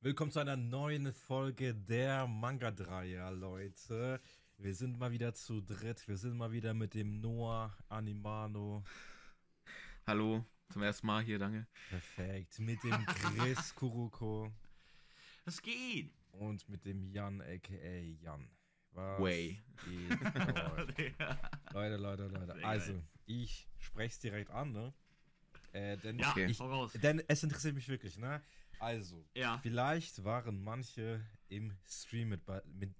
Willkommen 0.00 0.30
zu 0.30 0.38
einer 0.38 0.56
neuen 0.56 1.12
Folge 1.12 1.74
der 1.74 2.26
Manga-Dreier, 2.26 3.30
Leute. 3.32 4.20
Wir 4.56 4.74
sind 4.74 4.98
mal 4.98 5.10
wieder 5.10 5.34
zu 5.34 5.60
dritt. 5.60 6.06
Wir 6.06 6.16
sind 6.16 6.36
mal 6.36 6.52
wieder 6.52 6.72
mit 6.74 6.94
dem 6.94 7.20
Noah 7.20 7.76
Animano. 7.88 8.84
Hallo, 10.06 10.44
zum 10.70 10.82
ersten 10.82 11.06
Mal 11.06 11.22
hier, 11.24 11.38
danke. 11.38 11.66
Perfekt. 11.90 12.58
Mit 12.60 12.82
dem 12.84 13.04
Chris 13.06 13.74
Kuruko. 13.74 14.52
Was 15.44 15.60
geht? 15.60 16.12
Und 16.32 16.68
mit 16.68 16.84
dem 16.84 17.04
Jan, 17.08 17.40
a.k.a. 17.40 17.98
Jan. 18.22 18.48
Was 18.92 19.20
Way. 19.20 19.60
Leute, 21.72 21.96
Leute, 21.96 22.28
Leute. 22.28 22.64
Also, 22.64 23.02
ich 23.26 23.68
spreche 23.78 24.20
direkt 24.20 24.50
an, 24.50 24.72
ne? 24.72 24.92
Äh, 25.72 25.96
denn, 25.98 26.18
Ja, 26.18 26.34
ich, 26.36 26.56
voraus. 26.56 26.92
denn 26.92 27.22
es 27.28 27.42
interessiert 27.42 27.74
mich 27.74 27.88
wirklich, 27.88 28.16
ne? 28.16 28.40
Also, 28.78 29.26
Ja. 29.34 29.58
vielleicht 29.58 30.22
waren 30.24 30.62
manche 30.62 31.24
im 31.48 31.76
Stream 31.86 32.28
mit, 32.30 32.44
bei- 32.44 32.62
mit 32.66 32.94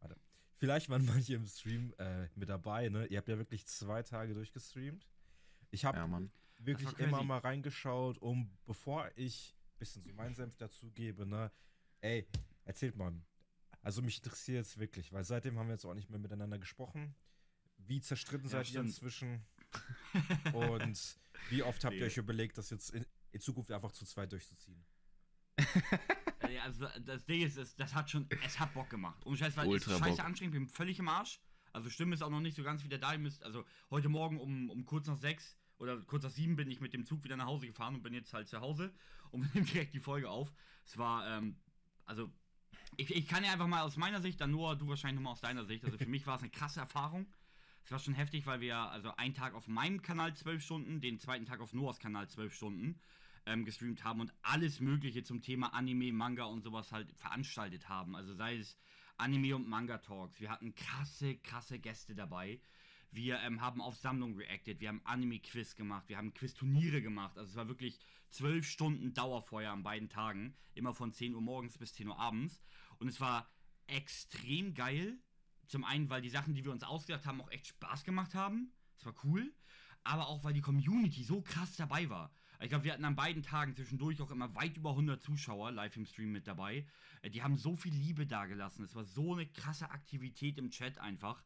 warte, 0.00 0.16
vielleicht 0.58 0.88
waren 0.88 1.04
manche 1.06 1.34
im 1.34 1.46
Stream 1.46 1.94
äh, 1.98 2.28
mit 2.34 2.48
dabei, 2.48 2.88
ne? 2.88 3.06
Ihr 3.06 3.18
habt 3.18 3.28
ja 3.28 3.38
wirklich 3.38 3.66
zwei 3.66 4.02
Tage 4.02 4.34
durchgestreamt. 4.34 5.08
Ich 5.70 5.84
habe 5.84 5.98
Ja, 5.98 6.22
wirklich 6.64 6.98
immer 6.98 7.22
mal 7.22 7.38
reingeschaut, 7.38 8.18
um 8.18 8.50
bevor 8.66 9.10
ich 9.16 9.54
ein 9.74 9.78
bisschen 9.78 10.02
so 10.02 10.12
meinen 10.12 10.34
Senf 10.34 10.56
dazugebe, 10.56 11.24
ne? 11.26 11.50
Ey, 12.00 12.26
erzählt 12.64 12.96
mal. 12.96 13.12
Also 13.82 14.02
mich 14.02 14.18
interessiert 14.18 14.66
es 14.66 14.76
wirklich, 14.78 15.12
weil 15.12 15.24
seitdem 15.24 15.58
haben 15.58 15.68
wir 15.68 15.74
jetzt 15.74 15.84
auch 15.84 15.94
nicht 15.94 16.10
mehr 16.10 16.18
miteinander 16.18 16.58
gesprochen. 16.58 17.14
Wie 17.78 18.00
zerstritten 18.00 18.46
Ja, 18.46 18.50
seid 18.64 18.70
ihr 18.72 18.80
inzwischen? 18.80 19.46
Und 20.52 21.18
wie 21.50 21.62
oft 21.62 21.84
habt 21.84 21.94
ihr 21.96 22.06
euch 22.06 22.16
überlegt, 22.16 22.58
das 22.58 22.70
jetzt 22.70 22.90
in, 22.90 23.06
in 23.32 23.40
Zukunft 23.40 23.70
einfach 23.70 23.92
zu 23.92 24.04
zweit 24.04 24.32
durchzuziehen? 24.32 24.84
Äh, 26.40 26.58
Also 26.60 26.86
das 27.04 27.24
Ding 27.26 27.42
ist, 27.42 27.56
es, 27.56 27.74
das 27.76 27.94
hat 27.94 28.10
schon, 28.10 28.26
es 28.44 28.58
hat 28.58 28.72
Bock 28.74 28.88
gemacht. 28.90 29.24
Und 29.24 29.36
Scheiß, 29.36 29.56
weil 29.56 29.66
es 29.66 29.72
Ultra 29.72 29.92
ist 29.92 29.98
scheiße 29.98 30.16
Bock. 30.16 30.24
anstrengend, 30.26 30.54
ich 30.54 30.60
bin 30.60 30.68
völlig 30.68 30.98
im 30.98 31.08
Arsch. 31.08 31.40
Also 31.72 31.90
Stimme 31.90 32.14
ist 32.14 32.22
auch 32.22 32.30
noch 32.30 32.40
nicht 32.40 32.56
so 32.56 32.62
ganz 32.62 32.84
wieder 32.84 32.98
da. 32.98 33.12
Ihr 33.12 33.18
müsst, 33.18 33.42
also 33.42 33.64
heute 33.90 34.08
Morgen 34.08 34.40
um, 34.40 34.70
um 34.70 34.84
kurz 34.84 35.06
nach 35.06 35.16
sechs 35.16 35.58
oder 35.78 35.98
kurz 36.02 36.24
nach 36.24 36.30
sieben 36.30 36.56
bin 36.56 36.70
ich 36.70 36.80
mit 36.80 36.92
dem 36.94 37.04
Zug 37.04 37.22
wieder 37.24 37.36
nach 37.36 37.46
Hause 37.46 37.66
gefahren 37.66 37.94
und 37.94 38.02
bin 38.02 38.14
jetzt 38.14 38.32
halt 38.32 38.48
zu 38.48 38.60
Hause 38.60 38.92
und 39.30 39.42
wir 39.54 39.60
nehmen 39.60 39.66
direkt 39.66 39.94
die 39.94 40.00
Folge 40.00 40.28
auf. 40.30 40.52
Es 40.84 40.96
war, 40.96 41.26
ähm, 41.28 41.56
also 42.04 42.30
ich, 42.96 43.14
ich 43.14 43.28
kann 43.28 43.44
ja 43.44 43.52
einfach 43.52 43.66
mal 43.66 43.82
aus 43.82 43.96
meiner 43.96 44.20
Sicht, 44.20 44.40
dann 44.40 44.50
nur 44.50 44.74
du 44.76 44.88
wahrscheinlich 44.88 45.16
nochmal 45.16 45.32
aus 45.32 45.40
deiner 45.40 45.64
Sicht. 45.64 45.84
Also 45.84 45.98
für 45.98 46.06
mich 46.06 46.26
war 46.26 46.36
es 46.36 46.42
eine 46.42 46.50
krasse 46.50 46.80
Erfahrung. 46.80 47.26
Es 47.84 47.90
war 47.92 47.98
schon 47.98 48.14
heftig, 48.14 48.46
weil 48.46 48.60
wir 48.60 48.76
also 48.76 49.14
einen 49.16 49.34
Tag 49.34 49.54
auf 49.54 49.68
meinem 49.68 50.02
Kanal 50.02 50.34
zwölf 50.34 50.62
Stunden, 50.62 51.00
den 51.00 51.20
zweiten 51.20 51.46
Tag 51.46 51.60
auf 51.60 51.72
Noahs 51.72 51.98
Kanal 51.98 52.28
zwölf 52.28 52.54
Stunden 52.54 53.00
ähm, 53.48 53.64
gestreamt 53.64 54.04
haben 54.04 54.20
und 54.20 54.32
alles 54.42 54.80
Mögliche 54.80 55.22
zum 55.22 55.40
Thema 55.40 55.74
Anime, 55.74 56.12
Manga 56.12 56.44
und 56.44 56.62
sowas 56.62 56.92
halt 56.92 57.12
veranstaltet 57.16 57.88
haben. 57.88 58.14
Also 58.14 58.34
sei 58.34 58.56
es 58.56 58.78
Anime 59.16 59.56
und 59.56 59.68
Manga 59.68 59.98
Talks. 59.98 60.40
Wir 60.40 60.50
hatten 60.50 60.74
krasse, 60.74 61.36
krasse 61.38 61.78
Gäste 61.78 62.14
dabei. 62.14 62.60
Wir 63.10 63.40
ähm, 63.40 63.60
haben 63.60 63.80
auf 63.80 63.96
Sammlung 63.96 64.36
reacted, 64.36 64.80
wir 64.80 64.88
haben 64.88 65.00
Anime-Quiz 65.04 65.76
gemacht, 65.76 66.08
wir 66.08 66.18
haben 66.18 66.34
Quiz-Turniere 66.34 67.00
gemacht. 67.00 67.38
Also 67.38 67.50
es 67.50 67.56
war 67.56 67.68
wirklich 67.68 67.98
zwölf 68.28 68.68
Stunden 68.68 69.14
Dauerfeuer 69.14 69.72
an 69.72 69.82
beiden 69.82 70.10
Tagen, 70.10 70.54
immer 70.74 70.92
von 70.92 71.12
10 71.12 71.34
Uhr 71.34 71.40
morgens 71.40 71.78
bis 71.78 71.94
10 71.94 72.08
Uhr 72.08 72.18
abends. 72.18 72.60
Und 72.98 73.08
es 73.08 73.18
war 73.20 73.50
extrem 73.86 74.74
geil. 74.74 75.18
Zum 75.66 75.84
einen, 75.84 76.10
weil 76.10 76.22
die 76.22 76.28
Sachen, 76.28 76.54
die 76.54 76.64
wir 76.64 76.72
uns 76.72 76.84
ausgedacht 76.84 77.26
haben, 77.26 77.40
auch 77.40 77.50
echt 77.50 77.68
Spaß 77.68 78.04
gemacht 78.04 78.34
haben. 78.34 78.72
Es 78.98 79.06
war 79.06 79.14
cool. 79.24 79.54
Aber 80.04 80.28
auch, 80.28 80.44
weil 80.44 80.54
die 80.54 80.60
Community 80.60 81.24
so 81.24 81.40
krass 81.40 81.76
dabei 81.76 82.08
war. 82.10 82.30
Ich 82.60 82.68
glaube, 82.68 82.84
wir 82.84 82.92
hatten 82.92 83.04
an 83.04 83.14
beiden 83.14 83.42
Tagen 83.42 83.74
zwischendurch 83.74 84.20
auch 84.20 84.30
immer 84.30 84.54
weit 84.54 84.76
über 84.76 84.90
100 84.90 85.22
Zuschauer 85.22 85.70
live 85.70 85.96
im 85.96 86.06
Stream 86.06 86.32
mit 86.32 86.46
dabei. 86.46 86.86
Äh, 87.22 87.30
Die 87.30 87.42
haben 87.42 87.56
so 87.56 87.76
viel 87.76 87.94
Liebe 87.94 88.26
dagelassen. 88.26 88.84
Es 88.84 88.94
war 88.94 89.04
so 89.04 89.34
eine 89.34 89.46
krasse 89.46 89.90
Aktivität 89.90 90.58
im 90.58 90.70
Chat 90.70 90.98
einfach. 90.98 91.42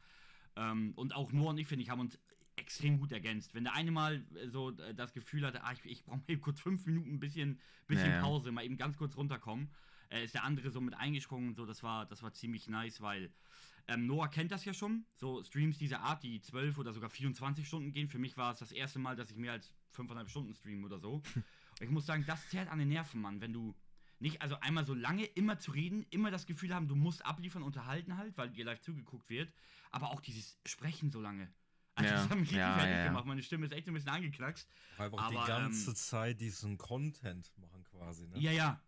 Ähm, 0.56 0.92
und 0.96 1.14
auch 1.14 1.32
Noah 1.32 1.50
und 1.50 1.58
ich, 1.58 1.66
finde 1.66 1.82
ich, 1.82 1.90
haben 1.90 2.00
uns 2.00 2.18
extrem 2.56 2.98
gut 2.98 3.12
ergänzt. 3.12 3.54
Wenn 3.54 3.64
der 3.64 3.74
eine 3.74 3.90
mal 3.90 4.24
äh, 4.34 4.48
so 4.48 4.70
äh, 4.70 4.94
das 4.94 5.12
Gefühl 5.12 5.46
hatte, 5.46 5.64
ah, 5.64 5.72
ich, 5.72 5.84
ich 5.84 6.04
brauche 6.04 6.18
mal 6.18 6.24
eben 6.28 6.40
kurz 6.40 6.60
fünf 6.60 6.86
Minuten 6.86 7.14
ein 7.14 7.20
bisschen, 7.20 7.58
bisschen 7.86 8.10
Ja, 8.10 8.16
ja. 8.16 8.22
Pause, 8.22 8.52
mal 8.52 8.64
eben 8.64 8.76
ganz 8.76 8.96
kurz 8.96 9.16
runterkommen, 9.16 9.70
ist 10.22 10.34
der 10.34 10.44
andere 10.44 10.70
so 10.70 10.82
mit 10.82 10.92
eingesprungen 10.92 11.48
und 11.48 11.54
so. 11.54 11.64
Das 11.64 11.82
war, 11.82 12.04
das 12.04 12.22
war 12.22 12.34
ziemlich 12.34 12.68
nice, 12.68 13.00
weil 13.00 13.32
ähm, 13.88 14.06
Noah 14.06 14.28
kennt 14.28 14.52
das 14.52 14.64
ja 14.66 14.74
schon. 14.74 15.06
So 15.16 15.42
Streams 15.42 15.78
dieser 15.78 16.00
Art, 16.00 16.22
die 16.22 16.42
12 16.42 16.76
oder 16.76 16.92
sogar 16.92 17.08
24 17.08 17.66
Stunden 17.66 17.92
gehen. 17.92 18.08
Für 18.08 18.18
mich 18.18 18.36
war 18.36 18.52
es 18.52 18.58
das 18.58 18.72
erste 18.72 18.98
Mal, 18.98 19.16
dass 19.16 19.30
ich 19.30 19.38
mehr 19.38 19.52
als 19.52 19.72
5,5 19.94 20.28
Stunden 20.28 20.54
streame 20.54 20.86
oder 20.86 20.98
so. 20.98 21.22
Und 21.34 21.44
ich 21.80 21.90
muss 21.90 22.06
sagen, 22.06 22.24
das 22.26 22.48
zerrt 22.48 22.68
an 22.68 22.78
den 22.78 22.88
Nerven, 22.88 23.20
Mann, 23.20 23.40
wenn 23.40 23.52
du 23.52 23.74
nicht, 24.18 24.40
also 24.40 24.56
einmal 24.60 24.84
so 24.84 24.94
lange 24.94 25.24
immer 25.24 25.58
zu 25.58 25.72
reden, 25.72 26.06
immer 26.10 26.30
das 26.30 26.46
Gefühl 26.46 26.72
haben, 26.74 26.86
du 26.88 26.94
musst 26.94 27.26
abliefern, 27.26 27.62
unterhalten 27.62 28.16
halt, 28.16 28.36
weil 28.36 28.50
dir 28.50 28.64
live 28.64 28.80
zugeguckt 28.80 29.28
wird, 29.28 29.52
aber 29.90 30.10
auch 30.10 30.20
dieses 30.20 30.58
Sprechen 30.64 31.10
so 31.10 31.20
lange. 31.20 31.52
Also 31.94 32.10
Ja, 32.10 32.16
das 32.16 32.30
hat 32.30 32.38
mich 32.38 32.48
richtig 32.48 32.58
ja, 32.58 32.74
fertig 32.74 32.90
ja, 32.90 32.98
ja. 32.98 33.06
gemacht. 33.08 33.26
Meine 33.26 33.42
Stimme 33.42 33.66
ist 33.66 33.72
echt 33.72 33.86
ein 33.88 33.94
bisschen 33.94 34.10
angeknackst. 34.10 34.68
Auch 34.96 35.00
einfach 35.00 35.18
Aber, 35.18 35.40
die 35.40 35.46
ganze 35.46 35.90
ähm, 35.90 35.96
Zeit 35.96 36.40
diesen 36.40 36.78
Content 36.78 37.52
machen 37.58 37.84
quasi, 37.84 38.26
ne? 38.28 38.38
Ja, 38.38 38.52
ja. 38.52 38.80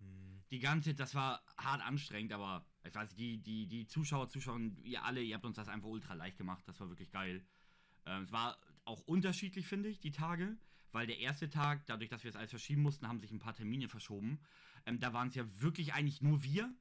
Die 0.51 0.61
ganze, 0.61 0.95
das 0.95 1.15
war 1.15 1.43
hart 1.59 1.83
anstrengend, 1.83 2.33
aber 2.33 2.65
ich 2.85 2.95
weiß, 2.95 3.11
nicht, 3.11 3.19
die, 3.19 3.43
die, 3.43 3.67
die 3.67 3.87
Zuschauer, 3.87 4.29
Zuschauer, 4.29 4.61
ihr 4.85 5.03
alle, 5.05 5.21
ihr 5.21 5.35
habt 5.35 5.45
uns 5.45 5.57
das 5.57 5.69
einfach 5.69 5.89
ultra 5.89 6.15
leicht 6.15 6.39
gemacht. 6.39 6.63
Das 6.67 6.79
war 6.81 6.89
wirklich 6.89 7.11
geil. 7.11 7.45
Ähm, 8.07 8.23
es 8.23 8.33
war 8.33 8.59
auch 8.85 9.01
unterschiedlich, 9.01 9.67
finde 9.67 9.89
ich, 9.89 10.01
die 10.01 10.11
Tage, 10.11 10.57
weil 10.93 11.07
der 11.07 11.19
erste 11.19 11.51
Tag, 11.51 11.87
dadurch, 11.87 12.11
dass 12.11 12.25
wir 12.25 12.31
es 12.31 12.37
alles 12.37 12.51
verschieben 12.51 12.83
mussten, 12.83 13.09
haben 13.09 13.21
sich 13.21 13.33
ein 13.33 13.39
paar 13.39 13.55
Termine 13.55 13.89
verschoben. 13.89 14.41
Ähm, 14.87 15.01
da 15.01 15.13
waren 15.13 15.29
es 15.29 15.35
ja 15.35 15.45
wirklich 15.61 15.95
eigentlich 15.95 16.23
nur 16.23 16.43
wir. 16.45 16.73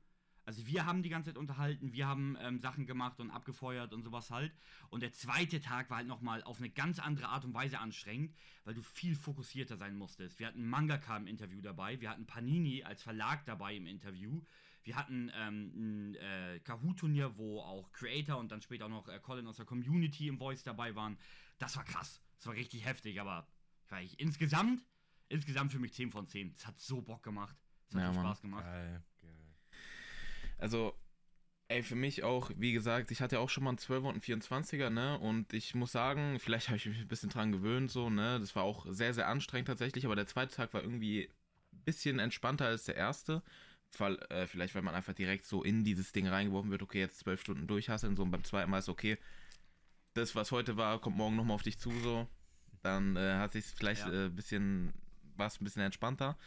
Also 0.46 0.68
wir 0.68 0.86
haben 0.86 1.03
die 1.03 1.09
ganze 1.09 1.30
Zeit 1.30 1.38
unterhalten, 1.38 1.94
wir 1.94 2.06
haben 2.06 2.38
ähm, 2.42 2.59
Sachen 2.59 2.86
gemacht 2.86 3.19
und 3.22 3.31
abgefeuert 3.31 3.94
und 3.94 4.03
sowas 4.03 4.30
halt. 4.30 4.53
Und 4.90 5.02
der 5.02 5.13
zweite 5.13 5.62
Tag 5.62 5.90
war 5.90 5.97
halt 5.97 6.08
nochmal 6.08 6.44
auf 6.44 6.58
eine 6.58 6.69
ganz 6.69 7.00
andere 7.00 7.30
Art 7.30 7.46
und 7.46 7.53
Weise 7.53 7.80
anstrengend, 7.80 8.36
weil 8.66 8.74
du 8.74 8.81
viel 8.81 9.16
fokussierter 9.16 9.78
sein 9.78 9.96
musstest. 9.96 10.40
Wir 10.40 10.47
hatten 10.47 10.68
Mangaka 10.68 11.16
im 11.16 11.28
Interview 11.28 11.62
dabei, 11.62 12.02
wir 12.02 12.09
hatten 12.09 12.25
Panini 12.25 12.84
als 12.84 13.02
Verlag 13.02 13.46
dabei 13.46 13.75
im 13.75 13.88
Interview, 13.88 14.42
wir 14.83 14.95
hatten 14.95 15.31
ähm, 15.35 15.71
ein 15.75 16.16
äh, 16.16 16.59
Kahoot-Turnier, 16.63 17.38
wo 17.38 17.61
auch 17.61 17.91
Creator 17.91 18.38
und 18.38 18.51
dann 18.51 18.61
später 18.61 18.85
auch 18.85 18.89
noch 18.89 19.07
äh, 19.07 19.19
Colin 19.19 19.47
aus 19.47 19.57
der 19.57 19.66
Community 19.66 20.27
im 20.27 20.38
Voice 20.38 20.63
dabei 20.63 20.95
waren. 20.95 21.17
Das 21.57 21.75
war 21.77 21.83
krass, 21.85 22.21
das 22.38 22.47
war 22.47 22.53
richtig 22.55 22.85
heftig, 22.85 23.19
aber 23.21 23.47
ich 24.01 24.19
insgesamt, 24.19 24.83
insgesamt 25.29 25.71
für 25.71 25.77
mich 25.79 25.94
10 25.94 26.09
von 26.09 26.25
10. 26.25 26.51
Es 26.55 26.66
hat 26.66 26.79
so 26.79 27.01
Bock 27.01 27.21
gemacht, 27.21 27.55
es 27.89 27.95
hat 27.95 28.01
Ja, 28.01 28.13
so. 28.13 28.19
Spaß 28.21 28.41
gemacht. 28.41 28.63
Geil, 28.66 29.03
geil. 29.21 29.55
Also, 30.57 30.97
ey, 31.67 31.83
für 31.83 31.95
mich 31.95 32.23
auch, 32.23 32.50
wie 32.55 32.73
gesagt, 32.73 33.11
ich 33.11 33.21
hatte 33.21 33.35
ja 33.35 33.39
auch 33.41 33.50
schon 33.50 33.63
mal 33.63 33.69
einen 33.69 33.77
12er 33.77 34.07
und 34.07 34.13
einen 34.13 34.21
24er, 34.21 34.89
ne? 34.89 35.19
Und 35.19 35.53
ich 35.53 35.75
muss 35.75 35.91
sagen, 35.91 36.39
vielleicht 36.39 36.67
habe 36.69 36.77
ich 36.77 36.85
mich 36.88 37.00
ein 37.00 37.07
bisschen 37.07 37.29
dran 37.29 37.51
gewöhnt, 37.51 37.91
so, 37.91 38.09
ne? 38.09 38.39
Das 38.39 38.55
war 38.55 38.63
auch 38.63 38.85
sehr, 38.89 39.13
sehr 39.13 39.27
anstrengend 39.27 39.67
tatsächlich, 39.67 40.05
aber 40.05 40.15
der 40.15 40.27
zweite 40.27 40.55
Tag 40.55 40.73
war 40.73 40.81
irgendwie 40.81 41.29
ein 41.71 41.83
bisschen 41.83 42.19
entspannter 42.19 42.65
als 42.65 42.85
der 42.85 42.95
erste. 42.95 43.44
Weil, 44.00 44.16
äh, 44.30 44.48
vielleicht, 44.48 44.76
weil 44.76 44.81
man 44.81 44.96
einfach 44.96 45.14
direkt 45.14 45.46
so 45.46 45.64
in 45.64 45.84
dieses 45.84 46.12
Ding 46.12 46.28
reingeworfen 46.28 46.72
wird, 46.72 46.81
okay, 46.81 47.00
jetzt 47.00 47.20
zwölf 47.20 47.42
Stunden 47.42 47.68
durchhasseln, 47.68 48.16
so 48.16 48.24
und 48.24 48.31
beim 48.31 48.44
zweiten 48.44 48.72
Mal 48.72 48.80
ist 48.80 48.90
okay, 48.90 49.18
das, 50.14 50.36
was 50.36 50.52
heute 50.52 50.78
war, 50.78 51.00
kommt 51.00 51.18
morgen 51.18 51.36
nochmal 51.36 51.56
auf 51.56 51.64
dich 51.64 51.80
zu, 51.80 51.92
so. 52.02 52.28
Dann 52.81 53.16
äh, 53.16 53.36
hat 53.36 53.52
sich 53.54 53.66
vielleicht 53.66 54.06
Ja. 54.06 54.26
äh, 54.26 54.30
bisschen, 54.30 54.94
war 55.38 55.48
es 55.48 55.59
ein 55.59 55.64
bisschen 55.64 55.81
entspannter. 55.84 56.38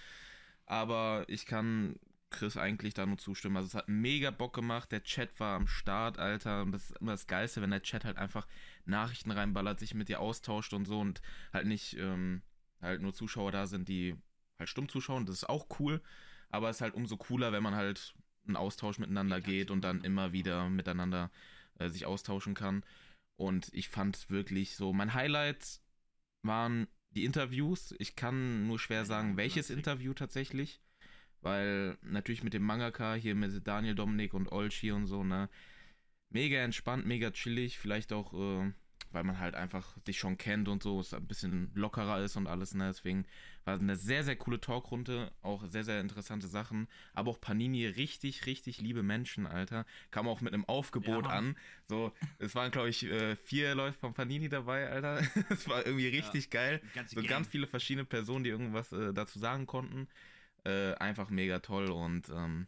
Aber 0.66 1.24
ich 1.28 1.46
kann 1.46 1.96
Chris 2.30 2.56
eigentlich 2.56 2.94
da 2.94 3.06
nur 3.06 3.18
zustimmen. 3.18 3.56
Also 3.56 3.68
es 3.68 3.74
hat 3.74 3.88
mega 3.88 4.30
Bock 4.30 4.54
gemacht. 4.54 4.90
Der 4.92 5.02
Chat 5.02 5.38
war 5.40 5.56
am 5.56 5.66
Start, 5.68 6.18
Alter. 6.18 6.62
Und 6.62 6.72
das 6.72 6.90
ist 6.90 6.98
immer 7.00 7.12
das 7.12 7.26
Geilste, 7.26 7.62
wenn 7.62 7.70
der 7.70 7.82
Chat 7.82 8.04
halt 8.04 8.18
einfach 8.18 8.46
Nachrichten 8.84 9.30
reinballert, 9.30 9.78
sich 9.78 9.94
mit 9.94 10.08
dir 10.08 10.20
austauscht 10.20 10.72
und 10.72 10.84
so 10.86 11.00
und 11.00 11.22
halt 11.52 11.66
nicht 11.66 11.96
ähm, 11.96 12.42
halt 12.82 13.00
nur 13.00 13.14
Zuschauer 13.14 13.52
da 13.52 13.66
sind, 13.66 13.88
die 13.88 14.16
halt 14.58 14.68
stumm 14.68 14.88
zuschauen. 14.88 15.24
Das 15.26 15.36
ist 15.36 15.48
auch 15.48 15.66
cool. 15.78 16.02
Aber 16.56 16.70
es 16.70 16.78
ist 16.78 16.80
halt 16.80 16.94
umso 16.94 17.18
cooler, 17.18 17.52
wenn 17.52 17.62
man 17.62 17.74
halt 17.74 18.14
einen 18.46 18.56
Austausch 18.56 18.98
miteinander 18.98 19.42
geht 19.42 19.70
und 19.70 19.82
dann 19.82 20.02
immer 20.02 20.32
wieder 20.32 20.70
miteinander 20.70 21.30
äh, 21.78 21.90
sich 21.90 22.06
austauschen 22.06 22.54
kann. 22.54 22.82
Und 23.36 23.68
ich 23.74 23.90
fand 23.90 24.30
wirklich 24.30 24.74
so, 24.74 24.94
mein 24.94 25.12
Highlight 25.12 25.82
waren 26.42 26.88
die 27.10 27.26
Interviews. 27.26 27.94
Ich 27.98 28.16
kann 28.16 28.66
nur 28.66 28.78
schwer 28.78 29.04
sagen, 29.04 29.36
welches. 29.36 29.68
Interview 29.68 30.14
tatsächlich. 30.14 30.80
Weil 31.42 31.98
natürlich 32.00 32.42
mit 32.42 32.54
dem 32.54 32.62
Mangaka 32.62 33.14
hier 33.16 33.34
mit 33.34 33.66
Daniel 33.68 33.94
Dominik 33.94 34.32
und 34.32 34.50
Olchi 34.50 34.92
und 34.92 35.06
so, 35.06 35.24
ne, 35.24 35.50
mega 36.30 36.58
entspannt, 36.60 37.04
mega 37.04 37.30
chillig, 37.32 37.78
vielleicht 37.78 38.14
auch, 38.14 38.32
äh, 38.32 38.72
weil 39.12 39.24
man 39.24 39.38
halt 39.38 39.54
einfach 39.54 39.96
sich 40.06 40.18
schon 40.18 40.36
kennt 40.38 40.68
und 40.68 40.82
so, 40.82 41.00
es 41.00 41.14
ein 41.14 41.26
bisschen 41.26 41.70
lockerer 41.74 42.20
ist 42.22 42.36
und 42.36 42.46
alles, 42.46 42.74
ne, 42.74 42.86
deswegen 42.88 43.26
war 43.64 43.74
eine 43.74 43.96
sehr, 43.96 44.22
sehr 44.24 44.36
coole 44.36 44.60
Talkrunde, 44.60 45.32
auch 45.42 45.64
sehr, 45.66 45.84
sehr 45.84 46.00
interessante 46.00 46.46
Sachen, 46.46 46.88
aber 47.14 47.30
auch 47.30 47.40
Panini, 47.40 47.86
richtig, 47.86 48.46
richtig 48.46 48.80
liebe 48.80 49.02
Menschen, 49.02 49.46
Alter, 49.46 49.84
kam 50.10 50.28
auch 50.28 50.40
mit 50.40 50.52
einem 50.54 50.64
Aufgebot 50.66 51.26
Ja, 51.26 51.30
an, 51.30 51.56
so, 51.88 52.12
es 52.38 52.54
waren, 52.54 52.70
glaube 52.70 52.88
ich, 52.90 53.04
äh, 53.04 53.36
vier 53.36 53.74
Leute 53.74 53.98
von 53.98 54.14
Panini 54.14 54.48
dabei, 54.48 54.88
Alter, 54.90 55.20
es 55.50 55.68
war 55.68 55.84
irgendwie 55.86 56.08
richtig 56.08 56.50
geil, 56.50 56.80
Ganze 56.92 57.14
so 57.14 57.20
Gang. 57.20 57.28
ganz 57.28 57.48
viele 57.48 57.66
verschiedene 57.66 58.04
Personen, 58.04 58.44
die 58.44 58.50
irgendwas 58.50 58.92
äh, 58.92 59.12
dazu 59.12 59.38
sagen 59.38 59.66
konnten, 59.66 60.08
Äh, 60.64 60.94
einfach 60.96 61.30
mega 61.30 61.60
toll 61.60 61.90
und 61.90 62.28
ähm, 62.30 62.66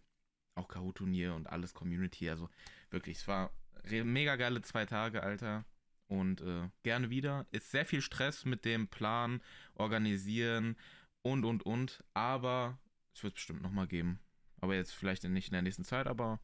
auch 0.55 0.69
Kahoot-Turnier 0.69 1.35
und 1.35 1.49
alles 1.49 1.75
Community. 1.75 2.31
Also 2.31 2.49
wirklich, 2.91 3.19
es 3.19 3.29
war 3.29 3.53
mega 3.91 4.37
geile 4.37 4.63
zwei 4.63 4.87
Tage, 4.87 5.23
Alter. 5.23 5.65
Und 6.09 6.41
äh, 6.41 6.69
gerne 6.83 7.11
wieder. 7.11 7.47
Ist 7.51 7.71
sehr 7.71 7.85
viel 7.87 8.01
Stress 8.01 8.45
mit 8.45 8.65
dem 8.65 8.89
Plan, 8.89 9.41
organisieren 9.75 10.77
und 11.23 11.45
und 11.45 11.65
und. 11.65 12.03
Aber 12.15 12.79
es 13.15 13.23
wird 13.23 13.35
bestimmt 13.35 13.63
nochmal 13.63 13.87
geben. 13.87 14.19
Aber 14.61 14.75
jetzt 14.75 14.93
vielleicht 14.93 15.23
nicht 15.25 15.49
in 15.49 15.53
der 15.53 15.63
nächsten 15.63 15.85
Zeit, 15.85 16.07
aber 16.07 16.41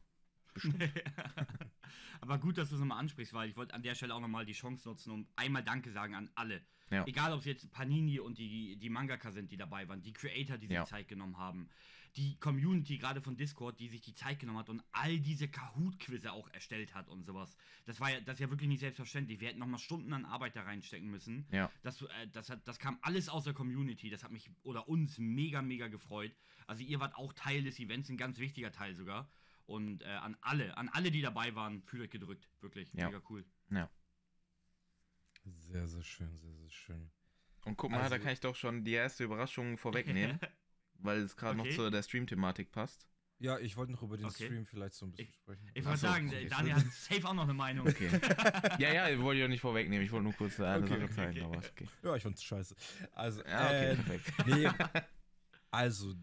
Aber 2.21 2.37
gut, 2.37 2.57
dass 2.57 2.69
du 2.69 2.75
es 2.75 2.79
nochmal 2.79 2.99
ansprichst, 2.99 3.33
weil 3.33 3.49
ich 3.49 3.57
wollte 3.57 3.73
an 3.73 3.83
der 3.83 3.95
Stelle 3.95 4.13
auch 4.13 4.19
nochmal 4.19 4.45
die 4.45 4.53
Chance 4.53 4.87
nutzen, 4.87 5.11
um 5.11 5.27
einmal 5.35 5.63
Danke 5.63 5.91
sagen 5.91 6.15
an 6.15 6.29
alle. 6.35 6.61
Ja. 6.89 7.05
Egal, 7.05 7.33
ob 7.33 7.39
es 7.39 7.45
jetzt 7.45 7.71
Panini 7.71 8.19
und 8.19 8.37
die, 8.37 8.77
die 8.77 8.89
Mangaka 8.89 9.31
sind, 9.31 9.51
die 9.51 9.57
dabei 9.57 9.87
waren, 9.89 10.01
die 10.01 10.13
Creator, 10.13 10.57
die 10.57 10.67
sich 10.67 10.75
Ja. 10.75 10.85
Zeit 10.85 11.07
genommen 11.07 11.37
haben, 11.37 11.69
die 12.17 12.39
Community, 12.39 12.97
gerade 12.97 13.21
von 13.21 13.35
Discord, 13.35 13.79
die 13.79 13.89
sich 13.89 14.01
die 14.01 14.13
Zeit 14.15 14.39
genommen 14.39 14.59
hat 14.59 14.69
und 14.69 14.81
all 14.93 15.19
diese 15.19 15.47
Kahoot-Quizze 15.49 16.31
auch 16.31 16.47
erstellt 16.53 16.93
hat 16.95 17.09
und 17.09 17.25
sowas. 17.25 17.55
Das 17.85 17.99
war 17.99 18.09
ja, 18.11 18.21
das 18.21 18.35
ist 18.35 18.39
ja 18.39 18.49
wirklich 18.49 18.69
nicht 18.69 18.79
selbstverständlich. 18.79 19.39
Wir 19.41 19.49
hätten 19.49 19.59
nochmal 19.59 19.79
Stunden 19.79 20.13
an 20.13 20.23
Arbeit 20.25 20.55
da 20.55 20.63
reinstecken 20.63 21.09
müssen. 21.09 21.45
Ja. 21.51 21.69
Das, 21.83 22.01
äh, 22.01 22.27
das, 22.31 22.49
hat, 22.49 22.65
das 22.67 22.79
kam 22.79 22.97
alles 23.01 23.27
aus 23.27 23.43
der 23.43 23.53
Community. 23.53 24.09
Das 24.09 24.23
hat 24.23 24.31
mich 24.31 24.49
oder 24.63 24.87
uns 24.87 25.17
mega, 25.17 25.61
mega 25.61 25.87
gefreut. 25.89 26.33
Also 26.67 26.83
ihr 26.83 26.99
wart 27.01 27.15
auch 27.15 27.33
Teil 27.33 27.63
des 27.63 27.79
Events, 27.79 28.09
ein 28.09 28.17
ganz 28.17 28.37
wichtiger 28.39 28.71
Teil 28.71 28.95
sogar. 28.95 29.29
Und 29.65 30.03
äh, 30.03 30.05
an 30.07 30.37
alle, 30.41 30.77
an 30.77 30.89
alle, 30.89 31.11
die 31.11 31.21
dabei 31.21 31.53
waren, 31.55 31.81
fühlt 31.83 32.03
euch 32.03 32.11
gedrückt. 32.11 32.47
Wirklich, 32.61 32.93
Ja. 32.93 33.07
mega 33.07 33.21
cool. 33.29 33.43
Sehr, 35.43 35.87
sehr 35.87 36.03
schön, 36.03 36.37
sehr, 36.39 36.53
sehr 36.53 36.69
schön. 36.69 37.11
Und 37.65 37.77
guck 37.77 37.91
mal, 37.91 37.99
Also- 38.01 38.15
da 38.15 38.19
kann 38.19 38.33
ich 38.33 38.39
doch 38.39 38.55
schon 38.55 38.83
die 38.83 38.93
erste 38.93 39.23
Überraschung 39.23 39.77
vorwegnehmen, 39.77 40.39
weil 40.99 41.19
es 41.21 41.35
gerade 41.35 41.59
Okay. 41.59 41.69
noch 41.69 41.75
zu 41.75 41.89
der 41.89 42.03
Stream-Thematik 42.03 42.71
passt. 42.71 43.07
Ja, 43.37 43.59
ich 43.59 43.75
wollte 43.75 43.91
noch 43.91 44.01
über 44.01 44.15
den 44.15 44.27
Okay. 44.27 44.45
Stream 44.45 44.65
vielleicht 44.65 44.93
so 44.93 45.05
ein 45.05 45.11
bisschen 45.11 45.33
sprechen. 45.33 45.69
Ich 45.73 45.83
wollte 45.83 45.99
sagen, 45.99 46.27
okay. 46.29 46.47
Daniel 46.47 46.75
hat 46.75 46.85
safe 46.93 47.27
auch 47.27 47.33
noch 47.33 47.43
eine 47.43 47.53
Meinung. 47.53 47.85
Okay. 47.85 48.09
ja, 48.79 48.93
ja, 48.93 49.09
ich 49.09 49.19
wollte 49.19 49.41
ja 49.41 49.47
nicht 49.49 49.59
vorwegnehmen. 49.59 50.05
Ich 50.05 50.11
wollte 50.13 50.23
nur 50.23 50.33
kurz 50.33 50.57
eine 50.59 50.85
Okay, 50.85 50.87
Sache 50.93 51.03
okay, 51.03 51.13
zeigen, 51.13 51.31
okay. 51.41 51.43
aber 51.43 51.57
ist 51.57 51.71
okay. 51.71 51.87
Ja, 52.03 52.15
ich 52.15 52.23
fand's 52.23 52.43
scheiße. 52.43 52.75
Also, 53.11 53.43
Ja, 53.43 53.65
okay, 53.65 53.91
äh, 53.91 53.95
perfekt. 53.95 54.33
nee, 54.45 54.69
also, 55.71 56.13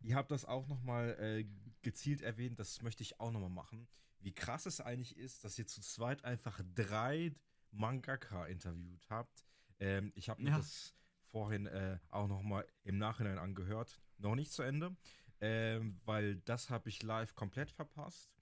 ihr 0.00 0.16
habt 0.16 0.30
das 0.32 0.44
auch 0.44 0.66
nochmal 0.66 1.16
äh, 1.20 1.46
gezielt 1.82 2.20
erwähnt, 2.22 2.58
das 2.58 2.82
möchte 2.82 3.02
ich 3.04 3.20
auch 3.20 3.30
nochmal 3.30 3.50
machen. 3.50 3.86
Wie 4.20 4.34
krass 4.34 4.66
es 4.66 4.80
eigentlich 4.80 5.16
ist, 5.16 5.44
dass 5.44 5.56
ihr 5.58 5.68
zu 5.68 5.80
zweit 5.80 6.24
einfach 6.24 6.60
drei 6.74 7.32
Mangaka 7.70 8.46
interviewt 8.46 9.06
habt. 9.08 9.44
Ähm, 9.78 10.10
ich 10.16 10.28
habe 10.28 10.42
mir 10.42 10.50
Ja. 10.50 10.56
das 10.56 10.94
vorhin 11.30 11.66
äh, 11.66 11.98
auch 12.10 12.28
nochmal 12.28 12.66
im 12.84 12.98
Nachhinein 12.98 13.38
angehört. 13.38 14.00
Noch 14.18 14.34
nicht 14.34 14.52
zu 14.52 14.62
Ende, 14.62 14.96
ähm, 15.40 16.00
weil 16.04 16.36
das 16.36 16.70
habe 16.70 16.88
ich 16.88 17.02
live 17.02 17.34
komplett 17.34 17.70
verpasst. 17.70 18.34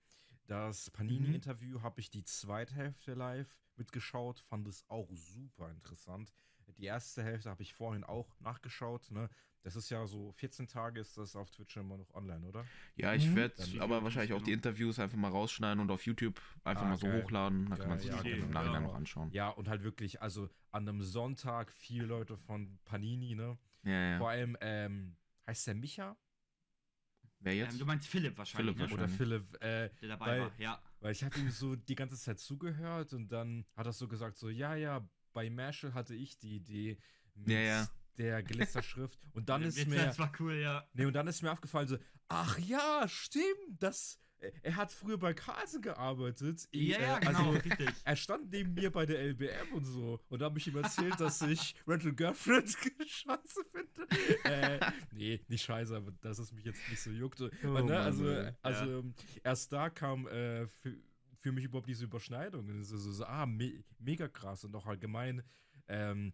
Das 0.46 0.90
Panini-Interview 0.90 1.82
habe 1.82 2.00
ich 2.00 2.10
die 2.10 2.24
zweite 2.24 2.74
Hälfte 2.74 3.14
live 3.14 3.60
mitgeschaut, 3.76 4.40
fand 4.40 4.68
es 4.68 4.84
auch 4.88 5.10
super 5.12 5.70
interessant. 5.70 6.32
Die 6.78 6.84
erste 6.84 7.22
Hälfte 7.22 7.50
habe 7.50 7.62
ich 7.62 7.74
vorhin 7.74 8.04
auch 8.04 8.38
nachgeschaut. 8.40 9.10
Ne? 9.10 9.28
Das 9.66 9.74
ist 9.74 9.90
ja 9.90 10.06
so 10.06 10.30
14 10.30 10.68
Tage 10.68 11.00
ist 11.00 11.18
das 11.18 11.34
auf 11.34 11.50
Twitch 11.50 11.76
immer 11.76 11.96
noch 11.96 12.14
online, 12.14 12.46
oder? 12.46 12.64
Ja, 12.94 13.14
ich 13.14 13.26
Mhm. 13.26 13.34
werde 13.34 13.54
Dann- 13.56 13.80
aber 13.80 14.00
wahrscheinlich 14.04 14.32
auch 14.32 14.40
die 14.40 14.52
Interviews 14.52 15.00
einfach 15.00 15.16
mal 15.16 15.28
rausschneiden 15.32 15.80
und 15.80 15.90
auf 15.90 16.06
YouTube 16.06 16.40
einfach 16.62 16.84
Ah, 16.84 16.90
mal 16.90 16.96
so 16.96 17.08
geil. 17.08 17.24
hochladen. 17.24 17.68
Da 17.70 17.74
kann 17.76 17.88
man 17.88 17.98
sich 17.98 18.06
ja, 18.10 18.14
das 18.14 18.22
genau. 18.22 18.44
im 18.46 18.50
Nachhinein 18.52 18.82
Ja. 18.82 18.88
noch 18.88 18.94
anschauen. 18.94 19.30
Ja, 19.32 19.48
und 19.48 19.66
halt 19.68 19.82
wirklich, 19.82 20.22
also 20.22 20.48
an 20.70 20.88
einem 20.88 21.02
Sonntag 21.02 21.72
viele 21.72 22.06
Leute 22.06 22.36
von 22.36 22.78
Panini, 22.84 23.34
ne? 23.34 23.58
Ja, 23.82 24.18
Vor 24.18 24.32
ja. 24.32 24.38
allem, 24.38 24.56
ähm, 24.60 25.16
heißt 25.48 25.66
der 25.66 25.74
Micha? 25.74 26.16
Wer 27.40 27.54
jetzt? 27.56 27.72
Ähm, 27.72 27.78
du 27.80 27.86
meinst 27.86 28.06
Philipp 28.06 28.38
wahrscheinlich, 28.38 28.76
Philipp 28.76 28.88
ne? 28.88 28.94
Oder 28.94 29.10
Wahrscheinlich. 29.10 29.46
Philipp, 29.48 29.62
äh, 29.64 29.90
der 30.00 30.08
dabei 30.10 30.26
weil- 30.26 30.40
war. 30.42 30.52
Ja. 30.58 30.82
Weil 31.00 31.10
ich 31.12 31.24
habe 31.24 31.36
ihm 31.40 31.50
so 31.50 31.74
die 31.74 31.94
ganze 31.96 32.16
Zeit 32.16 32.38
zugehört 32.38 33.12
und 33.14 33.30
dann 33.32 33.64
hat 33.74 33.86
er 33.86 33.92
so 33.92 34.06
gesagt, 34.06 34.36
so, 34.36 34.48
ja, 34.48 34.76
ja, 34.76 35.08
bei 35.32 35.50
Marshall 35.50 35.92
hatte 35.92 36.14
ich 36.14 36.38
die 36.38 36.54
Idee 36.54 36.98
mit 37.34 37.48
Ja, 37.50 37.58
ja. 37.60 37.88
Der 38.18 38.42
Glitzerschrift. 38.42 39.18
Und 39.32 39.48
dann 39.48 39.62
ist 39.62 39.86
mir, 39.86 40.04
Das 40.06 40.18
war 40.18 40.32
cool, 40.40 40.54
ja. 40.54 40.86
nee, 40.94 41.04
und 41.04 41.12
dann 41.12 41.26
ist 41.26 41.42
mir 41.42 41.52
aufgefallen, 41.52 41.88
so, 41.88 41.98
ach 42.28 42.58
ja, 42.58 43.06
stimmt, 43.08 43.44
das, 43.78 44.18
er 44.62 44.76
hat 44.76 44.92
früher 44.92 45.18
bei 45.18 45.34
Carlsen 45.34 45.82
gearbeitet. 45.82 46.68
Ja, 46.72 47.00
ja, 47.00 47.18
genau, 47.18 47.38
Also, 47.38 47.50
richtig. 47.50 47.88
er 48.04 48.16
stand 48.16 48.50
neben 48.50 48.74
mir 48.74 48.90
bei 48.90 49.06
der 49.06 49.20
LBM 49.20 49.72
und 49.72 49.84
so. 49.84 50.20
Und 50.28 50.40
da 50.40 50.46
habe 50.46 50.58
ich 50.58 50.66
ihm 50.66 50.76
erzählt, 50.76 51.18
dass 51.20 51.40
ich 51.42 51.74
Rental 51.86 52.12
Girlfriend 52.12 52.68
scheiße 53.06 53.64
finde. 53.70 54.08
Äh, 54.44 54.80
nee, 55.12 55.40
nicht 55.48 55.64
scheiße, 55.64 55.96
aber 55.96 56.12
dass 56.20 56.38
es 56.38 56.52
mich 56.52 56.64
jetzt 56.64 56.80
nicht 56.90 57.00
so 57.00 57.10
juckt. 57.10 57.40
Oh 57.40 57.48
Weil, 57.62 57.84
ne, 57.84 57.98
also, 57.98 58.26
also 58.62 59.04
erst 59.42 59.72
da 59.72 59.90
kam 59.90 60.26
äh, 60.28 60.66
für, 60.66 60.96
für 61.40 61.52
mich 61.52 61.64
überhaupt 61.64 61.88
diese 61.88 62.04
Überschneidung. 62.04 62.69
Und 62.69 62.80
es 62.80 62.90
ist 62.90 63.02
so, 63.02 63.12
so 63.12 63.24
ah, 63.24 63.46
me 63.46 63.84
mega 63.98 64.28
krass. 64.28 64.64
Und 64.64 64.74
auch 64.76 64.86
allgemein, 64.86 65.42
ähm, 65.88 66.32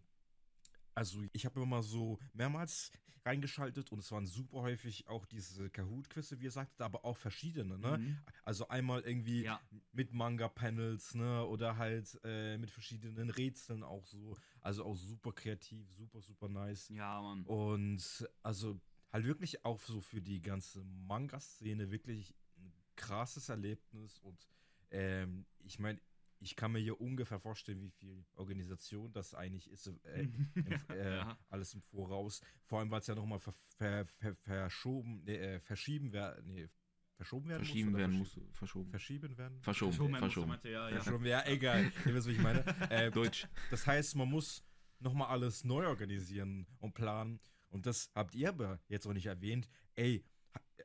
also 0.95 1.23
ich 1.33 1.45
habe 1.45 1.59
immer 1.59 1.65
mal 1.77 1.83
so 1.83 2.19
mehrmals 2.33 2.91
reingeschaltet 3.25 3.89
und 3.91 3.99
es 3.99 4.11
waren 4.11 4.25
super 4.27 4.57
häufig 4.61 5.07
auch 5.07 5.25
diese 5.25 5.69
Kahoot-Quizze, 5.69 6.39
wie 6.39 6.45
ihr 6.45 6.51
sagtet, 6.51 6.81
aber 6.81 7.05
auch 7.05 7.15
verschiedene, 7.15 7.77
ne? 7.77 7.97
Mhm. 7.97 8.17
Also 8.43 8.67
einmal 8.67 9.01
irgendwie 9.01 9.43
Ja. 9.43 9.61
mit 9.93 10.13
Manga-Panels, 10.13 11.15
ne? 11.15 11.45
Oder 11.45 11.77
halt 11.77 12.19
äh, 12.25 12.57
mit 12.57 12.69
verschiedenen 12.69 13.29
Rätseln 13.29 13.83
auch 13.83 14.05
so. 14.05 14.35
Also 14.61 14.83
auch 14.83 14.95
super 14.95 15.31
kreativ, 15.31 15.89
super, 15.93 16.21
super 16.21 16.49
nice. 16.49 16.89
Ja, 16.89 17.21
Mann. 17.21 17.43
Und 17.45 18.27
also 18.41 18.79
halt 19.11 19.25
wirklich 19.25 19.63
auch 19.63 19.79
so 19.79 20.01
für 20.01 20.21
die 20.21 20.41
ganze 20.41 20.83
Manga-Szene 20.83 21.91
wirklich 21.91 22.33
ein 22.57 22.73
krasses 22.97 23.47
Erlebnis. 23.47 24.19
Und 24.19 24.49
ähm, 24.91 25.45
ich 25.59 25.79
meine, 25.79 25.99
ich 26.43 26.55
kann 26.55 26.71
mir 26.71 26.79
hier 26.79 26.99
ungefähr 26.99 27.39
vorstellen, 27.39 27.81
wie 27.81 27.89
viel 27.89 28.25
Organisation 28.35 29.11
das 29.13 29.33
eigentlich 29.33 29.69
ist. 29.71 29.87
Äh, 29.87 30.21
im, 30.55 30.75
äh, 30.89 31.15
Ja. 31.17 31.37
Alles 31.49 31.73
im 31.73 31.81
Voraus. 31.81 32.41
Vor 32.63 32.79
allem, 32.79 32.91
weil 32.91 32.99
es 32.99 33.07
ja 33.07 33.15
nochmal 33.15 33.39
ver, 33.39 33.53
ver, 33.77 34.05
ver, 34.05 34.35
verschoben, 34.35 35.23
nee, 35.25 35.35
äh, 35.37 35.59
verschieben 35.59 36.11
werden. 36.13 36.45
Nee, 36.53 36.69
verschoben 37.15 37.49
werden 37.49 37.63
Verschieben 37.63 37.91
muss. 37.91 37.99
werden 37.99 38.17
muss. 38.17 38.39
Verschoben. 38.51 38.89
Verschieben 38.89 39.37
werden? 39.37 39.61
Verschoben. 39.61 39.93
Verschoben, 39.93 40.15
Verschoben. 40.17 40.47
meinte, 40.49 40.69
ja, 40.69 40.89
ja. 40.89 41.01
Verschoben, 41.01 41.25
ja, 41.25 41.45
egal. 41.47 41.83
Ihr 42.05 42.13
wisst, 42.13 42.27
was 42.27 42.33
ich 42.35 42.41
meine. 42.41 42.65
Äh, 42.89 43.11
Deutsch. 43.11 43.47
das 43.71 43.87
heißt, 43.87 44.15
man 44.15 44.29
muss 44.29 44.63
nochmal 44.99 45.29
alles 45.29 45.63
neu 45.63 45.87
organisieren 45.87 46.67
und 46.79 46.93
planen. 46.93 47.39
Und 47.69 47.85
das 47.87 48.11
habt 48.13 48.35
ihr 48.35 48.49
aber 48.49 48.79
jetzt 48.87 49.07
auch 49.07 49.13
nicht 49.13 49.25
erwähnt. 49.25 49.67
Ey, 49.95 50.23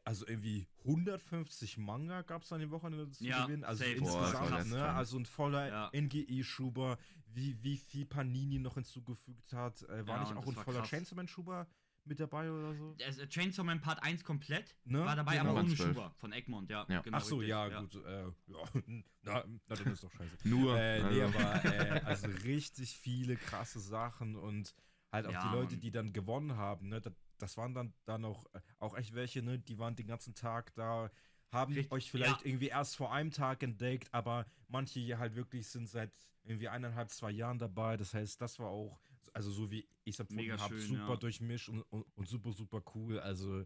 also 0.04 0.26
irgendwie 0.26 0.66
150 0.84 1.76
Manga 1.78 2.22
gab 2.22 2.42
es 2.42 2.52
an 2.52 2.60
den 2.60 2.70
Wochenende 2.70 3.10
zu 3.10 3.24
Ja, 3.24 3.44
gewinnen. 3.44 3.64
Also 3.64 3.84
safe. 3.84 4.00
Boah, 4.00 4.22
insgesamt, 4.24 4.48
krass, 4.50 4.66
ne? 4.68 4.82
Also 4.84 5.18
ein 5.18 5.26
voller 5.26 5.68
Ja. 5.68 5.90
NGE-Schuber, 5.92 6.98
wie, 7.26 7.62
wie 7.62 7.76
viel 7.76 8.06
Panini 8.06 8.58
noch 8.58 8.74
hinzugefügt 8.74 9.52
hat. 9.52 9.82
Äh, 9.82 10.06
war 10.06 10.16
Ja, 10.16 10.20
nicht 10.22 10.36
auch 10.36 10.46
ein 10.46 10.54
voller. 10.54 10.82
Chainsaw 10.84 11.14
Man-Schuber 11.16 11.66
mit 12.04 12.20
dabei 12.20 12.50
oder 12.50 12.74
so? 12.74 12.96
Also, 13.04 13.26
Chainsaw 13.26 13.64
Man 13.64 13.80
Part 13.82 14.02
1 14.02 14.24
komplett 14.24 14.74
Ne? 14.86 15.04
war 15.04 15.14
dabei, 15.14 15.36
Genau. 15.36 15.50
aber 15.50 15.60
ohne 15.60 15.74
12. 15.74 15.94
Schuber 15.94 16.14
von 16.18 16.32
Egmont, 16.32 16.70
ja. 16.70 16.86
Ja. 16.88 17.02
Genau, 17.02 17.18
Ach 17.18 17.24
so, 17.24 17.36
richtig, 17.36 17.50
ja, 17.50 17.80
gut. 17.80 17.94
Äh, 17.96 18.22
ja, 18.22 18.32
na, 19.22 19.44
na, 19.68 19.76
dann 19.76 19.92
ist 19.92 20.02
doch 20.02 20.12
scheiße. 20.12 20.36
Nur. 20.48 20.78
Äh, 20.78 21.02
nee, 21.12 21.22
also, 21.22 21.38
aber 21.38 21.64
äh, 21.66 22.00
also 22.04 22.28
richtig 22.44 22.98
viele 22.98 23.36
krasse 23.36 23.78
Sachen 23.80 24.36
und 24.36 24.74
halt 25.12 25.26
auch 25.26 25.32
Ja, 25.32 25.50
die 25.50 25.54
Leute, 25.54 25.76
die 25.76 25.90
dann 25.90 26.12
gewonnen 26.14 26.56
haben, 26.56 26.88
ne, 26.88 27.00
das, 27.02 27.12
das 27.38 27.56
waren 27.56 27.74
dann, 27.74 27.92
dann 28.04 28.24
auch, 28.24 28.44
äh, 28.54 28.60
auch 28.78 28.96
echt 28.96 29.14
welche, 29.14 29.42
ne, 29.42 29.58
die 29.58 29.78
waren 29.78 29.96
den 29.96 30.06
ganzen 30.06 30.34
Tag 30.34 30.74
da, 30.74 31.10
haben 31.50 31.72
Richtig, 31.72 31.92
euch 31.92 32.10
vielleicht 32.10 32.42
ja. 32.42 32.46
irgendwie 32.46 32.68
erst 32.68 32.96
vor 32.96 33.12
einem 33.12 33.30
Tag 33.30 33.62
entdeckt, 33.62 34.12
aber 34.12 34.46
manche 34.68 35.00
hier 35.00 35.18
halt 35.18 35.34
wirklich 35.34 35.66
sind 35.68 35.88
seit 35.88 36.12
irgendwie 36.44 36.68
eineinhalb, 36.68 37.10
zwei 37.10 37.30
Jahren 37.30 37.58
dabei. 37.58 37.96
Das 37.96 38.14
heißt, 38.14 38.40
das 38.40 38.58
war 38.58 38.68
auch, 38.68 39.00
also 39.32 39.50
so 39.50 39.70
wie 39.70 39.88
ich 40.04 40.14
es 40.16 40.20
empfunden 40.20 40.58
habe, 40.58 40.80
super 40.80 41.12
ja. 41.12 41.16
durchmischt 41.16 41.68
und, 41.68 41.82
und, 41.90 42.04
und 42.16 42.28
super, 42.28 42.52
super 42.52 42.82
cool. 42.94 43.18
Also 43.20 43.64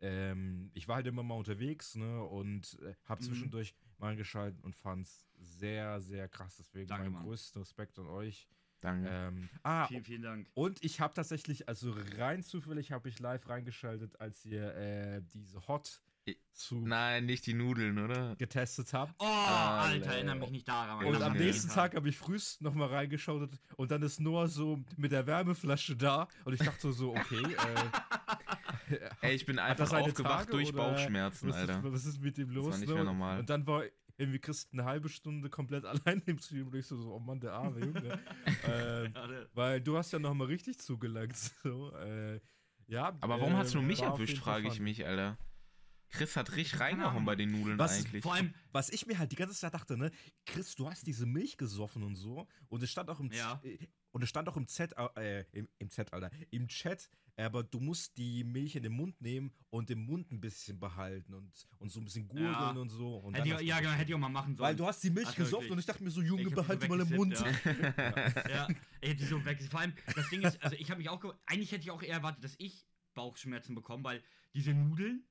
ähm, 0.00 0.70
ich 0.74 0.88
war 0.88 0.96
halt 0.96 1.06
immer 1.06 1.22
mal 1.22 1.34
unterwegs, 1.36 1.94
ne, 1.94 2.22
und 2.24 2.78
äh, 2.82 2.94
habe 3.04 3.20
Mhm. 3.20 3.26
zwischendurch 3.26 3.74
mal 3.98 4.16
geschaltet 4.16 4.62
und 4.64 4.74
fand 4.74 5.04
es 5.06 5.26
sehr, 5.38 6.00
sehr 6.00 6.28
krass. 6.28 6.56
Deswegen 6.56 6.88
Danke, 6.88 7.04
mein 7.04 7.12
Mann. 7.12 7.24
größter 7.24 7.60
Respekt 7.60 7.98
an 7.98 8.06
euch. 8.06 8.48
Danke. 8.80 9.08
Ähm, 9.10 9.48
ah, 9.62 9.86
Vielen, 9.86 10.04
vielen 10.04 10.22
Dank. 10.22 10.46
und 10.54 10.82
ich 10.84 11.00
habe 11.00 11.14
tatsächlich, 11.14 11.68
also 11.68 11.94
rein 12.16 12.42
zufällig 12.42 12.92
habe 12.92 13.08
ich 13.08 13.18
live 13.18 13.48
reingeschaltet, 13.48 14.20
als 14.20 14.44
ihr 14.44 14.74
äh, 14.74 15.22
diese 15.32 15.66
Hot 15.68 16.02
zu 16.52 16.76
Nein, 16.76 17.26
nicht 17.26 17.46
die 17.46 17.54
Nudeln, 17.54 17.98
oder? 17.98 18.36
getestet 18.36 18.92
habt. 18.92 19.14
Oh, 19.18 19.24
Alter. 19.24 19.80
Alter, 19.80 20.12
erinnere 20.12 20.36
mich 20.36 20.50
nicht 20.50 20.68
daran. 20.68 21.04
Und 21.04 21.14
Das 21.14 21.22
am 21.22 21.32
nächsten 21.32 21.70
Tag 21.70 21.94
habe 21.94 22.08
ich 22.08 22.18
frühst 22.18 22.60
nochmal 22.60 22.88
reingeschaut 22.88 23.50
und 23.76 23.90
dann 23.90 24.02
ist 24.02 24.20
Noah 24.20 24.48
so 24.48 24.78
mit 24.96 25.12
der 25.12 25.26
Wärmeflasche 25.26 25.96
da 25.96 26.28
und 26.44 26.52
ich 26.52 26.60
dachte 26.60 26.92
so, 26.92 27.10
okay, 27.10 27.42
äh, 27.42 28.98
Ey, 29.20 29.34
ich 29.34 29.46
bin 29.46 29.58
einfach 29.58 29.88
das 29.88 29.94
aufgewacht 29.94 30.46
Tage 30.46 30.50
durch 30.50 30.72
Bauchschmerzen, 30.72 31.48
was, 31.48 31.56
Alter. 31.56 31.78
ist, 31.78 31.92
was 31.92 32.04
ist 32.06 32.20
mit 32.20 32.36
dem 32.36 32.50
los? 32.50 32.72
war 32.72 32.78
nicht 32.78 32.88
ne? 32.88 32.94
mehr 32.94 33.04
normal. 33.04 33.38
Und 33.40 33.50
dann 33.50 33.66
war 33.66 33.84
irgendwie 34.20 34.38
Chris 34.38 34.68
eine 34.72 34.84
halbe 34.84 35.08
Stunde 35.08 35.48
komplett 35.50 35.84
allein 35.86 36.22
im 36.26 36.38
Stream 36.38 36.68
und 36.68 36.74
ich 36.76 36.86
so, 36.86 36.96
so 36.96 37.14
oh 37.14 37.18
Mann, 37.18 37.40
der 37.40 37.52
arme 37.54 37.80
Junge. 37.80 38.20
ähm, 38.64 39.12
Ja, 39.14 39.26
der- 39.26 39.48
weil 39.54 39.80
du 39.80 39.96
hast 39.96 40.12
ja 40.12 40.18
nochmal 40.18 40.46
richtig 40.48 40.78
zugelangt. 40.78 41.34
So, 41.62 41.92
äh, 41.96 42.40
Ja, 42.86 43.08
Aber 43.20 43.40
warum 43.40 43.52
äh, 43.54 43.56
hast 43.56 43.74
du 43.74 43.78
nur 43.78 43.86
mich 43.86 44.02
erwischt, 44.02 44.38
frage 44.38 44.68
ich 44.68 44.80
mich, 44.80 45.06
Alter. 45.06 45.38
Chris 46.12 46.36
hat 46.36 46.56
richtig 46.56 46.80
reingehauen 46.80 47.24
bei 47.24 47.36
den 47.36 47.52
Nudeln 47.52 47.78
Was- 47.78 47.98
eigentlich. 48.04 48.22
Vor 48.22 48.34
allem, 48.34 48.52
Was 48.72 48.90
ich 48.90 49.06
mir 49.06 49.16
halt 49.18 49.30
die 49.30 49.36
ganze 49.36 49.54
Zeit 49.54 49.74
dachte, 49.74 49.96
ne, 49.96 50.10
Chris, 50.44 50.74
du 50.74 50.90
hast 50.90 51.06
diese 51.06 51.24
Milch 51.24 51.56
gesoffen 51.56 52.02
und 52.02 52.16
so. 52.16 52.48
Und 52.68 52.82
es 52.82 52.90
stand 52.90 53.08
auch 53.10 53.20
im, 53.20 53.30
Z- 53.30 53.38
Ja. 53.38 53.60
äh, 53.62 53.78
und 54.10 54.22
es 54.24 54.28
stand 54.28 54.48
auch 54.48 54.56
im 54.56 54.66
Z, 54.66 54.92
äh, 55.16 55.44
im, 55.52 55.68
im 55.78 55.88
Z, 55.88 56.12
Alter, 56.12 56.30
im 56.50 56.66
Chat, 56.66 57.08
aber 57.40 57.62
du 57.62 57.80
musst 57.80 58.16
die 58.16 58.44
Milch 58.44 58.76
in 58.76 58.82
den 58.82 58.92
Mund 58.92 59.20
nehmen 59.20 59.52
und 59.70 59.88
den 59.88 60.04
Mund 60.04 60.30
ein 60.32 60.40
bisschen 60.40 60.78
behalten 60.78 61.34
und, 61.34 61.50
und 61.78 61.90
so 61.90 62.00
ein 62.00 62.04
bisschen 62.04 62.28
gurgeln 62.28 62.52
Ja. 62.52 62.70
und 62.70 62.88
so. 62.90 63.16
Und 63.18 63.34
hätte 63.34 63.48
dann 63.50 63.60
ich, 63.60 63.68
ja, 63.68 63.80
genau, 63.80 63.92
hätte 63.92 64.10
ich 64.10 64.14
auch 64.14 64.18
mal 64.18 64.28
machen 64.28 64.56
sollen. 64.56 64.68
Weil 64.68 64.76
du 64.76 64.86
hast 64.86 65.02
die 65.02 65.10
Milch 65.10 65.28
Ach, 65.30 65.34
gesoffen 65.36 65.52
wirklich. 65.64 65.72
und 65.72 65.78
ich 65.80 65.86
dachte 65.86 66.04
mir 66.04 66.10
so, 66.10 66.22
Junge, 66.22 66.42
Ich 66.42 66.48
die 66.48 66.54
so 66.54 66.60
behalte 66.62 66.88
mal 66.88 67.00
im 67.00 67.08
Mund. 67.10 67.32
weggesippt, 67.44 67.98
Ja, 68.50 68.68
ich 69.00 69.08
hätte 69.10 69.16
die 69.16 69.24
so 69.24 69.44
weg. 69.44 69.62
Vor 69.70 69.80
allem, 69.80 69.92
das 70.14 70.28
Ding 70.30 70.42
ist, 70.42 70.62
also 70.62 70.76
ich 70.76 70.90
habe 70.90 70.98
mich 70.98 71.08
auch, 71.08 71.20
ge- 71.20 71.32
eigentlich 71.46 71.72
hätte 71.72 71.82
ich 71.82 71.90
auch 71.90 72.02
eher 72.02 72.14
erwartet, 72.14 72.44
dass 72.44 72.54
ich 72.58 72.86
Bauchschmerzen 73.14 73.74
bekomme, 73.74 74.04
weil 74.04 74.22
diese 74.54 74.72
Nudeln, 74.74 75.24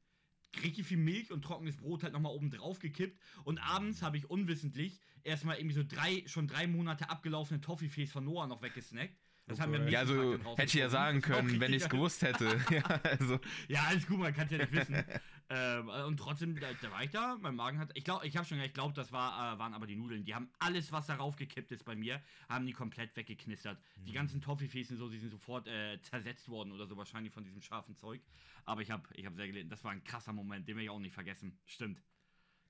richtig 0.64 0.86
viel 0.88 0.98
Milch 0.98 1.32
und 1.32 1.44
trockenes 1.44 1.78
Brot 1.78 2.04
halt 2.04 2.14
nochmal 2.14 2.34
oben 2.34 2.50
drauf 2.50 2.80
gekippt 2.80 3.20
und 3.44 3.60
abends 3.60 4.02
habe 4.02 4.18
ich 4.18 4.30
unwissentlich 4.30 5.00
erstmal 5.24 5.58
irgendwie 5.58 5.76
so 5.76 5.84
drei, 5.84 6.24
schon 6.26 6.48
drei 6.48 6.66
Monate 6.66 7.10
abgelaufene 7.10 7.62
Toffifees 7.62 8.12
von 8.12 8.24
Noah 8.26 8.48
noch 8.48 8.62
weggesnackt. 8.62 9.16
Das 9.50 9.60
haben 9.60 9.74
wir 9.74 9.80
Gott. 9.80 9.90
ja, 9.90 10.00
also 10.00 10.38
hätte 10.58 10.64
ich 10.66 10.74
ja 10.76 10.90
sagen 10.90 11.22
können, 11.22 11.60
wenn 11.60 11.74
ich 11.74 11.82
es 11.82 11.90
gewusst 11.90 12.22
hätte. 12.22 12.46
ja, 12.70 12.84
also, 12.84 13.40
ja, 13.68 13.82
alles 13.88 14.06
gut, 14.06 14.20
man 14.20 14.32
kann 14.32 14.46
es 14.46 14.52
ja 14.52 14.60
nicht 14.60 14.72
wissen. 14.72 15.04
ähm, 15.50 15.90
und 15.90 16.18
trotzdem, 16.18 16.60
da, 16.60 16.68
da 16.80 16.92
war 16.92 17.04
ich 17.04 17.10
da, 17.10 17.36
mein 17.42 17.56
Magen 17.56 17.80
hat. 17.80 17.90
Ich 17.96 18.04
glaube, 18.04 18.28
ich 18.28 18.38
habe 18.38 18.46
schon 18.46 18.60
ich 18.60 18.74
glaube, 18.74 18.94
das 18.94 19.12
war, 19.12 19.56
äh, 19.56 19.58
waren 19.58 19.74
aber 19.74 19.88
die 19.88 19.96
Nudeln. 19.96 20.24
Die 20.24 20.36
haben 20.36 20.52
alles, 20.60 20.92
was 20.92 21.08
darauf 21.08 21.36
gekippt 21.36 21.72
ist 21.72 21.84
bei 21.84 21.96
mir, 21.96 22.22
haben 22.48 22.68
die 22.68 22.74
komplett 22.74 23.16
weggeknistert. 23.16 23.82
Die 24.06 24.14
ganzen 24.14 24.40
Toffifees 24.40 24.92
und 24.92 24.98
so, 24.98 25.10
die 25.10 25.18
sind 25.18 25.32
sofort 25.32 25.68
äh, 25.68 26.00
zersetzt 26.04 26.48
worden 26.48 26.72
oder 26.72 26.86
so, 26.86 26.96
wahrscheinlich 26.96 27.34
von 27.34 27.44
diesem 27.44 27.64
scharfen 27.64 27.96
Zeug. 27.96 28.22
Aber 28.66 28.82
ich 28.82 28.92
habe 28.92 29.10
ich 29.16 29.26
hab 29.26 29.36
sehr 29.36 29.48
gelitten. 29.48 29.70
Das 29.70 29.84
war 29.84 29.92
ein 29.92 30.04
krasser 30.04 30.32
Moment, 30.32 30.68
den 30.68 30.78
will 30.78 30.84
ich 30.84 30.92
auch 30.92 31.00
nicht 31.00 31.14
vergessen. 31.14 31.58
Stimmt. 31.66 32.04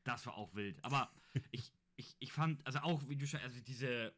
Das 0.05 0.25
war 0.25 0.37
auch 0.37 0.55
wild. 0.55 0.81
Aber 0.85 1.11
ich, 1.51 1.73
ich, 1.97 2.15
ich 2.19 2.31
fand, 2.31 2.65
also 2.65 2.79
auch, 2.79 3.01
wie 3.09 3.17
du 3.17 3.27
schon, 3.27 3.41
also 3.41 3.59
diese. 3.59 4.13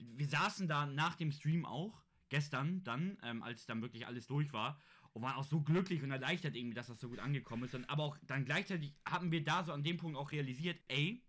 Wir 0.00 0.26
saßen 0.26 0.68
da 0.68 0.86
nach 0.86 1.16
dem 1.16 1.30
Stream 1.32 1.64
auch, 1.64 2.02
gestern 2.28 2.82
dann, 2.84 3.18
ähm, 3.22 3.42
als 3.42 3.66
dann 3.66 3.82
wirklich 3.82 4.06
alles 4.06 4.26
durch 4.26 4.52
war, 4.52 4.80
und 5.12 5.22
waren 5.22 5.34
auch 5.36 5.44
so 5.44 5.60
glücklich 5.60 6.02
und 6.02 6.10
erleichtert 6.10 6.54
irgendwie, 6.54 6.74
dass 6.74 6.86
das 6.86 7.00
so 7.00 7.08
gut 7.08 7.18
angekommen 7.18 7.64
ist. 7.64 7.74
Und, 7.74 7.88
aber 7.90 8.04
auch 8.04 8.18
dann 8.22 8.44
gleichzeitig 8.44 8.94
haben 9.06 9.32
wir 9.32 9.42
da 9.42 9.64
so 9.64 9.72
an 9.72 9.82
dem 9.82 9.96
Punkt 9.96 10.16
auch 10.16 10.30
realisiert, 10.32 10.80
ey, 10.88 11.22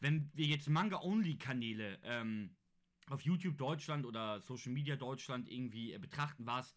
wenn 0.00 0.30
wir 0.34 0.46
jetzt 0.46 0.68
Manga-Only-Kanäle 0.68 1.98
ähm, 2.04 2.56
auf 3.08 3.22
YouTube 3.22 3.56
Deutschland 3.56 4.06
oder 4.06 4.40
Social 4.40 4.72
Media 4.72 4.96
Deutschland 4.96 5.48
irgendwie 5.48 5.92
äh, 5.92 5.98
betrachten, 5.98 6.46
war 6.46 6.60
es 6.60 6.76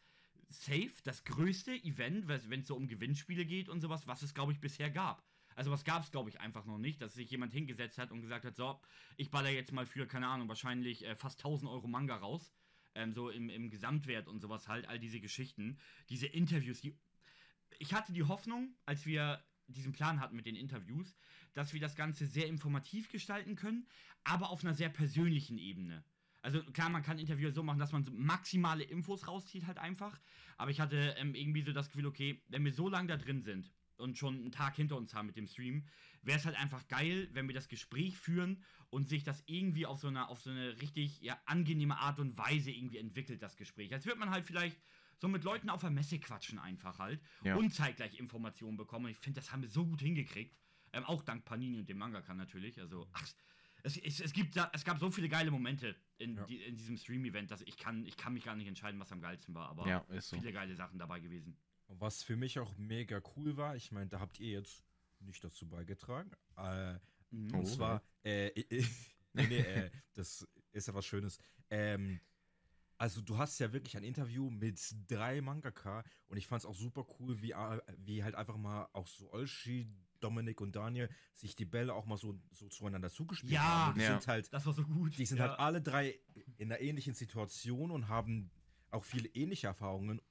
safe 0.49 0.93
das 1.03 1.23
größte 1.23 1.73
Event, 1.83 2.27
wenn 2.27 2.61
es 2.61 2.67
so 2.67 2.75
um 2.75 2.87
Gewinnspiele 2.87 3.45
geht 3.45 3.69
und 3.69 3.81
sowas, 3.81 4.07
was 4.07 4.21
es, 4.21 4.33
glaube 4.33 4.51
ich, 4.51 4.59
bisher 4.59 4.89
gab. 4.89 5.23
Also 5.55 5.71
was 5.71 5.85
gab 5.85 6.03
es, 6.03 6.11
glaube 6.11 6.29
ich, 6.29 6.39
einfach 6.41 6.65
noch 6.65 6.77
nicht, 6.77 7.01
dass 7.01 7.13
sich 7.13 7.31
jemand 7.31 7.53
hingesetzt 7.53 7.97
hat 7.97 8.11
und 8.11 8.21
gesagt 8.21 8.45
hat, 8.45 8.55
so, 8.57 8.79
ich 9.15 9.31
baller 9.31 9.49
jetzt 9.49 9.71
mal 9.71 9.85
für, 9.85 10.05
keine 10.05 10.27
Ahnung, 10.27 10.49
wahrscheinlich 10.49 11.05
äh, 11.05 11.15
fast 11.15 11.39
1000 11.39 11.71
Euro 11.71 11.87
Manga 11.87 12.15
raus. 12.15 12.53
Ähm, 12.93 13.13
so 13.13 13.29
im, 13.29 13.49
im 13.49 13.69
Gesamtwert 13.69 14.27
und 14.27 14.41
sowas 14.41 14.67
halt, 14.67 14.87
all 14.87 14.99
diese 14.99 15.19
Geschichten, 15.19 15.77
diese 16.09 16.27
Interviews, 16.27 16.81
die... 16.81 16.97
Ich 17.79 17.93
hatte 17.93 18.13
die 18.13 18.23
Hoffnung, 18.23 18.73
als 18.85 19.05
wir 19.05 19.43
diesen 19.67 19.91
Plan 19.91 20.19
hatten 20.19 20.35
mit 20.35 20.45
den 20.45 20.55
Interviews, 20.55 21.17
dass 21.53 21.73
wir 21.73 21.81
das 21.81 21.95
Ganze 21.95 22.25
sehr 22.25 22.47
informativ 22.47 23.09
gestalten 23.09 23.55
können, 23.55 23.87
aber 24.23 24.49
auf 24.49 24.63
einer 24.63 24.73
sehr 24.73 24.89
persönlichen 24.89 25.57
Ebene. 25.57 26.05
Also 26.41 26.61
klar, 26.63 26.89
man 26.89 27.01
kann 27.01 27.17
Interviews 27.17 27.55
so 27.55 27.63
machen, 27.63 27.79
dass 27.79 27.91
man 27.91 28.03
so 28.03 28.11
maximale 28.13 28.83
Infos 28.83 29.27
rauszieht 29.27 29.65
halt 29.65 29.79
einfach. 29.79 30.19
Aber 30.57 30.69
ich 30.69 30.79
hatte 30.79 31.15
ähm, 31.17 31.33
irgendwie 31.33 31.63
so 31.63 31.73
das 31.73 31.89
Gefühl, 31.89 32.05
okay, 32.05 32.43
wenn 32.49 32.63
wir 32.63 32.71
so 32.71 32.87
lange 32.87 33.07
da 33.07 33.17
drin 33.17 33.41
sind 33.41 33.73
und 33.97 34.17
schon 34.17 34.35
einen 34.35 34.51
Tag 34.51 34.75
hinter 34.75 34.97
uns 34.97 35.13
haben 35.13 35.27
mit 35.27 35.35
dem 35.37 35.47
Stream, 35.47 35.87
wäre 36.21 36.37
es 36.39 36.45
halt 36.45 36.55
einfach 36.59 36.87
geil, 36.87 37.29
wenn 37.33 37.47
wir 37.47 37.55
das 37.55 37.67
Gespräch 37.67 38.17
führen 38.17 38.63
und 38.89 39.07
sich 39.07 39.23
das 39.23 39.43
irgendwie 39.47 39.85
auf 39.85 39.99
so 39.99 40.07
eine, 40.07 40.27
auf 40.29 40.41
so 40.41 40.49
eine 40.49 40.81
richtig 40.81 41.21
ja, 41.21 41.39
angenehme 41.45 41.97
Art 41.97 42.19
und 42.19 42.37
Weise 42.37 42.71
irgendwie 42.71 42.97
entwickelt, 42.97 43.41
das 43.41 43.55
Gespräch. 43.57 43.93
Als 43.93 44.05
würde 44.05 44.19
man 44.19 44.29
halt 44.31 44.45
vielleicht 44.45 44.79
so 45.17 45.27
mit 45.27 45.43
Leuten 45.43 45.69
auf 45.69 45.81
der 45.81 45.91
Messe 45.91 46.19
quatschen 46.19 46.59
einfach 46.59 46.99
halt 46.99 47.21
Ja. 47.43 47.55
und 47.55 47.73
zeitgleich 47.73 48.19
Informationen 48.19 48.77
bekommen. 48.77 49.05
Und 49.05 49.11
ich 49.11 49.17
finde, 49.17 49.39
das 49.39 49.51
haben 49.51 49.61
wir 49.61 49.69
so 49.69 49.85
gut 49.85 50.01
hingekriegt. 50.01 50.57
Ähm, 50.93 51.03
auch 51.05 51.21
dank 51.23 51.45
Panini 51.45 51.77
und 51.79 51.87
dem 51.89 51.97
Mangaka 51.97 52.33
natürlich. 52.33 52.79
Also, 52.81 53.07
ach, 53.13 53.27
es, 53.83 53.97
es, 53.97 54.19
es, 54.19 54.33
gibt, 54.33 54.55
da- 54.57 54.69
es 54.73 54.83
gab 54.83 54.99
so 54.99 55.09
viele 55.11 55.29
geile 55.29 55.51
Momente 55.51 55.95
in, 56.17 56.35
Ja. 56.37 56.45
die, 56.45 56.61
in 56.63 56.75
diesem 56.75 56.97
Stream-Event, 56.97 57.51
dass 57.51 57.61
ich 57.61 57.77
kann, 57.77 58.05
ich 58.05 58.17
kann 58.17 58.33
mich 58.33 58.43
gar 58.43 58.55
nicht 58.55 58.67
entscheiden, 58.67 58.99
was 58.99 59.11
am 59.11 59.21
geilsten 59.21 59.53
war, 59.55 59.69
aber 59.69 59.87
ja, 59.87 60.05
so. 60.19 60.37
viele 60.37 60.51
geile 60.51 60.75
Sachen 60.75 60.97
dabei 60.99 61.19
gewesen. 61.19 61.57
Was 61.99 62.23
für 62.23 62.35
mich 62.35 62.59
auch 62.59 62.75
mega 62.77 63.21
cool 63.35 63.57
war, 63.57 63.75
ich 63.75 63.91
meine, 63.91 64.07
da 64.09 64.19
habt 64.19 64.39
ihr 64.39 64.51
jetzt 64.51 64.83
nicht 65.19 65.43
dazu 65.43 65.67
beigetragen. 65.67 66.31
Äh. 66.57 66.99
Oh. 67.31 67.57
und 67.57 67.65
zwar, 67.67 68.01
äh, 68.23 68.47
äh, 68.47 68.85
nee, 69.33 69.47
nee, 69.47 69.57
äh, 69.59 69.91
das 70.13 70.47
ist 70.71 70.87
ja 70.87 70.93
was 70.93 71.05
Schönes. 71.05 71.37
Ähm, 71.69 72.19
also 72.97 73.19
du 73.21 73.37
hast 73.37 73.59
ja 73.59 73.73
wirklich 73.73 73.97
ein 73.97 74.03
Interview 74.03 74.49
mit 74.49 74.79
drei 75.07 75.41
Mangaka 75.41 76.03
und 76.27 76.37
ich 76.37 76.47
fand 76.47 76.61
es 76.61 76.65
auch 76.65 76.75
super 76.75 77.05
cool, 77.19 77.41
wie, 77.41 77.53
wie 77.97 78.23
halt 78.23 78.35
einfach 78.35 78.55
mal 78.55 78.87
auch 78.93 79.07
so 79.07 79.31
Olshi, 79.33 79.89
Dominik 80.21 80.61
und 80.61 80.75
Daniel 80.77 81.09
sich 81.33 81.55
die 81.55 81.65
Bälle 81.65 81.93
auch 81.93 82.05
mal 82.05 82.17
so, 82.17 82.39
so 82.51 82.69
zueinander 82.69 83.09
zugespielt 83.09 83.53
Ja. 83.53 83.87
haben. 83.87 83.99
Die 83.99 84.05
Ja. 84.05 84.11
sind 84.13 84.27
halt 84.27 84.53
Das 84.53 84.65
war 84.65 84.73
so 84.73 84.83
gut. 84.83 85.17
die 85.17 85.25
sind 85.25 85.39
ja. 85.39 85.49
halt 85.49 85.59
alle 85.59 85.81
drei 85.81 86.17
in 86.57 86.71
einer 86.71 86.79
ähnlichen 86.79 87.13
Situation 87.15 87.91
und 87.91 88.07
haben 88.07 88.49
auch 88.91 89.03
viele 89.03 89.27
ähnliche 89.29 89.67
Erfahrungen, 89.67 90.21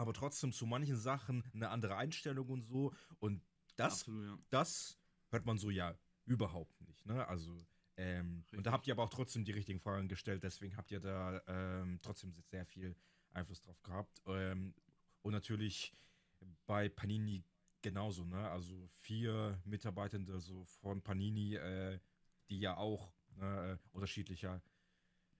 aber 0.00 0.12
trotzdem 0.12 0.52
zu 0.52 0.66
manchen 0.66 0.96
Sachen 0.96 1.44
eine 1.52 1.68
andere 1.68 1.96
Einstellung 1.96 2.48
und 2.48 2.62
so. 2.62 2.92
Und 3.18 3.42
das, 3.76 4.00
Absolut, 4.00 4.26
ja. 4.26 4.46
das 4.50 4.98
hört 5.28 5.46
man 5.46 5.58
so 5.58 5.70
ja 5.70 5.94
überhaupt 6.24 6.80
nicht. 6.80 7.06
Ne? 7.06 7.26
Also, 7.28 7.66
ähm, 7.96 8.44
und 8.56 8.66
da 8.66 8.72
habt 8.72 8.86
ihr 8.86 8.94
aber 8.94 9.04
auch 9.04 9.10
trotzdem 9.10 9.44
die 9.44 9.52
richtigen 9.52 9.78
Fragen 9.78 10.08
gestellt, 10.08 10.42
deswegen 10.42 10.76
habt 10.76 10.90
ihr 10.90 11.00
da 11.00 11.40
ähm, 11.46 11.98
trotzdem 12.02 12.32
sehr 12.32 12.64
viel 12.64 12.96
Einfluss 13.32 13.60
drauf 13.60 13.82
gehabt. 13.82 14.22
Ähm, 14.26 14.74
und 15.22 15.32
natürlich 15.32 15.92
bei 16.66 16.88
Panini 16.88 17.44
genauso, 17.82 18.24
ne? 18.24 18.50
Also 18.50 18.86
vier 18.88 19.60
Mitarbeitende 19.64 20.40
so 20.40 20.64
von 20.64 21.02
Panini, 21.02 21.56
äh, 21.56 21.98
die 22.48 22.58
ja 22.58 22.76
auch 22.76 23.12
ne, 23.36 23.72
äh, 23.72 23.88
unterschiedliche 23.92 24.62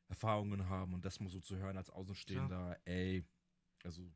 Erfahrungen 0.09 0.69
haben 0.69 0.95
und 0.95 1.05
das 1.05 1.21
mal 1.21 1.29
so 1.31 1.41
zu 1.41 1.57
hören 1.57 1.77
als 1.77 1.91
Außenstehender, 1.91 2.79
ey, 2.85 3.25
also 3.85 4.11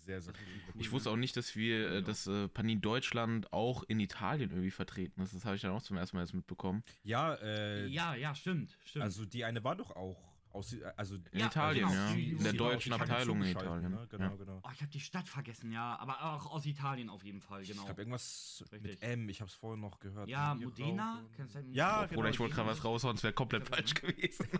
sehr, 0.00 0.20
sehr 0.20 0.32
cool. 0.34 0.80
Ich 0.80 0.90
wusste 0.92 1.10
auch 1.10 1.16
nicht, 1.16 1.36
dass 1.36 1.54
wir, 1.56 1.90
äh, 1.90 1.94
Ja. 1.96 2.00
dass 2.00 2.26
äh, 2.26 2.48
Panini 2.48 2.80
Deutschland 2.80 3.52
auch 3.52 3.82
in 3.84 4.00
Italien 4.00 4.50
irgendwie 4.50 4.70
vertreten 4.70 5.20
ist. 5.22 5.34
Das 5.34 5.44
habe 5.44 5.56
ich 5.56 5.62
dann 5.62 5.72
auch 5.72 5.82
zum 5.82 5.96
ersten 5.96 6.16
Mal 6.16 6.22
jetzt 6.22 6.34
mitbekommen. 6.34 6.82
Ja, 7.02 7.34
äh, 7.34 7.86
ja, 7.86 8.14
ja, 8.14 8.34
stimmt, 8.34 8.76
stimmt. 8.84 9.04
also 9.04 9.24
die 9.24 9.44
eine 9.44 9.62
war 9.64 9.76
doch 9.76 9.94
auch 9.96 10.30
aus, 10.52 10.74
also 10.96 11.14
In 11.30 11.38
Ja, 11.38 11.46
Italien, 11.46 11.88
genau. 11.88 12.00
ja. 12.00 12.10
In 12.12 12.42
der 12.42 12.52
deutschen 12.54 12.92
Abteilung 12.92 13.40
in 13.40 13.50
Italien. 13.52 13.92
Ne? 13.92 14.06
Genau, 14.10 14.24
Ja. 14.30 14.34
genau. 14.34 14.60
oh, 14.64 14.70
ich 14.74 14.80
habe 14.80 14.90
die 14.90 14.98
Stadt 14.98 15.28
vergessen, 15.28 15.70
ja, 15.70 15.96
aber 16.00 16.24
auch 16.24 16.50
aus 16.50 16.66
Italien 16.66 17.08
auf 17.08 17.22
jeden 17.22 17.40
Fall, 17.40 17.62
genau. 17.62 17.78
Ich 17.82 17.84
glaube 17.86 18.00
irgendwas 18.00 18.64
Richtig. 18.72 18.82
mit 18.82 19.00
M, 19.02 19.28
ich 19.28 19.40
habe 19.40 19.48
es 19.48 19.54
vorhin 19.54 19.80
noch 19.80 20.00
gehört. 20.00 20.28
ja, 20.28 20.54
Modena, 20.56 21.22
es 21.38 21.52
sein? 21.52 21.72
Ja, 21.72 21.98
Oder 22.00 22.08
genau, 22.08 22.24
ich 22.26 22.40
wollte 22.40 22.56
gerade 22.56 22.68
was 22.68 22.82
raushauen, 22.84 23.14
es 23.16 23.22
wäre 23.22 23.32
komplett 23.32 23.68
falsch 23.68 23.94
gewesen. 23.94 24.44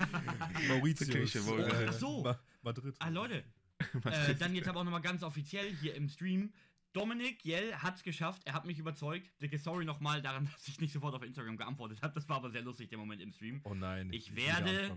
Mauritius. 0.68 1.34
Äh, 1.36 1.86
Ach 1.88 1.92
so. 1.92 2.22
Ma 2.22 2.38
Madrid. 2.62 2.94
Ah, 2.98 3.08
Leute, 3.08 3.44
äh, 4.04 4.34
dann 4.34 4.54
jetzt 4.54 4.68
aber 4.68 4.80
auch 4.80 4.84
nochmal 4.84 5.00
ganz 5.00 5.22
offiziell 5.22 5.74
hier 5.76 5.94
im 5.94 6.08
Stream. 6.08 6.52
Dominik 6.92 7.44
Jell 7.44 7.74
hat's 7.76 8.02
geschafft, 8.02 8.42
er 8.46 8.52
hat 8.52 8.66
mich 8.66 8.78
überzeugt. 8.78 9.30
Dicke 9.40 9.58
Sorry 9.58 9.84
nochmal 9.84 10.22
daran, 10.22 10.46
dass 10.52 10.66
ich 10.68 10.80
nicht 10.80 10.92
sofort 10.92 11.14
auf 11.14 11.22
Instagram 11.22 11.56
geantwortet 11.56 12.02
habe. 12.02 12.12
Das 12.14 12.28
war 12.28 12.36
aber 12.36 12.50
sehr 12.50 12.62
lustig, 12.62 12.88
der 12.88 12.98
Moment 12.98 13.20
im 13.22 13.32
Stream. 13.32 13.60
Oh 13.64 13.74
nein. 13.74 14.12
Ich 14.12 14.34
will 14.34 14.44
werde-. 14.44 14.96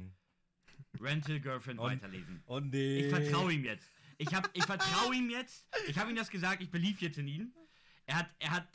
Rental 0.99 1.39
Girlfriend 1.39 1.79
Und- 1.79 1.85
weiterlesen. 1.91 2.41
Oh 2.45 2.59
nee. 2.59 3.05
Ich 3.05 3.09
vertraue 3.09 3.53
ihm 3.53 3.63
jetzt. 3.63 3.87
Ich, 4.17 4.33
hab, 4.33 4.49
ich 4.55 4.63
vertraue 4.63 5.15
ihm 5.15 5.29
jetzt. 5.29 5.67
Ich 5.87 5.97
habe 5.97 6.09
ihm 6.09 6.15
das 6.15 6.29
gesagt, 6.29 6.61
ich 6.61 6.71
belief 6.71 7.01
jetzt 7.01 7.17
in 7.17 7.27
ihn. 7.27 7.53
Er 8.05 8.17
hat, 8.17 8.35
er 8.39 8.51
hat, 8.51 8.67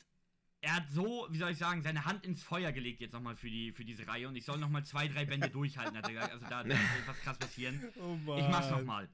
er 0.61 0.77
hat 0.77 0.91
so, 0.91 1.27
wie 1.31 1.39
soll 1.39 1.51
ich 1.53 1.59
sagen, 1.59 1.83
seine 1.83 2.05
Hand 2.05 2.25
ins 2.25 2.43
Feuer 2.43 2.73
gelegt 2.73 3.01
jetzt 3.01 3.13
nochmal 3.13 3.37
für, 3.37 3.49
die, 3.49 3.73
für 3.73 3.85
diese 3.85 4.07
Reihe 4.07 4.29
und 4.29 4.37
ich 4.37 4.45
soll 4.45 4.59
nochmal 4.59 4.85
zwei, 4.85 5.07
drei 5.09 5.25
Bände 5.25 5.49
durchhalten, 5.49 5.97
hat 5.97 6.07
er 6.09 6.13
gesagt. 6.15 6.33
Also 6.33 6.47
da, 6.49 6.63
da 6.65 6.69
wird 6.71 6.79
was 7.07 7.21
krass 7.21 7.39
passieren. 7.39 7.83
Oh 8.01 8.17
Mann. 8.17 8.39
Ich 8.39 8.49
mach's 8.49 8.71
nochmal. 8.71 9.09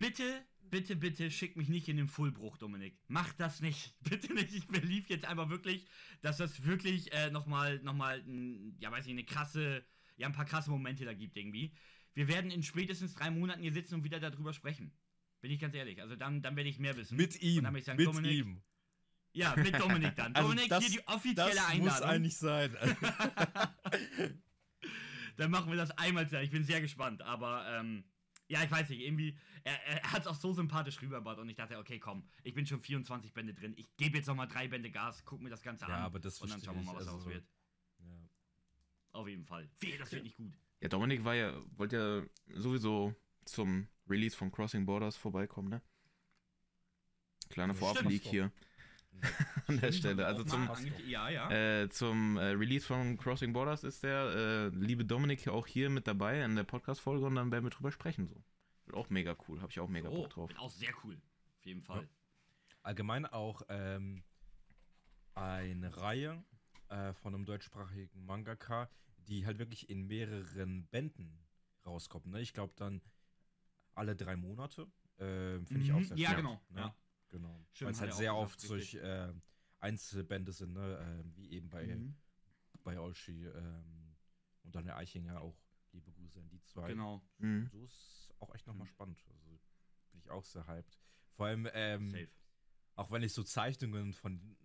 Bitte, 0.00 0.42
bitte, 0.62 0.96
bitte 0.96 1.30
schick 1.30 1.56
mich 1.58 1.68
nicht 1.68 1.86
in 1.88 1.98
den 1.98 2.08
Fullbruch, 2.08 2.56
Dominik. 2.56 2.98
Mach 3.06 3.34
das 3.34 3.60
nicht. 3.60 3.94
Bitte 4.08 4.32
nicht. 4.32 4.54
Ich 4.54 4.66
belief 4.66 5.10
jetzt 5.10 5.26
einfach 5.26 5.50
wirklich, 5.50 5.84
dass 6.22 6.38
das 6.38 6.64
wirklich 6.64 7.12
äh, 7.12 7.30
nochmal, 7.30 7.78
nochmal, 7.80 8.24
ja, 8.80 8.90
weiß 8.90 9.04
ich, 9.04 9.12
eine 9.12 9.24
krasse, 9.24 9.84
ja, 10.16 10.26
ein 10.26 10.32
paar 10.32 10.46
krasse 10.46 10.70
Momente 10.70 11.04
da 11.04 11.12
gibt 11.12 11.36
irgendwie. 11.36 11.74
Wir 12.14 12.28
werden 12.28 12.50
in 12.50 12.62
spätestens 12.62 13.14
drei 13.14 13.30
Monaten 13.30 13.60
hier 13.60 13.74
sitzen 13.74 13.96
und 13.96 14.04
wieder 14.04 14.18
darüber 14.20 14.54
sprechen. 14.54 14.90
Bin 15.42 15.50
ich 15.50 15.60
ganz 15.60 15.74
ehrlich. 15.74 16.00
Also 16.00 16.16
dann, 16.16 16.40
dann 16.40 16.56
werde 16.56 16.70
ich 16.70 16.78
mehr 16.78 16.96
wissen. 16.96 17.16
Mit 17.16 17.34
Und 17.34 17.42
ihm. 17.42 17.62
dann 17.64 17.74
will 17.74 17.80
ich 17.80 17.84
sagen, 17.86 17.98
mit 17.98 18.06
Dominik, 18.06 18.32
ihm. 18.32 18.62
Ja, 19.32 19.54
mit 19.56 19.78
Dominik 19.78 20.16
dann. 20.16 20.32
Also 20.34 20.48
Dominik, 20.48 20.70
das- 20.70 20.82
hier 20.84 20.98
die 20.98 21.06
offizielle 21.08 21.50
Das 21.54 21.66
Einladung. 21.66 21.84
muss 21.84 22.02
eigentlich 22.02 22.36
sein. 22.38 22.74
Dann 25.36 25.50
machen 25.50 25.70
wir 25.70 25.76
das 25.78 25.90
einmal. 25.92 26.28
Ich 26.42 26.50
bin 26.50 26.64
sehr 26.64 26.80
gespannt. 26.80 27.22
Aber 27.22 27.64
ähm, 27.78 28.04
Ja, 28.50 28.64
ich 28.64 28.70
weiß 28.70 28.88
nicht, 28.88 29.00
irgendwie, 29.00 29.38
er, 29.62 29.80
er 29.86 30.12
hat 30.12 30.22
es 30.22 30.26
auch 30.26 30.34
so 30.34 30.52
sympathisch 30.52 31.00
rübergebracht 31.00 31.38
und 31.38 31.48
ich 31.48 31.54
dachte, 31.54 31.78
okay, 31.78 32.00
komm, 32.00 32.24
ich 32.42 32.52
bin 32.52 32.66
schon 32.66 32.80
24 32.80 33.32
Bände 33.32 33.54
drin, 33.54 33.74
ich 33.76 33.96
gebe 33.96 34.16
jetzt 34.16 34.26
nochmal 34.26 34.48
drei 34.48 34.66
Bände 34.66 34.90
Gas, 34.90 35.24
guck 35.24 35.40
mir 35.40 35.50
das 35.50 35.62
Ganze 35.62 35.86
Ja, 35.86 35.98
an 35.98 36.02
aber 36.02 36.18
das 36.18 36.40
und 36.40 36.50
dann 36.50 36.60
schauen 36.60 36.76
wir 36.76 36.82
mal, 36.82 36.96
was 36.96 37.06
also 37.06 37.18
daraus 37.18 37.26
wird. 37.26 37.44
Ja. 38.00 38.28
Auf 39.12 39.28
jeden 39.28 39.44
Fall. 39.44 39.70
Weh, 39.78 39.96
das 39.96 40.10
wird 40.10 40.24
nicht 40.24 40.36
gut. 40.36 40.52
Ja, 40.80 40.88
Dominik 40.88 41.24
war 41.24 41.34
ja, 41.36 41.54
wollte 41.76 41.96
ja 41.96 42.56
sowieso 42.58 43.14
zum 43.44 43.86
Release 44.08 44.36
von 44.36 44.50
Crossing 44.50 44.84
Borders 44.84 45.16
vorbeikommen, 45.16 45.68
ne? 45.68 45.82
Kleiner 47.50 47.74
Vorab-Leak 47.74 48.24
hier 48.24 48.52
an 49.66 49.80
der 49.80 49.92
Stelle. 49.92 50.26
Also 50.26 50.44
zum, 50.44 50.68
Ja, 51.06 51.28
ja. 51.28 51.50
äh, 51.50 51.88
zum 51.88 52.36
äh, 52.36 52.46
Release 52.50 52.86
von 52.86 53.16
Crossing 53.18 53.52
Borders 53.52 53.84
ist 53.84 54.02
der 54.02 54.22
äh, 54.34 54.68
liebe 54.68 55.04
Dominik 55.04 55.46
auch 55.48 55.66
hier 55.66 55.90
mit 55.90 56.06
dabei 56.06 56.42
in 56.42 56.56
der 56.56 56.64
Podcast-Folge 56.64 57.26
und 57.26 57.34
dann 57.34 57.50
werden 57.52 57.64
wir 57.64 57.70
drüber 57.70 57.92
sprechen. 57.92 58.28
So. 58.28 58.42
Wird 58.86 58.96
auch 58.96 59.10
mega 59.10 59.36
cool, 59.48 59.60
habe 59.60 59.70
ich 59.70 59.80
auch 59.80 59.88
mega 59.88 60.10
so, 60.10 60.16
Bock 60.16 60.30
drauf. 60.30 60.48
Wird 60.48 60.58
auch 60.58 60.70
sehr 60.70 60.92
cool. 61.04 61.20
Auf 61.58 61.64
jeden 61.66 61.82
Fall. 61.82 62.08
Allgemein 62.82 63.26
auch 63.26 63.62
ähm, 63.68 64.22
eine 65.34 65.96
Reihe 65.96 66.42
äh, 66.88 67.12
von 67.12 67.34
einem 67.34 67.44
deutschsprachigen 67.44 68.24
Mangaka, 68.24 68.88
die 69.28 69.46
halt 69.46 69.58
wirklich 69.58 69.90
in 69.90 70.06
mehreren 70.06 70.86
Bänden 70.86 71.38
rauskommt. 71.86 72.26
Ne? 72.26 72.40
Ich 72.40 72.52
glaube 72.52 72.72
dann 72.76 73.00
alle 73.94 74.16
drei 74.16 74.36
Monate. 74.36 74.86
Ähm, 75.18 75.66
Finde 75.66 75.84
ich 75.84 75.92
auch 75.92 75.98
Mhm, 75.98 76.04
sehr 76.04 76.16
Ja, 76.16 76.28
stark, 76.30 76.38
genau. 76.42 76.60
Ne? 76.70 76.80
Ja. 76.80 76.94
Genau. 77.30 77.64
Weil 77.80 77.90
es 77.92 78.00
halt 78.00 78.14
sehr 78.14 78.34
oft 78.36 78.60
solch 78.60 78.94
äh, 78.94 79.32
Einzelbände 79.78 80.52
sind, 80.52 80.72
ne? 80.74 80.98
ähm, 81.20 81.32
wie 81.36 81.50
eben 81.52 81.68
bei, 81.70 81.86
Mhm. 81.86 82.14
bei 82.84 82.98
Olschi 82.98 83.46
ähm, 83.46 84.16
und 84.62 84.74
dann 84.74 84.84
der 84.84 84.96
Eichinger 84.96 85.40
auch. 85.40 85.56
Liebe 85.92 86.12
Grüße 86.12 86.38
an 86.38 86.48
die 86.48 86.62
zwei. 86.62 86.86
Genau. 86.88 87.20
Mhm. 87.38 87.68
So 87.72 87.82
ist 87.84 88.32
auch 88.38 88.54
echt 88.54 88.64
nochmal 88.68 88.86
Mhm. 88.86 88.90
spannend. 88.90 89.24
Also 89.28 89.58
bin 90.12 90.20
ich 90.20 90.30
auch 90.30 90.44
sehr 90.44 90.64
hyped. 90.68 91.00
Vor 91.30 91.46
allem, 91.46 91.68
ähm, 91.72 92.10
Safe. 92.10 92.28
auch 92.94 93.10
wenn 93.10 93.22
ich 93.24 93.32
so 93.32 93.42
Zeichnungen 93.42 94.12
von, 94.12 94.56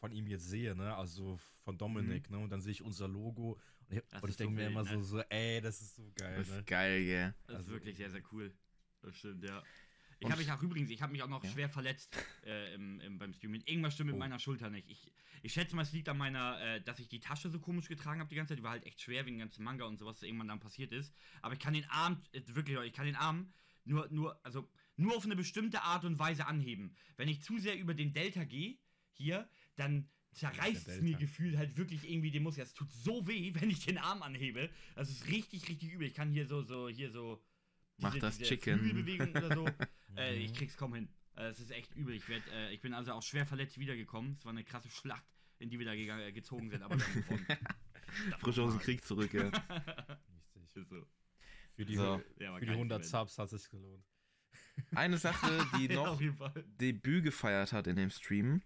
von 0.00 0.10
ihm 0.12 0.26
jetzt 0.26 0.46
sehe, 0.48 0.74
ne, 0.74 0.96
also 0.96 1.36
von 1.64 1.76
Dominik, 1.76 2.30
ne, 2.30 2.38
und 2.38 2.48
dann 2.50 2.62
sehe 2.62 2.72
ich 2.72 2.80
unser 2.82 3.08
Logo 3.08 3.58
und 3.88 3.96
ich, 3.96 4.02
und 4.14 4.24
ich 4.24 4.30
ist 4.30 4.38
so 4.38 4.44
denke 4.44 4.54
mir 4.54 4.66
immer 4.68 4.84
ne? 4.84 4.90
so, 4.90 5.02
so, 5.02 5.20
ey, 5.20 5.60
das 5.60 5.82
ist 5.82 5.96
so 5.96 6.10
geil, 6.16 6.38
Das 6.38 6.48
ne? 6.48 6.58
ist 6.60 6.66
geil, 6.66 7.02
yeah. 7.02 7.34
Das 7.46 7.56
Also- 7.56 7.68
ist 7.68 7.74
wirklich 7.74 7.96
sehr, 7.98 8.10
sehr 8.10 8.22
cool. 8.32 8.54
Das 9.02 9.14
stimmt, 9.16 9.44
ja. 9.44 9.62
Ich 10.24 10.30
habe 10.30 10.40
mich 10.42 10.52
auch 10.52 10.62
übrigens, 10.62 10.90
ich 10.90 11.02
habe 11.02 11.12
mich 11.12 11.22
auch 11.22 11.28
noch 11.28 11.42
Ja. 11.44 11.50
schwer 11.50 11.68
verletzt 11.68 12.16
äh, 12.46 12.74
im, 12.74 13.00
im, 13.00 13.18
beim 13.18 13.32
Streaming. 13.34 13.62
Irgendwas 13.66 13.94
stimmt 13.94 14.08
mit 14.08 14.16
Oh. 14.16 14.18
meiner 14.18 14.38
Schulter 14.38 14.70
nicht. 14.70 14.88
Ich, 14.88 15.10
ich 15.42 15.52
schätze 15.52 15.74
mal, 15.76 15.82
es 15.82 15.92
liegt 15.92 16.08
an 16.08 16.16
meiner, 16.18 16.60
äh, 16.60 16.80
dass 16.82 16.98
ich 16.98 17.08
die 17.08 17.20
Tasche 17.20 17.50
so 17.50 17.58
komisch 17.60 17.88
getragen 17.88 18.20
habe 18.20 18.30
die 18.30 18.36
ganze 18.36 18.50
Zeit. 18.52 18.58
Die 18.58 18.62
war 18.62 18.70
halt 18.72 18.86
echt 18.86 19.00
schwer 19.00 19.26
wegen 19.26 19.36
dem 19.36 19.40
ganzen 19.40 19.64
Manga 19.64 19.84
und 19.84 19.98
sowas, 19.98 20.16
was 20.16 20.22
irgendwann 20.22 20.48
dann 20.48 20.60
passiert 20.60 20.92
ist. 20.92 21.12
Aber 21.42 21.54
ich 21.54 21.60
kann 21.60 21.74
den 21.74 21.84
Arm, 21.86 22.22
äh, 22.32 22.40
wirklich, 22.46 22.78
ich 22.78 22.92
kann 22.92 23.06
den 23.06 23.16
Arm 23.16 23.52
nur, 23.84 24.08
nur, 24.10 24.38
also 24.44 24.68
nur 24.96 25.16
auf 25.16 25.24
eine 25.24 25.34
bestimmte 25.36 25.82
Art 25.82 26.04
und 26.04 26.18
Weise 26.18 26.46
anheben. 26.46 26.94
Wenn 27.16 27.28
ich 27.28 27.42
zu 27.42 27.58
sehr 27.58 27.76
über 27.78 27.94
den 27.94 28.12
Delta 28.12 28.44
gehe, 28.44 28.78
hier, 29.12 29.48
dann 29.76 30.08
zerreißt 30.32 30.88
es 30.88 31.00
mir 31.02 31.16
gefühlt 31.18 31.56
halt 31.58 31.76
wirklich 31.76 32.08
irgendwie 32.08 32.30
den 32.30 32.42
Muskel. 32.42 32.62
Es 32.62 32.72
tut 32.74 32.90
so 32.92 33.26
weh, 33.26 33.52
wenn 33.60 33.70
ich 33.70 33.84
den 33.84 33.98
Arm 33.98 34.22
anhebe. 34.22 34.70
Das 34.94 35.10
ist 35.10 35.26
richtig, 35.26 35.68
richtig 35.68 35.90
übel. 35.92 36.06
Ich 36.06 36.14
kann 36.14 36.30
hier 36.30 36.46
so, 36.46 36.62
so, 36.62 36.88
hier 36.88 37.10
so. 37.10 37.42
Mach 37.98 38.16
das 38.18 38.38
Chicken. 38.38 38.78
Flügelbewegung 38.78 39.30
oder 39.30 39.54
so. 39.54 39.68
äh, 40.16 40.36
Mhm. 40.36 40.42
ich 40.42 40.54
krieg's 40.54 40.76
kaum 40.76 40.94
hin. 40.94 41.08
Äh, 41.36 41.44
Es 41.46 41.60
ist 41.60 41.70
echt 41.70 41.94
übel. 41.94 42.14
Ich, 42.14 42.28
werd, 42.28 42.46
äh, 42.48 42.70
ich 42.72 42.80
bin 42.80 42.92
also 42.94 43.12
auch 43.12 43.22
schwer 43.22 43.46
verletzt 43.46 43.78
wiedergekommen. 43.78 44.34
Es 44.38 44.44
war 44.44 44.50
eine 44.52 44.64
krasse 44.64 44.90
Schlacht, 44.90 45.24
in 45.58 45.70
die 45.70 45.78
wir 45.78 45.86
da 45.86 45.92
gega- 45.92 46.20
äh, 46.20 46.32
gezogen 46.32 46.70
sind. 46.70 46.82
Aber 46.82 46.98
Frisch 48.40 48.58
aus 48.58 48.72
dem. 48.74 48.80
Krieg 48.80 49.04
zurück, 49.04 49.32
ja. 49.32 49.50
Richtig. 50.56 50.86
So. 50.88 51.06
Für 51.74 51.84
die, 51.86 51.96
So. 51.96 52.22
Ja, 52.38 52.54
für 52.54 52.60
die 52.60 52.66
geil 52.66 52.74
100 52.76 52.98
gewesen. 53.00 53.10
Subs 53.10 53.38
hat 53.38 53.52
es 53.52 53.62
sich 53.62 53.70
gelohnt. 53.70 54.04
Eine 54.94 55.16
Sache, 55.18 55.66
die 55.78 55.86
Ja, 55.88 55.94
noch 55.94 56.08
auf 56.08 56.20
jeden 56.20 56.36
Fall. 56.36 56.52
Debüt 56.80 57.24
gefeiert 57.24 57.72
hat 57.72 57.86
in 57.86 57.96
dem 57.96 58.10
Stream. 58.10 58.62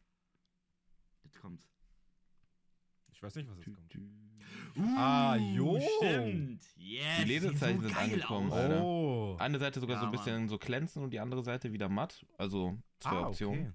Jetzt 1.22 1.40
kommt's. 1.40 1.64
Ich 3.12 3.22
weiß 3.22 3.34
nicht, 3.36 3.48
was 3.48 3.58
jetzt 3.58 3.74
kommt. 3.74 3.94
Uh, 4.76 4.82
Ah, 4.96 5.36
jo. 5.36 5.80
Stimmt. 5.98 6.62
Yes. 6.76 7.04
Die 7.20 7.24
Lesezeichen 7.24 7.80
sind 7.82 7.94
geil 7.94 8.12
angekommen, 8.12 8.50
aus. 8.52 8.58
Alter. 8.58 8.82
Oh. 8.84 9.36
Eine 9.38 9.58
Seite 9.58 9.80
sogar 9.80 9.96
Ja, 9.96 10.00
so 10.00 10.06
ein 10.06 10.12
Mann. 10.12 10.24
bisschen 10.24 10.48
so 10.48 10.58
glänzend 10.58 11.04
und 11.04 11.10
die 11.10 11.20
andere 11.20 11.42
Seite 11.42 11.72
wieder 11.72 11.88
matt. 11.88 12.24
Also 12.38 12.78
zwei 13.00 13.10
ah, 13.16 13.28
Optionen. 13.28 13.60
okay. 13.60 13.72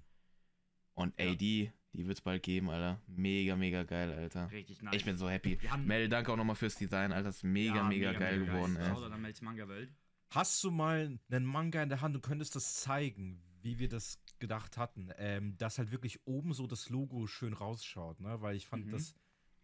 Und 0.94 1.14
ey, 1.18 1.30
Ja. 1.30 1.34
die, 1.34 1.72
die 1.92 2.06
wird's 2.06 2.20
bald 2.20 2.42
geben, 2.42 2.70
Alter. 2.70 3.00
Mega, 3.06 3.56
mega 3.56 3.82
geil, 3.82 4.12
Alter. 4.12 4.50
Richtig 4.50 4.82
nice. 4.82 4.94
Ich 4.94 5.04
bin 5.04 5.16
so 5.16 5.28
happy. 5.28 5.58
Mel, 5.84 6.08
danke 6.08 6.32
auch 6.32 6.36
nochmal 6.36 6.56
fürs 6.56 6.76
Design, 6.76 7.12
Alter. 7.12 7.28
Das 7.28 7.36
ist 7.38 7.44
mega, 7.44 7.76
Ja, 7.76 7.82
mega, 7.84 8.12
geil 8.12 8.44
geworden, 8.44 8.76
ey. 8.76 8.86
Shoutout 8.86 9.12
an 9.12 9.20
Mel's 9.22 9.40
Manga-Welt. 9.42 9.92
Hast 10.30 10.62
du 10.64 10.70
mal 10.70 11.18
einen 11.30 11.44
Manga 11.44 11.82
in 11.82 11.88
der 11.90 12.00
Hand 12.00 12.14
und 12.16 12.22
könntest 12.22 12.56
das 12.56 12.76
zeigen, 12.76 13.42
wie 13.60 13.78
wir 13.78 13.88
das 13.88 14.18
gedacht 14.38 14.78
hatten? 14.78 15.10
Ähm, 15.18 15.56
dass 15.58 15.78
halt 15.78 15.92
wirklich 15.92 16.26
oben 16.26 16.54
so 16.54 16.66
das 16.66 16.88
Logo 16.88 17.26
schön 17.26 17.52
rausschaut, 17.52 18.20
ne? 18.20 18.40
Weil 18.40 18.56
ich 18.56 18.66
fand 18.66 18.86
Mhm. 18.86 18.90
das 18.92 19.14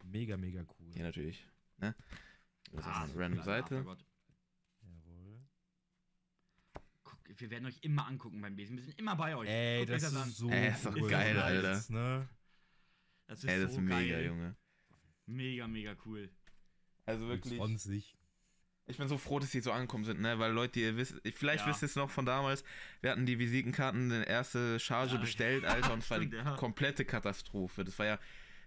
mega, 0.03 0.37
mega 0.37 0.61
cool. 0.79 0.91
Ja, 0.95 1.03
natürlich. 1.03 1.45
Ne? 1.77 1.95
Das 2.71 2.81
ist 2.85 2.87
Ah, 2.91 3.03
eine 3.03 3.15
random 3.15 3.43
Seite. 3.43 3.63
Aftergott. 3.77 4.05
Jawohl. 4.81 5.41
Guck, 7.03 7.19
wir 7.39 7.49
werden 7.49 7.65
euch 7.65 7.79
immer 7.81 8.07
angucken 8.07 8.41
beim 8.41 8.55
Lesen. 8.55 8.77
Wir 8.77 8.83
sind 8.83 8.97
immer 8.99 9.15
bei 9.15 9.35
euch. 9.35 9.49
Ey, 9.49 9.85
Guckt 9.85 10.01
das 10.03 10.15
an. 10.15 10.29
ist 10.29 10.37
so 10.37 10.49
Ey, 10.49 10.69
ist 10.69 10.85
doch 10.85 10.95
cool. 10.95 11.09
geil, 11.09 11.33
Das 11.33 11.43
Alter. 11.43 11.71
ist, 11.73 11.89
Ne? 11.89 12.29
Das 13.27 13.39
ist 13.43 13.49
Ey, 13.49 13.61
das 13.61 13.73
so 13.73 13.79
ist 13.79 13.83
mega, 13.85 14.15
geil. 14.15 14.25
Junge. 14.25 14.55
Mega, 15.25 15.67
mega 15.67 15.95
cool. 16.05 16.29
Also 17.05 17.27
wirklich. 17.27 17.57
20. 17.57 18.15
Ich 18.87 18.97
bin 18.97 19.07
so 19.07 19.19
froh, 19.19 19.37
dass 19.37 19.51
die 19.51 19.59
so 19.59 19.71
angekommen 19.71 20.03
sind, 20.03 20.19
ne? 20.19 20.39
Weil 20.39 20.51
Leute, 20.51 20.79
ihr 20.79 20.97
wisst, 20.97 21.21
vielleicht 21.35 21.63
Ja. 21.65 21.69
wisst 21.71 21.83
ihr 21.83 21.85
es 21.85 21.95
noch 21.95 22.09
von 22.09 22.25
damals, 22.25 22.63
wir 23.01 23.11
hatten 23.11 23.27
die 23.27 23.37
Visitenkarten 23.37 24.09
in 24.09 24.23
erste 24.23 24.79
Charge 24.79 25.13
Ja, 25.15 25.19
bestellt, 25.21 25.63
Alter, 25.63 25.93
und 25.93 25.99
es 25.99 26.09
war 26.09 26.19
die 26.19 26.35
ja. 26.35 26.55
komplette 26.55 27.05
Katastrophe. 27.05 27.83
Das 27.83 27.99
war 27.99 28.07
ja 28.07 28.19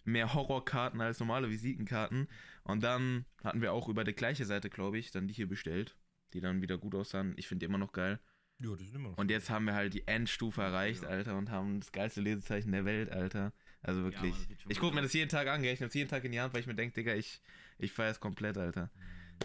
mehr 0.04 0.34
Horrorkarten 0.34 1.00
als 1.00 1.20
normale 1.20 1.50
Visitenkarten. 1.50 2.28
Und 2.64 2.82
dann 2.82 3.24
hatten 3.42 3.60
wir 3.60 3.72
auch 3.72 3.88
über 3.88 4.04
die 4.04 4.12
gleiche 4.12 4.44
Seite, 4.44 4.70
glaube 4.70 4.98
ich, 4.98 5.10
dann 5.10 5.26
die 5.28 5.34
hier 5.34 5.48
bestellt, 5.48 5.96
die 6.32 6.40
dann 6.40 6.62
wieder 6.62 6.78
gut 6.78 6.94
aussahen. 6.94 7.34
Ich 7.36 7.48
finde 7.48 7.60
die 7.60 7.66
immer 7.70 7.78
noch 7.78 7.92
geil. 7.92 8.20
Ja, 8.58 8.76
die 8.76 8.84
sind 8.84 8.96
immer 8.96 9.10
noch. 9.10 9.18
Und 9.18 9.30
jetzt 9.30 9.50
haben 9.50 9.64
wir 9.66 9.74
halt 9.74 9.94
die 9.94 10.06
Endstufe 10.06 10.62
erreicht, 10.62 11.02
Ja. 11.02 11.08
Alter, 11.08 11.36
und 11.36 11.50
haben 11.50 11.80
das 11.80 11.90
geilste 11.90 12.20
Lesezeichen 12.20 12.70
der 12.70 12.84
Welt, 12.84 13.10
Alter. 13.10 13.52
Also 13.82 14.04
wirklich. 14.04 14.34
Schon 14.58 14.70
ich 14.70 14.78
gucke 14.78 14.94
mir 14.94 15.02
das 15.02 15.12
jeden 15.12 15.28
Tag 15.28 15.48
an, 15.48 15.62
gell? 15.62 15.74
Ich 15.74 15.80
nehme 15.80 15.88
es 15.88 15.94
jeden 15.94 16.08
Tag 16.08 16.22
in 16.24 16.30
die 16.32 16.40
Hand, 16.40 16.54
weil 16.54 16.60
ich 16.60 16.66
mir 16.68 16.74
denke, 16.74 16.94
Digga, 16.94 17.14
ich, 17.14 17.40
ich 17.78 17.92
feiere 17.92 18.12
es 18.12 18.20
komplett, 18.20 18.56
Alter. 18.56 18.90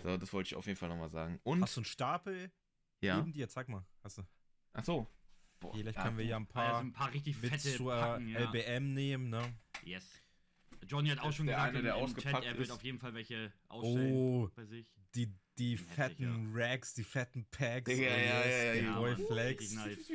So, 0.03 0.17
das 0.17 0.31
wollte 0.33 0.47
ich 0.47 0.55
auf 0.55 0.67
jeden 0.67 0.77
Fall 0.77 0.89
nochmal 0.89 1.09
sagen. 1.09 1.39
Und, 1.43 1.61
Hast 1.63 1.75
du 1.75 1.81
einen 1.81 1.85
Stapel 1.85 2.51
ja. 3.01 3.17
neben 3.17 3.33
dir? 3.33 3.49
Zeig 3.49 3.67
mal. 3.69 3.83
Hast 4.03 4.19
du. 4.19 4.23
Ach 4.73 4.83
so. 4.83 5.07
Boah, 5.59 5.73
Vielleicht 5.73 5.97
ja, 5.97 6.03
können 6.03 6.17
wir 6.19 6.25
ja 6.25 6.35
ein 6.37 6.43
Also 6.43 6.53
paar 6.53 6.79
ein 6.81 6.93
paar 6.93 7.11
richtig 7.11 7.41
mit 7.41 7.49
fette 7.49 7.75
zur 7.75 7.95
Packen, 7.95 8.27
ja. 8.27 8.41
LBM 8.41 8.93
nehmen, 8.93 9.29
ne? 9.29 9.41
Yes. 9.83 10.21
Johnny 10.87 11.09
hat 11.09 11.19
auch 11.19 11.25
Das 11.27 11.35
schon 11.35 11.47
gesagt 11.47 11.63
eine, 11.69 11.77
im, 11.79 11.83
der 11.85 11.93
im 11.95 11.99
Chat, 11.99 12.09
ausgepackt 12.17 12.45
er 12.45 12.53
wird 12.57 12.67
ist. 12.67 12.71
auf 12.71 12.83
jeden 12.83 12.99
Fall 12.99 13.13
welche 13.13 13.51
ausstellen 13.67 14.13
Oh, 14.13 14.49
bei 14.55 14.65
sich. 14.65 14.85
die, 15.15 15.33
die 15.57 15.75
Hässlich, 15.77 15.89
fetten 15.95 16.51
Racks, 16.53 16.93
die 16.93 17.03
fetten 17.03 17.45
Packs. 17.51 17.85
Digga, 17.85 18.07
ja, 18.09 18.17
ja, 18.17 18.47
ja, 18.47 18.73
ja, 18.73 18.95
Boy 18.99 19.11
Mann. 19.15 19.25
Flex. 19.27 19.61
Richtig 19.61 19.77
nice. 19.77 20.09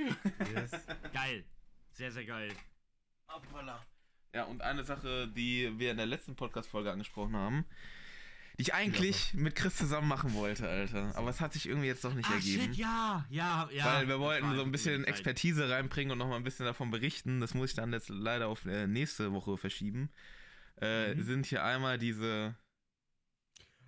Yes. 0.55 0.71
Geil. 1.13 1.45
Sehr, 1.93 2.11
sehr 2.13 2.25
geil. 2.25 2.53
Ja, 4.35 4.45
und 4.45 4.63
eine 4.63 4.85
Sache, 4.85 5.29
die 5.29 5.71
wir 5.79 5.91
in 5.91 5.97
der 5.99 6.07
letzten 6.07 6.37
Podcast-Folge 6.37 6.91
angesprochen 6.91 7.37
haben, 7.37 7.67
die 8.59 8.63
ich 8.63 8.75
eigentlich 8.75 9.35
mit 9.35 9.55
Chris 9.55 9.77
zusammen 9.77 10.09
machen 10.09 10.35
wollte, 10.35 10.69
Alter. 10.69 11.15
Aber 11.17 11.31
es 11.31 11.41
hat 11.41 11.53
sich 11.55 11.67
irgendwie 11.69 11.87
jetzt 11.89 12.05
doch 12.05 12.15
nicht 12.15 12.29
Ah, 12.31 12.35
ergeben. 12.35 12.63
shit, 12.65 12.75
ja. 12.77 13.27
Ja, 13.31 13.69
ja. 13.73 13.85
Weil 13.87 14.09
wir 14.09 14.21
wollten 14.21 14.55
so 14.57 14.63
ein 14.63 14.71
bisschen. 14.73 15.05
Expertise 15.05 15.69
reinbringen 15.71 16.13
und 16.13 16.19
nochmal 16.19 16.37
ein 16.37 16.45
bisschen 16.45 16.67
davon 16.67 16.91
berichten. 16.91 17.41
Das 17.41 17.55
muss 17.55 17.71
ich 17.71 17.77
dann 17.77 17.93
jetzt 17.93 18.09
leider 18.11 18.49
auf 18.49 18.65
äh, 18.67 18.87
nächste 18.87 19.33
Woche 19.33 19.57
verschieben. 19.57 20.11
Äh, 20.81 21.15
Mhm. 21.15 21.23
Sind 21.23 21.47
hier 21.47 21.63
einmal 21.65 21.99
diese. 21.99 22.55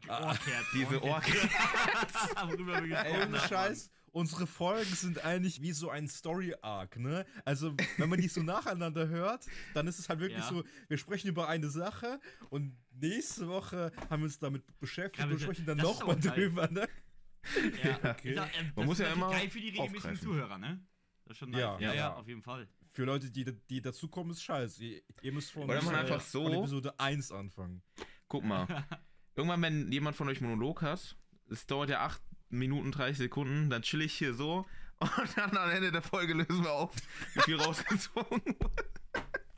Ohrkerzen. 0.08 0.66
Diese 0.74 1.00
Worüber 1.02 2.84
wir 2.84 2.88
gesprochen. 2.88 3.48
Scheiß. 3.48 3.90
Unsere 4.12 4.46
Folgen 4.46 4.94
sind 4.94 5.24
eigentlich 5.24 5.60
wie 5.60 5.72
so 5.72 5.90
ein 5.90 6.06
Story-Arc, 6.06 6.98
ne? 6.98 7.26
Also, 7.44 7.74
wenn 7.96 8.08
man 8.08 8.20
die 8.20 8.28
so 8.28 8.42
nacheinander 8.44 9.08
hört, 9.08 9.44
dann 9.72 9.88
ist 9.88 9.98
es 9.98 10.08
halt 10.08 10.20
wirklich 10.20 10.38
Ja. 10.38 10.48
so, 10.48 10.62
wir 10.86 10.98
sprechen 10.98 11.26
über 11.28 11.48
eine 11.48 11.68
Sache 11.68 12.20
und 12.48 12.76
nächste 12.92 13.48
Woche 13.48 13.90
haben 14.10 14.22
wir 14.22 14.26
uns 14.26 14.38
damit 14.38 14.62
beschäftigt 14.78 15.18
Ja, 15.26 15.26
und 15.32 15.40
sprechen 15.40 15.66
dann 15.66 15.78
nochmal 15.78 16.14
drüber, 16.20 16.68
ne? 16.70 16.86
Ja, 17.82 17.98
Okay. 18.10 18.34
Sag, 18.36 18.54
äh, 18.56 18.64
das 18.76 18.84
muss 18.86 19.00
ist 19.00 19.06
ja 19.06 19.12
immer 19.12 19.30
geil 19.30 19.50
für 19.50 19.58
die 19.58 19.70
regelmäßigen 19.70 19.96
aufgreifen. 19.98 20.22
Zuhörer, 20.22 20.58
ne? 20.58 20.86
Das 21.24 21.32
ist 21.32 21.38
schon 21.38 21.50
nice. 21.50 21.60
Ja, 21.60 21.78
ja, 21.80 21.88
ja, 21.88 21.94
ja. 21.94 22.14
auf 22.14 22.28
jeden 22.28 22.42
Fall. 22.42 22.68
Für 22.94 23.04
Leute, 23.04 23.28
die, 23.30 23.44
die 23.68 23.82
dazukommen, 23.82 24.30
ist 24.32 24.42
scheiße. 24.44 24.84
Ihr, 24.84 25.02
ihr 25.22 25.32
müsst 25.32 25.50
von, 25.50 25.64
Oder 25.64 25.82
man 25.82 25.94
äh, 25.96 25.98
einfach 25.98 26.20
so- 26.20 26.44
von 26.44 26.52
Episode 26.54 26.98
1 27.00 27.32
anfangen. 27.32 27.82
Guck 28.28 28.44
mal. 28.44 28.66
Irgendwann, 29.36 29.60
wenn 29.62 29.90
jemand 29.90 30.14
von 30.16 30.28
euch 30.28 30.40
Monolog 30.40 30.80
hat, 30.82 31.16
es 31.50 31.66
dauert 31.66 31.90
ja 31.90 32.04
8 32.04 32.22
Minuten 32.50 32.92
30 32.92 33.18
Sekunden, 33.18 33.68
dann 33.68 33.82
chill 33.82 34.00
ich 34.02 34.14
hier 34.14 34.32
so 34.32 34.64
und 35.00 35.10
dann 35.36 35.56
am 35.56 35.70
Ende 35.70 35.90
der 35.90 36.02
Folge 36.02 36.34
lösen 36.34 36.62
wir 36.62 36.72
auf, 36.72 36.94
wie 37.34 37.40
viel 37.40 37.56
rausgezogen 37.60 38.40
wurde. 38.60 38.84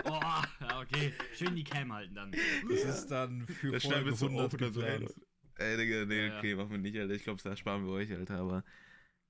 Oh, 0.04 0.10
ja, 0.20 0.80
okay. 0.80 1.12
Schön 1.34 1.54
die 1.56 1.64
Cam 1.64 1.92
halten 1.92 2.14
dann. 2.14 2.32
Das 2.70 2.84
ist 2.84 3.08
dann 3.08 3.46
für 3.46 3.72
Das 3.72 3.82
Folge 3.84 4.06
wir 4.06 4.14
so 4.14 4.26
100 4.26 4.46
auf 4.46 4.52
und 4.54 4.62
dann 4.62 4.72
so, 4.72 4.80
ey, 4.80 4.98
geplant. 4.98 5.16
Leute. 5.18 5.26
Ey, 5.58 5.76
Digga, 5.76 6.04
nee, 6.06 6.18
Ja, 6.20 6.26
ja. 6.32 6.38
okay, 6.38 6.54
machen 6.54 6.70
wir 6.70 6.78
nicht, 6.78 6.96
Alter. 6.96 7.12
Ich 7.14 7.22
glaube, 7.24 7.42
da 7.42 7.54
sparen 7.54 7.84
wir 7.84 7.92
euch, 7.92 8.10
Alter, 8.12 8.38
aber 8.38 8.64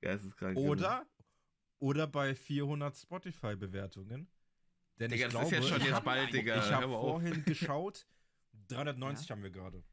Geisteskrank. 0.01 0.57
Oder, 0.59 1.05
oder 1.87 2.07
bei 2.09 2.35
400 2.35 2.97
Spotify-Bewertungen. 2.97 4.29
Denn 4.99 5.11
Digga, 5.11 5.27
ich 5.27 5.33
das 5.33 5.43
ist 5.45 5.51
glaube, 5.51 5.67
ja 5.67 5.71
schon 5.79 5.87
jetzt 5.87 6.05
bald. 6.05 6.33
Digga. 6.33 6.57
ich 6.59 6.73
habe 6.73 6.87
vorhin 6.89 7.45
geschaut, 7.47 8.07
390 8.69 9.31
haben 9.31 9.43
wir 9.45 9.51
gerade. 9.51 9.85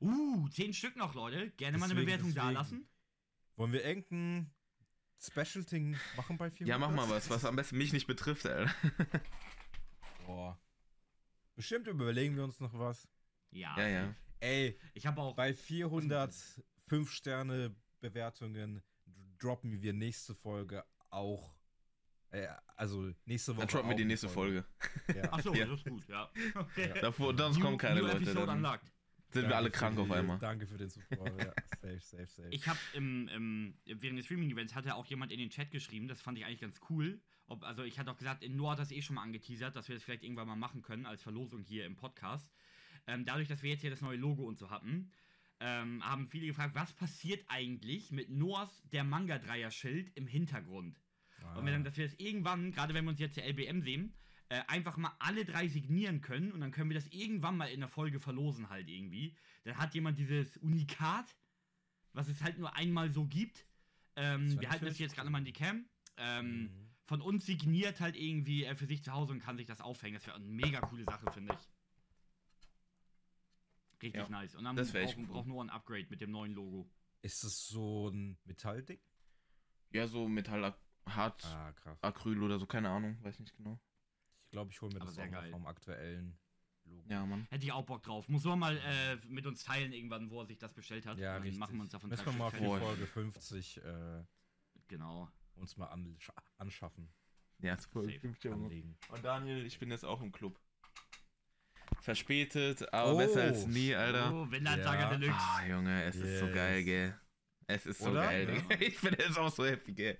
Uh, 0.00 0.48
zehn 0.50 0.72
Stück 0.72 0.94
noch, 0.96 1.14
Leute. 1.14 1.50
Gerne 1.52 1.78
mal 1.78 1.86
eine 1.86 1.94
Deswegen, 1.94 2.06
Bewertung 2.06 2.34
deswegen. 2.34 2.54
dalassen. 2.54 2.88
Wollen 3.56 3.72
wir 3.72 3.84
irgendein 3.84 4.52
Special-Ding 5.18 5.96
machen 6.16 6.36
bei 6.38 6.50
400? 6.50 6.68
Ja, 6.68 6.78
mach 6.78 6.90
mal 6.94 7.08
was, 7.12 7.28
was 7.30 7.44
am 7.44 7.56
besten 7.56 7.76
mich 7.78 7.92
nicht 7.92 8.06
betrifft, 8.06 8.46
Alter. 8.46 8.72
Boah. 10.26 10.60
Bestimmt 11.54 11.86
überlegen 11.88 12.36
wir 12.36 12.44
uns 12.44 12.60
noch 12.60 12.78
was. 12.78 13.08
Ja. 13.50 13.76
Ja, 13.78 13.88
ja. 13.88 14.14
Ey, 14.40 14.78
Ich 14.94 15.06
habe 15.06 15.20
auch. 15.20 15.34
bei 15.34 15.54
400 15.54 16.32
5-Sterne-Bewertungen 16.88 18.82
droppen 19.38 19.82
wir 19.82 19.92
nächste 19.92 20.34
Folge 20.34 20.84
auch. 21.12 21.54
Äh, 22.30 22.46
also 22.76 23.12
nächste 23.26 23.54
Woche. 23.56 23.66
Dann 23.66 23.68
droppen 23.74 23.90
wir 23.90 23.96
die 23.96 24.04
nächste 24.04 24.28
Folge. 24.28 24.64
Ja. 25.14 25.22
Achso, 25.32 25.54
Ja. 25.54 25.66
das 25.66 25.78
ist 25.80 25.86
gut, 25.86 26.08
ja. 26.08 26.30
Okay. 26.54 26.92
Davor, 27.00 27.36
sonst 27.36 27.60
kommen 27.60 27.76
keine 27.78 28.00
New 28.00 28.06
Leute. 28.06 28.24
Dann 28.24 28.24
sind 28.24 29.44
wir 29.44 29.48
Danke 29.48 29.56
alle 29.56 29.70
für 29.70 29.76
krank 29.78 29.98
auf 29.98 30.08
die- 30.08 30.14
einmal. 30.14 30.38
Danke 30.38 30.66
für 30.66 30.76
den 30.78 30.88
Support. 30.90 31.38
ja, 31.42 31.52
safe, 31.80 32.00
safe, 32.00 32.26
safe. 32.26 32.48
Ich 32.50 32.66
habe 32.68 32.78
im, 32.94 33.28
im, 33.28 33.74
während 33.86 34.18
des 34.18 34.26
Streaming-Events 34.26 34.74
hatte 34.74 34.94
auch 34.94 35.06
jemand 35.06 35.32
in 35.32 35.38
den 35.38 35.50
Chat 35.50 35.70
geschrieben, 35.70 36.08
das 36.08 36.20
fand 36.20 36.36
ich 36.38 36.44
eigentlich 36.44 36.60
ganz 36.60 36.80
cool. 36.90 37.20
Ob, 37.46 37.62
also 37.64 37.82
ich 37.82 37.98
hatte 37.98 38.10
auch 38.10 38.16
gesagt, 38.18 38.46
Noah 38.48 38.72
hat 38.72 38.78
das 38.78 38.90
eh 38.90 39.00
schon 39.02 39.16
mal 39.16 39.22
angeteasert, 39.22 39.74
dass 39.76 39.88
wir 39.88 39.96
das 39.96 40.02
vielleicht 40.04 40.22
irgendwann 40.22 40.48
mal 40.48 40.56
machen 40.56 40.82
können 40.82 41.06
als 41.06 41.22
Verlosung 41.22 41.60
hier 41.62 41.84
im 41.86 41.96
Podcast. 41.96 42.50
Ähm, 43.06 43.24
dadurch, 43.24 43.48
dass 43.48 43.62
wir 43.62 43.70
jetzt 43.70 43.80
hier 43.80 43.90
das 43.90 44.00
neue 44.00 44.16
Logo 44.16 44.44
und 44.44 44.58
so 44.58 44.70
hatten, 44.70 45.10
ähm, 45.62 46.04
haben 46.04 46.26
viele 46.26 46.46
gefragt, 46.46 46.74
was 46.74 46.92
passiert 46.92 47.44
eigentlich 47.46 48.10
mit 48.10 48.30
Noahs 48.30 48.82
der 48.92 49.04
Manga-Dreier-Schild 49.04 50.10
im 50.16 50.26
Hintergrund? 50.26 51.00
Ah. 51.44 51.54
Und 51.56 51.64
wir 51.64 51.72
dann, 51.72 51.84
dass 51.84 51.96
wir 51.96 52.06
das 52.06 52.18
irgendwann, 52.18 52.72
gerade 52.72 52.94
wenn 52.94 53.04
wir 53.04 53.10
uns 53.10 53.20
jetzt 53.20 53.36
der 53.36 53.46
LBM 53.46 53.80
sehen, 53.82 54.16
äh, 54.48 54.60
einfach 54.66 54.96
mal 54.96 55.12
alle 55.20 55.44
drei 55.44 55.68
signieren 55.68 56.20
können 56.20 56.50
und 56.50 56.60
dann 56.60 56.72
können 56.72 56.90
wir 56.90 56.96
das 56.96 57.06
irgendwann 57.08 57.56
mal 57.56 57.66
in 57.66 57.80
der 57.80 57.88
Folge 57.88 58.18
verlosen 58.18 58.70
halt 58.70 58.88
irgendwie. 58.88 59.36
Dann 59.64 59.78
hat 59.78 59.94
jemand 59.94 60.18
dieses 60.18 60.56
Unikat, 60.56 61.36
was 62.12 62.28
es 62.28 62.42
halt 62.42 62.58
nur 62.58 62.74
einmal 62.76 63.12
so 63.12 63.24
gibt. 63.26 63.64
Ähm, 64.16 64.60
wir 64.60 64.68
halten 64.68 64.84
das 64.84 64.98
jetzt 64.98 65.14
gerade 65.14 65.26
nochmal 65.26 65.42
in 65.42 65.46
die 65.46 65.52
Cam. 65.52 65.86
Ähm, 66.16 66.62
Mhm. 66.62 66.88
Von 67.04 67.20
uns 67.20 67.46
signiert 67.46 68.00
halt 68.00 68.16
irgendwie 68.16 68.64
äh, 68.64 68.74
für 68.74 68.86
sich 68.86 69.02
zu 69.02 69.12
Hause 69.12 69.32
und 69.32 69.40
kann 69.40 69.56
sich 69.56 69.66
das 69.66 69.80
aufhängen. 69.80 70.14
Das 70.14 70.26
wäre 70.26 70.36
eine 70.36 70.44
mega 70.44 70.80
coole 70.80 71.04
Sache, 71.04 71.30
finde 71.32 71.54
ich. 71.54 71.68
Richtig 74.02 74.20
Ja, 74.20 74.28
nice. 74.28 74.54
Und 74.54 74.64
dann 74.64 74.76
das 74.76 74.92
braucht 74.92 75.16
cool. 75.16 75.26
braucht 75.26 75.46
nur 75.46 75.62
ein 75.62 75.70
Upgrade 75.70 76.06
mit 76.10 76.20
dem 76.20 76.30
neuen 76.30 76.52
Logo. 76.54 76.90
Ist 77.22 77.44
es 77.44 77.68
so 77.68 78.08
ein 78.08 78.36
Metallding? 78.44 78.98
Ja, 79.90 80.06
so 80.08 80.26
Metall, 80.28 80.74
hart, 81.06 81.44
Ah, 81.44 81.72
krass. 81.72 82.02
Acryl 82.02 82.42
oder 82.42 82.58
so, 82.58 82.66
keine 82.66 82.88
Ahnung, 82.90 83.16
weiß 83.22 83.38
nicht 83.38 83.54
genau. 83.56 83.78
Ich 84.46 84.50
glaube, 84.50 84.70
ich 84.72 84.80
hole 84.80 84.92
mir 84.92 85.00
Aber 85.00 85.06
das 85.10 85.18
auch 85.18 85.22
mal 85.24 85.30
geil. 85.30 85.50
vom 85.50 85.66
aktuellen 85.66 86.38
Logo. 86.84 87.08
Ja, 87.08 87.24
Mann. 87.24 87.46
Hätte 87.50 87.64
ich 87.64 87.72
auch 87.72 87.84
Bock 87.84 88.02
drauf. 88.02 88.28
Muss 88.28 88.44
man 88.44 88.58
mal 88.58 88.76
äh, 88.76 89.16
mit 89.26 89.46
uns 89.46 89.62
teilen 89.64 89.92
irgendwann, 89.92 90.30
wo 90.30 90.40
er 90.40 90.46
sich 90.46 90.58
das 90.58 90.72
bestellt 90.74 91.06
hat. 91.06 91.18
Ja, 91.18 91.34
dann 91.34 91.42
richtig. 91.42 91.58
machen 91.60 91.76
wir 91.76 91.82
uns 91.82 91.90
davon 91.92 92.10
Müssen 92.10 92.26
wir 92.26 92.32
mal 92.32 92.50
für. 92.50 92.78
Folge 92.78 93.06
50 93.06 93.78
äh, 93.84 94.24
Genau. 94.88 95.30
uns 95.54 95.76
mal 95.76 95.86
an, 95.86 96.18
anschaffen, 96.58 97.12
Ja, 97.60 97.76
ja, 97.76 98.50
Mann. 98.50 98.64
anlegen. 98.64 98.98
Und 99.08 99.24
Daniel, 99.24 99.64
ich 99.64 99.78
bin 99.78 99.90
jetzt 99.90 100.04
auch 100.04 100.20
im 100.20 100.32
Club. 100.32 100.60
Verspätet, 102.02 102.92
aber 102.92 103.14
Oh. 103.14 103.16
besser 103.18 103.42
als 103.42 103.66
nie, 103.66 103.94
Alter. 103.94 104.32
Oh, 104.34 104.50
Vinlandsaga 104.50 105.02
Ja. 105.12 105.16
Deluxe. 105.16 105.38
Ah, 105.40 105.66
Junge, 105.68 106.02
es 106.04 106.16
ist 106.16 106.38
so 106.40 106.46
Yes. 106.46 106.54
geil, 106.54 106.84
gell. 106.84 107.18
Es 107.68 107.86
ist 107.86 107.98
so 108.00 108.10
Oder? 108.10 108.22
geil, 108.24 108.48
Ja. 108.48 108.54
Digga. 108.54 108.76
Ich 108.86 109.00
bin 109.00 109.14
jetzt 109.18 109.38
auch 109.38 109.52
so 109.54 109.64
happy, 109.64 109.92
gell. 109.92 110.18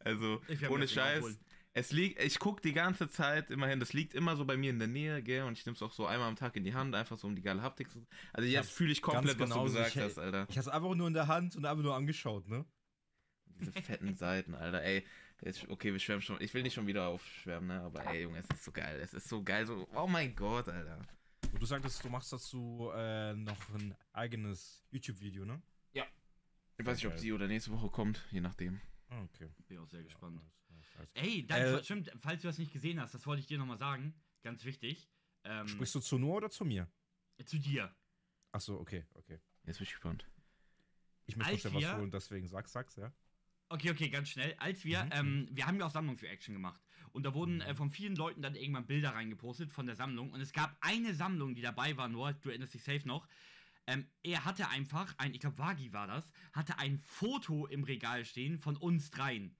Also, 0.00 0.40
ohne 0.70 0.86
Scheiß. 0.88 1.38
Es 1.74 1.90
liegt, 1.90 2.22
ich 2.22 2.38
guck 2.38 2.60
die 2.62 2.72
ganze 2.74 3.08
Zeit 3.08 3.50
immerhin, 3.50 3.80
das 3.80 3.94
liegt 3.94 4.14
immer 4.14 4.36
so 4.36 4.44
bei 4.44 4.56
mir 4.58 4.70
in 4.70 4.78
der 4.78 4.88
Nähe, 4.88 5.22
gell, 5.22 5.42
und 5.44 5.56
ich 5.58 5.64
nehm's 5.66 5.80
auch 5.82 5.92
so 5.92 6.06
einmal 6.06 6.28
am 6.28 6.36
Tag 6.36 6.54
in 6.54 6.64
die 6.64 6.74
Hand, 6.74 6.94
einfach 6.94 7.16
so 7.18 7.26
um 7.26 7.34
die 7.34 7.40
geile 7.42 7.62
Haptik 7.62 7.90
zu. 7.90 8.06
Also 8.32 8.46
jetzt 8.48 8.70
fühle 8.70 8.92
ich 8.92 9.00
komplett, 9.02 9.38
was 9.40 9.48
du 9.48 9.54
genauso. 9.54 9.74
gesagt 9.74 9.96
Ich- 9.96 10.02
hast, 10.02 10.18
Alter. 10.18 10.46
Ich 10.50 10.56
hatte 10.58 10.68
es 10.68 10.74
einfach 10.74 10.94
nur 10.94 11.08
in 11.08 11.14
der 11.14 11.26
Hand 11.28 11.56
und 11.56 11.64
einfach 11.64 11.82
nur 11.82 11.96
angeschaut, 11.96 12.46
ne? 12.48 12.64
Diese 13.58 13.72
fetten 13.72 14.14
Seiten, 14.16 14.54
Alter, 14.54 14.82
ey. 14.82 15.04
Jetzt, 15.44 15.68
okay, 15.68 15.92
wir 15.92 15.98
schwärmen 15.98 16.22
schon. 16.22 16.40
Ich 16.40 16.54
will 16.54 16.62
nicht 16.62 16.74
schon 16.74 16.86
wieder 16.86 17.08
aufschwärmen, 17.08 17.68
ne, 17.68 17.80
aber 17.82 18.06
ey, 18.06 18.22
Junge, 18.22 18.38
es 18.38 18.48
ist 18.48 18.64
so 18.64 18.72
geil. 18.72 19.00
Es 19.00 19.12
ist 19.12 19.28
so 19.28 19.42
geil, 19.42 19.66
so, 19.66 19.88
oh 19.94 20.06
mein 20.06 20.34
Gott, 20.34 20.68
Alter. 20.68 21.04
Und 21.52 21.60
du 21.60 21.66
sagtest, 21.66 22.04
du 22.04 22.08
machst 22.08 22.32
dazu 22.32 22.90
äh, 22.94 23.34
noch 23.34 23.68
ein 23.74 23.94
eigenes 24.12 24.84
YouTube-Video, 24.90 25.44
ne? 25.44 25.60
Ich 26.78 26.86
weiß 26.86 26.96
nicht, 26.96 27.06
ob 27.06 27.16
die 27.16 27.32
oder 27.32 27.46
nächste 27.46 27.70
Woche 27.70 27.88
kommt, 27.90 28.26
je 28.30 28.40
nachdem. 28.40 28.80
Ah, 29.08 29.22
okay. 29.22 29.48
Bin 29.68 29.78
auch 29.78 29.86
sehr 29.86 30.02
gespannt. 30.02 30.40
Ja. 30.70 31.04
Ey, 31.14 31.46
dann, 31.46 31.60
Äh, 31.60 31.84
stimmt, 31.84 32.10
falls 32.16 32.42
du 32.42 32.48
das 32.48 32.58
nicht 32.58 32.72
gesehen 32.72 33.00
hast, 33.00 33.14
das 33.14 33.24
wollte 33.26 33.40
ich 33.40 33.46
dir 33.46 33.58
nochmal 33.58 33.78
sagen. 33.78 34.14
Ganz 34.42 34.64
wichtig. 34.64 35.08
Ähm, 35.44 35.68
Sprichst 35.68 35.94
du 35.94 36.00
zu 36.00 36.18
Noah 36.18 36.38
oder 36.38 36.50
zu 36.50 36.64
mir? 36.64 36.88
zu 37.44 37.58
dir. 37.58 37.94
Achso, 38.52 38.78
okay, 38.80 39.04
okay. 39.14 39.40
Jetzt 39.64 39.78
bin 39.78 39.84
ich 39.84 39.90
gespannt. 39.90 40.26
Ich 41.26 41.36
muss 41.36 41.46
Als 41.46 41.62
vorstellen, 41.62 41.94
was 41.94 42.02
und 42.02 42.14
deswegen 42.14 42.48
sag's, 42.48 42.72
sag's, 42.72 42.96
ja. 42.96 43.12
Okay, 43.72 43.90
okay, 43.90 44.08
ganz 44.10 44.28
schnell. 44.28 44.54
Als 44.58 44.84
wir, 44.84 45.04
Mhm. 45.04 45.10
ähm, 45.12 45.48
wir 45.50 45.66
haben 45.66 45.78
ja 45.78 45.86
auch 45.86 45.90
Sammlungsreaction 45.90 46.54
gemacht. 46.54 46.80
Und 47.12 47.24
da 47.24 47.32
wurden 47.32 47.62
äh, 47.62 47.74
von 47.74 47.90
vielen 47.90 48.16
Leuten 48.16 48.42
dann 48.42 48.54
irgendwann 48.54 48.86
Bilder 48.86 49.10
reingepostet 49.14 49.72
von 49.72 49.86
der 49.86 49.96
Sammlung. 49.96 50.30
Und 50.30 50.40
es 50.40 50.52
gab 50.52 50.76
eine 50.82 51.14
Sammlung, 51.14 51.54
die 51.54 51.62
dabei 51.62 51.96
war, 51.96 52.08
nur, 52.08 52.34
du 52.34 52.50
erinnerst 52.50 52.74
dich 52.74 52.82
safe 52.82 53.06
noch. 53.08 53.26
Ähm, 53.86 54.06
er 54.22 54.44
hatte 54.44 54.68
einfach, 54.68 55.14
ein, 55.16 55.32
ich 55.32 55.40
glaube, 55.40 55.56
Wagi 55.58 55.92
war 55.92 56.06
das, 56.06 56.30
hatte 56.52 56.78
ein 56.78 56.98
Foto 56.98 57.66
im 57.66 57.82
Regal 57.84 58.24
stehen 58.26 58.58
von 58.58 58.76
uns 58.76 59.10
dreien. 59.10 59.56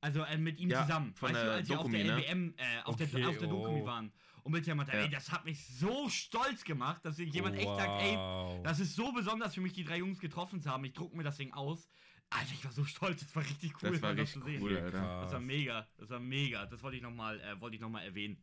Also 0.00 0.22
äh, 0.22 0.36
mit 0.36 0.58
ihm 0.58 0.70
Ja, 0.70 0.82
zusammen. 0.82 1.14
von 1.14 1.30
weißt 1.32 1.40
du, 1.42 1.46
der 1.46 1.54
als 1.54 1.68
wir 1.68 1.78
auf 1.78 1.86
Dokumi, 1.86 2.04
der 2.04 2.16
ne? 2.16 2.22
LBM, 2.26 2.54
äh, 2.58 2.82
auf, 2.82 2.94
Okay, 2.94 3.06
der, 3.06 3.28
auf 3.28 3.38
der 3.38 3.48
Dokumi 3.48 3.82
oh. 3.82 3.86
waren. 3.86 4.12
Und 4.42 4.52
mit 4.52 4.66
meinte, 4.66 4.92
Ja. 4.92 4.98
ey, 5.04 5.08
das 5.08 5.30
hat 5.32 5.44
mich 5.46 5.64
so 5.78 6.08
stolz 6.10 6.64
gemacht, 6.64 7.04
dass 7.04 7.18
jemand 7.18 7.56
echt 7.56 7.64
sagt, 7.76 8.02
ey, 8.02 8.14
Wow. 8.16 8.62
das 8.64 8.80
ist 8.80 8.94
so 8.94 9.12
besonders 9.12 9.54
für 9.54 9.62
mich, 9.62 9.72
die 9.72 9.84
drei 9.84 9.98
Jungs 9.98 10.18
getroffen 10.18 10.60
zu 10.60 10.70
haben. 10.70 10.84
Ich 10.84 10.92
druck 10.92 11.14
mir 11.14 11.22
das 11.22 11.38
Ding 11.38 11.52
aus. 11.54 11.88
Alter, 12.30 12.52
ich 12.52 12.64
war 12.64 12.72
so 12.72 12.84
stolz, 12.84 13.20
das 13.20 13.34
war 13.36 13.42
richtig 13.44 13.72
cool, 13.82 13.92
Das 13.92 14.02
war 14.02 14.10
richtig 14.16 14.32
zu 14.32 14.40
sehen. 14.42 14.62
cool, 14.62 14.76
Alter. 14.76 15.22
Das 15.22 15.32
war 15.32 15.40
mega, 15.40 15.88
das 15.96 16.10
war 16.10 16.20
mega. 16.20 16.66
Das 16.66 16.82
wollte 16.82 16.96
ich 16.96 17.02
nochmal, 17.02 17.40
äh, 17.40 17.60
wollte 17.60 17.76
ich 17.76 17.80
noch 17.80 17.90
mal 17.90 18.02
erwähnen. 18.02 18.42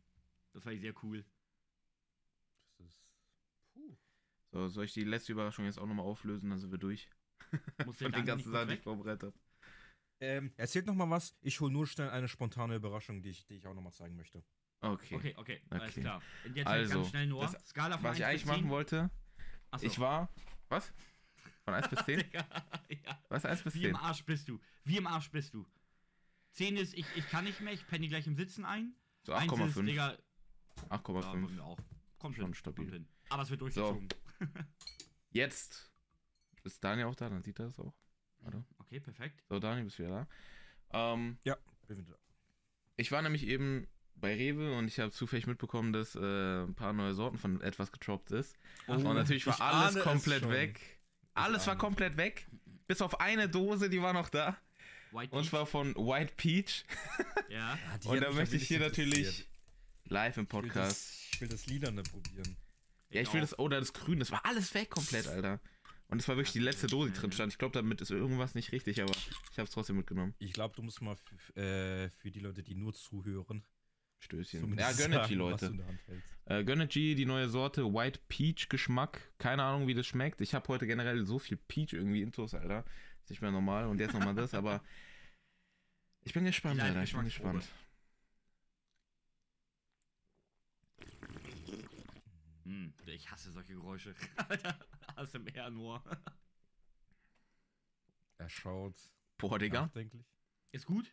Das 0.53 0.65
war 0.65 0.75
sehr 0.77 0.93
cool. 1.03 1.25
Das 2.77 2.87
ist. 2.87 3.15
Puh. 3.73 3.97
So, 4.51 4.67
soll 4.69 4.85
ich 4.85 4.93
die 4.93 5.03
letzte 5.03 5.33
Überraschung 5.33 5.65
jetzt 5.65 5.77
auch 5.77 5.85
nochmal 5.87 6.05
auflösen, 6.05 6.49
dann 6.49 6.59
sind 6.59 6.71
wir 6.71 6.77
durch. 6.77 7.09
Muss 7.85 7.97
Von 7.97 8.11
den 8.11 8.19
nicht 8.21 8.27
ganzen 8.27 8.51
Sachen, 8.51 8.67
die 8.69 8.73
ich 8.75 8.79
weg? 8.79 8.83
vorbereitet 8.83 9.23
habe. 9.23 9.39
Ähm, 10.21 10.51
erzählt 10.55 10.85
noch 10.85 10.93
mal 10.95 11.09
was. 11.09 11.35
Ich 11.41 11.59
hole 11.59 11.73
nur 11.73 11.87
schnell 11.87 12.09
eine 12.11 12.27
spontane 12.27 12.75
Überraschung, 12.75 13.21
die 13.21 13.29
ich, 13.31 13.45
die 13.45 13.55
ich 13.55 13.67
auch 13.67 13.73
noch 13.73 13.81
mal 13.81 13.91
zeigen 13.91 14.15
möchte. 14.15 14.43
Okay. 14.81 15.15
Okay, 15.15 15.33
okay, 15.37 15.61
alles 15.69 15.91
Okay. 15.91 16.01
klar. 16.01 16.21
Und 16.45 16.55
jetzt 16.55 16.67
Also, 16.67 16.93
ganz 16.99 17.09
schnell 17.09 17.27
nur. 17.27 17.41
das- 17.43 17.65
Skala 17.67 17.97
von 17.97 18.03
Was 18.05 18.17
ich 18.17 18.25
1 18.25 18.29
eigentlich 18.31 18.43
bis 18.43 18.51
10. 18.53 18.61
machen 18.61 18.69
wollte, 18.71 19.09
Achso. 19.71 19.85
ich 19.85 19.99
war. 19.99 20.33
Was? 20.69 20.93
Von 21.71 21.83
1 21.83 21.89
bis 21.89 22.05
10? 22.05 22.19
Digga, 22.23 22.45
ja. 22.89 23.19
Was? 23.29 23.45
1 23.45 23.63
bis 23.63 23.75
Wie 23.75 23.81
10? 23.81 23.89
im 23.91 23.95
Arsch 23.95 24.25
bist 24.25 24.47
du. 24.49 24.59
Wie 24.83 24.97
im 24.97 25.07
Arsch 25.07 25.31
bist 25.31 25.53
du. 25.53 25.65
10 26.51 26.75
ist, 26.75 26.93
ich, 26.93 27.05
ich 27.15 27.27
kann 27.29 27.45
nicht 27.45 27.61
mehr, 27.61 27.71
ich 27.73 27.87
penne 27.87 28.07
gleich 28.09 28.27
im 28.27 28.35
Sitzen 28.35 28.65
ein. 28.65 28.93
So 29.23 29.31
Eins 29.33 29.51
ist, 29.53 29.59
8,5. 29.77 29.85
Digga, 29.85 30.11
ja, 30.11 30.17
8,5. 30.97 31.21
bei 31.31 31.37
mir 31.37 31.63
auch. 31.63 31.77
Kommt 32.19 32.35
Schon 32.35 32.45
schon, 32.47 32.53
stabil. 32.55 32.85
Kommt 32.85 32.93
hin. 32.93 33.07
Aber 33.29 33.43
es 33.43 33.49
wird 33.49 33.61
durchgezogen. 33.61 34.09
Jetzt 35.31 35.91
ist 36.63 36.83
Daniel 36.83 37.07
auch 37.07 37.15
da, 37.15 37.29
dann 37.29 37.41
sieht 37.41 37.57
er 37.59 37.67
das 37.67 37.79
auch. 37.79 37.93
Warte. 38.39 38.65
Okay, 38.79 38.99
perfekt. 38.99 39.41
So, 39.47 39.59
Daniel, 39.59 39.85
bist 39.85 39.97
du 39.99 40.03
wieder 40.03 40.27
da. 40.91 41.13
Ähm, 41.13 41.37
Ja, 41.45 41.55
bin 41.87 41.99
wieder. 42.05 42.19
ich 42.97 43.11
war 43.13 43.21
nämlich 43.21 43.47
eben 43.47 43.87
bei 44.15 44.35
Rewe 44.35 44.77
und 44.77 44.87
ich 44.87 44.99
habe 44.99 45.11
zufällig 45.11 45.47
mitbekommen, 45.47 45.93
dass 45.93 46.15
äh, 46.15 46.63
ein 46.63 46.75
paar 46.75 46.91
neue 46.91 47.13
Sorten 47.13 47.37
von 47.37 47.61
etwas 47.61 47.91
getroppt 47.93 48.31
ist. 48.31 48.57
Ach, 48.87 48.97
und 48.97 49.03
natürlich 49.03 49.47
war 49.47 49.59
alles 49.61 50.03
komplett 50.03 50.49
weg. 50.49 51.00
Alles 51.33 51.67
war 51.67 51.77
komplett 51.77 52.17
weg. 52.17 52.47
Bis 52.87 53.01
auf 53.01 53.19
eine 53.19 53.47
Dose, 53.47 53.89
die 53.89 54.01
war 54.01 54.13
noch 54.13 54.29
da. 54.29 54.57
White 55.11 55.35
Und 55.35 55.45
zwar 55.45 55.65
von 55.65 55.95
White 55.95 56.33
Peach. 56.37 56.85
Ja. 57.49 57.77
die 58.03 58.07
Und 58.07 58.21
da 58.21 58.31
möchte 58.31 58.55
ich 58.55 58.67
hier 58.67 58.79
natürlich 58.79 59.47
live 60.05 60.37
im 60.37 60.43
Ich 60.43 60.53
will 60.53 60.61
Podcast. 60.61 60.91
das, 60.91 61.29
ich 61.33 61.41
will 61.41 61.47
das 61.47 61.65
Lilane 61.67 62.03
probieren. 62.03 62.57
Ja, 63.09 63.21
ich 63.21 63.33
will 63.33 63.41
auch. 63.41 63.49
das, 63.49 63.59
oder 63.59 63.79
das 63.79 63.93
Grün, 63.93 64.19
das 64.19 64.31
war 64.31 64.45
alles 64.45 64.73
weg 64.73 64.89
komplett, 64.89 65.27
Alter. 65.27 65.59
Und 66.07 66.19
es 66.19 66.27
war 66.27 66.35
wirklich 66.35 66.53
die 66.53 66.59
letzte 66.59 66.87
Dose, 66.87 67.11
die 67.11 67.17
drin 67.17 67.31
stand. 67.31 67.53
Ich 67.53 67.57
glaube, 67.57 67.73
damit 67.73 68.01
ist 68.01 68.11
irgendwas 68.11 68.53
nicht 68.53 68.73
richtig, 68.73 69.01
aber 69.01 69.13
ich 69.51 69.57
habe 69.57 69.63
es 69.63 69.71
trotzdem 69.71 69.95
mitgenommen. 69.95 70.35
Ich 70.39 70.51
glaube, 70.51 70.75
du 70.75 70.81
musst 70.81 71.01
mal 71.01 71.15
äh, 71.55 72.09
für 72.09 72.31
die 72.31 72.41
Leute, 72.41 72.63
die 72.63 72.75
nur 72.75 72.93
zuhören, 72.93 73.63
Stößchen. 74.21 74.59
zumindest 74.61 74.99
Ja, 74.99 75.05
Gönnergy, 75.05 75.33
Leute. 75.33 75.73
Äh, 76.45 76.63
Gönnergy, 76.63 77.15
die 77.15 77.25
neue 77.25 77.49
Sorte, 77.49 77.93
White 77.93 78.19
Peach 78.27 78.69
Geschmack. 78.69 79.33
Keine 79.37 79.63
Ahnung, 79.63 79.87
wie 79.87 79.93
das 79.93 80.05
schmeckt. 80.05 80.41
Ich 80.41 80.53
habe 80.53 80.67
heute 80.67 80.85
generell 80.87 81.25
so 81.25 81.39
viel 81.39 81.57
Peach 81.57 81.93
irgendwie 81.93 82.21
intus, 82.21 82.53
Alter. 82.53 82.85
Ist 83.23 83.29
nicht 83.31 83.41
mehr 83.41 83.51
normal. 83.51 83.87
Und 83.87 83.99
jetzt 83.99 84.13
nochmal 84.13 84.35
das, 84.35 84.53
aber 84.53 84.83
ich 86.23 86.33
bin 86.33 86.45
gespannt, 86.45 86.81
Alter. 86.81 87.03
Ich 87.03 87.13
bin 87.13 87.23
gespannt. 87.23 87.67
Hm, 92.63 92.93
ich 93.07 93.31
hasse 93.31 93.51
solche 93.51 93.73
Geräusche. 93.73 94.13
Alter, 94.47 94.79
ASMR 95.15 95.69
nur. 95.71 96.03
Er 98.37 98.49
schaut 98.49 98.95
Boah, 99.37 99.57
Digga. 99.57 99.91
Ist 100.71 100.85
gut? 100.85 101.11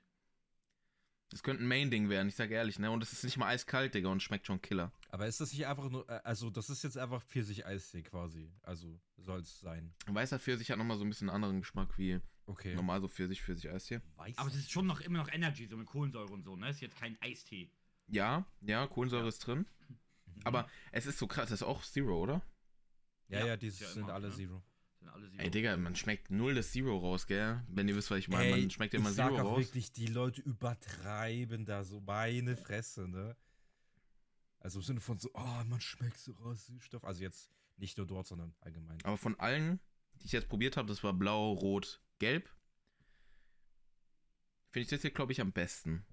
Das 1.30 1.42
könnte 1.42 1.62
ein 1.62 1.68
Main-Ding 1.68 2.08
werden, 2.08 2.28
ich 2.28 2.36
sag 2.36 2.50
ehrlich, 2.50 2.78
ne? 2.78 2.90
Und 2.90 3.02
es 3.02 3.12
ist 3.12 3.22
nicht 3.24 3.36
mal 3.36 3.48
eiskalt, 3.48 3.94
Digga, 3.94 4.08
und 4.08 4.22
schmeckt 4.22 4.46
schon 4.46 4.62
Killer. 4.62 4.92
Aber 5.10 5.26
ist 5.26 5.40
das 5.40 5.52
nicht 5.52 5.66
einfach 5.66 5.90
nur, 5.90 6.08
äh, 6.08 6.20
also 6.24 6.48
das 6.48 6.70
ist 6.70 6.82
jetzt 6.84 6.96
einfach 6.96 7.22
Pfirsich-Eistee 7.22 8.02
quasi. 8.02 8.50
Also 8.62 8.98
soll 9.18 9.40
es 9.40 9.60
sein. 9.60 9.92
Weißer 10.06 10.38
Pfirsich 10.38 10.70
hat 10.70 10.78
nochmal 10.78 10.96
so 10.96 11.04
ein 11.04 11.10
bisschen 11.10 11.28
anderen 11.28 11.60
Geschmack 11.60 11.98
wie 11.98 12.20
Okay. 12.46 12.74
normal 12.74 13.02
so 13.02 13.08
Pfirsich, 13.08 13.42
Pfirsich-Eistee. 13.42 14.00
Weiß. 14.16 14.38
Aber 14.38 14.48
es 14.48 14.56
ist 14.56 14.70
schon 14.70 14.86
noch 14.86 15.00
immer 15.02 15.18
noch 15.18 15.30
Energy, 15.30 15.66
so 15.66 15.76
mit 15.76 15.86
Kohlensäure 15.86 16.32
und 16.32 16.44
so, 16.44 16.56
ne? 16.56 16.70
Ist 16.70 16.80
jetzt 16.80 16.96
kein 16.96 17.20
Eistee. 17.20 17.70
Ja, 18.06 18.46
ja, 18.62 18.86
Kohlensäure 18.86 19.28
ist 19.28 19.40
drin. 19.40 19.66
Aber 20.44 20.66
es 20.92 21.04
ist 21.04 21.18
so 21.18 21.26
krass, 21.26 21.50
das 21.50 21.60
ist 21.60 21.66
auch 21.66 21.82
Zero, 21.82 22.22
oder? 22.22 22.40
ja, 23.28 23.40
Ja, 23.40 23.46
ja, 23.48 23.56
die 23.58 23.66
ja 23.68 23.72
sind 23.88 24.04
immer, 24.04 24.14
alle 24.14 24.28
ne? 24.28 24.34
Zero. 24.34 24.62
Sind 25.08 25.32
alle 25.34 25.44
Ey, 25.44 25.50
Digga, 25.50 25.76
man 25.76 25.96
schmeckt 25.96 26.30
null 26.30 26.54
das 26.54 26.72
Zero 26.72 26.98
raus, 26.98 27.26
gell? 27.26 27.62
Wenn 27.68 27.88
ihr 27.88 27.96
wisst, 27.96 28.10
was 28.10 28.18
ich 28.18 28.28
meine. 28.28 28.50
Man 28.50 28.70
schmeckt 28.70 28.94
immer 28.94 29.10
ich 29.10 29.16
sag 29.16 29.30
Zero 29.30 29.42
auch 29.42 29.52
raus. 29.52 29.66
wirklich, 29.66 29.92
die 29.92 30.06
Leute 30.06 30.40
übertreiben 30.42 31.64
da 31.64 31.84
so 31.84 32.00
meine 32.00 32.56
Fresse, 32.56 33.08
ne? 33.08 33.36
Also 34.60 34.80
im 34.80 34.84
Sinne 34.84 35.00
von 35.00 35.18
so, 35.18 35.30
oh, 35.34 35.64
man 35.66 35.80
schmeckt 35.80 36.18
so 36.18 36.32
raus, 36.32 36.66
Süßstoff. 36.66 37.04
Also 37.04 37.22
jetzt 37.22 37.50
nicht 37.76 37.96
nur 37.96 38.06
dort, 38.06 38.26
sondern 38.26 38.54
allgemein. 38.60 38.98
Aber 39.04 39.16
von 39.16 39.38
allen, 39.38 39.80
die 40.14 40.26
ich 40.26 40.32
jetzt 40.32 40.48
probiert 40.48 40.76
habe, 40.76 40.88
das 40.88 41.02
war 41.04 41.12
blau, 41.12 41.52
rot, 41.52 42.02
gelb. 42.18 42.50
Finde 44.70 44.82
ich 44.82 44.88
das 44.88 45.02
hier, 45.02 45.10
glaube 45.10 45.32
ich, 45.32 45.40
am 45.40 45.52
besten. 45.52 46.04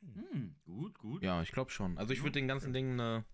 Hm, 0.00 0.56
gut, 0.64 0.98
gut. 0.98 1.22
Ja, 1.22 1.42
ich 1.42 1.52
glaube 1.52 1.70
schon. 1.70 1.96
Also 1.98 2.12
ich 2.12 2.22
würde 2.22 2.32
den 2.32 2.48
ganzen 2.48 2.72
Ding 2.72 2.92
eine. 2.92 3.24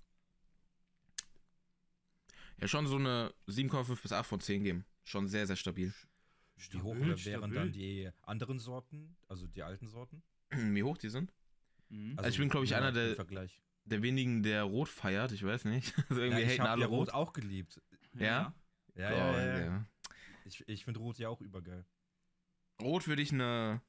Ja, 2.61 2.68
schon 2.68 2.87
so 2.87 2.97
eine 2.97 3.33
7,5 3.47 4.03
bis 4.03 4.12
8 4.12 4.27
von 4.27 4.40
10 4.40 4.64
geben. 4.64 4.85
Schon 5.05 5.29
sehr, 5.29 5.47
sehr 5.47 5.57
stabil. 5.57 5.92
Wie 6.71 6.81
hoch 6.83 6.94
Stabil, 6.97 7.25
wären 7.25 7.40
stabil. 7.42 7.55
dann 7.55 7.73
die 7.73 8.11
anderen 8.23 8.59
Sorten, 8.59 9.16
also 9.29 9.47
die 9.47 9.62
alten 9.62 9.87
Sorten? 9.87 10.23
Wie 10.51 10.83
hoch 10.83 10.99
die 10.99 11.09
sind? 11.09 11.33
Mhm. 11.88 12.14
Also 12.18 12.31
ich 12.31 12.38
bin, 12.38 12.49
glaub 12.49 12.64
ich, 12.64 12.71
ja, 12.71 12.79
einer 12.79 12.92
der- 12.92 13.14
Vergleich. 13.14 13.62
Der 13.85 14.03
wenigen, 14.03 14.42
der 14.42 14.64
rot 14.64 14.88
feiert, 14.88 15.33
ich 15.33 15.42
weiß 15.44 15.64
nicht. 15.64 15.94
Also 16.11 16.21
irgendwie 16.21 16.42
Ja, 16.42 16.49
ich 16.51 16.61
habe 16.61 16.71
alle 16.71 16.83
ja 16.83 16.87
rot. 16.88 17.11
Auch 17.11 17.33
geliebt. 17.33 17.81
Ja? 18.14 18.53
Ja, 18.94 19.11
ja, 19.11 19.11
ja, 19.11 19.47
ja. 19.47 19.59
ja. 19.64 19.87
Ich, 20.44 20.66
ich 20.68 20.85
finde 20.85 21.01
Rot 21.01 21.18
ja 21.18 21.29
auch 21.29 21.40
übergeil. 21.40 21.85
Rot 22.83 23.07
würde 23.07 23.23
ich 23.23 23.33
eine 23.33 23.81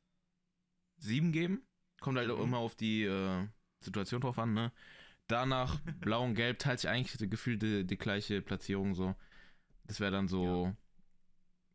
7 0.97 1.31
geben. 1.31 1.63
Kommt 1.99 2.17
halt 2.17 2.29
auch 2.29 2.37
Mhm. 2.37 2.43
immer 2.43 2.57
auf 2.59 2.75
die 2.75 3.03
äh, 3.03 3.47
Situation 3.81 4.21
drauf 4.21 4.37
an, 4.39 4.53
ne? 4.53 4.71
Danach 5.29 5.79
Blau 6.01 6.23
und 6.25 6.33
Gelb 6.33 6.57
teilt 6.57 6.79
sich 6.79 6.89
eigentlich 6.89 7.15
die 7.15 7.29
gefühlte 7.29 7.85
die 7.85 7.97
gleiche 7.97 8.41
Platzierung 8.41 8.95
so. 8.95 9.15
Das 9.85 9.99
wäre 9.99 10.11
dann 10.11 10.27
so. 10.27 10.75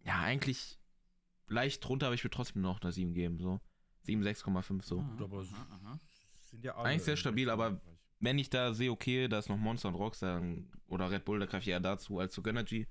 Ja. 0.04 0.20
eigentlich 0.20 0.78
leicht 1.48 1.82
drunter, 1.86 2.06
aber 2.06 2.14
ich 2.14 2.24
würde 2.24 2.34
trotzdem 2.34 2.62
noch 2.62 2.82
eine 2.82 2.92
7 2.92 3.14
geben, 3.14 3.38
so. 3.38 3.60
7, 4.02 4.22
6,5 4.22 4.82
so. 4.82 5.00
Aha, 5.00 5.16
aber 5.20 5.38
aha. 5.38 6.00
Sind 6.40 6.64
ja 6.64 6.74
alle 6.74 6.90
Eigentlich 6.90 7.04
sehr 7.04 7.16
stabil, 7.16 7.48
aber-. 7.48 7.80
Wenn 8.20 8.38
ich 8.38 8.48
da 8.48 8.72
sehe, 8.72 8.90
okay, 8.90 9.28
da 9.28 9.38
ist 9.38 9.48
noch 9.48 9.56
Monster 9.56 9.88
und 9.88 9.96
Rockstar 9.96 10.42
oder 10.86 11.10
Red 11.10 11.24
Bull, 11.24 11.38
da 11.38 11.46
greife 11.46 11.62
ich 11.62 11.68
eher 11.68 11.80
dazu 11.80 12.18
als 12.18 12.32
zu 12.32 12.42
Gönnergy. 12.42 12.86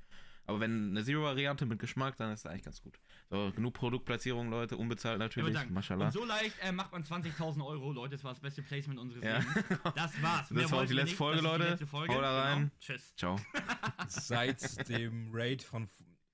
Aber 0.46 0.60
wenn 0.60 0.90
eine 0.92 1.04
Zero-Variante 1.04 1.66
mit 1.66 1.80
Geschmack, 1.80 2.18
dann 2.18 2.34
ist 2.34 2.44
das 2.44 2.52
eigentlich 2.52 2.64
ganz 2.64 2.82
gut. 2.82 3.00
So, 3.30 3.52
genug 3.56 3.74
Produktplatzierung, 3.74 4.50
Leute, 4.50 4.76
unbezahlt 4.76 5.20
natürlich. 5.20 5.54
danke. 5.54 5.74
Mashallah. 5.74 6.08
Und 6.08 6.12
so 6.12 6.26
leicht 6.26 6.56
äh, 6.62 6.72
macht 6.72 6.92
man 6.92 7.04
20.000 7.04 7.66
Euro, 7.66 7.92
Leute. 7.94 8.12
Das 8.16 8.24
war 8.24 8.32
das 8.34 8.42
beste 8.42 8.62
Placement 8.62 9.00
unseres 9.00 9.24
Ja. 9.24 9.38
Lebens. 9.40 9.56
Das 9.96 10.22
war's. 10.22 10.50
Das 10.50 10.58
war 10.58 10.66
auch 10.66 10.72
wollten 10.72 10.88
die 10.90 10.90
wir 10.90 10.96
letzte 10.96 11.04
nicht. 11.04 11.16
Folge, 11.16 11.42
Leute. 11.42 11.64
letzte 11.70 11.88
Folge. 11.88 12.14
Haut 12.14 12.24
da 12.24 12.42
rein. 12.44 12.58
Genau. 12.60 12.72
Tschüss. 12.80 13.16
Ciao. 13.16 13.40
Seit 14.08 14.90
dem 14.90 15.30
Raid 15.34 15.64
von, 15.64 15.88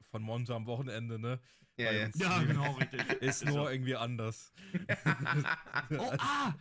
von 0.10 0.22
Monza 0.24 0.56
am 0.56 0.66
Wochenende, 0.66 1.20
ne? 1.20 1.40
Ja, 1.78 1.92
ja. 1.92 2.10
Ja, 2.16 2.44
genau, 2.44 2.74
richtig. 2.74 3.02
Ist 3.22 3.46
nur 3.46 3.72
irgendwie 3.72 3.96
anders. 3.96 4.54
Oh, 5.98 6.12
ah, 6.20 6.54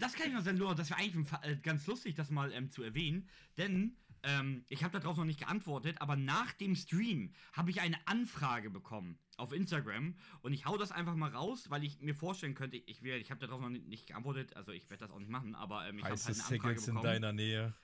das 0.00 0.14
kann 0.14 0.28
ich 0.28 0.32
noch 0.34 0.42
sagen, 0.42 0.58
das 0.76 0.90
wäre 0.90 1.00
eigentlich 1.00 1.26
äh, 1.42 1.56
ganz 1.56 1.86
lustig, 1.86 2.14
das 2.14 2.30
mal 2.30 2.52
ähm, 2.52 2.68
zu 2.70 2.82
erwähnen, 2.82 3.28
denn 3.56 3.96
ähm, 4.22 4.64
ich 4.68 4.84
habe 4.84 4.98
darauf 4.98 5.16
noch 5.16 5.24
nicht 5.24 5.40
geantwortet, 5.40 6.00
aber 6.00 6.16
nach 6.16 6.52
dem 6.52 6.74
Stream 6.76 7.34
habe 7.52 7.70
ich 7.70 7.80
eine 7.80 7.96
Anfrage 8.06 8.70
bekommen 8.70 9.18
auf 9.36 9.52
Instagram 9.52 10.16
und 10.40 10.52
ich 10.52 10.66
hau 10.66 10.76
das 10.76 10.92
einfach 10.92 11.14
mal 11.14 11.30
raus, 11.30 11.70
weil 11.70 11.82
ich 11.84 12.00
mir 12.00 12.14
vorstellen 12.14 12.54
könnte, 12.54 12.76
ich, 12.76 13.02
wär- 13.02 13.18
ich 13.18 13.30
habe 13.30 13.40
darauf 13.40 13.60
noch 13.60 13.70
nicht, 13.70 14.06
geantwortet, 14.06 14.54
also 14.56 14.72
ich 14.72 14.88
werde 14.90 15.04
das 15.04 15.10
auch 15.10 15.18
nicht 15.18 15.30
machen, 15.30 15.54
aber 15.54 15.88
ähm, 15.88 15.98
ich 15.98 16.04
habe 16.04 16.14
halt 16.14 16.24
eine 16.26 16.34
Anfrage 16.36 16.48
Siggles 16.60 16.88
in 16.88 16.94
bekommen. 16.94 17.12
deiner 17.12 17.32
Nähe. 17.32 17.74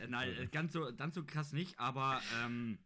Äh, 0.00 0.06
Nein, 0.08 0.28
äh, 0.38 0.46
ganz 0.46 0.72
so, 0.72 0.94
ganz 0.96 1.14
so 1.14 1.24
krass 1.24 1.52
nicht, 1.52 1.78
aber 1.78 2.22
ähm, 2.44 2.78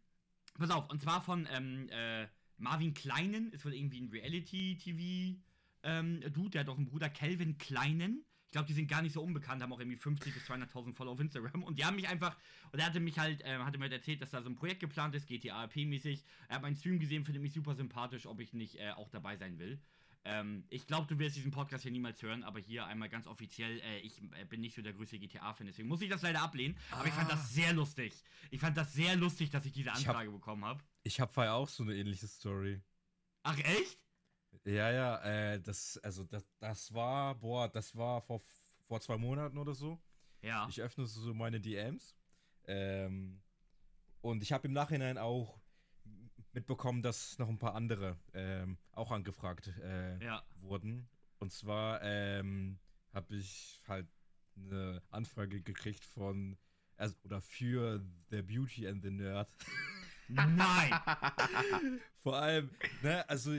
pass 0.57 0.71
auf, 0.71 0.89
und 0.89 1.01
zwar 1.01 1.21
von 1.21 1.47
ähm, 1.51 1.87
äh, 1.89 2.27
Marvin 2.57 2.93
Kleinen, 2.93 3.51
ist 3.51 3.65
wohl 3.65 3.73
irgendwie 3.73 4.01
ein 4.01 4.09
Reality-TV 4.09 5.39
ähm, 5.83 6.19
der 6.21 6.61
hat 6.61 6.69
auch 6.69 6.77
einen 6.77 6.87
Bruder, 6.87 7.09
Calvin 7.09 7.57
Kleinen. 7.57 8.25
Ich 8.49 8.53
glaube, 8.53 8.65
die 8.67 8.73
sind 8.73 8.87
gar 8.87 9.03
nicht 9.03 9.13
so 9.13 9.21
unbekannt, 9.21 9.61
haben 9.61 9.71
auch 9.71 9.79
irgendwie 9.79 9.95
50 9.95 10.33
bis 10.33 10.49
200.000 10.49 10.95
Follower 10.95 11.13
auf 11.13 11.19
Instagram. 11.19 11.61
Und 11.63 11.77
die 11.77 11.85
haben 11.85 11.95
mich 11.95 12.07
einfach, 12.07 12.35
und 12.71 12.79
er 12.79 12.87
hatte 12.87 12.99
mich 12.99 13.19
halt, 13.19 13.43
ähm, 13.45 13.63
hatte 13.63 13.77
mir 13.77 13.83
halt 13.83 13.93
erzählt, 13.93 14.23
dass 14.23 14.31
da 14.31 14.41
so 14.41 14.49
ein 14.49 14.55
Projekt 14.55 14.79
geplant 14.79 15.13
ist, 15.13 15.27
GTA 15.27 15.65
RP-mäßig. 15.65 16.23
Er 16.47 16.55
hat 16.55 16.63
meinen 16.63 16.75
Stream 16.75 16.97
gesehen, 16.99 17.23
findet 17.25 17.43
mich 17.43 17.53
super 17.53 17.75
sympathisch, 17.75 18.25
ob 18.25 18.39
ich 18.39 18.53
nicht 18.53 18.79
äh, 18.79 18.89
auch 18.95 19.07
dabei 19.09 19.37
sein 19.37 19.59
will. 19.59 19.79
Ähm, 20.25 20.63
ich 20.69 20.87
glaube, 20.87 21.05
du 21.07 21.19
wirst 21.19 21.35
diesen 21.35 21.51
Podcast 21.51 21.83
hier 21.83 21.91
niemals 21.91 22.23
hören, 22.23 22.43
aber 22.43 22.59
hier 22.59 22.87
einmal 22.87 23.07
ganz 23.07 23.27
offiziell, 23.27 23.79
äh, 23.81 23.99
ich 23.99 24.19
äh, 24.33 24.45
bin 24.45 24.61
nicht 24.61 24.75
so 24.75 24.81
der 24.81 24.93
größte 24.93 25.19
GTA-Fan, 25.19 25.67
deswegen 25.67 25.87
muss 25.87 26.01
ich 26.01 26.09
das 26.09 26.23
leider 26.23 26.41
ablehnen. 26.41 26.75
Aber 26.89 27.05
ich 27.05 27.13
fand 27.13 27.29
Ah. 27.31 27.35
das 27.35 27.53
sehr 27.53 27.71
lustig. 27.73 28.15
Ich 28.49 28.59
fand 28.59 28.75
das 28.75 28.93
sehr 28.93 29.15
lustig, 29.15 29.51
dass 29.51 29.63
ich 29.67 29.73
diese 29.73 29.89
Ich 29.89 29.93
hab- 30.07 30.07
Anfrage 30.15 30.31
bekommen 30.31 30.65
habe. 30.65 30.83
Ich 31.03 31.19
habe 31.19 31.31
ja 31.43 31.53
auch 31.53 31.69
so 31.69 31.83
eine 31.83 31.95
ähnliche 31.95 32.27
Story. 32.27 32.81
Ach, 33.43 33.57
echt? 33.59 33.99
Ja, 34.65 34.91
ja, 34.91 35.17
äh, 35.23 35.59
das, 35.59 35.97
also 36.03 36.23
das, 36.23 36.45
das 36.59 36.93
war, 36.93 37.35
boah, 37.35 37.67
das 37.69 37.95
war 37.95 38.21
vor, 38.21 38.41
vor 38.87 38.99
zwei 38.99 39.17
Monaten 39.17 39.57
oder 39.57 39.73
so. 39.73 39.99
Ja. 40.41 40.67
Ich 40.69 40.81
öffne 40.81 41.05
so 41.05 41.33
meine 41.33 41.59
DMs. 41.59 42.15
Ähm, 42.67 43.41
und 44.21 44.43
ich 44.43 44.51
habe 44.51 44.67
im 44.67 44.73
Nachhinein 44.73 45.17
auch 45.17 45.59
mitbekommen, 46.53 47.01
dass 47.01 47.37
noch 47.37 47.49
ein 47.49 47.57
paar 47.57 47.75
andere 47.75 48.17
ähm, 48.33 48.77
auch 48.91 49.11
angefragt 49.11 49.73
äh, 49.81 50.23
ja. 50.23 50.43
wurden. 50.61 51.09
Und 51.39 51.51
zwar 51.51 52.01
ähm, 52.03 52.79
habe 53.13 53.35
ich 53.35 53.79
halt 53.87 54.07
eine 54.55 55.01
Anfrage 55.09 55.61
gekriegt 55.61 56.05
von, 56.05 56.57
also, 56.97 57.15
oder 57.23 57.41
für 57.41 58.03
The 58.29 58.41
Beauty 58.41 58.87
and 58.87 59.03
the 59.03 59.09
Nerd. 59.09 59.49
Nein! 60.27 60.91
Vor 62.21 62.37
allem, 62.37 62.69
ne, 63.01 63.27
also 63.29 63.51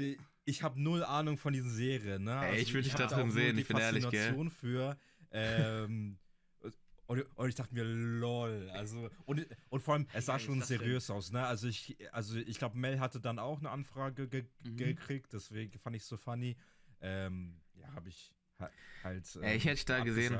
ich 0.44 0.62
habe 0.62 0.80
null 0.80 1.04
Ahnung 1.04 1.36
von 1.38 1.52
diesen 1.52 1.70
Serien, 1.70 2.24
ne? 2.24 2.32
Ey, 2.32 2.36
also, 2.50 2.62
ich 2.62 2.74
würd 2.74 2.84
dich 2.86 2.92
hab 2.94 3.08
da 3.08 3.16
drin 3.16 3.30
sehen, 3.30 3.58
ich 3.58 3.68
bin 3.68 3.76
ehrlich, 3.76 4.08
gell? 4.10 4.28
Faszination 4.28 4.50
für. 4.50 4.98
Ähm, 5.30 6.18
und, 7.06 7.22
und 7.36 7.48
ich 7.48 7.54
dachte 7.54 7.74
mir, 7.74 7.84
lol. 7.84 8.68
Also, 8.72 9.10
und, 9.26 9.46
und 9.68 9.80
vor 9.80 9.94
allem, 9.94 10.06
es 10.12 10.26
sah 10.26 10.36
ist 10.36 10.42
schon 10.42 10.58
denn? 10.58 10.66
seriös 10.66 11.10
aus, 11.10 11.30
ne? 11.32 11.44
Also 11.44 11.68
ich, 11.68 11.96
also 12.12 12.36
ich 12.36 12.58
glaube, 12.58 12.76
Mel 12.78 12.98
hatte 13.00 13.20
dann 13.20 13.38
auch 13.38 13.58
eine 13.58 13.70
Anfrage 13.70 14.28
ge 14.28 14.44
Mhm. 14.64 14.76
gekriegt, 14.76 15.32
deswegen 15.32 15.78
fand 15.78 15.96
ich 15.96 16.02
es 16.02 16.08
so 16.08 16.16
funny. 16.16 16.56
Ähm, 17.00 17.60
ja, 17.74 17.92
habe 17.94 18.08
ich 18.08 18.32
ha 18.58 18.70
halt. 19.02 19.36
Ey, 19.42 19.56
ich 19.56 19.64
hätte 19.64 19.76
dich 19.76 19.84
da 19.86 20.00
gesehen. 20.04 20.38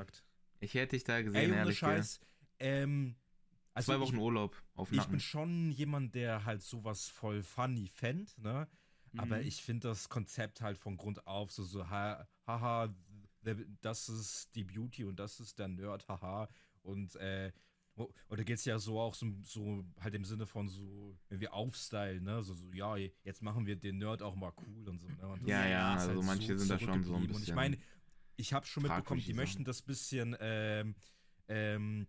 Ich 0.60 0.74
hätte 0.74 0.96
dich 0.96 1.04
da 1.04 1.18
Ey, 1.18 1.24
gesehen, 1.24 1.50
ohne 1.50 1.56
ehrlich. 1.60 1.78
Scheiß. 1.78 2.20
Ähm, 2.58 3.16
also 3.72 3.92
Zwei 3.92 3.96
ich- 3.96 4.00
Wochen 4.08 4.16
Urlaub 4.18 4.62
auf 4.74 4.92
ich 4.92 5.06
bin 5.06 5.20
schon 5.20 5.70
jemand, 5.70 6.14
der 6.14 6.44
halt 6.44 6.62
sowas 6.62 7.08
voll 7.08 7.42
funny 7.42 7.88
fänd, 7.88 8.36
ne? 8.38 8.68
Aber 9.16 9.38
Mhm. 9.38 9.46
ich 9.46 9.62
finde 9.62 9.88
das 9.88 10.08
Konzept 10.08 10.60
halt 10.60 10.78
von 10.78 10.96
Grund 10.96 11.26
auf 11.26 11.50
so, 11.52 11.64
so, 11.64 11.88
ha- 11.88 12.26
haha, 12.46 12.88
das 13.80 14.08
ist 14.08 14.54
die 14.54 14.64
Beauty 14.64 15.04
und 15.04 15.16
das 15.18 15.40
ist 15.40 15.58
der 15.58 15.68
Nerd, 15.68 16.06
haha. 16.08 16.48
Und, 16.82 17.16
äh, 17.16 17.52
o- 17.96 18.12
und 18.28 18.38
da 18.38 18.44
geht's 18.44 18.64
ja 18.64 18.78
so 18.78 19.00
auch 19.00 19.14
so, 19.14 19.26
so 19.42 19.84
halt 19.98 20.14
im 20.14 20.24
Sinne 20.24 20.46
von 20.46 20.68
so, 20.68 21.18
wenn 21.28 21.40
wir 21.40 21.52
aufstylen, 21.54 22.22
ne? 22.22 22.42
So, 22.42 22.54
so, 22.54 22.70
ja, 22.72 22.96
jetzt 22.96 23.42
machen 23.42 23.66
wir 23.66 23.76
den 23.76 23.98
Nerd 23.98 24.22
auch 24.22 24.34
mal 24.36 24.52
cool 24.66 24.88
und 24.88 25.00
so, 25.00 25.08
ne? 25.08 25.26
Und 25.26 25.42
das 25.42 25.48
Ja, 25.48 25.66
ja, 25.66 25.94
also 25.96 26.22
manche 26.22 26.56
sind 26.58 26.68
da 26.70 26.78
schon 26.78 27.02
so 27.02 27.14
ein 27.14 27.26
zurückgeblieben. 27.26 27.34
Und 27.34 27.40
ich 27.42 27.46
bisschen 27.46 27.54
meine, 27.56 27.78
ich 28.36 28.52
habe 28.52 28.66
schon 28.66 28.82
mitbekommen, 28.84 29.20
die 29.24 29.34
möchten 29.34 29.64
das 29.64 29.82
bisschen, 29.82 30.36
ähm, 30.40 30.94
ähm, 31.48 32.06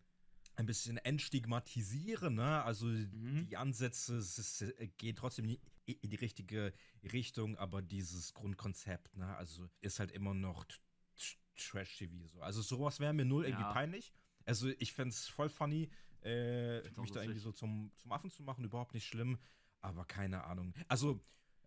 ein 0.55 0.65
bisschen 0.65 0.97
entstigmatisieren, 0.97 2.35
ne? 2.35 2.63
Also 2.63 2.85
Mhm. 2.85 3.47
die 3.49 3.57
Ansätze 3.57 4.17
es 4.17 4.37
ist, 4.37 4.61
äh, 4.61 4.87
gehen 4.97 5.15
trotzdem 5.15 5.45
nie- 5.45 5.59
in 5.93 6.09
die 6.09 6.15
richtige 6.17 6.73
Richtung, 7.03 7.57
aber 7.57 7.81
dieses 7.81 8.33
Grundkonzept, 8.33 9.15
ne? 9.17 9.35
Also 9.37 9.67
ist 9.81 9.99
halt 9.99 10.11
immer 10.11 10.33
noch 10.33 10.65
t- 10.65 10.75
t- 11.15 11.37
Trash-TV 11.55 12.27
so. 12.27 12.41
Also 12.41 12.61
sowas 12.61 12.99
wäre 12.99 13.13
mir 13.13 13.25
null 13.25 13.45
irgendwie 13.45 13.63
Ja. 13.63 13.73
peinlich. 13.73 14.13
Also 14.45 14.69
ich 14.79 14.93
fände 14.93 15.13
es 15.13 15.27
voll 15.27 15.49
funny, 15.49 15.89
äh, 16.23 16.81
mich 16.99 17.11
da 17.11 17.21
irgendwie 17.21 17.39
so 17.39 17.51
zum, 17.51 17.91
zum 17.97 18.11
Affen 18.11 18.31
zu 18.31 18.43
machen, 18.43 18.63
überhaupt 18.65 18.93
nicht 18.93 19.05
schlimm, 19.07 19.39
aber 19.81 20.05
keine 20.05 20.43
Ahnung. 20.45 20.73
Also, 20.87 21.19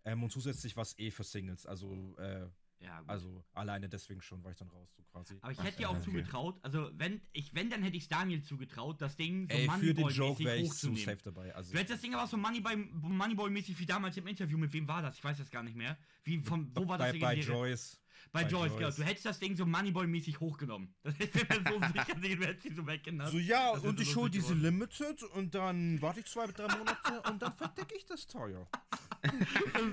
ähm, 0.03 0.23
und 0.23 0.31
zusätzlich 0.31 0.75
was 0.77 0.97
eh 0.99 1.11
für 1.11 1.23
Singles, 1.23 1.65
also, 1.65 2.15
äh, 2.17 2.49
Ja, 2.85 2.99
gut. 3.01 3.09
Also 3.09 3.43
alleine 3.53 3.89
deswegen 3.89 4.21
schon 4.21 4.43
war 4.43 4.51
ich 4.51 4.57
dann 4.57 4.69
raus, 4.69 4.93
so 4.95 5.03
quasi. 5.11 5.37
aber 5.41 5.51
ich 5.51 5.61
hätte 5.63 5.77
dir 5.79 5.89
auch 5.89 5.95
okay. 5.95 6.03
zugetraut, 6.05 6.59
also 6.61 6.89
wenn 6.93 7.21
ich, 7.33 7.53
wenn, 7.53 7.69
dann 7.69 7.83
hätte 7.83 7.97
ich 7.97 8.07
Daniel 8.07 8.41
zugetraut, 8.43 9.01
das 9.01 9.15
Ding 9.15 9.47
so 9.49 9.55
Ey, 9.57 9.67
für 9.79 9.93
den 9.93 10.07
Joke 10.09 10.41
Moneyboy-mäßig 10.41 10.45
wäre 10.45 10.57
ich 10.57 10.63
zu 10.69 10.89
hochzunehmen. 10.89 11.05
safe 11.05 11.21
dabei. 11.23 11.55
Also, 11.55 11.71
Du 11.71 11.77
hättest 11.79 11.93
das 11.95 12.01
Ding 12.01 12.13
aber 12.15 12.27
so 12.27 12.37
Moneyboy- 12.37 12.89
Moneyboy-mäßig 13.01 13.77
wie 13.79 13.85
damals 13.85 14.15
im 14.17 14.27
Interview. 14.27 14.57
Mit 14.57 14.71
wem 14.73 14.87
war 14.87 15.01
das? 15.01 15.17
Ich 15.17 15.23
weiß 15.23 15.37
das 15.37 15.49
gar 15.49 15.63
nicht 15.63 15.75
mehr. 15.75 15.97
Wie, 16.23 16.39
von, 16.39 16.71
wo 16.75 16.87
war 16.87 16.97
das 16.97 17.11
bei, 17.13 17.19
bei 17.19 17.35
Joyce. 17.39 17.99
Bei, 18.31 18.43
bei 18.43 18.49
Joyce, 18.49 18.75
genau. 18.77 18.91
Du 18.91 19.03
hättest 19.03 19.25
das 19.25 19.39
Ding 19.39 19.55
so 19.55 19.65
Moneyboy-mäßig 19.65 20.39
hochgenommen. 20.39 20.93
Das 21.03 21.17
wäre 21.19 21.61
mir 21.61 21.69
so 21.69 21.79
sicher, 21.79 22.15
du 22.15 22.45
hättest 22.45 22.65
ihn 22.65 22.75
so 22.75 22.85
weggenommen. 22.87 23.31
So, 23.31 23.37
ja, 23.39 23.73
Das 23.73 23.83
und 23.83 23.91
hätte 23.91 24.03
ich 24.03 24.15
hole 24.15 24.27
lustig 24.27 24.41
diese. 24.43 24.53
Limited 24.55 25.23
und 25.23 25.55
dann 25.55 26.01
warte 26.01 26.19
ich 26.19 26.25
zwei, 26.25 26.47
drei 26.47 26.67
Monate 26.77 27.21
und 27.29 27.41
dann 27.41 27.53
verdecke 27.53 27.95
ich 27.95 28.05
das 28.05 28.25
teuer. 28.27 28.67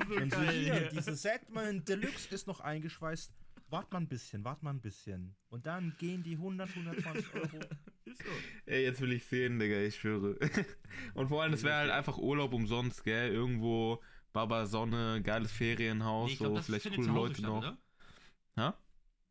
So 0.09 0.15
Und 0.17 0.33
so 0.33 0.39
geil. 0.41 0.51
hier, 0.53 0.83
ja. 0.85 0.89
diese 0.91 1.15
Setman 1.15 1.85
Deluxe 1.85 2.29
ist 2.35 2.47
noch 2.47 2.61
eingeschweißt. 2.61 3.33
Wart 3.69 3.91
mal 3.93 4.01
ein 4.01 4.09
bisschen, 4.09 4.45
wart 4.45 4.63
mal 4.63 4.71
ein 4.71 4.81
bisschen. 4.83 5.35
Und 5.49 5.65
dann 5.67 5.95
gehen 5.99 6.23
die 6.23 6.35
100, 6.35 6.69
120 6.71 7.35
Euro. 7.35 7.61
Ist 8.05 8.19
so. 8.19 8.31
Ey, 8.67 8.83
jetzt 8.85 9.01
will 9.01 9.13
ich 9.13 9.25
sehen, 9.25 9.59
Digga, 9.59 9.79
ich 9.81 9.97
schwöre. 9.97 10.37
Und 11.15 11.29
vor 11.29 11.43
allem, 11.43 11.53
das 11.53 11.63
wäre 11.63 11.77
halt 11.77 11.91
einfach 11.91 12.19
Urlaub 12.19 12.53
umsonst, 12.53 13.03
gell? 13.05 13.33
Irgendwo 13.33 14.03
Baba 14.35 14.67
Sonne, 14.67 15.23
geiles 15.23 15.53
Ferienhaus, 15.53 16.31
Nee, 16.31 16.37
glaub, 16.37 16.57
so 16.59 16.63
vielleicht 16.63 16.95
coole 16.95 17.09
Leute 17.13 17.35
statt, 17.37 17.47
noch. 17.51 17.59
oder? 17.59 17.79
Ha? 18.57 18.79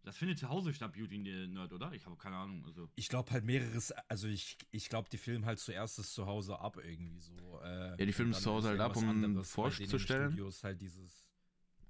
Das 0.04 0.18
findet 0.18 0.40
zu 0.40 0.50
Hause 0.50 0.74
statt, 0.74 0.94
Beauty 0.94 1.16
in 1.16 1.26
the 1.26 1.48
Nerd, 1.48 1.72
oder? 1.74 1.92
Ich 1.94 2.06
habe 2.06 2.16
keine 2.18 2.36
Ahnung. 2.36 2.66
Also. 2.66 2.90
Ich 2.96 3.08
glaube 3.08 3.30
halt 3.32 3.44
mehreres, 3.46 3.92
also 4.08 4.28
ich, 4.28 4.58
ich 4.72 4.90
glaube, 4.90 5.10
die 5.10 5.18
filmen 5.18 5.46
halt 5.46 5.60
zuerst 5.60 6.00
das 6.00 6.12
Zuhause 6.14 6.60
ab 6.60 6.78
irgendwie 6.84 7.20
so. 7.20 7.60
Äh, 7.64 7.90
Ja, 8.00 8.06
die 8.06 8.12
filmen 8.14 8.32
das 8.32 8.42
Zuhause 8.42 8.70
halt 8.70 8.80
ab, 8.80 8.96
um 8.98 9.44
vorzustellen. 9.44 10.32
Studios 10.32 10.64
halt 10.64 10.82
dieses, 10.82 11.30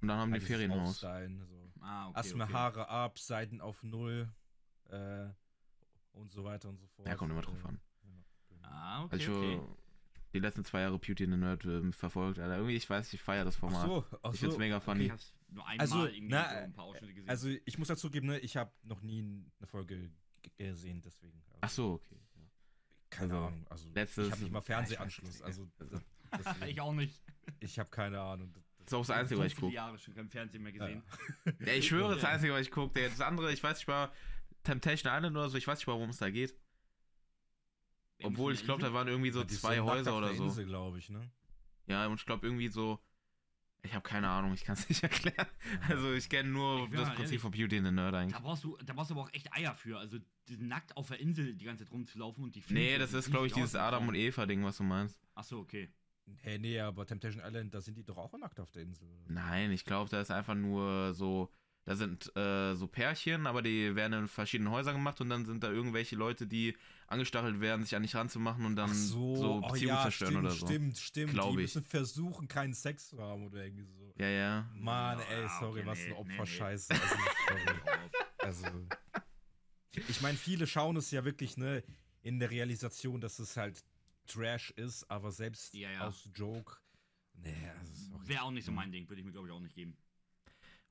Und 0.02 0.08
dann 0.08 0.18
haben 0.18 0.28
die 0.30 0.40
halt 0.40 0.42
dieses 0.42 0.56
Ferienhaus. 0.56 1.00
So. 1.00 1.06
Ah, 1.80 2.08
okay. 2.08 2.16
Erstmal 2.18 2.46
okay. 2.48 2.54
Haare 2.54 2.88
ab, 2.88 3.18
Seiten 3.18 3.60
auf 3.62 3.82
Null 3.82 4.28
äh, 4.90 5.28
und 6.12 6.30
so 6.30 6.44
weiter 6.44 6.68
und 6.68 6.78
so 6.78 6.86
fort. 6.88 7.08
Ja, 7.08 7.14
kommt 7.14 7.32
immer 7.32 7.40
drauf 7.40 7.64
Äh, 7.64 7.68
an. 7.68 7.80
ja, 8.04 8.10
genau. 8.48 8.68
Ah, 8.68 9.04
okay. 9.04 9.12
Also 9.12 9.24
ich 9.24 9.38
okay. 9.38 9.56
okay. 9.56 9.74
die 10.34 10.38
letzten 10.38 10.64
zwei 10.66 10.80
Jahre 10.82 10.98
Beauty 10.98 11.24
in 11.24 11.30
the 11.30 11.36
Nerd 11.38 11.64
ähm, 11.64 11.92
verfolgt, 11.94 12.38
Alter. 12.38 12.56
Irgendwie, 12.56 12.76
ich 12.76 12.88
weiß, 12.88 13.12
ich 13.14 13.22
feiere 13.22 13.44
das 13.46 13.56
Ach 13.56 13.60
Format. 13.60 13.86
so, 13.86 14.04
ach 14.22 14.34
ich 14.34 14.40
find's 14.40 14.54
so. 14.56 14.58
mega 14.60 14.80
funny. 14.80 15.04
Ich 15.06 15.10
hab's 15.10 15.34
nur 15.52 15.66
einmal 15.66 15.80
Also, 15.80 16.06
irgendwie 16.06 16.28
na, 16.32 16.48
so 16.50 16.56
ein 16.56 16.72
paar 16.72 16.84
Ausschnitte 16.84 17.14
gesehen. 17.14 17.28
Also 17.30 17.48
ich 17.64 17.78
muss 17.78 17.88
dazu 17.88 18.10
geben, 18.10 18.26
ne, 18.28 18.38
ich 18.40 18.56
habe 18.56 18.72
noch 18.82 19.00
nie 19.02 19.20
eine 19.58 19.66
Folge 19.66 20.10
gesehen, 20.56 21.02
deswegen. 21.02 21.42
Also, 21.42 21.58
Ach 21.60 21.70
so, 21.70 21.92
okay. 21.94 22.16
Ja. 22.36 22.42
keine 23.10 23.34
also, 23.34 23.46
Ahnung. 23.46 23.66
Also 23.70 23.88
letztes- 23.90 24.26
ich 24.26 24.32
habe 24.32 24.42
nicht 24.42 24.52
mal 24.52 24.58
Ja, 24.58 24.60
ich 24.62 24.66
Fernsehanschluss. 24.66 25.42
Also 25.42 25.62
nicht, 25.64 25.80
das, 25.80 25.88
also- 26.30 26.44
deswegen, 26.44 26.66
ich 26.70 26.80
auch 26.80 26.92
nicht. 26.94 27.22
ich 27.60 27.78
habe 27.78 27.90
keine 27.90 28.20
Ahnung. 28.20 28.52
Das 28.78 28.88
ist 28.88 28.94
auch 28.94 29.00
das 29.06 29.10
Einzige, 29.10 29.40
was 29.40 29.46
ich 29.46 29.54
viele 29.54 29.66
gucke. 29.66 29.74
Jahre 29.76 29.98
schon 29.98 30.14
kein 30.14 30.28
Fernsehen 30.28 30.62
mehr 30.62 30.72
gesehen. 30.72 31.02
Ja, 31.60 31.72
ich 31.74 31.86
schwöre, 31.86 32.16
das 32.16 32.24
Einzige, 32.24 32.52
was 32.52 32.62
ich 32.62 32.70
gucke. 32.72 33.08
Das 33.08 33.20
andere, 33.20 33.52
ich 33.52 33.62
weiß 33.62 33.78
nicht 33.78 33.86
mal, 33.86 34.10
Temptation 34.64 35.12
Island 35.14 35.36
oder 35.36 35.48
so, 35.48 35.56
ich 35.56 35.66
weiß 35.66 35.78
nicht 35.78 35.86
mal, 35.86 35.94
worum 35.94 36.10
es 36.10 36.18
da 36.18 36.30
geht. 36.30 36.56
Obwohl, 38.24 38.52
ich 38.54 38.64
glaube, 38.64 38.82
da 38.82 38.92
waren 38.92 39.08
irgendwie 39.08 39.30
so 39.30 39.40
Ja, 39.40 39.48
zwei 39.48 39.80
Häuser 39.80 40.16
oder 40.16 40.28
der 40.28 40.36
so. 40.36 40.44
Insel, 40.44 40.66
glaube 40.66 40.98
ich, 40.98 41.10
ne? 41.10 41.30
Ja, 41.86 42.06
und 42.06 42.14
ich 42.20 42.26
glaube 42.26 42.46
irgendwie 42.46 42.68
so. 42.68 43.00
Ich 43.84 43.94
habe 43.94 44.02
keine 44.08 44.28
Ahnung, 44.28 44.52
ich 44.54 44.62
kann 44.64 44.74
es 44.74 44.88
nicht 44.88 45.02
erklären. 45.02 45.46
Also 45.88 46.12
ich 46.12 46.28
kenne 46.28 46.48
nur 46.50 46.84
Ich 46.84 46.90
das 46.90 47.08
Prinzip 47.08 47.18
ehrlich. 47.24 47.40
von 47.40 47.50
Beauty 47.50 47.76
in 47.78 47.84
the 47.84 47.90
Nerd 47.90 48.14
Da 48.14 48.18
eigentlich. 48.20 48.40
brauchst, 48.40 48.62
du, 48.64 48.76
da 48.84 48.92
brauchst 48.92 49.10
du 49.10 49.14
aber 49.14 49.22
auch 49.24 49.32
echt 49.32 49.52
Eier 49.52 49.74
für. 49.74 49.98
Also 49.98 50.18
die- 50.48 50.56
nackt 50.56 50.96
auf 50.96 51.08
der 51.08 51.18
Insel 51.20 51.54
die 51.54 51.64
ganze 51.64 51.84
Zeit 51.84 51.92
rumzulaufen 51.92 52.44
und 52.44 52.54
die 52.54 52.60
Nee, 52.60 52.64
Filme- 52.90 52.98
das 52.98 53.10
die 53.10 53.16
ist, 53.16 53.30
glaube 53.30 53.46
ich, 53.48 53.52
dieses 53.52 53.74
Adam 53.74 54.06
und 54.08 54.14
Eva-Ding, 54.14 54.62
was 54.64 54.76
du 54.76 54.84
meinst. 54.84 55.18
Achso, 55.34 55.58
okay. 55.58 55.92
Hey, 56.42 56.58
nee, 56.60 56.78
aber 56.78 57.04
Temptation 57.04 57.42
Island, 57.44 57.74
da 57.74 57.80
sind 57.80 57.96
die 57.98 58.04
doch 58.04 58.16
auch 58.16 58.32
nackt 58.38 58.60
auf 58.60 58.70
der 58.70 58.82
Insel. 58.82 59.08
Nein, 59.26 59.72
ich 59.72 59.84
glaube, 59.84 60.08
da 60.08 60.20
ist 60.20 60.30
einfach 60.30 60.54
nur 60.54 61.12
so. 61.14 61.50
Da 61.84 61.96
sind 61.96 62.34
äh, 62.36 62.74
so 62.74 62.86
Pärchen, 62.86 63.46
aber 63.46 63.60
die 63.60 63.96
werden 63.96 64.12
in 64.12 64.28
verschiedenen 64.28 64.70
Häusern 64.72 64.94
gemacht 64.94 65.20
und 65.20 65.28
dann 65.30 65.44
sind 65.44 65.64
da 65.64 65.70
irgendwelche 65.70 66.14
Leute, 66.14 66.46
die 66.46 66.76
angestachelt 67.08 67.60
werden, 67.60 67.84
sich 67.84 67.96
an 67.96 68.02
dich 68.02 68.14
ranzumachen 68.14 68.64
und 68.64 68.76
dann 68.76 68.88
Ach 68.90 68.94
so, 68.94 69.34
so, 69.36 69.52
oh 69.56 69.60
Beziehungen 69.68 69.96
ja, 69.96 70.02
zerstören 70.02 70.32
stimmt, 70.32 70.44
oder 70.46 70.54
so. 70.54 70.66
Stimmt, 70.66 70.98
stimmt. 70.98 71.32
Glaub 71.32 71.50
die 71.50 71.56
ich. 71.56 71.62
müssen 71.62 71.82
versuchen, 71.82 72.46
keinen 72.46 72.72
Sex 72.72 73.08
zu 73.08 73.20
haben 73.20 73.44
oder 73.46 73.64
irgendwie 73.64 73.84
so. 73.84 74.14
Ja, 74.16 74.28
ja. 74.28 74.70
Mann, 74.74 75.18
Ja, 75.18 75.24
ey, 75.24 75.48
sorry, 75.58 75.80
okay, 75.80 75.86
was 75.88 75.98
nee, 75.98 76.04
ein 76.04 76.10
nee, 76.10 76.16
Opferscheiße. 76.18 76.94
Also, 76.94 78.64
also, 78.64 78.86
ich 80.08 80.20
meine, 80.20 80.38
viele 80.38 80.66
schauen 80.66 80.96
es 80.96 81.10
ja 81.10 81.24
wirklich, 81.24 81.56
ne, 81.56 81.82
in 82.22 82.38
der 82.38 82.50
Realisation, 82.50 83.20
dass 83.20 83.38
es 83.40 83.56
halt 83.56 83.84
Trash 84.26 84.70
ist, 84.76 85.10
aber 85.10 85.32
selbst 85.32 85.74
Ja, 85.74 85.90
ja. 85.90 86.06
aus 86.06 86.28
Joke, 86.34 86.76
nee, 87.34 87.70
also. 87.78 88.20
Wäre 88.24 88.42
auch 88.42 88.52
nicht 88.52 88.64
so 88.64 88.72
mein 88.72 88.92
Ding, 88.92 89.08
würde 89.08 89.20
ich 89.20 89.26
mir 89.26 89.32
glaube 89.32 89.48
ich 89.48 89.52
auch 89.52 89.60
nicht 89.60 89.74
geben. 89.74 89.96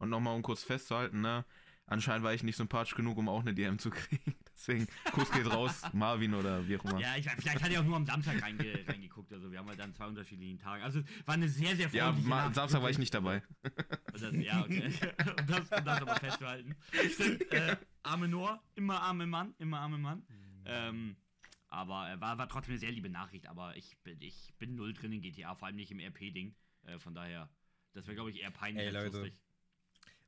Und 0.01 0.09
nochmal, 0.09 0.35
um 0.35 0.41
kurz 0.41 0.63
festzuhalten, 0.63 1.21
ne? 1.21 1.45
Anscheinend 1.85 2.23
war 2.23 2.33
ich 2.33 2.41
nicht 2.41 2.55
sympathisch 2.55 2.95
genug, 2.95 3.17
um 3.17 3.29
auch 3.29 3.41
eine 3.41 3.53
DM 3.53 3.77
zu 3.77 3.89
kriegen. 3.91 4.35
Deswegen, 4.55 4.87
Kuss 5.11 5.29
geht 5.31 5.45
raus, 5.45 5.81
Marvin 5.93 6.33
oder 6.33 6.67
wie 6.67 6.77
auch 6.77 6.85
immer. 6.85 6.99
Ja, 6.99 7.15
ich, 7.17 7.29
vielleicht 7.29 7.61
hat 7.61 7.71
er 7.71 7.81
auch 7.81 7.85
nur 7.85 7.97
am 7.97 8.05
Samstag 8.05 8.41
reinge, 8.41 8.83
reingeguckt. 8.87 9.31
Also 9.33 9.51
wir 9.51 9.59
haben 9.59 9.67
halt 9.67 9.79
dann 9.79 9.93
zwei 9.93 10.07
unterschiedlichen 10.07 10.57
Tage. 10.57 10.83
Also 10.83 11.01
war 11.25 11.35
eine 11.35 11.47
sehr, 11.49 11.75
sehr 11.75 11.89
Ja, 11.89 12.05
freundliche 12.05 12.29
ma- 12.29 12.45
Nacht, 12.45 12.55
Samstag 12.55 12.81
war 12.81 12.89
ich 12.89 12.97
nicht 12.97 13.13
dabei. 13.13 13.43
Und 14.13 14.21
Das, 14.21 14.35
ja, 14.37 14.61
okay. 14.61 14.87
um, 15.39 15.47
das, 15.47 15.71
um 15.71 15.85
das 15.85 16.01
aber 16.01 16.15
festzuhalten. 16.15 16.75
Stimmt, 17.13 17.51
äh, 17.51 17.75
arme 18.03 18.27
Noah, 18.27 18.63
immer 18.75 19.01
arme 19.01 19.27
Mann, 19.27 19.53
immer 19.59 19.81
arme 19.81 19.97
Mann. 19.99 20.25
Ähm, 20.65 21.15
aber 21.67 22.19
war, 22.19 22.37
war 22.39 22.47
trotzdem 22.47 22.71
eine 22.73 22.79
sehr 22.79 22.91
liebe 22.91 23.09
Nachricht, 23.09 23.47
aber 23.47 23.75
ich 23.77 23.97
bin, 23.99 24.19
ich 24.21 24.53
bin 24.57 24.75
null 24.75 24.93
drin 24.93 25.11
in 25.11 25.21
GTA, 25.21 25.53
vor 25.55 25.67
allem 25.67 25.75
nicht 25.75 25.91
im 25.91 25.99
RP-Ding. 25.99 26.55
Äh, 26.83 26.97
von 26.99 27.13
daher, 27.13 27.49
das 27.93 28.07
wäre, 28.07 28.15
glaube 28.15 28.31
ich, 28.31 28.41
eher 28.41 28.51
peinlich 28.51 28.81
Ey, 28.87 28.95
als 28.95 29.05
Leute. 29.05 29.17
lustig. 29.17 29.39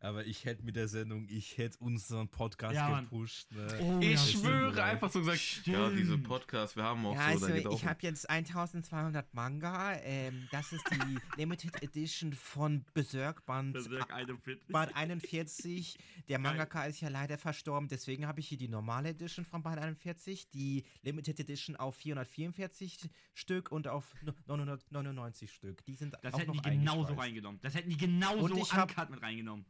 Aber 0.03 0.25
ich 0.25 0.43
hätte 0.43 0.63
mit 0.63 0.75
der 0.75 0.89
Sendung, 0.89 1.25
ich 1.29 1.57
hätte 1.57 1.77
unseren 1.79 2.27
Podcast 2.27 2.75
Ja, 2.75 2.99
gepusht, 2.99 3.49
ne. 3.53 3.67
Oh, 3.81 3.99
Ich 4.01 4.11
ja, 4.11 4.17
schwöre, 4.17 4.71
stimmt. 4.73 4.79
einfach 4.79 5.09
so 5.09 5.19
gesagt, 5.19 5.39
Stimmt. 5.39 5.77
ja, 5.77 5.89
diese 5.91 6.17
Podcast, 6.17 6.75
wir 6.75 6.83
haben 6.83 7.05
auch 7.05 7.15
Ja, 7.15 7.37
so, 7.37 7.45
also 7.45 7.71
ich 7.71 7.85
habe 7.85 7.99
jetzt 8.01 8.29
1200 8.29 9.33
Manga. 9.33 9.93
Ähm, 10.01 10.49
das 10.51 10.73
ist 10.73 10.83
die 10.91 11.17
Limited 11.37 11.81
Edition 11.81 12.33
von 12.33 12.83
Berserk 12.93 13.45
Band, 13.45 13.71
Berserk 13.73 14.11
41. 14.13 14.67
Band 14.67 14.93
41. 14.93 15.97
Der 16.27 16.37
Mangaka 16.37 16.83
ist 16.83 16.99
ja 16.99 17.07
leider 17.07 17.37
verstorben, 17.37 17.87
deswegen 17.87 18.27
habe 18.27 18.41
ich 18.41 18.47
hier 18.49 18.57
die 18.57 18.67
normale 18.67 19.09
Edition 19.09 19.45
von 19.45 19.63
Band 19.63 19.79
41, 19.79 20.49
die 20.49 20.83
Limited 21.03 21.39
Edition 21.39 21.77
auf 21.77 21.95
444 21.95 23.09
Stück 23.33 23.71
und 23.71 23.87
auf 23.87 24.13
999 24.47 25.49
Stück. 25.49 25.85
Die 25.85 25.95
sind 25.95 26.13
Das 26.21 26.33
auch 26.33 26.39
hätten 26.39 26.51
noch 26.57 26.61
die 26.61 26.69
genauso 26.71 27.13
reingenommen. 27.13 27.61
Das 27.61 27.73
hätten 27.73 27.89
die 27.89 27.95
genauso 27.97 28.53
hab- 28.73 28.89
uncut 28.89 29.09
mit 29.09 29.21
reingenommen. 29.21 29.65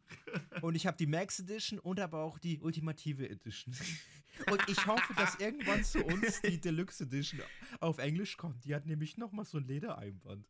Und 0.62 0.76
ich 0.76 0.88
habe 0.88 0.98
die 0.98 1.08
Max 1.08 1.40
Edition 1.40 1.80
und 1.80 2.00
aber 2.00 2.20
auch 2.20 2.40
die 2.40 2.60
Ultimative 2.60 3.30
Edition. 3.30 3.76
Und 4.50 4.62
ich 4.68 4.86
hoffe, 4.88 5.14
dass 5.16 5.36
irgendwann 5.36 5.84
zu 5.84 6.04
uns 6.04 6.42
die 6.42 6.60
Deluxe 6.60 7.04
Edition 7.04 7.42
auf 7.80 8.00
Englisch 8.00 8.38
kommt. 8.38 8.66
Die 8.66 8.74
hat 8.74 8.86
nämlich 8.86 9.18
nochmal 9.18 9.46
so 9.46 9.58
ein 9.58 9.66
Ledereinband. 9.66 10.46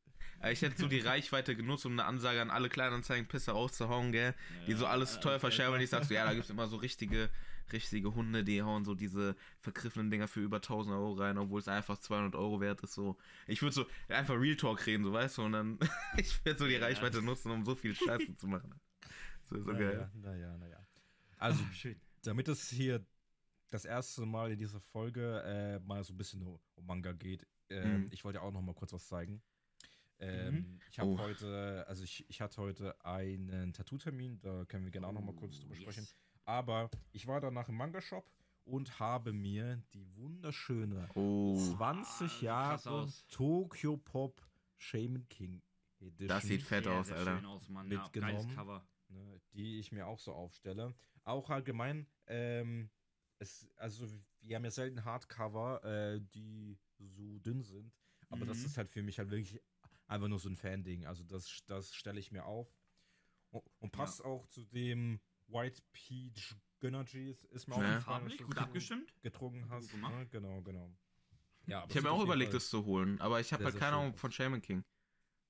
Ich 0.51 0.61
hätte 0.61 0.77
so 0.77 0.87
die 0.87 0.99
Reichweite 0.99 1.55
genutzt, 1.55 1.85
um 1.85 1.93
eine 1.93 2.05
Ansage 2.05 2.41
an 2.41 2.49
alle 2.49 2.69
Kleinanzeigenpisser 2.69 3.53
rauszuhauen, 3.53 4.11
gell? 4.11 4.33
Die 4.67 4.73
so 4.73 4.85
alles 4.85 5.19
teuer 5.19 5.39
verscherben. 5.39 5.75
Und 5.75 5.81
ich 5.81 5.89
sag 5.89 6.03
so, 6.03 6.13
ja, 6.13 6.25
da 6.25 6.33
gibt's 6.33 6.49
immer 6.49 6.67
so 6.67 6.77
richtige, 6.77 7.29
richtige 7.71 8.13
Hunde, 8.13 8.43
die 8.43 8.61
hauen 8.61 8.83
so 8.83 8.93
diese 8.93 9.35
vergriffenen 9.61 10.11
Dinger 10.11 10.27
für 10.27 10.41
über 10.41 10.57
1000 10.57 10.95
Euro 10.95 11.13
rein, 11.13 11.37
obwohl 11.37 11.59
es 11.59 11.67
einfach 11.67 11.97
200 11.97 12.35
Euro 12.35 12.59
wert 12.59 12.81
ist. 12.81 12.93
So, 12.93 13.17
ich 13.47 13.61
würde 13.61 13.73
so 13.73 13.85
einfach 14.09 14.35
Real 14.39 14.57
Talk 14.57 14.85
reden, 14.85 15.03
so 15.03 15.13
weißt 15.13 15.37
du, 15.37 15.43
und 15.43 15.53
dann 15.53 15.79
ich 16.17 16.43
werde 16.45 16.59
so 16.59 16.67
die 16.67 16.75
Reichweite 16.75 17.21
nutzen, 17.21 17.51
um 17.51 17.63
so 17.63 17.75
viel 17.75 17.95
Scheiße 17.95 18.35
zu 18.35 18.47
machen. 18.47 18.73
So, 19.49 19.59
so 19.61 19.71
geil. 19.73 20.09
naja, 20.13 20.57
naja. 20.57 20.79
Also, 21.37 21.63
schön. 21.73 21.99
damit 22.23 22.47
es 22.47 22.69
hier 22.69 23.05
das 23.69 23.85
erste 23.85 24.25
Mal 24.25 24.51
in 24.51 24.59
dieser 24.59 24.79
Folge 24.79 25.41
äh, 25.43 25.79
mal 25.79 26.03
so 26.03 26.13
ein 26.13 26.17
bisschen 26.17 26.41
um, 26.43 26.59
Manga 26.85 27.11
geht, 27.11 27.45
ähm, 27.69 28.01
Mhm. 28.03 28.07
ich 28.11 28.23
wollte 28.23 28.41
auch 28.41 28.51
noch 28.51 28.61
mal 28.61 28.73
kurz 28.75 28.93
was 28.93 29.07
zeigen. 29.07 29.41
Ähm, 30.19 30.79
Ich 30.89 30.99
habe 30.99 31.09
Oh. 31.09 31.17
heute, 31.17 31.85
also 31.87 32.03
ich, 32.03 32.23
ich 32.29 32.39
hatte 32.39 32.61
heute 32.61 33.03
einen 33.03 33.73
Tattoo-Termin, 33.73 34.39
da 34.41 34.63
können 34.65 34.85
wir 34.85 34.91
gerne 34.91 35.07
auch 35.07 35.11
noch 35.11 35.21
mal 35.23 35.33
kurz 35.35 35.59
drüber 35.59 35.73
Oh, 35.73 35.81
sprechen. 35.81 36.01
yes. 36.03 36.15
Aber 36.45 36.89
ich 37.11 37.25
war 37.27 37.41
danach 37.41 37.67
im 37.67 37.75
Manga-Shop 37.75 38.29
und 38.65 38.99
habe 38.99 39.33
mir 39.33 39.81
die 39.93 40.05
wunderschöne 40.15 41.09
Oh, 41.15 41.57
20 41.75 42.31
sieht 42.31 42.41
Jahre. 42.43 43.11
Tokyo 43.29 43.97
Pop 43.97 44.41
Shaman 44.77 45.27
King 45.29 45.61
Edition. 45.99 46.27
Das 46.27 46.43
sieht 46.43 46.61
fett 46.61 46.83
Sehr, 46.85 46.93
aus, 46.93 47.07
sehr 47.07 47.17
Alter. 47.17 47.35
Schön 47.37 47.45
aus, 47.45 47.67
Mann. 47.69 47.91
Ja, 47.91 48.03
Mitgenommen. 48.03 48.33
geiles 48.37 48.55
Cover. 48.55 48.85
Ne, 49.13 49.41
die 49.53 49.79
ich 49.79 49.91
mir 49.91 50.07
auch 50.07 50.19
so 50.19 50.33
aufstelle. 50.33 50.93
Auch 51.23 51.49
allgemein, 51.49 52.07
ähm, 52.27 52.89
es, 53.39 53.69
also 53.77 54.07
wir 54.41 54.55
haben 54.55 54.63
ja 54.65 54.71
selten 54.71 55.03
Hardcover, 55.05 55.83
äh, 55.83 56.21
die 56.33 56.77
so 56.99 57.39
dünn 57.39 57.61
sind, 57.61 57.93
aber 58.29 58.45
das 58.45 58.59
Mhm. 58.59 58.65
ist 58.65 58.77
halt 58.77 58.89
für 58.89 59.03
mich 59.03 59.19
halt 59.19 59.29
wirklich 59.29 59.59
einfach 60.07 60.27
nur 60.27 60.39
so 60.39 60.49
ein 60.49 60.57
Fan-Ding. 60.57 61.05
Also 61.05 61.23
das, 61.23 61.63
das 61.65 61.93
stelle 61.93 62.19
ich 62.19 62.31
mir 62.31 62.45
auf. 62.45 62.75
Und, 63.51 63.63
und 63.79 63.91
passt 63.91 64.23
auch 64.23 64.47
zu 64.47 64.63
dem 64.65 65.19
White 65.47 65.81
Peach 65.91 66.55
Gönnergy, 66.79 67.29
ist, 67.29 67.43
ist 67.45 67.67
mir 67.67 67.81
Ja. 67.81 67.99
Farblich, 68.01 68.41
gut 68.41 68.57
abgestimmt. 68.57 69.13
getrungen 69.21 69.69
hast. 69.69 69.91
gemacht. 69.91 70.13
Ne? 70.13 70.27
Genau, 70.27 70.61
genau. 70.61 70.91
Ja, 71.65 71.83
aber 71.83 71.89
Ich 71.91 71.97
habe 71.97 72.07
mir 72.07 72.11
auch 72.13 72.23
überlegt, 72.23 72.51
Fall- 72.51 72.59
das 72.59 72.69
zu 72.69 72.83
holen, 72.85 73.21
aber 73.21 73.39
ich 73.39 73.53
habe 73.53 73.63
halt 73.63 73.77
keine 73.77 73.95
Ahnung 73.97 74.15
von 74.15 74.31
Shaman 74.31 74.61
King. 74.61 74.83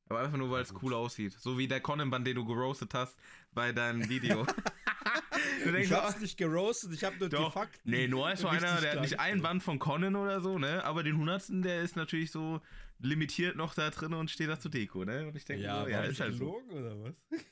Aber 0.10 0.20
einfach 0.20 0.38
nur, 0.38 0.49
weil 0.51 0.58
Ja, 0.58 0.64
es 0.64 0.74
cool 0.82 0.93
aussieht. 0.93 1.34
So 1.34 1.58
wie 1.58 1.68
der 1.68 1.80
Conan-Band, 1.82 2.28
den 2.28 2.36
du 2.36 2.45
geroastet 2.45 2.93
hast 2.93 3.18
bei 3.51 3.72
deinem 3.72 4.08
Video. 4.10 4.45
Ich 5.80 5.88
so, 5.89 5.95
hab's 5.95 6.20
nicht 6.20 6.38
geroastet, 6.38 6.93
ich 6.93 7.04
hab 7.04 7.20
nur 7.20 7.30
die 7.30 7.36
Doch. 7.36 7.54
Fakten. 7.54 7.89
Nee, 7.89 8.08
Noah 8.08 8.34
ist 8.34 8.41
so 8.41 8.47
einer, 8.47 8.82
der 8.82 8.93
hat 8.93 9.01
nicht 9.01 9.20
einen. 9.20 9.41
Band 9.41 9.64
von 9.64 9.80
Conan 9.80 10.16
oder 10.16 10.41
so, 10.41 10.60
ne? 10.60 10.84
Aber 10.84 11.04
den 11.04 11.18
hundertsten, 11.18 11.62
der 11.62 11.82
ist 11.82 11.95
natürlich 11.95 12.32
so 12.32 12.62
limitiert 12.99 13.56
noch 13.56 13.74
da 13.74 13.89
drin 13.89 14.14
und 14.14 14.30
steht 14.30 14.49
da 14.49 14.60
zur 14.60 14.72
Deko, 14.72 15.04
ne? 15.06 15.28
Und 15.28 15.36
ich 15.36 15.45
denke, 15.45 15.64
Ja, 15.64 15.84
so, 15.84 15.89
ja, 15.89 16.04
ist 16.04 16.20
halt 16.20 16.34
so. 16.34 16.39
gelogen 16.39 16.72
oder 16.72 17.04
was? 17.04 17.14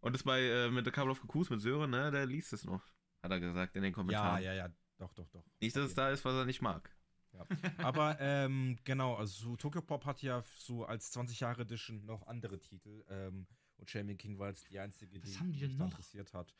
Und 0.00 0.14
das 0.14 0.24
bei 0.24 0.40
äh, 0.42 0.68
mit 0.68 0.84
der 0.84 0.92
Kabel 0.92 1.12
auf 1.12 1.20
Kuss 1.28 1.48
mit 1.48 1.60
Sören, 1.60 1.90
ne? 1.90 2.10
Der 2.10 2.26
liest 2.26 2.52
es 2.52 2.64
noch. 2.64 2.82
Hat 3.22 3.30
er 3.30 3.38
gesagt 3.38 3.76
in 3.76 3.82
den 3.82 3.92
Ja, 3.92 3.94
Kommentaren. 3.94 4.42
ja, 4.42 4.52
ja, 4.52 4.68
doch, 4.98 5.14
doch, 5.14 5.28
doch. 5.30 5.44
Nicht, 5.60 5.76
dass 5.76 5.84
es 5.86 5.94
da 5.94 6.10
ist, 6.10 6.24
was 6.24 6.34
er 6.34 6.44
nicht 6.44 6.60
mag. 6.60 6.90
Aber 7.78 8.18
ähm, 8.20 8.78
genau, 8.84 9.14
also 9.14 9.50
so 9.50 9.56
Tokyo 9.56 9.82
Pop 9.82 10.04
hat 10.04 10.22
ja 10.22 10.42
so 10.56 10.84
als 10.84 11.10
20 11.12 11.40
Jahre 11.40 11.62
Edition 11.62 12.04
noch 12.04 12.26
andere 12.26 12.58
Titel. 12.58 13.04
Ähm, 13.08 13.46
und 13.78 13.90
Shaming 13.90 14.16
King 14.16 14.38
war 14.38 14.48
jetzt 14.48 14.70
die 14.70 14.78
einzige, 14.78 15.18
die 15.18 15.38
haben 15.38 15.52
die 15.52 15.66
mich 15.66 15.80
interessiert 15.80 16.32
hat. 16.34 16.54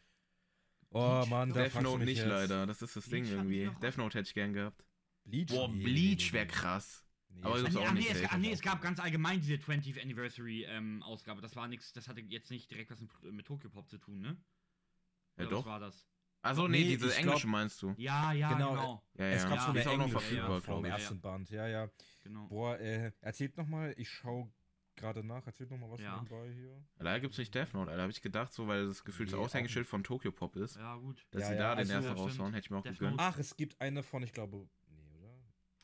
Oh 0.91 1.21
Bleach? 1.21 1.31
Mann, 1.31 1.53
da 1.53 1.63
Death 1.63 1.83
Note 1.83 2.05
nicht 2.05 2.19
jetzt. 2.19 2.27
leider. 2.27 2.67
Das 2.67 2.83
ist 2.83 2.97
das 2.97 3.09
Bleach 3.09 3.29
Ding 3.29 3.33
irgendwie. 3.33 3.71
Death 3.81 3.97
Note 3.97 4.19
hätte 4.19 4.29
ich 4.29 4.35
gern 4.35 4.53
gehabt. 4.53 4.85
Bleach? 5.25 5.47
Boah, 5.49 5.69
Bleach 5.71 6.33
wäre 6.33 6.47
nee. 6.47 6.51
krass. 6.53 7.05
Nee, 7.29 7.43
Aber 7.45 7.63
nee, 7.63 7.77
auch 7.79 7.87
ach, 7.87 7.93
nicht 7.95 8.13
nee, 8.13 8.21
es, 8.21 8.31
ach 8.31 8.37
nee, 8.39 8.53
es 8.53 8.61
gab 8.61 8.83
ganz 8.83 9.01
allgemein 9.01 9.41
diese 9.41 9.55
20th 9.55 10.03
Anniversary 10.03 10.65
ähm, 10.65 11.03
Ausgabe. 11.03 11.41
Das 11.41 11.57
war 11.57 11.67
nichts, 11.67 11.93
das 11.93 12.09
hatte 12.09 12.21
jetzt 12.21 12.51
nicht 12.51 12.71
direkt 12.71 12.91
was 12.91 13.01
mit, 13.01 13.11
mit 13.33 13.47
Tokyo 13.47 13.71
Pop 13.71 13.89
zu 13.89 13.99
tun, 13.99 14.21
ne? 14.21 14.37
Ja, 15.39 15.45
Oder 15.45 15.51
doch. 15.51 15.59
Was 15.61 15.67
war 15.67 15.81
das? 15.81 16.07
Achso, 16.43 16.67
nee, 16.69 16.79
Nee, 16.79 16.85
diese 16.97 17.15
englische 17.17 17.43
glaub- 17.43 17.53
meinst 17.53 17.81
du. 17.83 17.95
Ja, 17.99 18.33
ja, 18.33 18.53
Genau, 18.53 18.71
genau. 18.71 19.03
Ja, 19.15 19.25
es 19.27 19.43
ja. 19.45 19.49
gab 19.49 19.59
Ja, 19.59 19.63
so 19.65 19.71
eine 19.71 19.81
auch 19.81 19.85
noch 19.85 19.93
englische 19.93 20.11
verfügbar, 20.19 20.61
vom 20.61 20.63
glaube 20.83 20.89
ich. 20.89 20.93
ersten 20.95 21.21
Band. 21.21 21.51
Ja, 21.51 21.67
ja. 21.69 21.89
genau. 22.23 22.47
Boah, 22.49 22.79
äh, 22.81 23.13
erzählt 23.21 23.57
nochmal, 23.57 23.95
ich 23.97 24.11
schau 24.11 24.53
gerade 24.97 25.25
nach, 25.25 25.47
erzählt 25.47 25.71
nochmal 25.71 25.91
was 25.91 26.01
Ja. 26.01 26.17
nebenbei 26.21 26.53
hier. 26.53 26.85
Leider 26.99 27.21
gibt's 27.21 27.39
nicht 27.39 27.55
Death 27.55 27.73
Note, 27.75 27.89
Alter. 27.91 27.97
Da 27.97 28.03
habe 28.03 28.13
ich 28.13 28.21
gedacht, 28.23 28.53
so, 28.53 28.67
weil 28.67 28.87
das 28.89 29.05
gefühlt 29.05 29.31
das 29.33 29.39
Aushängeschild 29.39 29.87
von 29.87 30.03
Tokyo 30.05 30.33
Pop 30.33 30.57
ist, 30.57 30.77
Ja, 30.77 30.97
gut. 30.97 31.25
dass 31.31 31.43
Ja, 31.43 31.49
sie 31.49 31.55
ja, 31.55 31.59
da 31.61 31.71
den 31.75 31.79
also- 31.79 31.93
ersten 31.93 32.07
Ja, 32.09 32.13
raushauen, 32.23 32.53
hätte 32.55 32.67
ich 32.67 32.71
mir 32.71 32.77
auch 32.79 32.83
Death 32.83 32.99
gegönnt. 32.99 33.17
Ach, 33.21 33.39
es 33.39 33.57
gibt 33.57 33.81
eine 33.81 34.03
von, 34.03 34.23
ich 34.25 34.33
glaube, 34.33 34.69
nee, 34.89 35.09
oder? 35.19 35.33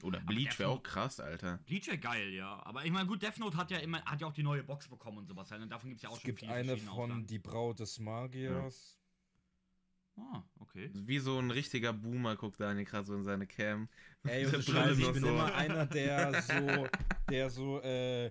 Oder 0.02 0.20
Bleach 0.20 0.58
wäre 0.58 0.70
auch 0.70 0.82
krass, 0.82 1.20
Alter. 1.20 1.58
Bleach 1.66 1.86
wäre 1.86 1.98
geil, 1.98 2.30
ja. 2.34 2.60
Aber 2.66 2.84
ich 2.84 2.90
meine, 2.90 3.06
gut, 3.06 3.22
Death 3.22 3.38
Note 3.38 3.56
hat 3.56 3.70
ja 3.70 3.78
immer, 3.78 4.04
hat 4.04 4.20
ja 4.20 4.26
auch 4.26 4.32
die 4.32 4.42
neue 4.42 4.62
Box 4.64 4.88
bekommen 4.88 5.18
und 5.18 5.26
sowas. 5.28 5.50
Und 5.52 5.68
davon 5.70 5.88
gibt 5.90 5.98
es 5.98 6.02
ja 6.02 6.08
auch 6.10 6.16
Es 6.16 6.20
schon 6.22 6.26
gibt 6.28 6.40
viele 6.40 6.52
eine 6.52 6.76
von 6.76 6.88
Auflagen. 7.12 7.26
Die 7.26 7.38
Braut 7.38 7.78
des 7.78 7.98
Magiers. 8.00 8.98
Ah, 10.18 10.42
okay. 10.58 10.90
Wie 10.94 11.18
so 11.18 11.38
ein 11.38 11.50
richtiger 11.50 11.92
Boomer 11.92 12.36
guckt 12.36 12.60
Daniel 12.60 12.84
gerade 12.84 13.06
so 13.06 13.14
in 13.14 13.22
seine 13.24 13.46
Cam. 13.46 13.88
Ey, 14.24 14.46
und 14.46 14.62
Scheiße, 14.64 15.00
ich 15.00 15.12
bin 15.12 15.22
so. 15.22 15.28
immer 15.28 15.54
einer, 15.54 15.86
der 15.86 16.42
so, 16.42 16.88
der 17.30 17.50
so, 17.50 17.80
äh, 17.82 18.30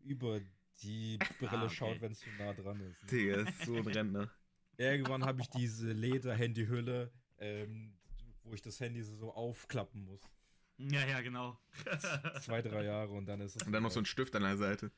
über 0.00 0.40
die 0.82 1.18
Brille 1.38 1.52
Ah, 1.52 1.64
okay. 1.64 1.74
schaut, 1.74 2.00
wenn 2.00 2.12
es 2.12 2.20
zu 2.20 2.30
nah 2.38 2.52
dran 2.52 2.80
ist. 2.80 3.02
ne? 3.02 3.08
Digga, 3.10 3.34
ist 3.48 3.62
so 3.66 3.74
ein 3.76 3.86
Rentner. 3.86 4.30
Irgendwann 4.76 5.24
habe 5.24 5.40
ich 5.40 5.48
diese 5.50 5.92
Leder-Handyhülle, 5.92 7.12
ähm, 7.38 7.94
wo 8.42 8.54
ich 8.54 8.62
das 8.62 8.80
Handy 8.80 9.02
so 9.02 9.32
aufklappen 9.32 10.04
muss. 10.04 10.20
Ja, 10.76 11.06
ja, 11.06 11.20
genau. 11.20 11.58
Zwei, 12.40 12.60
drei 12.60 12.84
Jahre 12.84 13.12
und 13.12 13.26
dann 13.26 13.40
ist 13.40 13.56
es. 13.56 13.62
Und 13.66 13.72
dann 13.72 13.82
noch 13.84 13.90
so 13.92 14.00
ein 14.00 14.06
Stift 14.06 14.34
an 14.34 14.42
der 14.42 14.56
Seite. 14.56 14.90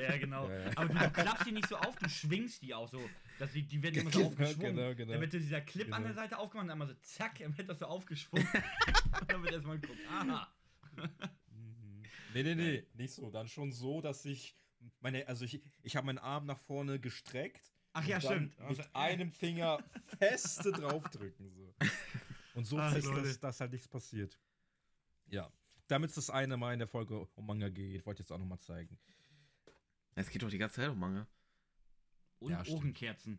ja, 0.00 0.16
genau. 0.16 0.48
Ja, 0.50 0.58
ja. 0.58 0.70
Aber 0.76 0.88
du, 0.88 0.94
du 0.98 1.10
klappst 1.10 1.46
die 1.46 1.52
nicht 1.52 1.68
so 1.68 1.76
auf, 1.76 1.96
du 1.96 2.08
schwingst 2.08 2.62
die 2.62 2.74
auch 2.74 2.88
so. 2.88 3.00
Dass 3.38 3.52
die, 3.52 3.62
die 3.62 3.82
werden 3.82 4.00
immer 4.00 4.10
so 4.10 4.18
Genau, 4.18 4.28
aufgeschwungen. 4.30 4.76
genau, 4.76 4.94
genau. 4.94 5.12
Dann 5.12 5.20
wird 5.20 5.32
dieser 5.32 5.60
Clip 5.60 5.86
an 5.92 6.02
Genau. 6.02 6.14
der 6.14 6.22
Seite 6.22 6.38
aufgemacht 6.38 6.64
und 6.64 6.68
dann 6.68 6.78
mal 6.78 6.88
so 6.88 6.94
zack, 6.94 7.38
dann 7.38 7.56
wird 7.56 7.68
das 7.68 7.78
so 7.78 7.86
aufgeschwungen. 7.86 8.46
dann 9.28 9.42
wird 9.42 9.52
erstmal 9.52 9.78
geguckt. 9.78 10.00
Aha. 10.10 10.52
Mhm. 10.96 12.02
Nee, 12.34 12.42
nee, 12.42 12.54
nee, 12.54 12.86
nicht 12.94 13.14
so. 13.14 13.30
Dann 13.30 13.46
schon 13.48 13.70
so, 13.72 14.00
dass 14.00 14.24
ich 14.24 14.56
meine, 15.00 15.26
also 15.28 15.44
ich, 15.44 15.62
ich 15.82 15.96
habe 15.96 16.06
meinen 16.06 16.18
Arm 16.18 16.46
nach 16.46 16.58
vorne 16.58 16.98
gestreckt. 16.98 17.70
Ach 17.92 18.04
ja, 18.04 18.16
und 18.16 18.24
dann 18.24 18.32
stimmt. 18.32 18.58
Mit 18.58 18.78
Also, 18.80 18.90
einem 18.94 19.30
Finger 19.30 19.78
feste 20.18 20.72
draufdrücken. 20.72 21.52
So. 21.54 21.74
Und 22.54 22.64
so 22.66 22.78
Ach, 22.78 22.92
fest, 22.92 23.08
dass, 23.14 23.38
dass 23.40 23.60
halt 23.60 23.70
nichts 23.72 23.86
passiert. 23.88 24.38
Ja. 25.28 25.50
Damit 25.88 26.10
es 26.10 26.16
das 26.16 26.30
eine 26.30 26.56
Mal 26.56 26.72
in 26.72 26.78
der 26.78 26.88
Folge 26.88 27.26
um 27.34 27.46
Manga 27.46 27.68
geht, 27.68 28.04
wollte 28.06 28.22
ich 28.22 28.26
jetzt 28.28 28.32
auch 28.32 28.38
nochmal 28.38 28.58
zeigen. 28.58 28.98
Es 30.14 30.30
geht 30.30 30.42
doch 30.42 30.48
die 30.50 30.58
ganze 30.58 30.76
Zeit 30.76 30.90
um 30.90 30.98
Manga. 30.98 31.26
Und 32.38 32.50
Ja, 32.52 32.64
stimmt. 32.64 32.78
Ohrenkerzen. 32.78 33.38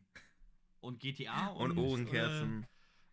Und 0.82 1.00
GTA 1.00 1.48
Und, 1.48 1.72
und, 1.72 1.78
Ohrenkerzen. 1.80 2.64
Äh, 2.64 2.68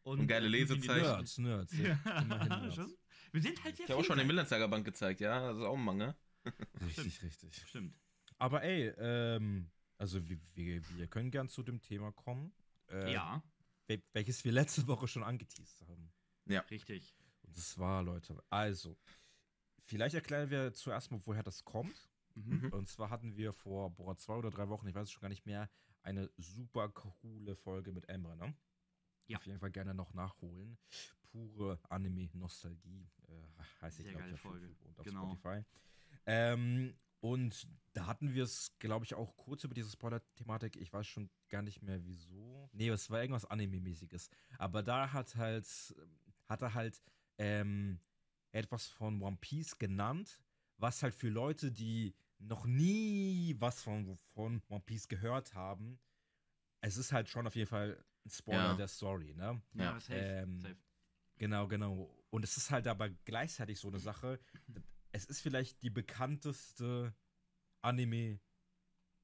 Und 0.08 0.26
geile 0.26 0.46
und 0.46 0.52
die- 0.52 0.58
Lesezeichen. 0.58 1.02
Nerds, 1.02 1.38
Nerds. 1.38 1.78
Ja. 1.78 1.98
Ja, 2.04 2.24
Nerds. 2.24 2.74
schon. 2.74 2.94
Wir 3.32 3.40
sind 3.42 3.64
halt 3.64 3.76
sehr 3.76 3.84
Ich 3.86 3.90
habe 3.90 4.00
auch 4.00 4.04
schon 4.04 4.18
den 4.18 4.26
vielseitig. 4.26 4.26
Millensager 4.26 4.68
Band 4.68 4.84
gezeigt, 4.84 5.20
ja. 5.20 5.40
Das 5.48 5.56
ist 5.58 5.62
auch 5.64 5.76
ein 5.76 5.84
Manga. 5.84 6.16
Richtig, 6.84 7.22
richtig. 7.22 7.56
Stimmt. 7.68 7.96
Aber 8.38 8.62
ey, 8.64 8.88
ähm, 8.98 9.70
also 9.96 10.28
wir, 10.28 10.36
wir, 10.54 10.82
wir 10.98 11.06
können 11.06 11.30
gern 11.30 11.48
zu 11.48 11.62
dem 11.62 11.80
Thema 11.80 12.10
kommen. 12.12 12.52
äh, 12.90 13.12
ja, 13.12 13.42
wel- 13.88 14.02
Welches 14.12 14.44
wir 14.44 14.50
letzte 14.52 14.86
Woche 14.88 15.06
schon 15.06 15.22
angeteased 15.22 15.80
haben. 15.88 16.12
richtig. 16.70 17.14
Das 17.54 17.78
war, 17.78 18.02
Leute, 18.02 18.42
also, 18.50 18.96
vielleicht 19.80 20.14
erklären 20.14 20.50
wir 20.50 20.72
zuerst 20.74 21.10
mal, 21.10 21.20
woher 21.24 21.42
das 21.42 21.64
kommt. 21.64 22.08
Mhm. 22.34 22.72
Und 22.72 22.88
zwar 22.88 23.10
hatten 23.10 23.36
wir 23.36 23.52
vor, 23.52 23.90
boah, 23.90 24.16
zwei 24.16 24.34
oder 24.36 24.50
drei 24.50 24.68
Wochen, 24.68 24.86
ich 24.88 24.94
weiß 24.94 25.04
es 25.04 25.12
schon 25.12 25.20
gar 25.20 25.28
nicht 25.28 25.44
mehr, 25.46 25.68
eine 26.02 26.30
super 26.38 26.88
coole 26.88 27.54
Folge 27.54 27.92
mit 27.92 28.08
Emre, 28.08 28.36
ne? 28.36 28.54
Ja. 29.26 29.36
Auf 29.36 29.46
jeden 29.46 29.60
Fall 29.60 29.70
gerne 29.70 29.94
noch 29.94 30.14
nachholen. 30.14 30.78
Pure 31.30 31.78
Anime-Nostalgie, 31.88 33.08
äh, 33.28 33.62
heißt 33.80 34.00
ich, 34.00 34.08
glaube 34.08 34.26
ich, 34.26 34.34
auf 34.34 34.40
Folge. 34.40 34.66
YouTube 34.66 34.88
und 34.88 34.98
auf 34.98 35.04
Genau. 35.04 35.34
Spotify. 35.34 35.64
Ähm, 36.26 36.94
und 37.20 37.68
da 37.92 38.06
hatten 38.06 38.34
wir 38.34 38.42
es, 38.44 38.76
glaube 38.78 39.04
ich, 39.04 39.14
auch 39.14 39.36
kurz 39.36 39.62
über 39.64 39.74
diese 39.74 39.90
Spoiler-Thematik. 39.90 40.76
Ich 40.76 40.92
weiß 40.92 41.06
schon 41.06 41.30
gar 41.48 41.62
nicht 41.62 41.82
mehr 41.82 42.04
wieso. 42.04 42.68
Nee, 42.72 42.88
es 42.88 43.10
war 43.10 43.20
irgendwas 43.20 43.44
Anime-mäßiges. 43.44 44.28
Aber 44.58 44.82
da 44.82 45.12
hat 45.12 45.36
halt, 45.36 45.66
hat 46.48 46.62
er 46.62 46.74
halt 46.74 47.00
ähm, 47.38 48.00
etwas 48.52 48.86
von 48.86 49.20
One 49.22 49.38
Piece 49.40 49.78
genannt, 49.78 50.40
was 50.78 51.02
halt 51.02 51.14
für 51.14 51.28
Leute, 51.28 51.70
die 51.72 52.14
noch 52.38 52.66
nie 52.66 53.54
was 53.58 53.82
von, 53.82 54.16
von 54.34 54.62
One 54.68 54.82
Piece 54.84 55.08
gehört 55.08 55.54
haben, 55.54 55.98
es 56.80 56.96
ist 56.96 57.12
halt 57.12 57.28
schon 57.28 57.46
auf 57.46 57.54
jeden 57.54 57.68
Fall 57.68 58.04
ein 58.24 58.30
Spoiler 58.30 58.70
Ja. 58.70 58.74
der 58.74 58.88
Story, 58.88 59.34
ne? 59.34 59.62
Ja, 59.74 59.98
safe. 60.00 60.14
Ähm, 60.14 60.60
safe. 60.60 60.76
Genau, 61.38 61.66
genau. 61.68 62.14
Und 62.30 62.44
es 62.44 62.56
ist 62.56 62.70
halt 62.70 62.86
aber 62.86 63.10
gleichzeitig 63.10 63.78
so 63.78 63.88
eine 63.88 63.98
Sache. 64.00 64.38
Es 65.12 65.24
ist 65.24 65.40
vielleicht 65.40 65.82
die 65.82 65.90
bekannteste 65.90 67.14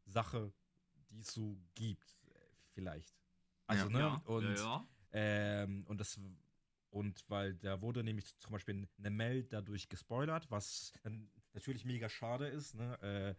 Anime-Sache, 0.06 0.52
die 1.10 1.20
es 1.20 1.32
so 1.32 1.58
gibt. 1.74 2.16
Vielleicht. 2.74 3.14
Also, 3.66 3.86
Ja. 3.86 3.90
ne? 3.90 3.98
ja, 3.98 4.22
Und, 4.26 4.44
ja, 4.44 4.54
ja. 4.54 4.88
Ähm, 5.12 5.84
und 5.86 5.98
das. 6.00 6.20
Und 6.90 7.22
weil 7.28 7.54
da 7.54 7.82
wurde 7.82 8.02
nämlich 8.02 8.36
zum 8.38 8.52
Beispiel 8.52 8.88
eine 8.98 9.10
Mail 9.10 9.44
dadurch 9.44 9.88
gespoilert, 9.88 10.50
was 10.50 10.92
dann 11.02 11.30
natürlich 11.52 11.84
mega 11.84 12.08
schade 12.08 12.46
ist, 12.46 12.74
ne? 12.74 12.98
Äh, 13.02 13.34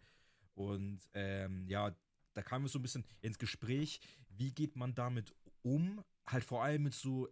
und 0.54 1.00
ähm, 1.14 1.66
ja, 1.68 1.94
da 2.34 2.42
kamen 2.42 2.64
wir 2.64 2.68
so 2.68 2.78
ein 2.78 2.82
bisschen 2.82 3.04
ins 3.22 3.38
Gespräch, 3.38 4.00
wie 4.28 4.52
geht 4.52 4.76
man 4.76 4.94
damit 4.94 5.34
um? 5.62 6.04
Halt 6.26 6.44
vor 6.44 6.62
allem 6.62 6.84
mit 6.84 6.94
so 6.94 7.28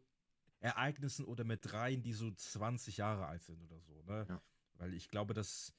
Ereignissen 0.60 1.24
oder 1.24 1.44
mit 1.44 1.72
Reihen, 1.72 2.02
die 2.02 2.12
so 2.12 2.30
20 2.30 2.96
Jahre 2.96 3.26
alt 3.26 3.44
sind 3.44 3.62
oder 3.62 3.80
so, 3.80 4.02
ne? 4.02 4.26
Ja. 4.28 4.42
Weil 4.74 4.94
ich 4.94 5.08
glaube, 5.08 5.34
das 5.34 5.72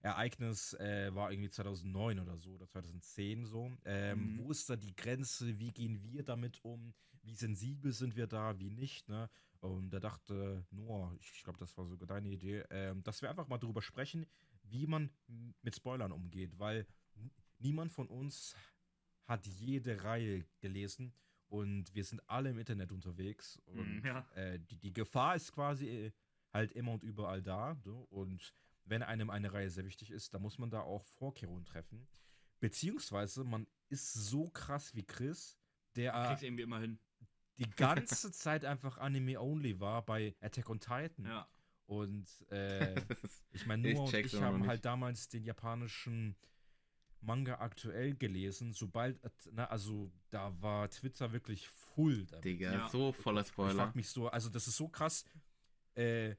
Ereignis 0.00 0.74
äh, 0.74 1.14
war 1.14 1.30
irgendwie 1.30 1.50
2009 1.50 2.18
oder 2.20 2.36
so 2.36 2.52
oder 2.54 2.68
2010 2.68 3.46
so. 3.46 3.70
Ähm, 3.84 4.34
Mhm. 4.34 4.38
Wo 4.38 4.50
ist 4.50 4.68
da 4.68 4.76
die 4.76 4.94
Grenze? 4.94 5.58
Wie 5.58 5.72
gehen 5.72 6.02
wir 6.02 6.22
damit 6.24 6.64
um? 6.64 6.92
Wie 7.22 7.34
sensibel 7.34 7.92
sind 7.92 8.16
wir 8.16 8.26
da? 8.26 8.58
Wie 8.58 8.70
nicht? 8.70 9.08
Ne? 9.08 9.30
Und 9.60 9.90
da 9.90 10.00
dachte 10.00 10.66
Noah, 10.70 11.14
ich 11.20 11.42
glaube, 11.44 11.58
das 11.58 11.76
war 11.78 11.86
sogar 11.86 12.08
deine 12.08 12.28
Idee, 12.30 12.64
ähm, 12.70 13.02
dass 13.02 13.22
wir 13.22 13.30
einfach 13.30 13.48
mal 13.48 13.58
darüber 13.58 13.82
sprechen, 13.82 14.26
wie 14.64 14.86
man 14.86 15.10
mit 15.62 15.74
Spoilern 15.74 16.12
umgeht, 16.12 16.58
weil 16.58 16.86
niemand 17.58 17.92
von 17.92 18.08
uns 18.08 18.56
hat 19.26 19.46
jede 19.46 20.02
Reihe 20.02 20.44
gelesen 20.60 21.14
und 21.48 21.94
wir 21.94 22.04
sind 22.04 22.20
alle 22.28 22.50
im 22.50 22.58
Internet 22.58 22.90
unterwegs 22.92 23.56
und 23.66 23.98
Mhm, 24.00 24.04
ja. 24.06 24.26
äh, 24.34 24.58
die, 24.58 24.76
die 24.78 24.92
Gefahr 24.92 25.36
ist 25.36 25.52
quasi 25.52 25.86
äh, 25.86 26.12
halt 26.52 26.72
immer 26.72 26.92
und 26.92 27.04
überall 27.04 27.40
da 27.42 27.74
ne? 27.84 27.94
und 28.10 28.52
wenn 28.84 29.02
einem 29.02 29.30
eine 29.30 29.52
Reihe 29.52 29.70
sehr 29.70 29.84
wichtig 29.84 30.10
ist, 30.10 30.34
dann 30.34 30.42
muss 30.42 30.58
man 30.58 30.70
da 30.70 30.80
auch 30.80 31.04
Vorkehrungen 31.04 31.64
treffen. 31.64 32.08
Beziehungsweise 32.58 33.44
man 33.44 33.66
ist 33.88 34.12
so 34.12 34.48
krass 34.50 34.94
wie 34.94 35.04
Chris, 35.04 35.56
der 35.94 36.14
äh, 36.14 36.26
Kriegst 36.28 36.42
irgendwie 36.42 36.62
immer 36.62 36.80
hin. 36.80 36.98
Die 37.58 37.68
ganze 37.70 38.32
Zeit 38.32 38.64
einfach 38.64 38.98
Anime-only 38.98 39.78
war 39.80 40.04
bei 40.04 40.34
Attack 40.40 40.68
on 40.70 40.80
Titan. 40.80 41.24
Ja. 41.26 41.48
Und 41.86 42.26
äh, 42.50 42.94
ich 43.52 43.66
meine, 43.66 43.88
Ich 43.90 43.94
Noah 43.96 44.04
und 44.06 44.14
ich 44.14 44.32
immer 44.32 44.42
noch 44.42 44.48
haben 44.48 44.66
halt 44.66 44.84
damals 44.84 45.28
den 45.28 45.44
japanischen 45.44 46.36
Manga 47.20 47.58
aktuell 47.60 48.14
gelesen. 48.16 48.72
Sobald, 48.72 49.20
na, 49.52 49.66
also 49.66 50.10
da 50.30 50.60
war 50.60 50.88
Twitter 50.90 51.32
wirklich 51.32 51.68
full. 51.68 52.26
damit. 52.26 52.44
Digga, 52.44 52.72
Ja. 52.72 52.88
so 52.88 53.12
voller 53.12 53.42
Ich 53.42 53.48
Spoiler. 53.48 53.74
frag 53.74 53.94
mich 53.94 54.08
so, 54.08 54.28
also 54.28 54.48
das 54.48 54.66
ist 54.66 54.76
so 54.76 54.88
krass, 54.88 55.24
äh, 55.94 56.34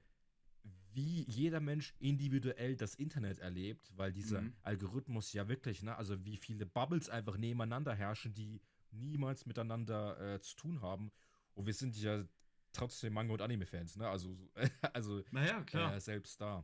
wie 0.93 1.24
jeder 1.24 1.59
Mensch 1.59 1.93
individuell 1.99 2.76
das 2.76 2.95
Internet 2.95 3.39
erlebt, 3.39 3.91
weil 3.95 4.11
dieser 4.14 4.41
Mhm. 4.41 4.53
Algorithmus 4.61 5.34
ja 5.34 5.47
wirklich, 5.47 5.82
ne, 5.84 5.95
also 5.95 6.24
wie 6.26 6.38
viele 6.38 6.66
Bubbles 6.66 7.09
einfach 7.09 7.38
nebeneinander 7.38 7.95
herrschen, 7.95 8.34
die 8.34 8.61
niemals 8.93 9.45
miteinander 9.45 10.35
äh, 10.35 10.39
zu 10.39 10.55
tun 10.55 10.81
haben. 10.81 11.11
Und 11.55 11.65
wir 11.65 11.73
sind 11.73 11.95
ja 11.97 12.23
trotzdem 12.71 13.13
Manga- 13.13 13.33
und 13.33 13.41
Anime-Fans, 13.41 13.97
ne? 13.97 14.07
Also, 14.07 14.33
so- 14.33 14.49
also 14.93 15.21
Naja, 15.31 15.61
klar. 15.63 15.95
äh, 15.95 15.99
selbst 15.99 16.39
da. 16.41 16.63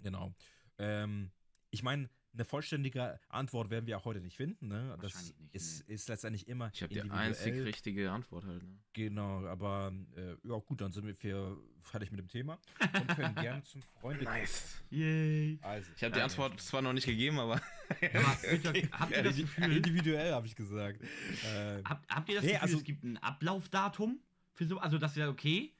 Genau. 0.00 0.34
Ähm, 0.78 1.30
ich 1.70 1.82
meine, 1.82 2.08
eine 2.34 2.44
vollständige 2.46 3.20
Antwort 3.28 3.68
werden 3.68 3.86
wir 3.86 3.98
auch 3.98 4.04
heute 4.06 4.20
nicht 4.22 4.36
finden, 4.36 4.68
ne? 4.68 4.96
Das 5.02 5.14
nicht, 5.14 5.34
ist, 5.52 5.80
ist 5.88 6.08
letztendlich 6.08 6.48
immer 6.48 6.70
Ich 6.72 6.82
habe 6.82 6.92
die 6.94 7.02
einzig 7.02 7.52
richtige 7.62 8.10
Antwort 8.10 8.46
halt. 8.46 8.62
Ne? 8.62 8.78
Genau, 8.94 9.44
aber 9.46 9.92
äh, 10.16 10.36
ja 10.42 10.56
gut, 10.58 10.80
dann 10.80 10.92
sind 10.92 11.06
wir 11.06 11.14
für, 11.14 11.58
fertig 11.82 12.10
mit 12.10 12.20
dem 12.20 12.28
Thema 12.28 12.58
und 12.80 13.06
können 13.08 13.34
gerne 13.34 13.62
zum 13.64 13.82
Freunde. 13.82 14.24
Nice. 14.24 14.80
Yay. 14.90 15.58
Also, 15.60 15.90
Ich 15.94 16.02
habe 16.04 16.14
die 16.14 16.20
äh, 16.20 16.22
Antwort 16.22 16.58
zwar 16.60 16.80
noch 16.80 16.94
nicht 16.94 17.04
gegeben, 17.06 17.38
aber 17.38 17.60
Bitte, 18.00 18.88
habt 18.92 19.12
ihr 19.12 19.22
das 19.22 19.36
Gefühl, 19.36 19.76
individuell 19.76 20.32
habe 20.32 20.46
ich 20.46 20.54
gesagt. 20.56 21.00
Äh, 21.02 21.82
habt, 21.84 22.08
habt 22.10 22.28
ihr 22.28 22.34
das 22.36 22.44
Nee, 22.44 22.52
Gefühl, 22.52 22.62
also- 22.62 22.78
es 22.78 22.84
gibt 22.84 23.04
ein 23.04 23.18
Ablaufdatum 23.18 24.20
für 24.54 24.66
so, 24.66 24.78
also 24.78 24.98
das 24.98 25.16
wäre 25.16 25.28
okay, 25.30 25.72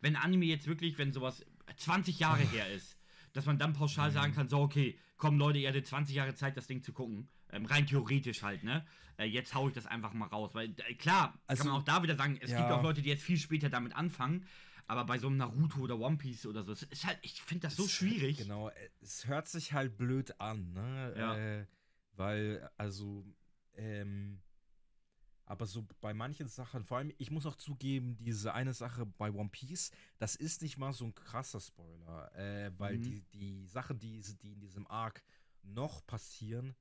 wenn 0.00 0.16
Anime 0.16 0.44
jetzt 0.46 0.66
wirklich, 0.66 0.98
wenn 0.98 1.12
sowas 1.12 1.44
20 1.76 2.18
Jahre 2.18 2.42
her 2.42 2.70
ist, 2.72 2.96
dass 3.32 3.46
man 3.46 3.58
dann 3.58 3.70
Mhm. 3.70 3.74
pauschal 3.76 4.10
sagen 4.10 4.32
kann, 4.34 4.48
so 4.48 4.60
okay, 4.60 4.98
komm 5.16 5.38
Leute, 5.38 5.58
ihr 5.58 5.68
hattet 5.68 5.86
20 5.86 6.14
Jahre 6.16 6.34
Zeit, 6.34 6.56
das 6.56 6.66
Ding 6.66 6.82
zu 6.82 6.92
gucken. 6.92 7.28
Ähm, 7.50 7.64
rein 7.66 7.86
theoretisch 7.86 8.42
halt, 8.42 8.62
ne? 8.62 8.86
Äh, 9.16 9.24
jetzt 9.24 9.54
hau 9.54 9.68
ich 9.68 9.74
das 9.74 9.86
einfach 9.86 10.12
mal 10.12 10.26
raus. 10.26 10.50
Weil, 10.54 10.74
äh, 10.86 10.94
klar, 10.94 11.38
Also, 11.46 11.62
kann 11.64 11.72
man 11.72 11.80
auch 11.80 11.84
da 11.84 12.02
wieder 12.02 12.14
sagen, 12.14 12.38
es 12.40 12.50
ja. 12.50 12.58
gibt 12.58 12.70
auch 12.70 12.82
Leute, 12.82 13.02
die 13.02 13.08
jetzt 13.08 13.22
viel 13.24 13.38
später 13.38 13.68
damit 13.70 13.96
anfangen. 13.96 14.46
Aber 14.88 15.04
bei 15.04 15.18
so 15.18 15.28
einem 15.28 15.36
Naruto 15.36 15.80
oder 15.80 15.98
One 15.98 16.16
Piece 16.16 16.46
oder 16.46 16.64
so, 16.64 16.72
es 16.72 16.82
ist 16.82 17.06
halt, 17.06 17.18
ich 17.22 17.40
finde 17.42 17.68
das 17.68 17.76
so 17.76 17.84
es- 17.84 17.92
schwierig. 17.92 18.38
Genau, 18.38 18.70
äh, 18.70 18.90
es 19.00 19.26
hört 19.26 19.46
sich 19.46 19.72
halt 19.72 19.96
blöd 19.96 20.40
an, 20.40 20.72
ne? 20.72 21.14
Ja. 21.16 21.36
Äh, 21.36 21.66
weil, 22.16 22.68
also, 22.76 23.24
ähm, 23.74 24.40
aber 25.44 25.66
so 25.66 25.86
bei 26.00 26.12
manchen 26.12 26.48
Sachen, 26.48 26.84
vor 26.84 26.98
allem, 26.98 27.12
ich 27.18 27.30
muss 27.30 27.46
auch 27.46 27.56
zugeben, 27.56 28.16
diese 28.18 28.52
eine 28.52 28.74
Sache 28.74 29.06
bei 29.06 29.30
One 29.32 29.48
Piece, 29.50 29.92
das 30.18 30.34
ist 30.36 30.60
nicht 30.62 30.76
mal 30.76 30.92
so 30.92 31.04
ein 31.06 31.14
krasser 31.14 31.60
Spoiler, 31.60 32.34
äh, 32.34 32.70
weil 32.78 32.98
Mhm. 32.98 33.02
die, 33.02 33.22
die 33.32 33.66
Sachen, 33.66 33.98
die, 33.98 34.20
die 34.42 34.52
in 34.52 34.60
diesem 34.60 34.86
Arc 34.88 35.22
noch 35.62 36.04
passieren, 36.06 36.74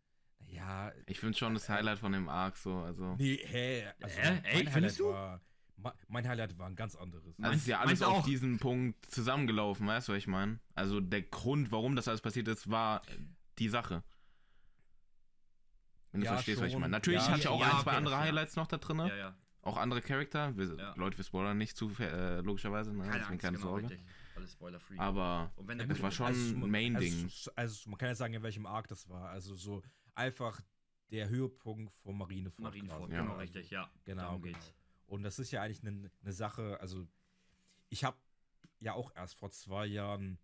ja, 0.46 0.92
ich 1.08 1.20
finde 1.20 1.38
schon 1.38 1.54
das 1.56 1.68
Highlight 1.68 2.00
von 2.00 2.12
dem 2.12 2.30
Arc 2.30 2.58
so. 2.58 2.78
Also, 2.80 3.16
nee, 3.18 3.38
hä, 3.44 3.88
also 4.02 4.20
Äh, 4.20 4.24
ey, 4.24 4.42
Highlight 4.54 4.74
findest 4.74 5.00
du? 5.00 5.06
war, 5.12 5.42
mein 6.08 6.28
Highlight 6.28 6.58
war 6.58 6.68
ein 6.68 6.76
ganz 6.76 6.96
anderes. 6.96 7.36
also 7.40 7.52
es 7.56 7.62
ist 7.62 7.68
ja 7.68 7.80
alles 7.80 8.02
auf 8.02 8.26
diesen 8.26 8.58
Punkt 8.60 9.06
zusammengelaufen, 9.12 9.86
weißt 9.88 10.08
du, 10.08 10.14
was 10.14 10.18
ich 10.20 10.28
meine? 10.28 10.60
Also 10.76 11.00
der 11.00 11.22
Grund, 11.22 11.72
warum 11.72 11.96
das 11.96 12.08
alles 12.08 12.22
passiert 12.22 12.48
ist, 12.48 12.70
war 12.70 13.02
die 13.60 13.70
Sache. 13.70 14.04
Wenn 16.12 16.22
du 16.22 16.26
Ja, 16.26 16.34
verstehst, 16.34 16.60
was 16.60 16.68
ich 16.68 16.72
schon. 16.74 16.82
meine. 16.82 16.92
Natürlich 16.92 17.22
Ja, 17.22 17.28
hatte 17.30 17.40
ich 17.42 17.48
auch 17.48 17.60
ja, 17.60 17.66
ein, 17.68 17.84
zwei 17.84 17.90
okay, 17.92 17.98
andere 17.98 18.14
das- 18.16 18.20
ja. 18.22 18.26
Highlights 18.28 18.56
noch 18.56 18.68
da 18.68 18.78
drin. 18.78 18.98
Ja, 19.00 19.16
ja. 19.16 19.36
Auch 19.62 19.78
andere 19.78 20.02
Charakter. 20.02 20.56
Wir, 20.58 20.76
Ja. 20.78 20.94
Leute, 20.96 21.18
wir 21.18 21.26
spoilern 21.26 21.58
nicht 21.58 21.76
zu, 21.76 21.92
äh, 22.00 22.40
logischerweise. 22.40 22.92
Ne? 22.94 23.00
Keine 23.04 23.12
Deswegen 23.14 23.32
Angst, 23.34 23.42
keine 23.44 23.58
genau, 23.58 23.70
Sorge. 23.70 23.90
richtig. 23.90 24.08
Alles 24.36 24.52
spoiler-free. 24.54 24.98
Aber 24.98 25.52
das 25.88 26.02
war 26.02 26.12
schon 26.12 26.26
Also, 26.28 26.56
ein 26.56 26.70
Main-Ding. 26.72 27.24
Also, 27.24 27.52
also 27.56 27.90
man 27.90 27.98
kann 27.98 28.10
ja 28.10 28.16
sagen, 28.16 28.34
in 28.34 28.44
welchem 28.44 28.66
Arc 28.66 28.88
das 28.88 29.10
war. 29.10 29.30
Also 29.30 29.56
so 29.56 29.84
einfach 30.16 30.62
der 31.12 31.28
Höhepunkt 31.28 31.92
vom 31.94 32.18
Marineford. 32.20 32.64
Marineford, 32.64 33.10
genau, 33.10 33.38
richtig, 33.38 33.70
ja. 33.70 33.90
Genau, 34.06 34.22
Darum 34.24 34.42
genau. 34.42 34.54
geht's. 34.58 34.74
Und 35.08 35.24
das 35.24 35.40
ist 35.40 35.52
ja 35.52 35.62
eigentlich 35.62 35.82
eine 35.82 36.12
ne 36.22 36.34
Sache, 36.34 36.80
also 36.80 37.08
ich 37.90 38.04
habe 38.04 38.18
ja 38.80 38.94
auch 38.94 39.16
erst 39.16 39.36
vor 39.36 39.50
zwei 39.50 39.86
Jahren 39.86 40.38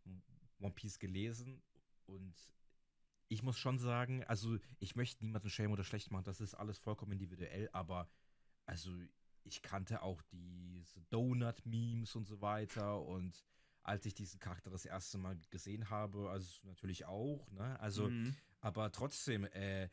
One 0.59 0.73
Piece 0.73 0.97
gelesen 0.99 1.61
und 2.05 2.33
ich 3.27 3.43
muss 3.43 3.57
schon 3.57 3.77
sagen, 3.77 4.23
also 4.25 4.57
ich 4.79 4.95
möchte 4.95 5.25
niemanden 5.25 5.49
schämen 5.49 5.73
oder 5.73 5.83
schlecht 5.83 6.11
machen, 6.11 6.23
das 6.23 6.39
ist 6.39 6.55
alles 6.55 6.77
vollkommen 6.77 7.11
individuell, 7.11 7.69
aber 7.73 8.09
also 8.65 8.91
ich 9.43 9.61
kannte 9.61 10.01
auch 10.01 10.21
diese 10.31 11.01
Donut-Memes 11.09 12.15
und 12.15 12.25
so 12.25 12.41
weiter 12.41 13.01
und 13.01 13.43
als 13.83 14.05
ich 14.05 14.13
diesen 14.13 14.39
Charakter 14.39 14.69
das 14.69 14.85
erste 14.85 15.17
Mal 15.17 15.37
gesehen 15.49 15.89
habe, 15.89 16.29
also 16.29 16.65
natürlich 16.65 17.05
auch, 17.05 17.51
ne, 17.51 17.77
also 17.81 18.09
Mhm. 18.09 18.33
aber 18.61 18.91
trotzdem, 18.93 19.43
äh, 19.45 19.89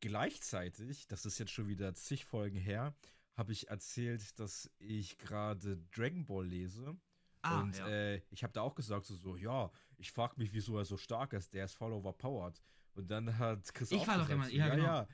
gleichzeitig, 0.00 1.06
das 1.06 1.26
ist 1.26 1.38
jetzt 1.38 1.52
schon 1.52 1.68
wieder 1.68 1.94
zig 1.94 2.24
Folgen 2.24 2.56
her, 2.56 2.94
habe 3.36 3.52
ich 3.52 3.68
erzählt, 3.68 4.38
dass 4.38 4.70
ich 4.78 5.18
gerade 5.18 5.76
Dragon 5.94 6.24
Ball 6.24 6.46
lese. 6.46 6.96
Ah, 7.42 7.60
und 7.60 7.76
ja. 7.78 7.86
äh, 7.88 8.22
ich 8.30 8.42
habe 8.42 8.52
da 8.52 8.62
auch 8.62 8.74
gesagt, 8.74 9.06
so, 9.06 9.14
so 9.14 9.36
ja, 9.36 9.70
ich 9.98 10.10
frage 10.10 10.34
mich, 10.36 10.52
wieso 10.52 10.78
er 10.78 10.84
so 10.84 10.96
stark 10.96 11.32
ist. 11.32 11.52
Der 11.54 11.64
ist 11.66 11.74
voll 11.74 11.92
overpowered. 11.92 12.60
Und 12.94 13.08
dann 13.10 13.38
hat 13.38 13.72
Chris 13.74 13.90
Ich 13.92 14.00
auch 14.00 14.06
war 14.08 14.18
doch 14.18 14.26
gesagt, 14.28 14.32
immer- 14.32 14.44
so, 14.50 14.56
ja, 14.56 14.66
ja, 14.68 14.74
genau. 14.74 14.86
ja, 14.86 15.06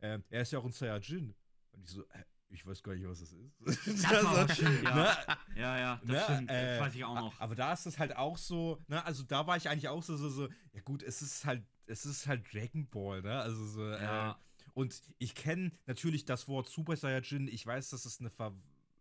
äh, 0.00 0.14
äh, 0.16 0.22
er 0.30 0.42
ist 0.42 0.52
ja 0.52 0.58
auch 0.58 0.64
ein 0.64 0.72
Saiyajin. 0.72 1.34
Und 1.72 1.82
ich 1.84 1.90
so, 1.90 2.02
äh, 2.10 2.24
ich 2.52 2.66
weiß 2.66 2.82
gar 2.82 2.94
nicht, 2.94 3.06
was 3.08 3.20
das 3.20 3.32
ist. 3.32 3.86
Das 3.86 4.04
war 4.24 4.44
auch 4.44 4.54
schön, 4.54 4.82
ja. 4.84 4.94
Ne? 4.94 5.16
Ja, 5.56 5.78
ja, 5.78 6.00
das 6.04 6.08
Ne, 6.08 6.20
stimmt. 6.34 6.50
äh, 6.50 6.78
das 6.78 6.86
weiß 6.86 6.94
ich 6.96 7.04
auch 7.04 7.14
noch. 7.14 7.40
Aber 7.40 7.54
da 7.54 7.72
ist 7.72 7.86
es 7.86 7.98
halt 7.98 8.14
auch 8.16 8.36
so, 8.36 8.78
ne, 8.88 9.04
also 9.04 9.22
da 9.22 9.46
war 9.46 9.56
ich 9.56 9.68
eigentlich 9.68 9.88
auch 9.88 10.02
so, 10.02 10.16
so, 10.16 10.28
so, 10.28 10.48
ja 10.72 10.80
gut, 10.82 11.02
es 11.02 11.22
ist 11.22 11.44
halt, 11.46 11.64
es 11.86 12.04
ist 12.06 12.26
halt 12.26 12.52
Dragon 12.52 12.88
Ball, 12.88 13.22
ne, 13.22 13.40
also 13.40 13.64
so, 13.66 13.88
Ja. 13.88 14.32
äh, 14.32 14.34
und 14.74 15.02
ich 15.18 15.34
kenne 15.34 15.72
natürlich 15.86 16.24
das 16.24 16.48
Wort 16.48 16.68
Super 16.68 16.96
Saiyajin, 16.96 17.48
ich 17.48 17.64
weiß, 17.66 17.90
dass 17.90 18.04
es 18.04 18.20
eine 18.20 18.30
Ver 18.30 18.54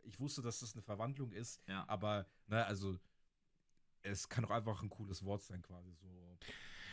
ich 0.04 0.20
wusste, 0.20 0.42
dass 0.42 0.62
es 0.64 0.74
eine 0.74 0.82
Verwandlung 0.82 1.32
ist, 1.32 1.62
Ja. 1.68 1.88
aber, 1.88 2.26
ne, 2.48 2.66
also, 2.66 2.98
es 4.02 4.28
kann 4.30 4.44
auch 4.46 4.50
einfach 4.52 4.82
ein 4.82 4.90
cooles 4.90 5.24
Wort 5.24 5.44
sein, 5.44 5.62
quasi, 5.62 5.92
so. 6.02 6.38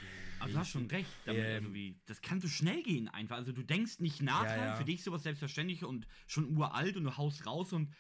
so 0.01 0.07
Aber 0.41 0.51
du 0.53 0.59
hast 0.59 0.71
schon 0.71 0.87
recht. 0.87 1.09
Ähm, 1.27 1.97
das 2.07 2.21
kann 2.21 2.41
so 2.41 2.49
schnell 2.49 2.83
gehen 2.83 3.09
einfach. 3.09 3.37
Also 3.37 3.53
du 3.53 3.63
denkst 3.63 4.01
nicht 4.01 4.21
nach, 4.23 4.43
Ja, 4.45 4.51
halt, 4.51 4.61
ja. 4.65 4.77
für 4.77 4.85
dich 4.85 5.03
sowas 5.03 5.23
selbstverständlich 5.23 5.85
und 5.85 6.07
schon 6.27 6.57
uralt 6.57 6.97
und 6.97 7.05
du 7.05 7.17
haust 7.17 7.47
raus 7.47 7.73
und 7.73 7.95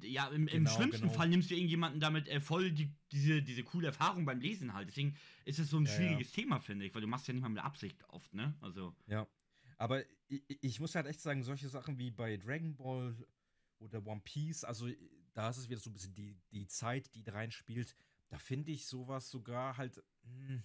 ja, 0.00 0.28
im, 0.28 0.48
im 0.48 0.64
Genau, 0.64 0.70
schlimmsten 0.70 1.02
genau. 1.02 1.12
Fall 1.12 1.28
nimmst 1.28 1.50
du 1.50 1.54
irgendjemanden 1.54 2.00
damit 2.00 2.26
äh, 2.28 2.40
voll 2.40 2.70
die, 2.72 2.90
diese, 3.12 3.42
diese 3.42 3.64
coole 3.64 3.88
Erfahrung 3.88 4.24
beim 4.24 4.40
Lesen 4.40 4.72
halt. 4.72 4.88
Deswegen 4.88 5.16
ist 5.44 5.58
es 5.58 5.68
so 5.68 5.78
ein 5.78 5.86
schwieriges 5.86 6.32
Thema, 6.32 6.60
finde 6.60 6.86
ich, 6.86 6.94
weil 6.94 7.02
du 7.02 7.06
machst 7.08 7.26
ja 7.28 7.34
nicht 7.34 7.42
mal 7.42 7.48
mit 7.50 7.62
Absicht 7.62 8.02
oft, 8.08 8.32
ne? 8.32 8.54
Also, 8.60 8.94
Ja. 9.08 9.26
Aber 9.76 10.04
ich, 10.28 10.44
ich 10.62 10.80
muss 10.80 10.94
halt 10.94 11.06
echt 11.06 11.20
sagen, 11.20 11.42
solche 11.42 11.68
Sachen 11.68 11.98
wie 11.98 12.10
bei 12.10 12.36
Dragon 12.36 12.76
Ball 12.76 13.14
oder 13.78 14.04
One 14.06 14.20
Piece, 14.22 14.64
also 14.64 14.88
da 15.32 15.50
ist 15.50 15.58
es 15.58 15.68
wieder 15.68 15.80
so 15.80 15.90
ein 15.90 15.94
bisschen 15.94 16.14
die, 16.14 16.36
die 16.52 16.66
Zeit, 16.66 17.14
die 17.14 17.22
da 17.22 17.32
reinspielt. 17.32 17.94
Da 18.30 18.38
finde 18.38 18.72
ich 18.72 18.86
sowas 18.86 19.30
sogar 19.30 19.76
halt. 19.76 20.02
Hm, 20.22 20.62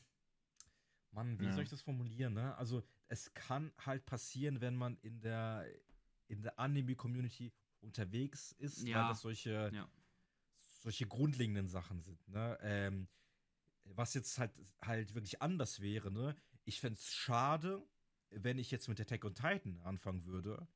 Mann, 1.12 1.40
wie 1.40 1.46
Ja. 1.46 1.52
soll 1.54 1.64
ich 1.64 1.70
das 1.70 1.82
formulieren, 1.82 2.34
ne? 2.34 2.56
Also, 2.58 2.84
es 3.08 3.34
kann 3.34 3.74
halt 3.84 4.06
passieren, 4.06 4.62
wenn 4.62 4.76
man 4.76 4.98
in 5.02 5.22
der, 5.22 5.66
in 6.28 6.44
der 6.44 6.60
Anime-Community 6.60 7.52
unterwegs 7.82 8.52
ist, 8.54 8.88
Ja. 8.88 9.02
weil 9.02 9.08
das 9.08 9.22
solche, 9.22 9.72
Ja. 9.74 9.90
solche 10.82 11.08
grundlegenden 11.08 11.68
Sachen 11.68 12.02
sind, 12.02 12.28
ne? 12.28 12.58
Ähm, 12.62 13.08
was 13.86 14.14
jetzt 14.14 14.38
halt, 14.38 14.52
halt 14.84 15.16
wirklich 15.16 15.42
anders 15.42 15.80
wäre, 15.80 16.12
ne? 16.12 16.36
Ich 16.66 16.80
fände 16.80 17.00
es 17.00 17.12
schade, 17.12 17.84
wenn 18.32 18.58
ich 18.60 18.72
jetzt 18.72 18.88
mit 18.88 19.00
Attack 19.02 19.26
on 19.26 19.36
Titan 19.36 19.80
anfangen 19.84 20.26
würde 20.26 20.68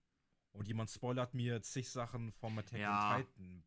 und 0.52 0.68
jemand 0.68 0.90
spoilert 0.90 1.34
mir 1.34 1.62
zig 1.62 1.90
Sachen 1.90 2.32
vom 2.32 2.58
Attack 2.60 2.80
Ja. 2.80 3.16
on 3.18 3.22
Titan, 3.26 3.64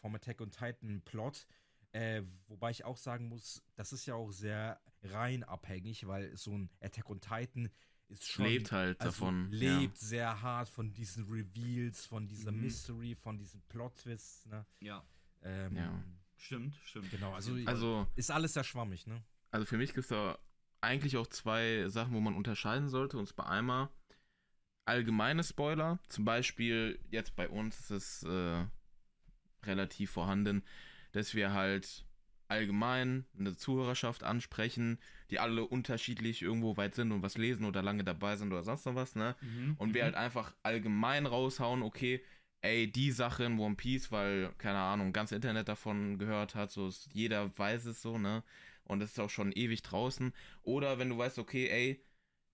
vom 0.00 0.14
Attack 0.14 0.40
on 0.40 0.50
Titan 0.50 1.02
Plot, 1.02 1.46
äh, 1.92 2.22
wobei 2.48 2.70
ich 2.70 2.84
auch 2.84 2.96
sagen 2.96 3.28
muss, 3.28 3.62
das 3.74 3.92
ist 3.92 4.06
ja 4.06 4.14
auch 4.14 4.30
sehr 4.30 4.80
rein 5.02 5.44
abhängig, 5.44 6.06
weil 6.06 6.36
so 6.36 6.56
ein 6.56 6.70
Attack 6.80 7.08
on 7.10 7.20
Titan 7.20 7.70
ist 8.08 8.26
schon 8.28 8.44
Lebt 8.44 8.70
halt 8.72 9.00
also 9.00 9.10
davon. 9.10 9.50
lebt 9.50 9.98
sehr 9.98 10.40
hart 10.42 10.68
von 10.68 10.92
diesen 10.92 11.26
Reveals, 11.28 12.06
von 12.06 12.28
dieser 12.28 12.52
Mhm. 12.52 12.60
Mystery, 12.60 13.14
von 13.14 13.36
diesen 13.38 13.62
Plot-Twists, 13.62 14.46
ne? 14.46 14.64
ja. 14.80 15.04
Ähm, 15.42 15.76
Ja. 15.76 16.04
Stimmt, 16.38 16.76
stimmt. 16.84 17.10
Genau, 17.10 17.32
also, 17.32 17.56
Ja. 17.56 17.66
Also, 17.66 18.06
ist 18.14 18.30
alles 18.30 18.52
sehr 18.52 18.62
schwammig, 18.64 19.06
ne? 19.06 19.22
also 19.50 19.64
für 19.64 19.78
mich 19.78 19.94
gibt 19.94 20.04
es 20.04 20.08
da 20.08 20.38
eigentlich 20.80 21.16
auch 21.16 21.26
zwei 21.26 21.88
Sachen, 21.88 22.14
wo 22.14 22.20
man 22.20 22.34
unterscheiden 22.34 22.88
sollte. 22.88 23.18
Und 23.18 23.28
zwar 23.28 23.48
einmal 23.48 23.88
allgemeine 24.84 25.42
Spoiler. 25.42 25.98
Zum 26.08 26.24
Beispiel 26.24 26.98
jetzt 27.10 27.36
bei 27.36 27.48
uns 27.48 27.78
ist 27.78 27.90
es 27.90 28.22
äh, 28.22 28.64
relativ 29.64 30.10
vorhanden, 30.12 30.62
dass 31.12 31.34
wir 31.34 31.52
halt 31.52 32.04
allgemein 32.48 33.24
eine 33.38 33.56
Zuhörerschaft 33.56 34.22
ansprechen, 34.22 34.98
die 35.30 35.40
alle 35.40 35.64
unterschiedlich 35.64 36.42
irgendwo 36.42 36.76
weit 36.76 36.94
sind 36.94 37.12
und 37.12 37.22
was 37.22 37.36
lesen 37.36 37.64
oder 37.64 37.82
lange 37.82 38.04
dabei 38.04 38.36
sind 38.36 38.52
oder 38.52 38.62
sonst 38.62 38.86
noch 38.86 38.94
was, 38.94 39.16
ne? 39.16 39.34
Mhm. 39.40 39.74
Und 39.78 39.94
wir 39.94 40.02
mhm. 40.02 40.06
halt 40.06 40.14
einfach 40.14 40.54
allgemein 40.62 41.26
raushauen, 41.26 41.82
okay, 41.82 42.22
ey, 42.62 42.90
die 42.90 43.10
Sache 43.10 43.44
in 43.44 43.58
One 43.58 43.74
Piece, 43.74 44.12
weil, 44.12 44.52
keine 44.58 44.78
Ahnung, 44.78 45.12
ganz 45.12 45.32
Internet 45.32 45.68
davon 45.68 46.18
gehört 46.18 46.54
hat, 46.54 46.70
so 46.70 46.88
ist, 46.88 47.08
jeder 47.12 47.56
weiß 47.58 47.86
es 47.86 48.02
so, 48.02 48.18
ne? 48.18 48.42
Und 48.86 49.02
es 49.02 49.10
ist 49.12 49.20
auch 49.20 49.30
schon 49.30 49.52
ewig 49.52 49.82
draußen. 49.82 50.32
Oder 50.62 50.98
wenn 50.98 51.08
du 51.10 51.18
weißt, 51.18 51.38
okay, 51.38 51.68
ey, 51.68 52.02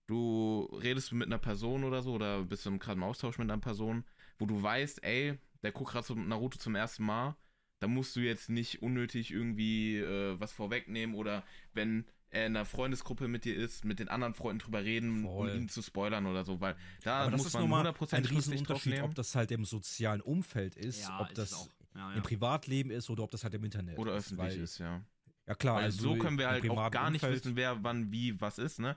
du 0.07 0.63
redest 0.81 1.11
mit 1.13 1.27
einer 1.27 1.37
Person 1.37 1.83
oder 1.83 2.01
so, 2.01 2.13
oder 2.13 2.43
bist 2.43 2.65
du 2.65 2.77
gerade 2.77 2.97
im 2.97 3.03
Austausch 3.03 3.37
mit 3.37 3.49
einer 3.49 3.61
Person, 3.61 4.03
wo 4.39 4.45
du 4.45 4.61
weißt, 4.61 5.03
ey, 5.03 5.37
der 5.61 5.71
guckt 5.71 5.91
gerade 5.91 6.05
so 6.05 6.15
Naruto 6.15 6.57
zum 6.57 6.75
ersten 6.75 7.03
Mal, 7.05 7.35
da 7.79 7.87
musst 7.87 8.15
du 8.15 8.19
jetzt 8.21 8.49
nicht 8.49 8.81
unnötig 8.81 9.31
irgendwie 9.31 9.97
äh, 9.97 10.39
was 10.39 10.51
vorwegnehmen 10.51 11.15
oder 11.15 11.43
wenn 11.73 12.05
er 12.29 12.47
in 12.47 12.55
einer 12.55 12.65
Freundesgruppe 12.65 13.27
mit 13.27 13.45
dir 13.45 13.55
ist, 13.55 13.85
mit 13.85 13.99
den 13.99 14.07
anderen 14.09 14.33
Freunden 14.33 14.59
drüber 14.59 14.83
reden, 14.83 15.23
Voll. 15.23 15.51
um 15.51 15.55
ihn 15.57 15.69
zu 15.69 15.81
spoilern 15.81 16.25
oder 16.25 16.43
so, 16.43 16.59
weil 16.59 16.75
da 17.03 17.21
Aber 17.21 17.31
das 17.31 17.37
muss 17.39 17.47
ist 17.47 17.53
man 17.53 17.63
nochmal 17.63 17.85
ein 18.11 18.25
Riesenunterschied, 18.25 18.93
nehmen. 18.93 19.05
ob 19.05 19.15
das 19.15 19.35
halt 19.35 19.51
im 19.51 19.65
sozialen 19.65 20.21
Umfeld 20.21 20.75
ist, 20.75 21.01
Ja, 21.01 21.19
ob 21.21 21.27
ist 21.29 21.37
das. 21.37 21.69
Ja, 21.95 22.09
ja. 22.09 22.15
im 22.15 22.23
Privatleben 22.23 22.89
ist 22.89 23.09
oder 23.11 23.21
ob 23.23 23.29
das 23.29 23.43
halt 23.43 23.53
im 23.53 23.63
Internet 23.63 23.99
Oder 23.99 24.15
ist. 24.17 24.25
öffentlich 24.25 24.55
weil, 24.55 24.63
ist, 24.63 24.79
ja. 24.79 25.05
Ja 25.45 25.55
klar, 25.55 25.75
Weil 25.77 25.83
also 25.85 26.13
so 26.13 26.15
können 26.17 26.37
wir 26.37 26.47
halt 26.47 26.69
auch 26.69 26.89
gar 26.91 27.09
nicht 27.09 27.21
Umfeld- 27.23 27.43
wissen, 27.43 27.55
wer 27.55 27.83
wann 27.83 28.11
wie 28.11 28.39
was 28.39 28.57
ist, 28.57 28.79
ne? 28.79 28.95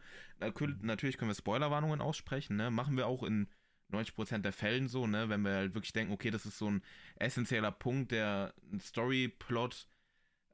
Natürlich 0.80 1.18
können 1.18 1.30
wir 1.30 1.34
Spoilerwarnungen 1.34 2.01
aussprechen, 2.01 2.57
ne? 2.57 2.70
Machen 2.70 2.97
wir 2.97 3.07
auch 3.09 3.22
in 3.24 3.49
90% 3.88 4.44
der 4.44 4.53
Fällen 4.53 4.88
so, 4.88 5.07
ne? 5.07 5.28
Wenn 5.28 5.42
wir 5.42 5.55
halt 5.55 5.74
wirklich 5.74 5.92
denken, 5.92 6.12
okay, 6.12 6.30
das 6.30 6.47
ist 6.47 6.59
so 6.59 6.70
ein 6.70 6.82
essentieller 7.16 7.72
Punkt, 7.72 8.12
der 8.12 8.55
ein 8.72 8.78
Storyplot, 8.80 9.88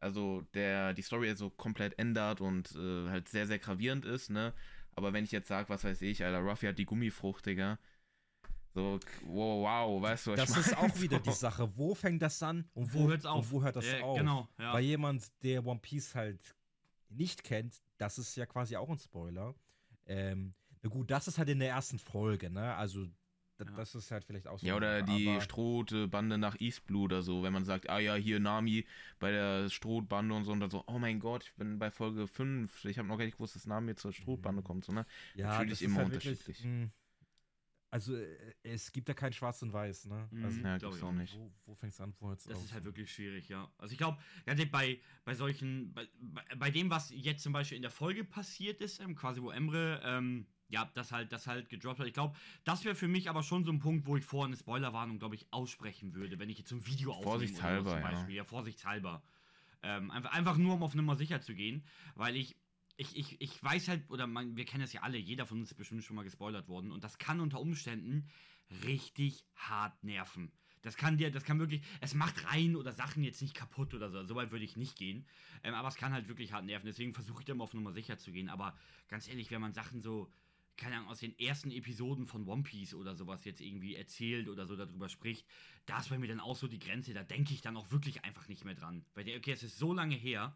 also 0.01 0.43
der 0.55 0.95
die 0.95 1.03
Story 1.03 1.35
so 1.37 1.51
komplett 1.51 1.99
ändert 1.99 2.41
und 2.41 2.75
äh, 2.75 3.09
halt 3.11 3.29
sehr, 3.29 3.47
sehr 3.47 3.59
gravierend 3.59 4.05
ist, 4.07 4.31
ne? 4.31 4.55
Aber 4.95 5.13
wenn 5.13 5.25
ich 5.25 5.33
jetzt 5.33 5.49
sage, 5.49 5.69
was 5.69 5.85
weiß 5.85 6.01
ich, 6.03 6.25
Alter, 6.25 6.41
Ruffy 6.41 6.67
hat 6.67 6.79
die 6.79 6.85
Gummifrucht, 6.87 7.45
Digga. 7.47 7.79
So, 8.75 8.99
wow, 9.27 9.63
wow, 9.65 10.03
weißt 10.03 10.27
du, 10.27 10.31
was 10.33 10.41
Das 10.41 10.51
ich 10.51 10.57
ist 10.57 10.77
mein? 10.77 10.91
auch 10.91 11.01
wieder 11.01 11.17
So. 11.25 11.31
die 11.31 11.37
Sache. 11.37 11.77
Wo 11.77 11.95
fängt 11.95 12.23
das 12.23 12.43
an 12.43 12.65
und 12.75 12.93
Wo 12.95 13.01
wo, 13.05 13.09
hört's 13.09 13.27
auf? 13.27 13.45
Und 13.47 13.53
wo 13.53 13.63
hört 13.63 13.77
das 13.77 13.87
Ja, 13.87 14.01
auf? 14.03 14.19
genau, 14.19 14.49
ja. 14.59 14.73
Weil 14.73 14.85
jemand, 14.85 15.31
der 15.43 15.65
One 15.67 15.81
Piece 15.81 16.15
halt 16.15 16.41
nicht 17.11 17.45
kennt, 17.45 17.83
das 17.99 18.19
ist 18.19 18.35
ja 18.37 18.47
quasi 18.47 18.77
auch 18.77 18.89
ein 18.89 18.99
Spoiler. 18.99 19.55
Ähm, 20.07 20.55
na 20.83 20.89
gut, 20.89 21.11
das 21.11 21.29
ist 21.29 21.39
halt 21.39 21.51
in 21.51 21.59
der 21.59 21.69
ersten 21.69 21.99
Folge, 21.99 22.49
ne? 22.51 22.75
Also, 22.75 23.03
Ja. 23.59 23.67
das 23.77 23.95
ist 23.95 24.11
halt 24.11 24.25
vielleicht 24.25 24.49
auch 24.49 24.59
so. 24.59 24.67
Ja, 24.67 24.75
oder 24.75 25.03
die 25.03 25.29
aber- 25.29 25.41
Strohbande 25.43 26.37
nach 26.39 26.59
East 26.59 26.85
Blue 26.87 27.05
oder 27.05 27.23
so, 27.23 27.43
wenn 27.45 27.53
man 27.53 27.65
sagt, 27.65 27.89
ah 27.91 27.99
ja, 28.01 28.15
hier 28.17 28.41
Nami 28.41 28.85
bei 29.21 29.31
der 29.31 29.69
Strohbande 29.69 30.35
und 30.35 30.45
so 30.45 30.51
und 30.53 30.59
dann 30.61 30.71
so, 30.71 30.83
oh 30.89 30.99
mein 30.99 31.21
Gott, 31.21 31.45
ich 31.45 31.55
bin 31.55 31.79
bei 31.79 31.91
Folge 31.93 32.27
5, 32.27 32.85
ich 32.87 32.99
habe 32.99 33.07
noch 33.07 33.19
gar 33.19 33.25
nicht 33.27 33.37
gewusst, 33.37 33.55
dass 33.55 33.67
Nami 33.67 33.95
zur 33.95 34.13
Strohbande 34.13 34.63
kommt, 34.63 34.85
so, 34.87 34.93
ne? 34.93 35.07
ja, 35.37 35.47
natürlich 35.49 35.71
das 35.73 35.81
immer 35.83 35.93
ist 35.93 35.99
halt 36.05 36.13
wirklich, 36.13 36.41
unterschiedlich. 36.41 36.65
mh, 36.65 36.91
also, 37.93 38.17
äh, 38.17 38.55
es 38.63 38.91
gibt 38.91 39.07
ja 39.09 39.15
kein 39.15 39.33
Schwarz 39.33 39.61
und 39.63 39.73
Weiß, 39.73 40.07
ne? 40.07 40.27
Mhm. 40.31 40.45
Also, 40.45 40.61
Ja, 40.61 40.79
glaub 40.79 40.81
gibt's 40.81 40.97
ich 40.97 41.03
auch 41.05 41.09
auch 41.09 41.13
nicht. 41.13 41.39
wo, 41.39 41.53
wo 41.67 41.75
fängt 41.75 41.93
es 41.93 42.01
an, 42.01 42.15
wo 42.19 42.29
hört's 42.29 42.45
Das 42.45 42.57
auf? 42.57 42.65
ist 42.65 42.73
halt 42.73 42.85
wirklich 42.85 43.13
schwierig, 43.13 43.49
ja. 43.51 43.71
Also 43.79 43.93
ich 43.93 43.99
glaube, 43.99 44.19
ja, 44.47 44.55
bei, 44.71 44.99
bei 45.25 45.35
solchen, 45.35 45.93
bei, 45.93 46.09
bei, 46.19 46.43
bei 46.57 46.71
dem, 46.71 46.89
was 46.91 47.11
jetzt 47.11 47.43
zum 47.43 47.53
Beispiel 47.53 47.77
in 47.77 47.83
der 47.83 47.91
Folge 47.91 48.25
passiert 48.25 48.81
ist, 48.81 48.99
ähm, 49.01 49.15
quasi 49.15 49.43
wo 49.43 49.51
Emre, 49.51 50.01
ähm, 50.05 50.47
ja, 50.69 50.91
das 50.95 51.13
halt, 51.13 51.33
das 51.33 51.47
halt 51.47 51.69
gedroppt 51.69 52.01
hat. 52.01 52.07
Ich 52.07 52.15
glaube, 52.15 52.35
das 52.65 52.83
wäre 52.87 52.95
für 52.95 53.09
mich 53.09 53.29
aber 53.29 53.43
schon 53.43 53.63
so 53.63 53.71
ein 53.71 53.79
Punkt, 53.79 54.07
wo 54.07 54.17
ich 54.17 54.25
vorher 54.25 54.47
eine 54.47 54.57
Spoilerwarnung, 54.57 55.19
glaube 55.19 55.35
ich, 55.35 55.53
aussprechen 55.53 56.15
würde, 56.15 56.39
wenn 56.39 56.49
ich 56.49 56.57
jetzt 56.59 56.71
so 56.71 56.77
ein 56.77 56.87
Video 56.87 57.11
aufnehme. 57.13 57.31
Vorsichtshalber, 57.31 57.81
oder 57.81 57.91
so 57.91 57.97
zum 57.97 58.01
ja. 58.03 58.11
Beispiel. 58.11 58.35
Ja, 58.37 58.45
vorsichtshalber. 58.45 59.23
Ähm, 59.83 60.11
einfach, 60.11 60.33
einfach 60.33 60.57
nur, 60.57 60.75
um 60.77 60.83
auf 60.83 60.95
Nummer 60.95 61.15
sicher 61.15 61.43
zu 61.43 61.55
gehen, 61.55 61.85
weil 62.15 62.37
ich, 62.37 62.57
ich, 63.03 63.17
ich, 63.17 63.41
ich 63.41 63.63
weiß 63.63 63.89
halt, 63.89 64.09
oder 64.09 64.27
man, 64.27 64.57
wir 64.57 64.65
kennen 64.65 64.85
es 64.85 64.93
ja 64.93 65.03
alle, 65.03 65.19
jeder 65.19 65.47
von 65.47 65.59
uns 65.59 65.71
ist 65.71 65.77
bestimmt 65.77 66.05
schon 66.05 66.17
mal 66.17 66.23
gespoilert 66.23 66.69
worden 66.69 66.93
und 66.93 67.05
das 67.05 67.19
kann 67.19 67.41
unter 67.41 67.61
Umständen 67.61 68.29
richtig 68.85 69.45
hart 69.57 70.03
nerven. 70.05 70.53
Das 70.83 70.97
kann 70.97 71.17
dir, 71.17 71.31
das 71.31 71.45
kann 71.45 71.61
wirklich, 71.61 71.83
es 72.01 72.15
macht 72.15 72.45
rein 72.47 72.75
oder 72.75 72.93
Sachen 72.93 73.23
jetzt 73.23 73.41
nicht 73.41 73.55
kaputt 73.55 73.95
oder 73.95 74.11
so. 74.11 74.25
So 74.25 74.35
weit 74.35 74.51
würde 74.51 74.65
ich 74.65 74.77
nicht 74.77 74.97
gehen. 74.97 75.27
Ähm, 75.63 75.75
aber 75.75 75.89
es 75.89 75.95
kann 75.95 76.13
halt 76.13 76.27
wirklich 76.29 76.53
hart 76.53 76.65
nerven. 76.65 76.87
Deswegen 76.87 77.13
versuche 77.13 77.41
ich 77.41 77.47
da 77.47 77.53
immer 77.53 77.65
auf 77.65 77.73
Nummer 77.73 77.93
sicher 77.93 78.19
zu 78.19 78.33
gehen. 78.33 78.49
Aber 78.49 78.77
ganz 79.07 79.29
ehrlich, 79.29 79.53
wenn 79.53 79.61
man 79.61 79.73
Sachen 79.73 80.01
so, 80.01 80.33
keine 80.77 80.97
Ahnung, 80.97 81.09
aus 81.09 81.21
den 81.21 81.39
ersten 81.39 81.71
Episoden 81.71 82.27
von 82.27 82.49
One 82.49 82.65
Piece 82.65 82.95
oder 82.95 83.15
sowas 83.15 83.45
jetzt 83.45 83.61
irgendwie 83.61 83.95
erzählt 83.95 84.49
oder 84.49 84.67
so 84.67 84.75
darüber 84.75 85.09
spricht, 85.09 85.47
da 85.87 86.01
ist 86.01 86.09
bei 86.09 86.19
mir 86.19 86.27
dann 86.27 86.41
auch 86.41 86.57
so 86.57 86.67
die 86.67 86.81
Grenze. 86.81 87.15
Da 87.15 87.23
denke 87.23 87.55
ich 87.55 87.61
dann 87.61 87.77
auch 87.77 87.93
wirklich 87.93 88.25
einfach 88.25 88.49
nicht 88.49 88.65
mehr 88.65 88.75
dran. 88.75 89.05
Weil 89.15 89.23
der, 89.23 89.37
okay, 89.37 89.53
es 89.53 89.63
ist 89.63 89.79
so 89.79 89.93
lange 89.93 90.17
her. 90.17 90.53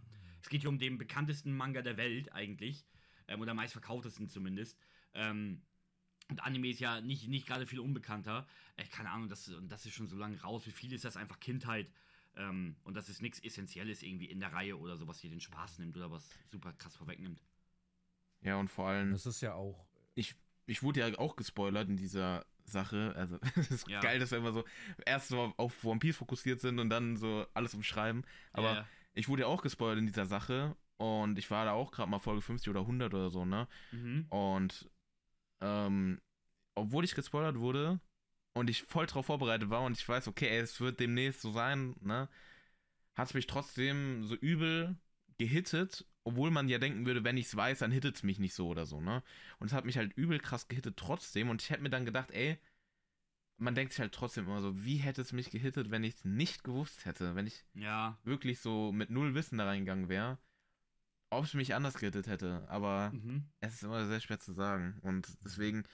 Es 0.46 0.50
geht 0.50 0.60
hier 0.60 0.70
um 0.70 0.78
den 0.78 0.96
bekanntesten 0.96 1.56
Manga 1.56 1.82
der 1.82 1.96
Welt 1.96 2.32
eigentlich. 2.32 2.86
Ähm, 3.26 3.40
oder 3.40 3.52
meistverkauftesten 3.52 4.28
zumindest. 4.28 4.78
Ähm, 5.12 5.60
und 6.28 6.38
Anime 6.44 6.68
ist 6.68 6.78
ja 6.78 7.00
nicht, 7.00 7.26
nicht 7.26 7.48
gerade 7.48 7.66
viel 7.66 7.80
unbekannter. 7.80 8.46
Äh, 8.76 8.84
keine 8.84 9.10
Ahnung, 9.10 9.28
das, 9.28 9.48
und 9.48 9.68
das 9.72 9.84
ist 9.86 9.94
schon 9.94 10.06
so 10.06 10.16
lange 10.16 10.40
raus. 10.42 10.64
Wie 10.64 10.70
viel 10.70 10.92
ist 10.92 11.04
das 11.04 11.16
einfach 11.16 11.40
Kindheit? 11.40 11.90
Ähm, 12.36 12.76
und 12.84 12.94
das 12.94 13.08
ist 13.08 13.22
nichts 13.22 13.40
Essentielles 13.40 14.04
irgendwie 14.04 14.26
in 14.26 14.38
der 14.38 14.52
Reihe 14.52 14.78
oder 14.78 14.96
so, 14.96 15.08
was 15.08 15.18
dir 15.18 15.30
den 15.30 15.40
Spaß 15.40 15.80
nimmt 15.80 15.96
oder 15.96 16.12
was 16.12 16.28
super 16.46 16.72
krass 16.74 16.94
vorwegnimmt. 16.94 17.42
Ja, 18.42 18.54
und 18.54 18.68
vor 18.68 18.86
allem, 18.86 19.10
Das 19.10 19.26
ist 19.26 19.40
ja 19.40 19.54
auch. 19.54 19.84
ich, 20.14 20.36
ich 20.66 20.80
wurde 20.84 21.00
ja 21.00 21.18
auch 21.18 21.34
gespoilert 21.34 21.88
in 21.88 21.96
dieser 21.96 22.46
Sache. 22.66 23.14
Also, 23.16 23.40
es 23.56 23.72
ist 23.72 23.88
Ja. 23.88 23.98
geil, 23.98 24.20
dass 24.20 24.30
wir 24.30 24.38
immer 24.38 24.52
so 24.52 24.64
erst 25.04 25.26
so 25.26 25.52
auf 25.56 25.84
One 25.84 25.98
Piece 25.98 26.18
fokussiert 26.18 26.60
sind 26.60 26.78
und 26.78 26.88
dann 26.88 27.16
so 27.16 27.46
alles 27.52 27.74
umschreiben. 27.74 28.24
Aber 28.52 28.74
Ja, 28.74 28.86
ich 29.16 29.28
wurde 29.28 29.42
ja 29.42 29.48
auch 29.48 29.62
gespoilert 29.62 29.98
in 29.98 30.06
dieser 30.06 30.26
Sache 30.26 30.76
und 30.98 31.38
ich 31.38 31.50
war 31.50 31.64
da 31.64 31.72
auch 31.72 31.90
gerade 31.90 32.10
mal 32.10 32.20
Folge 32.20 32.42
50 32.42 32.70
oder 32.70 32.80
100 32.80 33.12
oder 33.12 33.30
so, 33.30 33.44
ne? 33.44 33.66
mhm. 33.90 34.26
Und 34.28 34.88
ähm, 35.60 36.20
obwohl 36.74 37.04
ich 37.04 37.14
gespoilert 37.14 37.58
wurde 37.58 37.98
und 38.52 38.70
ich 38.70 38.82
voll 38.82 39.06
drauf 39.06 39.26
vorbereitet 39.26 39.70
war 39.70 39.82
und 39.82 39.98
ich 39.98 40.06
weiß, 40.06 40.28
okay, 40.28 40.48
ey, 40.48 40.58
es 40.58 40.80
wird 40.80 41.00
demnächst 41.00 41.40
so 41.40 41.50
sein, 41.50 41.96
ne? 42.00 42.28
Hat 43.14 43.28
es 43.28 43.34
mich 43.34 43.46
trotzdem 43.46 44.24
so 44.24 44.34
übel 44.34 44.96
gehittet, 45.38 46.04
obwohl 46.24 46.50
man 46.50 46.68
ja 46.68 46.78
denken 46.78 47.06
würde, 47.06 47.24
wenn 47.24 47.38
ich 47.38 47.46
es 47.46 47.56
weiß, 47.56 47.78
dann 47.78 47.90
hittet 47.90 48.16
es 48.16 48.22
mich 48.22 48.38
nicht 48.38 48.52
so 48.52 48.68
oder 48.68 48.84
so, 48.84 49.00
ne? 49.00 49.22
Und 49.58 49.68
es 49.68 49.72
hat 49.72 49.86
mich 49.86 49.96
halt 49.96 50.12
übel 50.14 50.38
krass 50.38 50.68
gehittet 50.68 50.98
trotzdem 50.98 51.48
und 51.48 51.62
ich 51.62 51.70
hätte 51.70 51.82
mir 51.82 51.90
dann 51.90 52.04
gedacht, 52.04 52.30
ey, 52.32 52.58
man 53.58 53.74
denkt 53.74 53.92
sich 53.92 54.00
halt 54.00 54.12
trotzdem 54.12 54.44
immer 54.46 54.60
so, 54.60 54.84
wie 54.84 54.96
hätte 54.96 55.22
es 55.22 55.32
mich 55.32 55.50
gehittet, 55.50 55.90
wenn 55.90 56.04
ich 56.04 56.14
es 56.16 56.24
nicht 56.24 56.62
gewusst 56.64 57.04
hätte, 57.06 57.34
wenn 57.34 57.46
ich 57.46 57.64
ja. 57.74 58.18
wirklich 58.24 58.60
so 58.60 58.92
mit 58.92 59.10
null 59.10 59.34
Wissen 59.34 59.58
da 59.58 59.64
reingegangen 59.64 60.08
wäre, 60.08 60.38
ob 61.30 61.44
es 61.44 61.54
mich 61.54 61.74
anders 61.74 61.94
gehittet 61.94 62.26
hätte, 62.26 62.64
aber 62.68 63.10
Mhm. 63.12 63.44
es 63.60 63.74
ist 63.74 63.82
immer 63.82 64.06
sehr 64.06 64.20
schwer 64.20 64.38
zu 64.38 64.52
sagen. 64.52 64.98
Und 65.02 65.26
deswegen, 65.44 65.84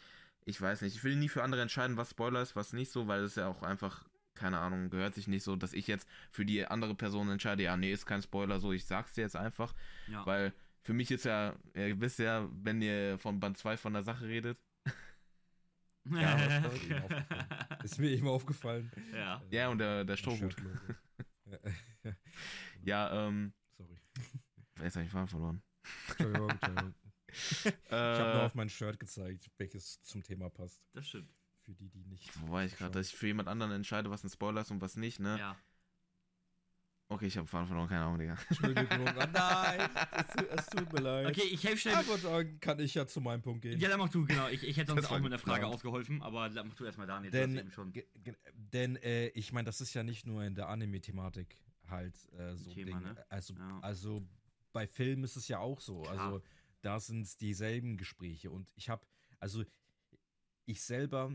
ich 0.44 0.60
weiß 0.60 0.82
nicht, 0.82 0.96
ich 0.96 1.04
will 1.04 1.16
nie 1.16 1.28
für 1.28 1.42
andere 1.42 1.62
entscheiden, 1.62 1.96
was 1.96 2.10
Spoiler 2.10 2.42
ist, 2.42 2.56
was 2.56 2.72
nicht 2.72 2.90
so, 2.90 3.06
weil 3.08 3.22
es 3.22 3.36
ja 3.36 3.46
auch 3.48 3.62
einfach, 3.62 4.04
keine 4.34 4.58
Ahnung, 4.58 4.90
gehört 4.90 5.14
sich 5.14 5.28
nicht 5.28 5.44
so, 5.44 5.56
dass 5.56 5.72
ich 5.72 5.86
jetzt 5.86 6.08
für 6.30 6.44
die 6.44 6.66
andere 6.66 6.94
Person 6.94 7.30
entscheide, 7.30 7.62
ja, 7.62 7.76
nee, 7.76 7.92
ist 7.92 8.06
kein 8.06 8.22
Spoiler, 8.22 8.58
so, 8.60 8.72
ich 8.72 8.84
sag's 8.84 9.14
dir 9.14 9.22
jetzt 9.22 9.36
einfach, 9.36 9.72
ja. 10.08 10.26
weil 10.26 10.52
für 10.82 10.92
mich 10.94 11.10
ist 11.12 11.24
ja, 11.24 11.54
ihr 11.74 12.00
wisst 12.00 12.18
ja, 12.18 12.48
wenn 12.52 12.82
ihr 12.82 13.18
von 13.18 13.38
Band 13.38 13.56
2 13.56 13.76
von 13.76 13.92
der 13.92 14.02
Sache 14.02 14.26
redet, 14.26 14.58
Ja, 16.04 16.60
das 17.80 17.84
ist 17.92 17.98
mir 17.98 18.10
eben 18.10 18.28
aufgefallen. 18.28 18.90
ja. 19.14 19.42
ja, 19.50 19.68
und 19.68 19.78
der, 19.78 20.04
der 20.04 20.16
Strohhut. 20.16 20.56
Ja, 22.04 22.12
Ja, 22.82 23.28
ähm, 23.28 23.52
sorry. 23.76 23.96
jetzt 24.82 24.96
hab 24.96 25.02
ich 25.04 25.10
Faden 25.10 25.28
verloren. 25.28 25.62
Entschuldigung, 26.08 26.50
Entschuldigung. 26.50 26.94
Äh, 27.64 27.68
Ich 27.88 27.92
habe 28.20 28.34
nur 28.34 28.42
auf 28.44 28.54
mein 28.54 28.68
Shirt 28.68 28.98
gezeigt, 29.00 29.50
welches 29.56 30.02
zum 30.02 30.22
Thema 30.22 30.50
passt. 30.50 30.82
Das 30.92 31.08
stimmt. 31.08 31.30
Für 31.62 31.72
die, 31.72 31.88
die 31.88 32.04
nicht. 32.04 32.30
wo 32.40 32.52
war 32.52 32.64
ich 32.64 32.76
gerade, 32.76 32.92
dass 32.92 33.06
ich 33.08 33.14
für 33.16 33.26
jemand 33.26 33.48
anderen 33.48 33.72
entscheide, 33.72 34.10
was 34.10 34.22
ein 34.24 34.28
Spoiler 34.30 34.60
ist 34.62 34.70
und 34.70 34.80
was 34.82 34.96
nicht, 34.96 35.18
ne? 35.20 35.38
Ja. 35.38 35.56
Okay, 37.12 37.26
ich 37.26 37.36
habe 37.36 37.46
Faden 37.46 37.66
verloren, 37.66 37.88
keine 37.88 38.04
Ahnung, 38.04 38.18
Digga. 38.18 38.36
Entschuldigung, 38.48 38.86
oh 39.00 39.04
nein, 39.32 39.90
es, 40.36 40.44
es 40.60 40.66
tut 40.66 40.92
mir 40.92 41.00
leid. 41.00 41.26
Okay, 41.26 41.42
ich 41.50 41.62
helfe 41.64 41.78
schnell. 41.78 41.94
Aber 41.94 42.16
dann 42.18 42.60
kann 42.60 42.78
ich 42.80 42.94
ja 42.94 43.06
zu 43.06 43.20
meinem 43.20 43.42
Punkt 43.42 43.62
gehen. 43.62 43.78
Ja, 43.78 43.88
dann 43.88 43.98
mach 43.98 44.08
du, 44.08 44.24
genau. 44.24 44.48
Ich, 44.48 44.62
ich 44.64 44.76
hätte 44.76 44.92
sonst 44.92 45.06
auch 45.06 45.18
mit 45.18 45.26
einer 45.26 45.38
Frage 45.38 45.60
geplant. 45.60 45.74
ausgeholfen, 45.74 46.22
aber 46.22 46.48
dann 46.48 46.68
mach 46.68 46.74
du 46.74 46.84
erstmal 46.84 47.06
Daniel. 47.06 47.30
Denn, 47.30 47.58
eben 47.58 47.70
schon. 47.70 47.92
denn 48.54 48.96
äh, 48.96 49.28
ich 49.28 49.52
meine, 49.52 49.66
das 49.66 49.80
ist 49.80 49.92
ja 49.94 50.02
nicht 50.02 50.26
nur 50.26 50.42
in 50.44 50.54
der 50.54 50.68
Anime-Thematik 50.68 51.58
halt 51.88 52.14
äh, 52.38 52.56
so 52.56 52.70
ein 52.70 52.74
Thema, 52.74 52.98
Ding. 52.98 53.08
ne? 53.08 53.24
Also, 53.28 53.54
Ja. 53.54 53.78
also 53.82 54.26
bei 54.72 54.86
Filmen 54.86 55.24
ist 55.24 55.36
es 55.36 55.48
ja 55.48 55.58
auch 55.58 55.80
so. 55.80 56.02
Klar. 56.02 56.18
Also 56.18 56.42
da 56.80 56.98
sind 56.98 57.22
es 57.22 57.36
dieselben 57.36 57.96
Gespräche. 57.98 58.50
Und 58.50 58.72
ich 58.74 58.88
habe, 58.88 59.06
also 59.38 59.64
ich 60.64 60.82
selber, 60.82 61.30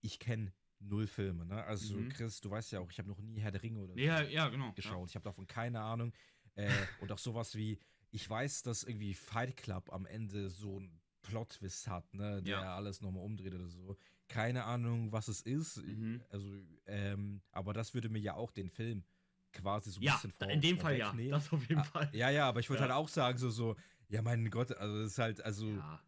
ich 0.00 0.18
kenne 0.18 0.52
null 0.80 1.06
Filme. 1.06 1.44
Ne? 1.44 1.62
Also 1.64 1.96
Mhm. 1.96 2.08
Chris, 2.08 2.40
du 2.40 2.50
weißt 2.50 2.72
ja 2.72 2.80
auch, 2.80 2.90
ich 2.90 2.98
habe 2.98 3.08
noch 3.08 3.20
nie 3.20 3.40
Herr 3.40 3.50
der 3.52 3.62
Ringe 3.62 3.80
oder 3.80 3.94
so 3.94 4.00
Ja, 4.00 4.22
ja, 4.22 4.48
genau. 4.48 4.72
geschaut. 4.72 5.08
Ich 5.08 5.14
habe 5.14 5.24
davon 5.24 5.46
keine 5.46 5.80
Ahnung. 5.80 6.12
Äh, 6.54 6.86
und 6.98 7.12
auch 7.12 7.18
sowas 7.18 7.54
wie, 7.54 7.78
ich 8.10 8.28
weiß, 8.28 8.62
dass 8.62 8.82
irgendwie 8.82 9.14
Fight 9.14 9.56
Club 9.56 9.92
am 9.92 10.06
Ende 10.06 10.50
so 10.50 10.76
einen 10.78 11.00
Plot-Twist 11.22 11.86
hat, 11.88 12.12
ne, 12.14 12.42
der 12.42 12.52
Ja. 12.52 12.74
alles 12.76 13.00
nochmal 13.00 13.22
umdreht 13.24 13.54
oder 13.54 13.68
so. 13.68 13.96
Keine 14.28 14.64
Ahnung, 14.64 15.12
was 15.12 15.28
es 15.28 15.42
ist. 15.42 15.76
Mhm. 15.78 16.22
Also, 16.28 16.50
ähm, 16.86 17.42
aber 17.52 17.72
das 17.72 17.94
würde 17.94 18.08
mir 18.08 18.20
ja 18.20 18.34
auch 18.34 18.50
den 18.50 18.70
Film 18.70 19.04
quasi 19.52 19.90
so 19.90 20.00
ein 20.00 20.04
Ja, 20.04 20.14
bisschen 20.14 20.30
vor, 20.32 20.48
in 20.48 20.60
dem 20.60 20.78
Fall 20.78 20.96
ja. 20.96 21.12
Das 21.30 21.52
auf 21.52 21.60
jeden 21.68 21.80
Ah, 21.80 21.84
Fall. 21.84 22.08
Ja, 22.12 22.30
ja, 22.30 22.48
aber 22.48 22.60
ich 22.60 22.70
würde 22.70 22.82
Ja. 22.82 22.88
halt 22.88 22.96
auch 22.96 23.08
sagen, 23.08 23.38
so, 23.38 23.50
so, 23.50 23.76
ja, 24.08 24.22
mein 24.22 24.48
Gott, 24.50 24.72
also 24.72 24.98
das 25.02 25.12
ist 25.12 25.18
halt, 25.18 25.40
also, 25.44 25.66
Ja. 25.66 26.00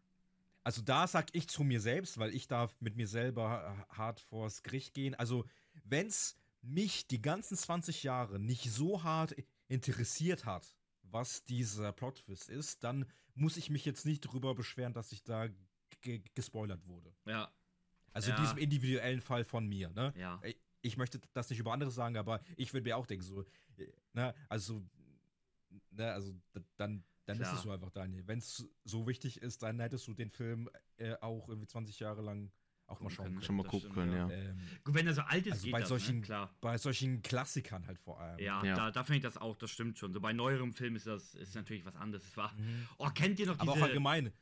Also 0.63 0.81
da 0.81 1.07
sag 1.07 1.27
ich 1.33 1.47
zu 1.47 1.63
mir 1.63 1.79
selbst, 1.81 2.17
weil 2.17 2.33
ich 2.33 2.47
darf 2.47 2.75
mit 2.79 2.95
mir 2.95 3.07
selber 3.07 3.85
hart 3.89 4.19
vors 4.19 4.63
Gericht 4.63 4.93
gehen. 4.93 5.15
Also, 5.15 5.45
wenn's 5.83 6.35
mich 6.61 7.07
die 7.07 7.21
ganzen 7.21 7.57
20 7.57 8.03
Jahre 8.03 8.39
nicht 8.39 8.71
so 8.71 9.03
hart 9.03 9.35
interessiert 9.67 10.45
hat, 10.45 10.75
was 11.03 11.43
dieser 11.43 11.91
Plot-Twist 11.91 12.49
ist, 12.49 12.83
dann 12.83 13.05
muss 13.35 13.57
ich 13.57 13.69
mich 13.69 13.83
jetzt 13.85 14.05
nicht 14.05 14.21
drüber 14.21 14.55
beschweren, 14.55 14.93
dass 14.93 15.11
ich 15.11 15.23
da 15.23 15.47
ge- 16.01 16.23
gespoilert 16.35 16.85
wurde. 16.87 17.13
Ja. 17.25 17.51
Also 18.11 18.29
Ja. 18.29 18.37
in 18.37 18.43
diesem 18.43 18.57
individuellen 18.59 19.21
Fall 19.21 19.43
von 19.43 19.67
mir, 19.67 19.89
ne? 19.89 20.13
Ja. 20.15 20.39
Ich- 20.81 20.97
möchte 20.97 21.19
das 21.33 21.49
nicht 21.49 21.59
über 21.59 21.71
andere 21.73 21.91
sagen, 21.91 22.15
aber 22.17 22.41
ich 22.57 22.73
würde 22.73 22.83
mir 22.89 22.97
auch 22.97 23.05
denken, 23.05 23.23
so, 23.25 23.41
äh, 23.77 23.87
ne, 24.13 24.33
also, 24.49 24.81
ne, 25.91 26.11
also 26.11 26.33
dann 26.77 27.03
dann 27.25 27.37
Klar. 27.37 27.51
ist 27.53 27.57
es 27.59 27.63
so 27.63 27.71
einfach, 27.71 27.89
Daniel. 27.91 28.27
Wenn 28.27 28.39
es 28.39 28.67
so 28.83 29.07
wichtig 29.07 29.41
ist, 29.41 29.63
dann 29.63 29.79
hättest 29.79 30.07
du 30.07 30.13
den 30.13 30.29
Film 30.29 30.69
äh, 30.97 31.13
auch 31.21 31.47
irgendwie 31.49 31.67
20 31.67 31.99
Jahre 31.99 32.21
lang 32.21 32.51
auch 32.87 32.99
mal 32.99 33.09
schauen 33.09 33.27
können. 33.27 33.41
Schon 33.41 33.55
mal 33.55 33.63
gucken 33.65 33.91
können, 33.93 34.11
ja. 34.13 34.29
Ähm, 34.29 34.59
Gut, 34.83 34.93
wenn 34.93 35.07
er 35.07 35.13
so 35.13 35.21
alt 35.21 35.47
ist, 35.47 35.53
Also 35.53 35.63
geht 35.65 35.71
bei 35.71 35.79
das, 35.79 35.89
solchen- 35.89 36.15
ne? 36.17 36.21
klar. 36.21 36.53
bei 36.59 36.77
solchen 36.77 37.21
Klassikern 37.21 37.87
halt 37.87 37.97
vor 37.97 38.19
allem. 38.19 38.37
Ja, 38.39 38.63
Ja. 38.63 38.75
da, 38.75 38.91
da 38.91 39.03
finde 39.05 39.17
ich 39.17 39.23
das 39.23 39.37
auch, 39.37 39.55
das 39.57 39.71
stimmt 39.71 39.97
schon. 39.97 40.11
So 40.13 40.19
bei 40.19 40.33
neuerem 40.33 40.73
Film 40.73 40.95
ist 40.97 41.07
das 41.07 41.33
ist 41.35 41.55
natürlich 41.55 41.85
was 41.85 41.95
anderes. 41.95 42.25
Es 42.25 42.35
war, 42.37 42.51
Mhm. 42.53 42.87
oh, 42.97 43.09
kennt 43.09 43.39
ihr 43.39 43.47
noch 43.47 43.57
Aber 43.59 43.71
auch 43.71 43.75
diese, 43.75 43.85
allgemein. 43.87 44.33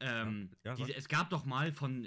Ähm, 0.00 0.50
Ja, 0.64 0.74
diese, 0.74 0.94
es 0.94 1.08
gab 1.08 1.30
doch 1.30 1.44
mal 1.44 1.72
von, 1.72 2.06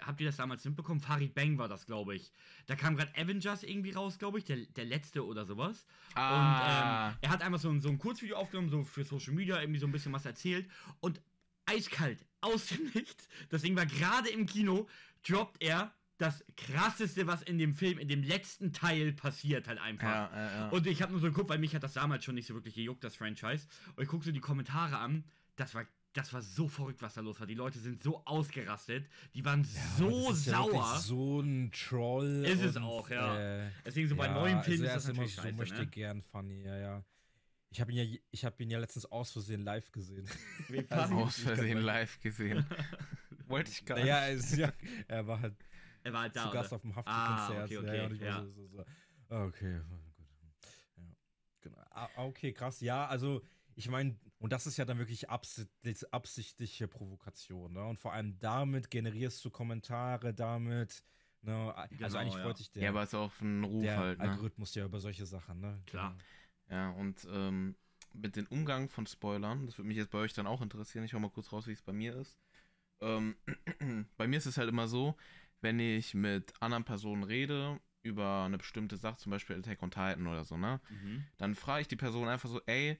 habt 0.00 0.20
ihr 0.20 0.26
das 0.26 0.36
damals 0.36 0.64
mitbekommen? 0.64 1.00
Farid 1.00 1.34
Bang 1.34 1.58
war 1.58 1.68
das, 1.68 1.86
glaube 1.86 2.14
ich. 2.14 2.32
Da 2.66 2.76
kam 2.76 2.96
gerade 2.96 3.12
Avengers 3.16 3.62
irgendwie 3.62 3.92
raus, 3.92 4.18
glaube 4.18 4.38
ich, 4.38 4.44
der, 4.44 4.58
der 4.58 4.84
letzte 4.84 5.24
oder 5.24 5.44
sowas. 5.46 5.86
Ah. 6.14 7.08
Und 7.08 7.12
ähm, 7.12 7.18
er 7.22 7.30
hat 7.30 7.42
einfach 7.42 7.60
so 7.60 7.70
ein, 7.70 7.80
so 7.80 7.88
ein 7.88 7.98
Kurzvideo 7.98 8.36
aufgenommen, 8.36 8.68
so 8.68 8.84
für 8.84 9.04
Social 9.04 9.34
Media, 9.34 9.60
irgendwie 9.60 9.80
so 9.80 9.86
ein 9.86 9.92
bisschen 9.92 10.12
was 10.12 10.26
erzählt. 10.26 10.68
Und 11.00 11.20
eiskalt, 11.66 12.24
aus 12.40 12.66
dem 12.66 12.90
Nichts, 12.94 13.28
das 13.48 13.62
Ding 13.62 13.76
war 13.76 13.86
gerade 13.86 14.28
im 14.28 14.46
Kino, 14.46 14.88
droppt 15.26 15.62
er 15.62 15.92
das 16.20 16.44
krasseste, 16.56 17.26
was 17.26 17.42
in 17.42 17.58
dem 17.58 17.74
Film, 17.74 17.98
in 17.98 18.08
dem 18.08 18.22
letzten 18.22 18.74
Teil 18.74 19.12
passiert, 19.12 19.66
halt 19.68 19.78
einfach. 19.78 20.08
ja, 20.08 20.30
ja, 20.34 20.52
ja. 20.52 20.68
Und 20.68 20.86
ich 20.86 21.00
habe 21.00 21.12
nur 21.12 21.20
so 21.20 21.28
geguckt, 21.28 21.48
weil 21.48 21.58
mich 21.58 21.74
hat 21.74 21.82
das 21.82 21.94
damals 21.94 22.24
schon 22.24 22.34
nicht 22.34 22.46
so 22.46 22.52
wirklich 22.54 22.74
gejuckt, 22.74 23.02
das 23.02 23.16
Franchise. 23.16 23.66
Und 23.96 24.02
ich 24.02 24.08
gucke 24.08 24.24
so 24.24 24.30
die 24.30 24.40
Kommentare 24.40 24.98
an. 24.98 25.24
Das 25.56 25.74
war, 25.74 25.86
das 26.12 26.32
war 26.32 26.42
so 26.42 26.66
verrückt, 26.68 27.02
was 27.02 27.14
da 27.14 27.20
los 27.20 27.38
war. 27.38 27.46
Die 27.46 27.54
Leute 27.54 27.78
sind 27.78 28.02
so 28.02 28.24
ausgerastet. 28.24 29.08
Die 29.34 29.44
waren 29.44 29.60
Aber 29.60 29.96
so 29.98 30.28
das 30.30 30.38
ist 30.38 30.46
ja 30.46 30.52
sauer. 30.54 30.72
wirklich 30.72 31.02
so 31.06 31.40
ein 31.40 31.70
Troll. 31.72 32.44
Ist 32.44 32.62
es 32.62 32.76
auch, 32.76 33.08
ja. 33.10 33.38
Äh, 33.66 33.70
Deswegen 33.84 34.08
so 34.08 34.16
bei 34.16 34.26
ja, 34.26 34.34
neuen 34.34 34.62
Filmen 34.62 34.86
also 34.88 34.96
ist 34.96 35.08
das 35.08 35.16
immer 35.16 35.28
so 35.28 35.42
scheiße, 35.42 35.52
möchte 35.56 35.76
ne? 35.78 35.86
gern 35.86 36.22
funny, 36.22 36.62
ja, 36.62 36.76
ja. 36.76 37.04
Ich 37.72 37.80
habe 37.80 37.92
ihn 37.92 37.98
ja, 37.98 38.18
ich 38.32 38.44
habe 38.44 38.60
ihn 38.62 38.70
ja 38.70 38.80
letztens 38.80 39.06
aus 39.06 39.30
Versehen 39.30 39.62
live 39.62 39.92
gesehen. 39.92 40.28
Also, 40.90 41.14
Aus 41.14 41.38
Versehen 41.38 41.78
live 41.78 42.18
gesehen. 42.18 42.66
Wollte 43.46 43.70
ich 43.70 43.84
gar 43.84 43.94
nicht. 43.96 44.04
Naja, 44.06 44.18
er, 44.26 44.32
ist, 44.32 44.56
ja, 44.56 44.72
er 45.06 45.26
war 45.26 45.40
halt 45.40 45.56
Er 46.02 46.12
war 46.12 46.22
halt 46.22 46.34
da, 46.34 46.46
zu 46.46 46.50
Gast 46.50 46.68
oder? 46.72 46.76
auf 46.76 46.82
dem 46.82 46.92
Ah, 46.92 46.96
Hafti-Konzert. 46.96 47.64
okay, 47.66 47.74
ja, 47.74 47.80
okay, 47.80 47.96
ja, 47.98 48.06
und 48.06 48.14
ich 48.14 48.20
ja. 48.20 48.42
so, 48.42 48.50
so, 48.50 48.66
so. 48.68 48.84
ah, 49.28 49.44
Okay, 49.44 49.80
gut. 49.88 50.00
Ja, 50.96 51.04
genau. 51.60 51.78
Ah, 51.90 52.08
okay, 52.16 52.52
krass. 52.52 52.80
Ja, 52.80 53.06
also 53.06 53.42
ich 53.76 53.88
meine, 53.88 54.16
und 54.40 54.52
das 54.52 54.66
ist 54.66 54.78
ja 54.78 54.86
dann 54.86 54.98
wirklich 54.98 55.28
absichtlich, 55.28 56.12
absichtliche 56.12 56.88
Provokation. 56.88 57.74
Ne? 57.74 57.84
Und 57.84 57.98
vor 57.98 58.14
allem 58.14 58.38
damit 58.38 58.90
generierst 58.90 59.44
du 59.44 59.50
Kommentare, 59.50 60.32
damit. 60.32 61.04
Ne? 61.42 61.74
Also 61.74 61.94
Genau, 61.96 62.16
eigentlich 62.16 62.34
ja. 62.34 62.42
freut 62.42 62.56
sich 62.56 62.70
der, 62.72 62.82
Ja, 62.84 62.88
aber 62.90 63.02
ist 63.02 63.14
auch 63.14 63.32
ein 63.40 63.64
Ruf 63.64 63.82
der 63.82 63.98
halt, 63.98 64.18
ne? 64.18 64.30
Algorithmus 64.30 64.74
ja 64.74 64.86
über 64.86 64.98
solche 64.98 65.26
Sachen. 65.26 65.60
Ne? 65.60 65.82
Klar. 65.86 66.16
Ja, 66.70 66.90
und 66.92 67.28
ähm, 67.30 67.76
mit 68.14 68.36
dem 68.36 68.46
Umgang 68.46 68.88
von 68.88 69.06
Spoilern, 69.06 69.66
das 69.66 69.76
würde 69.76 69.88
mich 69.88 69.98
jetzt 69.98 70.10
bei 70.10 70.18
euch 70.18 70.32
dann 70.32 70.46
auch 70.46 70.62
interessieren. 70.62 71.04
Ich 71.04 71.12
hau 71.12 71.18
mal 71.18 71.30
kurz 71.30 71.52
raus, 71.52 71.66
wie 71.66 71.72
es 71.72 71.82
bei 71.82 71.92
mir 71.92 72.16
ist. 72.16 72.38
Ähm, 73.02 73.36
bei 74.16 74.26
mir 74.26 74.38
ist 74.38 74.46
es 74.46 74.56
halt 74.56 74.70
immer 74.70 74.88
so, 74.88 75.16
wenn 75.60 75.78
ich 75.78 76.14
mit 76.14 76.54
anderen 76.62 76.84
Personen 76.84 77.24
rede 77.24 77.78
über 78.02 78.44
eine 78.44 78.56
bestimmte 78.56 78.96
Sache, 78.96 79.18
zum 79.18 79.30
Beispiel 79.30 79.56
Attack 79.58 79.82
on 79.82 79.90
Titan 79.90 80.26
oder 80.26 80.44
so, 80.44 80.56
ne? 80.56 80.80
Mhm. 80.88 81.24
Dann 81.36 81.54
frage 81.54 81.82
ich 81.82 81.88
die 81.88 81.96
Person 81.96 82.28
einfach 82.28 82.48
so, 82.48 82.62
ey, 82.64 82.98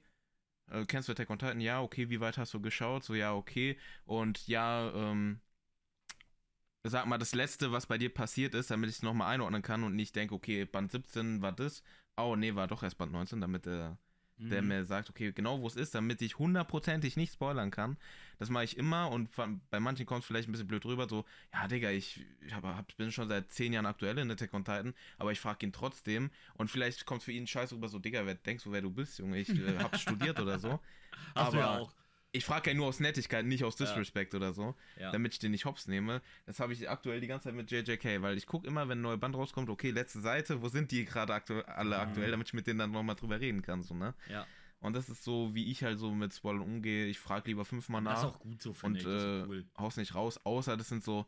äh, 0.71 0.85
kennst 0.85 1.07
du 1.07 1.13
Attack 1.13 1.29
on 1.29 1.39
Titan? 1.39 1.61
Ja, 1.61 1.81
okay, 1.81 2.09
wie 2.09 2.19
weit 2.19 2.37
hast 2.37 2.53
du 2.53 2.61
geschaut? 2.61 3.03
So, 3.03 3.13
ja, 3.13 3.33
okay. 3.33 3.77
Und 4.05 4.47
ja, 4.47 4.91
ähm, 4.93 5.41
sag 6.83 7.05
mal 7.05 7.17
das 7.17 7.33
Letzte, 7.35 7.71
was 7.71 7.85
bei 7.87 7.97
dir 7.97 8.13
passiert 8.13 8.53
ist, 8.55 8.71
damit 8.71 8.89
ich 8.89 8.97
es 8.97 9.03
nochmal 9.03 9.33
einordnen 9.33 9.61
kann 9.61 9.83
und 9.83 9.95
nicht 9.95 10.15
denke, 10.15 10.33
okay, 10.35 10.65
Band 10.65 10.91
17 10.91 11.41
war 11.41 11.51
das. 11.51 11.83
Oh, 12.17 12.35
nee, 12.35 12.55
war 12.55 12.67
doch 12.67 12.83
erst 12.83 12.97
Band 12.97 13.11
19, 13.11 13.41
damit 13.41 13.65
der, 13.65 13.77
der 13.77 13.97
Mhm. 14.37 14.67
mir 14.67 14.85
sagt, 14.85 15.09
okay, 15.09 15.31
genau 15.31 15.61
wo 15.61 15.67
es 15.67 15.75
ist, 15.75 15.93
damit 15.93 16.21
ich 16.21 16.39
hundertprozentig 16.39 17.15
nicht 17.15 17.33
spoilern 17.33 17.71
kann. 17.71 17.97
Das 18.39 18.49
mache 18.49 18.63
ich 18.63 18.77
immer 18.77 19.11
und 19.11 19.29
bei 19.69 19.79
manchen 19.79 20.05
kommt 20.05 20.21
es 20.21 20.25
vielleicht 20.25 20.49
ein 20.49 20.51
bisschen 20.51 20.67
blöd 20.67 20.85
rüber, 20.85 21.07
so, 21.07 21.25
ja, 21.53 21.67
Digga, 21.67 21.91
ich, 21.91 22.25
ich 22.45 22.53
hab, 22.53 22.63
hab, 22.63 22.95
bin 22.97 23.11
schon 23.11 23.29
seit 23.29 23.51
zehn 23.51 23.71
Jahren 23.73 23.85
aktuell 23.85 24.17
in 24.17 24.31
Attack 24.31 24.53
on 24.53 24.65
Titan, 24.65 24.93
aber 25.17 25.31
ich 25.31 25.39
frage 25.39 25.65
ihn 25.65 25.73
trotzdem 25.73 26.31
und 26.55 26.69
vielleicht 26.69 27.05
kommt 27.05 27.23
für 27.23 27.31
ihn 27.31 27.45
scheiße 27.45 27.75
rüber, 27.75 27.87
so, 27.87 27.99
Digga, 27.99 28.25
wer 28.25 28.35
denkst 28.35 28.63
du, 28.63 28.71
wer 28.71 28.81
du 28.81 28.89
bist, 28.89 29.19
Junge? 29.19 29.37
Ich 29.37 29.49
äh, 29.49 29.77
hab 29.77 29.95
studiert 29.97 30.39
oder 30.39 30.57
so. 30.59 30.79
Hast 31.35 31.53
du 31.53 31.57
ja 31.57 31.67
aber 31.67 31.81
auch. 31.81 31.93
Ich 32.33 32.45
frage 32.45 32.69
ja 32.71 32.75
nur 32.75 32.87
aus 32.87 32.99
Nettigkeit, 32.99 33.45
nicht 33.45 33.63
aus 33.63 33.77
Ja. 33.77 33.85
Disrespect 33.85 34.33
oder 34.35 34.53
so, 34.53 34.75
Ja. 34.97 35.11
damit 35.11 35.33
ich 35.33 35.39
den 35.39 35.51
nicht 35.51 35.65
hops 35.65 35.87
nehme. 35.87 36.21
Das 36.45 36.59
habe 36.59 36.73
ich 36.73 36.89
aktuell 36.89 37.19
die 37.21 37.27
ganze 37.27 37.45
Zeit 37.49 37.55
mit 37.55 37.69
JJK, 37.71 38.21
weil 38.21 38.37
ich 38.37 38.45
gucke 38.45 38.65
immer, 38.67 38.87
wenn 38.87 38.99
ein 38.99 39.01
neuer 39.01 39.17
Band 39.17 39.35
rauskommt, 39.35 39.69
okay, 39.69 39.91
letzte 39.91 40.21
Seite, 40.21 40.61
wo 40.61 40.69
sind 40.69 40.91
die 40.91 41.03
gerade 41.05 41.33
aktu 41.33 41.59
alle 41.61 41.97
Ah. 41.97 42.03
aktuell, 42.03 42.31
damit 42.31 42.47
ich 42.47 42.53
mit 42.53 42.67
denen 42.67 42.79
dann 42.79 42.91
nochmal 42.91 43.15
drüber 43.15 43.39
reden 43.39 43.61
kann, 43.61 43.83
so, 43.83 43.93
ne? 43.93 44.13
ja. 44.29 44.45
Und 44.79 44.93
das 44.95 45.09
ist 45.09 45.23
so, 45.23 45.53
wie 45.53 45.69
ich 45.69 45.83
halt 45.83 45.99
so 45.99 46.11
mit 46.11 46.33
Spoilern 46.33 46.61
umgehe. 46.63 47.05
Ich 47.05 47.19
frage 47.19 47.49
lieber 47.49 47.65
fünfmal 47.65 48.03
Das 48.03 48.17
ist 48.17 48.23
nach 48.23 48.31
auch 48.33 48.39
gut 48.39 48.61
so, 48.63 48.69
und 48.71 48.75
finde 48.75 48.97
ich. 48.99 49.05
Das 49.05 49.23
äh, 49.23 49.43
cool. 49.47 49.65
haus 49.77 49.95
nicht 49.97 50.15
raus, 50.15 50.39
außer 50.43 50.75
das 50.75 50.89
sind 50.89 51.03
so 51.03 51.27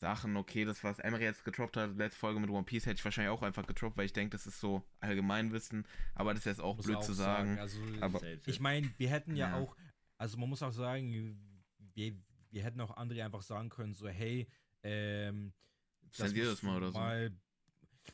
Sachen, 0.00 0.36
okay, 0.36 0.66
das, 0.66 0.84
was 0.84 0.98
Emery 0.98 1.22
jetzt 1.24 1.44
getroppt 1.46 1.78
hat, 1.78 1.96
letzte 1.96 2.18
Folge 2.18 2.40
mit 2.40 2.50
One 2.50 2.64
Piece, 2.64 2.84
hätte 2.84 2.96
ich 2.98 3.04
wahrscheinlich 3.04 3.30
auch 3.30 3.42
einfach 3.42 3.64
getroppt, 3.66 3.96
weil 3.96 4.04
ich 4.04 4.12
denke, 4.12 4.32
das 4.36 4.46
ist 4.46 4.60
so 4.60 4.82
Allgemeinwissen, 5.00 5.86
aber 6.14 6.34
das 6.34 6.40
ist 6.40 6.46
jetzt 6.46 6.60
auch 6.60 6.76
Muss 6.76 6.84
blöd 6.84 6.96
auch 6.96 7.02
zu 7.02 7.14
sagen. 7.14 7.58
Also, 7.58 7.80
aber- 8.00 8.20
ich 8.44 8.60
meine, 8.60 8.90
wir 8.98 9.08
hätten 9.08 9.34
ja, 9.34 9.48
Ja. 9.50 9.56
auch, 9.56 9.74
also 10.24 10.38
man 10.38 10.48
muss 10.48 10.62
auch 10.62 10.70
sagen, 10.72 11.12
wir, 11.94 12.14
wir 12.50 12.62
hätten 12.62 12.80
auch 12.80 12.96
andere 12.96 13.22
einfach 13.22 13.42
sagen 13.42 13.68
können, 13.68 13.92
so, 13.92 14.08
hey, 14.08 14.48
ähm, 14.82 15.52
musst 16.02 16.18
das 16.20 16.62
mal 16.62 16.78
oder 16.78 16.92
so. 16.92 16.98
Mal, 16.98 17.30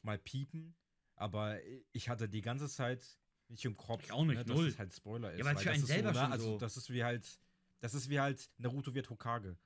mal 0.02 0.18
piepen, 0.18 0.74
aber 1.14 1.58
ich 1.92 2.08
hatte 2.08 2.28
die 2.28 2.40
ganze 2.40 2.68
Zeit 2.68 3.04
nicht 3.46 3.64
im 3.64 3.76
Kopf, 3.76 4.02
Ich 4.02 4.10
auch 4.12 4.24
nicht, 4.24 4.38
ne, 4.38 4.44
dass 4.44 4.56
null. 4.56 4.66
es 4.66 4.78
halt 4.78 4.92
Spoiler 4.92 5.32
ist. 5.32 5.38
Ja, 5.38 5.44
weil's 5.44 5.56
weil 5.58 5.62
für 5.62 5.68
das 5.68 5.74
einen 5.74 5.82
ist 5.84 5.88
selber 5.88 6.12
so, 6.12 6.18
ne, 6.18 6.24
schon 6.24 6.32
Also 6.32 6.44
so- 6.52 6.58
das 6.58 6.76
ist 6.76 6.90
wie 6.90 7.04
halt, 7.04 7.40
das 7.78 7.94
ist 7.94 8.08
wie 8.10 8.18
halt 8.18 8.50
Naruto 8.58 8.92
wird 8.92 9.08
Hokage. 9.08 9.56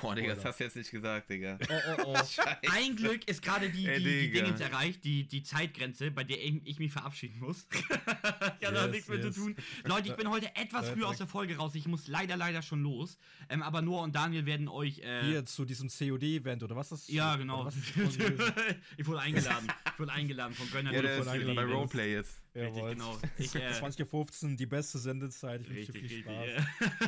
Boah, 0.00 0.14
Digga, 0.14 0.34
das 0.34 0.44
hast 0.44 0.60
du 0.60 0.64
jetzt 0.64 0.76
nicht 0.76 0.90
gesagt, 0.90 1.30
Digga. 1.30 1.58
Oh, 1.68 1.74
oh, 2.04 2.14
oh. 2.14 2.40
Ein 2.72 2.96
Glück 2.96 3.26
ist 3.28 3.42
gerade 3.42 3.70
die, 3.70 3.86
Ey, 3.86 3.98
die, 3.98 4.04
die. 4.04 4.30
Dingens 4.30 4.60
erreicht, 4.60 5.04
die, 5.04 5.26
die 5.26 5.42
Zeitgrenze, 5.42 6.10
bei 6.10 6.24
der 6.24 6.42
ich, 6.42 6.60
ich 6.64 6.78
mich 6.78 6.92
verabschieden 6.92 7.40
muss. 7.40 7.66
ich 7.72 8.66
habe 8.66 8.74
da 8.74 8.84
Yes, 8.84 8.90
nichts 8.90 9.08
mehr 9.08 9.18
yes. 9.18 9.34
zu 9.34 9.40
tun. 9.40 9.56
Leute, 9.84 10.08
ich 10.08 10.16
bin 10.16 10.28
heute 10.30 10.54
etwas 10.54 10.90
früh 10.90 11.04
aus 11.04 11.18
der 11.18 11.26
Folge 11.26 11.56
raus. 11.56 11.74
Ich 11.74 11.86
muss 11.86 12.08
leider, 12.08 12.36
leider 12.36 12.62
schon 12.62 12.82
los. 12.82 13.18
Ähm, 13.48 13.62
aber 13.62 13.82
Noah 13.82 14.02
und 14.02 14.14
Daniel 14.14 14.46
werden 14.46 14.68
euch. 14.68 15.00
Äh, 15.00 15.22
Hier 15.24 15.44
zu 15.44 15.64
diesem 15.64 15.88
COD-Event 15.88 16.62
oder 16.62 16.76
was 16.76 16.92
ist 16.92 17.08
ja, 17.08 17.36
genau. 17.36 17.68
Ich 18.96 19.06
wurde 19.06 19.20
eingeladen. 19.20 19.68
Ich 19.92 19.98
wurde 19.98 20.12
eingeladen 20.12 20.54
von 20.54 20.70
Gönner. 20.70 20.90
Ja, 20.92 20.98
wurde 20.98 21.08
der 21.08 21.18
ist 21.18 21.54
bei 21.56 21.64
Roleplay 21.64 22.12
jetzt. 22.12 22.45
Richtig, 22.56 22.76
Jawohl. 22.76 22.90
genau. 22.94 23.18
Ich, 23.38 23.54
äh, 23.54 23.72
2015, 23.72 24.56
die 24.56 24.66
beste 24.66 24.98
Sendezeit. 24.98 25.60
Ich 25.62 25.68
wünsche 25.68 25.92
dir 25.92 26.02
Richtig, 26.02 26.24
viel 26.24 26.30
richtig. 26.30 26.64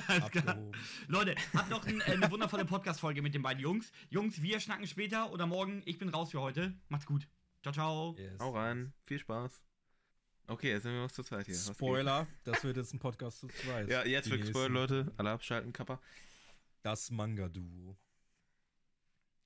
Spaß. 0.07 0.31
Klar. 0.31 0.49
Abgehoben. 0.49 0.73
Leute, 1.07 1.35
habt 1.55 1.71
noch 1.71 1.87
ein, 1.87 2.01
äh, 2.03 2.05
eine 2.05 2.31
wundervolle 2.31 2.65
Podcast-Folge 2.67 3.23
mit 3.23 3.35
den 3.35 3.43
beiden 3.43 3.63
Jungs. 3.63 3.91
Jungs, 4.11 4.43
wir 4.43 4.61
schnacken 4.61 4.87
später 4.87 5.33
oder 5.33 5.47
morgen. 5.47 5.83
Ich 5.87 5.99
bin 5.99 6.11
raus 6.11 6.33
für 6.33 6.41
heute. 6.41 6.75
Macht's 6.89 7.07
gut. 7.07 7.27
Ciao, 7.63 7.73
ciao. 7.73 8.15
Yes. 8.19 8.39
Hau 8.41 8.51
rein, 8.51 8.93
viel 9.05 9.19
Spaß. 9.19 9.63
Okay, 10.49 10.71
jetzt 10.71 10.83
sind 10.85 10.93
wir 10.93 11.03
was 11.03 11.13
zu 11.15 11.23
zweit 11.23 11.47
hier. 11.47 11.55
Was 11.55 11.67
geht? 11.67 11.77
Spoiler, 11.77 12.27
das 12.45 12.65
wird 12.65 12.77
jetzt 12.77 12.95
ein 12.95 12.99
Podcast 12.99 13.41
zu 13.41 13.49
zweit. 13.49 13.91
Ja, 13.91 14.05
jetzt 14.05 14.31
wird 14.31 14.43
gespoilert, 14.43 14.71
Leute. 14.73 15.13
Alle 15.17 15.31
abschalten, 15.31 15.73
Kappa. 15.73 16.01
Das 16.83 17.11
Manga-Duo. 17.11 17.97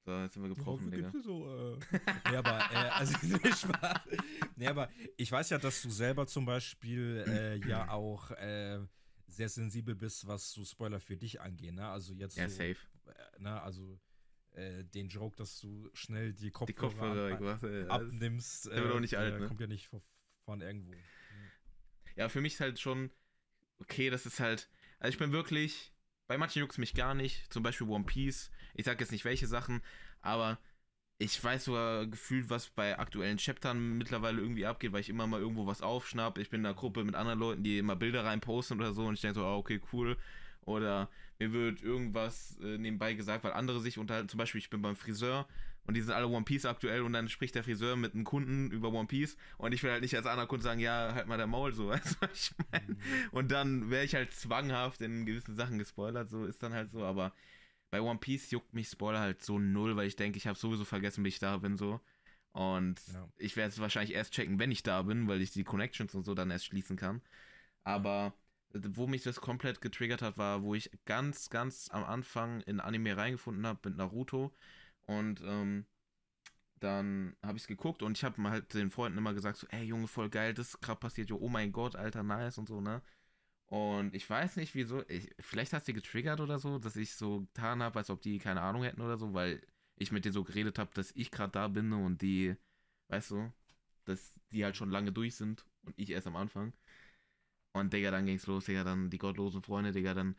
So, 0.04 0.10
jetzt 0.20 0.34
sind 0.34 0.42
wir 0.42 0.48
gebrochen, 0.48 0.90
Digga. 0.90 1.10
gibt's 1.10 1.24
so, 1.24 1.74
äh. 1.74 1.78
nee, 2.28 2.36
aber, 2.36 2.58
äh, 2.72 2.88
also, 2.90 3.14
nee, 4.56 4.66
aber 4.66 4.90
ich 5.16 5.30
weiß 5.30 5.50
ja, 5.50 5.58
dass 5.58 5.80
du 5.82 5.90
selber 5.90 6.26
zum 6.26 6.44
Beispiel 6.44 7.24
äh, 7.28 7.56
ja 7.68 7.88
auch 7.88 8.32
äh, 8.32 8.80
sehr 9.28 9.48
sensibel 9.48 9.94
bist, 9.94 10.26
was 10.26 10.50
so 10.50 10.64
Spoiler 10.64 10.98
für 10.98 11.16
dich 11.16 11.40
angeht, 11.40 11.74
ne? 11.74 11.86
Also 11.88 12.14
jetzt 12.14 12.36
Ja, 12.36 12.48
so, 12.48 12.56
safe. 12.56 12.76
äh, 13.06 13.42
ne, 13.42 13.62
also 13.62 14.00
äh, 14.54 14.82
den 14.84 15.08
Joke, 15.08 15.36
dass 15.36 15.60
du 15.60 15.88
schnell 15.94 16.32
die 16.32 16.46
Die 16.46 16.50
Kopfhörer, 16.50 17.30
Kopfhörer 17.36 17.54
ab, 17.54 17.62
ey, 17.62 17.84
alles- 17.88 18.12
abnimmst, 18.12 18.66
Der 18.66 18.82
wird 18.82 18.92
auch 18.92 19.00
nicht 19.00 19.16
alt, 19.16 19.38
ne? 19.38 19.46
kommt 19.46 19.60
ja 19.60 19.68
nicht 19.68 19.86
von, 19.86 20.02
von 20.44 20.60
irgendwo. 20.62 20.92
Ja, 22.16 22.28
für 22.28 22.40
mich 22.40 22.54
ist 22.54 22.60
halt 22.60 22.80
schon 22.80 23.10
okay, 23.78 24.10
das 24.10 24.26
ist 24.26 24.40
halt. 24.40 24.68
Also 24.98 25.12
ich 25.14 25.18
bin 25.18 25.30
wirklich. 25.32 25.92
Bei 26.26 26.38
manchen 26.38 26.60
juckt 26.60 26.78
mich 26.78 26.94
gar 26.94 27.14
nicht. 27.14 27.52
Zum 27.52 27.62
Beispiel 27.62 27.88
One 27.88 28.04
Piece. 28.04 28.50
Ich 28.74 28.84
sag 28.86 29.00
jetzt 29.00 29.12
nicht 29.12 29.24
welche 29.24 29.46
Sachen, 29.46 29.82
aber 30.22 30.58
ich 31.18 31.42
weiß 31.42 31.66
sogar 31.66 32.06
gefühlt, 32.06 32.50
was 32.50 32.70
bei 32.70 32.98
aktuellen 32.98 33.38
Chaptern 33.38 33.98
mittlerweile 33.98 34.40
irgendwie 34.40 34.66
abgeht, 34.66 34.92
weil 34.92 35.00
ich 35.02 35.10
immer 35.10 35.26
mal 35.26 35.40
irgendwo 35.40 35.66
was 35.66 35.82
aufschnapp. 35.82 36.38
Ich 36.38 36.50
bin 36.50 36.60
in 36.60 36.66
einer 36.66 36.74
Gruppe 36.76 37.04
mit 37.04 37.14
anderen 37.14 37.38
Leuten, 37.38 37.62
die 37.64 37.78
immer 37.78 37.96
Bilder 37.96 38.24
reinposten 38.24 38.80
oder 38.80 38.92
so 38.92 39.06
und 39.06 39.14
ich 39.14 39.20
denke 39.22 39.36
so, 39.36 39.46
ah, 39.46 39.56
okay, 39.56 39.80
cool. 39.92 40.16
Oder 40.62 41.10
mir 41.38 41.52
wird 41.52 41.82
irgendwas 41.82 42.58
äh, 42.62 42.78
nebenbei 42.78 43.14
gesagt, 43.14 43.44
weil 43.44 43.52
andere 43.52 43.80
sich 43.80 43.98
unterhalten. 43.98 44.28
Zum 44.28 44.38
Beispiel, 44.38 44.60
ich 44.60 44.70
bin 44.70 44.82
beim 44.82 44.96
Friseur 44.96 45.48
und 45.86 45.94
die 45.94 46.00
sind 46.00 46.12
alle 46.12 46.28
One 46.28 46.44
Piece 46.44 46.64
aktuell 46.64 47.02
und 47.02 47.12
dann 47.12 47.28
spricht 47.28 47.54
der 47.54 47.64
Friseur 47.64 47.96
mit 47.96 48.14
einem 48.14 48.24
Kunden 48.24 48.70
über 48.70 48.92
One 48.92 49.06
Piece 49.08 49.36
und 49.58 49.72
ich 49.72 49.82
will 49.82 49.90
halt 49.90 50.02
nicht 50.02 50.16
als 50.16 50.26
anderer 50.26 50.46
Kunde 50.46 50.62
sagen, 50.62 50.80
ja, 50.80 51.12
halt 51.14 51.26
mal 51.26 51.36
der 51.38 51.46
Maul 51.46 51.72
so, 51.72 51.88
weißt 51.90 52.14
du, 52.14 52.16
was 52.20 52.32
ich 52.50 52.54
meine? 52.70 52.96
Und 53.32 53.50
dann 53.50 53.90
wäre 53.90 54.04
ich 54.04 54.14
halt 54.14 54.32
zwanghaft 54.32 55.00
in 55.00 55.26
gewissen 55.26 55.54
Sachen 55.56 55.78
gespoilert, 55.78 56.30
so 56.30 56.44
ist 56.44 56.62
dann 56.62 56.72
halt 56.74 56.90
so, 56.90 57.04
aber 57.04 57.32
bei 57.90 58.00
One 58.00 58.18
Piece 58.18 58.50
juckt 58.50 58.72
mich 58.72 58.88
Spoiler 58.88 59.20
halt 59.20 59.42
so 59.42 59.58
null, 59.58 59.96
weil 59.96 60.06
ich 60.06 60.16
denke, 60.16 60.38
ich 60.38 60.46
habe 60.46 60.58
sowieso 60.58 60.84
vergessen, 60.84 61.24
wie 61.24 61.28
ich 61.28 61.38
da 61.38 61.58
bin, 61.58 61.76
so. 61.76 62.00
Und 62.52 63.00
Ja. 63.12 63.28
ich 63.38 63.56
werde 63.56 63.70
es 63.70 63.80
wahrscheinlich 63.80 64.14
erst 64.14 64.32
checken, 64.32 64.58
wenn 64.58 64.70
ich 64.70 64.82
da 64.82 65.02
bin, 65.02 65.28
weil 65.28 65.42
ich 65.42 65.52
die 65.52 65.64
Connections 65.64 66.14
und 66.14 66.24
so 66.24 66.34
dann 66.34 66.50
erst 66.50 66.66
schließen 66.66 66.96
kann. 66.96 67.20
Aber 67.84 68.32
wo 68.74 69.06
mich 69.06 69.22
das 69.22 69.40
komplett 69.40 69.80
getriggert 69.80 70.22
hat, 70.22 70.38
war, 70.38 70.62
wo 70.62 70.74
ich 70.74 70.90
ganz, 71.04 71.50
ganz 71.50 71.88
am 71.90 72.04
Anfang 72.04 72.60
in 72.62 72.80
Anime 72.80 73.16
reingefunden 73.16 73.66
habe 73.66 73.90
mit 73.90 73.98
Naruto. 73.98 74.54
Und 75.06 75.40
ähm, 75.44 75.86
dann 76.80 77.36
habe 77.42 77.56
ich 77.56 77.64
es 77.64 77.68
geguckt 77.68 78.02
und 78.02 78.18
ich 78.18 78.24
habe 78.24 78.42
halt 78.50 78.74
den 78.74 78.90
Freunden 78.90 79.18
immer 79.18 79.34
gesagt, 79.34 79.58
so, 79.58 79.66
ey 79.68 79.84
Junge, 79.84 80.08
voll 80.08 80.30
geil, 80.30 80.54
das 80.54 80.70
ist 80.70 80.80
gerade 80.82 80.98
passiert, 81.00 81.30
jo, 81.30 81.38
oh 81.40 81.48
mein 81.48 81.72
Gott, 81.72 81.96
alter, 81.96 82.22
nice 82.22 82.58
und 82.58 82.68
so, 82.68 82.80
ne? 82.80 83.02
Und 83.66 84.14
ich 84.14 84.28
weiß 84.28 84.56
nicht, 84.56 84.74
wieso, 84.74 85.02
ich, 85.08 85.30
vielleicht 85.40 85.72
hat 85.72 85.84
sie 85.86 85.94
getriggert 85.94 86.40
oder 86.40 86.58
so, 86.58 86.78
dass 86.78 86.96
ich 86.96 87.14
so 87.14 87.40
getan 87.42 87.82
habe, 87.82 87.98
als 88.00 88.10
ob 88.10 88.20
die 88.22 88.38
keine 88.38 88.60
Ahnung 88.62 88.82
hätten 88.84 89.00
oder 89.00 89.16
so, 89.18 89.32
weil 89.34 89.62
ich 89.96 90.12
mit 90.12 90.24
denen 90.24 90.34
so 90.34 90.44
geredet 90.44 90.78
habe, 90.78 90.90
dass 90.94 91.12
ich 91.12 91.30
gerade 91.30 91.52
da 91.52 91.68
bin 91.68 91.92
und 91.92 92.20
die, 92.22 92.56
weißt 93.08 93.30
du, 93.32 93.52
dass 94.04 94.34
die 94.52 94.64
halt 94.64 94.76
schon 94.76 94.90
lange 94.90 95.12
durch 95.12 95.36
sind 95.36 95.64
und 95.84 95.98
ich 95.98 96.10
erst 96.10 96.26
am 96.26 96.36
Anfang. 96.36 96.72
Und 97.72 97.92
Digga, 97.92 98.10
dann 98.10 98.26
ging's 98.26 98.46
los, 98.46 98.66
Digga, 98.66 98.84
dann 98.84 99.10
die 99.10 99.18
gottlosen 99.18 99.62
Freunde, 99.62 99.92
Digga, 99.92 100.14
dann 100.14 100.36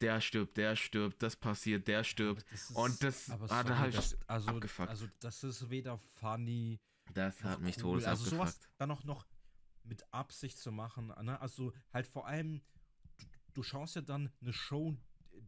der 0.00 0.20
stirbt, 0.20 0.56
der 0.56 0.76
stirbt, 0.76 1.22
das 1.22 1.36
passiert, 1.36 1.86
der 1.88 2.04
stirbt. 2.04 2.44
Das 2.50 2.70
ist- 2.70 2.76
und 2.76 3.02
das, 3.02 3.30
aber 3.30 3.44
ah, 3.50 3.62
da 3.62 3.68
sorry, 3.68 3.78
hab 3.78 3.88
ich 3.88 3.94
das, 3.96 4.18
also, 4.28 4.48
abgefuckt. 4.50 4.88
also 4.90 5.08
das 5.20 5.44
ist 5.44 5.70
weder 5.70 5.98
funny 5.98 6.80
das 7.12 7.42
hat 7.44 7.60
mich 7.60 7.76
cool. 7.78 7.82
todes 8.00 8.04
Also 8.06 8.24
sowas 8.24 8.54
abgefuckt. 8.54 8.74
dann 8.80 8.90
auch 8.90 9.04
noch 9.04 9.26
mit 9.84 10.02
Absicht 10.12 10.58
zu 10.58 10.72
machen, 10.72 11.08
ne? 11.22 11.40
Also 11.40 11.72
halt 11.92 12.06
vor 12.06 12.26
allem, 12.26 12.62
du, 13.18 13.26
du 13.54 13.62
schaust 13.62 13.96
ja 13.96 14.02
dann 14.02 14.30
eine 14.40 14.52
Show, 14.52 14.96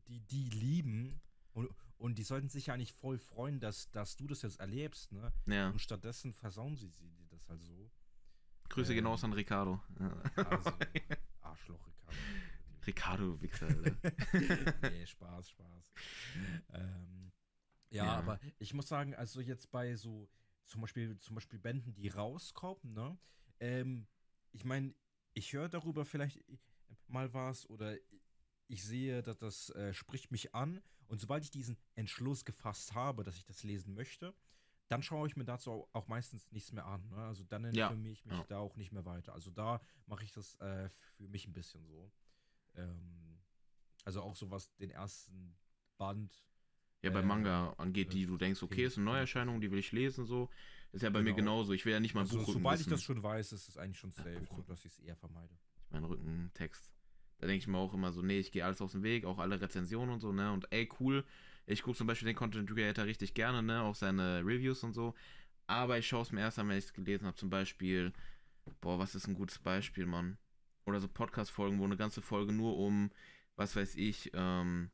die 0.09 0.21
die 0.21 0.49
lieben 0.51 1.21
und, 1.55 1.69
und 1.97 2.19
die 2.19 2.23
sollten 2.23 2.49
sich 2.51 2.67
ja 2.67 2.77
nicht 2.77 2.93
voll 2.95 3.19
freuen, 3.19 3.61
dass, 3.61 3.91
dass 3.91 4.17
du 4.17 4.27
das 4.27 4.43
jetzt 4.43 4.61
erlebst, 4.61 5.13
ne? 5.13 5.33
Ja, 5.47 5.71
Und 5.71 5.81
stattdessen 5.81 6.33
versauen 6.35 6.77
sie, 6.77 6.89
sie 6.89 7.11
dir 7.11 7.27
das 7.29 7.49
halt 7.49 7.63
so. 7.63 7.91
Grüße 8.69 8.93
ähm, 8.93 8.97
genau 8.99 9.15
an 9.15 9.33
Ricardo. 9.33 9.81
Also, 10.37 10.73
Arschloch, 11.41 11.87
Ricardo. 11.87 12.19
Ricardo, 12.87 13.33
du 13.37 13.41
Wichser, 13.41 13.67
Alter. 13.67 14.13
nee, 14.91 15.07
Spaß, 15.07 15.51
Spaß. 15.51 15.93
Ähm, 16.73 17.33
ja, 17.91 18.05
Ja. 18.05 18.13
aber 18.19 18.41
ich 18.59 18.75
muss 18.75 18.89
sagen, 18.89 19.15
also 19.15 19.41
jetzt 19.41 19.71
bei 19.71 19.97
so 19.97 20.29
zum 20.65 20.81
Beispiel, 20.81 21.17
zum 21.19 21.35
Beispiel 21.35 21.59
Bänden, 21.59 21.95
die 21.95 22.09
rauskommen, 22.09 22.93
ne? 22.95 23.19
Ähm, 23.61 24.07
ich 24.53 24.65
meine, 24.65 24.95
ich 25.35 25.53
höre 25.53 25.69
darüber 25.69 26.05
vielleicht 26.05 26.43
mal 27.09 27.33
was 27.33 27.69
oder 27.71 27.97
ich 28.69 28.83
sehe, 28.85 29.23
dass 29.23 29.39
das 29.39 29.71
äh, 29.71 29.93
spricht 29.95 30.31
mich 30.33 30.55
an 30.55 30.83
und 31.09 31.21
sobald 31.21 31.45
ich 31.45 31.51
diesen 31.51 31.77
Entschluss 31.95 32.45
gefasst 32.45 32.95
habe, 32.95 33.23
dass 33.23 33.37
ich 33.37 33.45
das 33.45 33.63
lesen 33.63 33.95
möchte, 33.95 34.35
dann 34.89 35.03
schaue 35.03 35.29
ich 35.29 35.37
mir 35.37 35.45
dazu 35.45 35.89
auch, 35.93 36.09
meistens 36.09 36.51
nichts 36.53 36.73
mehr 36.73 36.87
an. 36.87 37.09
Ne? 37.09 37.17
Also 37.17 37.45
dann 37.45 37.65
Ja, 37.75 37.89
informiere 37.89 38.13
ich 38.13 38.25
mich 38.25 38.39
ja. 38.39 38.45
da 38.45 38.59
auch 38.59 38.77
nicht 38.77 38.93
mehr 38.93 39.05
weiter. 39.05 39.33
Also 39.35 39.51
da 39.51 39.81
mache 40.07 40.25
ich 40.25 40.33
das 40.33 40.55
äh, 40.57 40.89
für 40.89 41.29
mich 41.29 41.47
ein 41.47 41.53
bisschen 41.53 41.85
so. 41.87 42.11
Ähm, 42.77 43.39
also 44.05 44.23
auch 44.23 44.37
so 44.37 44.51
was 44.51 44.75
den 44.77 44.91
ersten 44.91 45.57
Band. 45.99 46.33
Ja, 47.03 47.11
bei 47.11 47.21
Äh, 47.21 47.23
Manga 47.25 47.73
angeht, 47.79 48.13
die 48.13 48.23
äh, 48.23 48.27
du 48.27 48.37
denkst, 48.37 48.63
okay, 48.63 48.85
ist 48.85 48.97
eine 48.97 49.05
Neuerscheinung, 49.05 49.61
die 49.61 49.71
will 49.71 49.79
ich 49.79 49.93
lesen, 49.93 50.25
so. 50.27 50.51
Ist 50.93 51.03
ja 51.03 51.11
bei 51.11 51.21
mir 51.21 51.35
Genau. 51.35 51.37
genauso. 51.37 51.73
Ich 51.73 51.85
will 51.85 51.93
ja 51.93 52.01
nicht 52.01 52.15
mal 52.15 52.21
ein 52.21 52.27
Also, 52.27 52.39
Buchrücken 52.39 52.61
sobald 52.61 52.77
ich 52.81 52.87
wissen. 52.87 52.91
das 52.91 53.03
schon 53.03 53.23
weiß, 53.23 53.53
ist 53.53 53.69
es 53.69 53.77
eigentlich 53.77 53.99
schon 53.99 54.13
safe, 54.13 54.31
Buchrücken. 54.31 54.57
so, 54.57 54.63
dass 54.63 54.85
ich 54.85 54.93
es 54.93 54.99
eher 55.01 55.17
vermeide. 55.17 55.55
mein 55.91 56.05
Rückentext. 56.05 56.91
Da 57.39 57.47
denke 57.47 57.59
ich 57.59 57.67
mir 57.69 57.77
auch 57.79 57.93
immer 57.93 58.13
so, 58.13 58.23
nee, 58.23 58.39
ich 58.39 58.51
gehe 58.51 58.65
alles 58.65 58.81
aus 58.81 58.93
dem 58.93 59.03
Weg, 59.03 59.25
auch 59.25 59.39
alle 59.39 59.61
Rezensionen 59.61 60.15
und 60.15 60.21
so, 60.21 60.33
ne? 60.33 60.53
Und 60.53 60.71
ey, 60.73 60.89
cool. 61.01 61.25
Ich 61.67 61.83
gucke 61.83 61.97
zum 61.99 62.07
Beispiel 62.07 62.27
den 62.27 62.37
Content 62.37 62.69
Creator 62.71 63.05
richtig 63.05 63.35
gerne, 63.35 63.63
ne? 63.63 63.83
Auch 63.83 63.95
seine 63.95 64.41
Reviews 64.41 64.83
und 64.83 64.95
so. 64.95 65.15
Aber 65.67 65.99
ich 65.99 66.07
schaue 66.07 66.23
es 66.23 66.33
mir 66.33 66.41
erst 66.41 66.59
an, 66.59 66.69
wenn 66.69 66.79
ich 66.79 66.87
es 66.87 66.93
gelesen 66.95 67.27
habe. 67.27 67.37
Zum 67.37 67.51
Beispiel, 67.51 68.13
boah, 68.81 68.99
was 68.99 69.15
ist 69.15 69.27
ein 69.29 69.35
gutes 69.35 69.59
Beispiel, 69.59 70.07
Mann? 70.07 70.39
Oder 70.87 71.01
so 71.01 71.09
Podcast-Folgen, 71.09 71.81
wo 71.81 71.85
eine 71.85 71.97
ganze 71.97 72.23
Folge 72.23 72.53
nur 72.53 72.79
um, 72.79 73.11
was 73.57 73.75
weiß 73.75 73.97
ich, 73.97 74.31
ähm, 74.35 74.91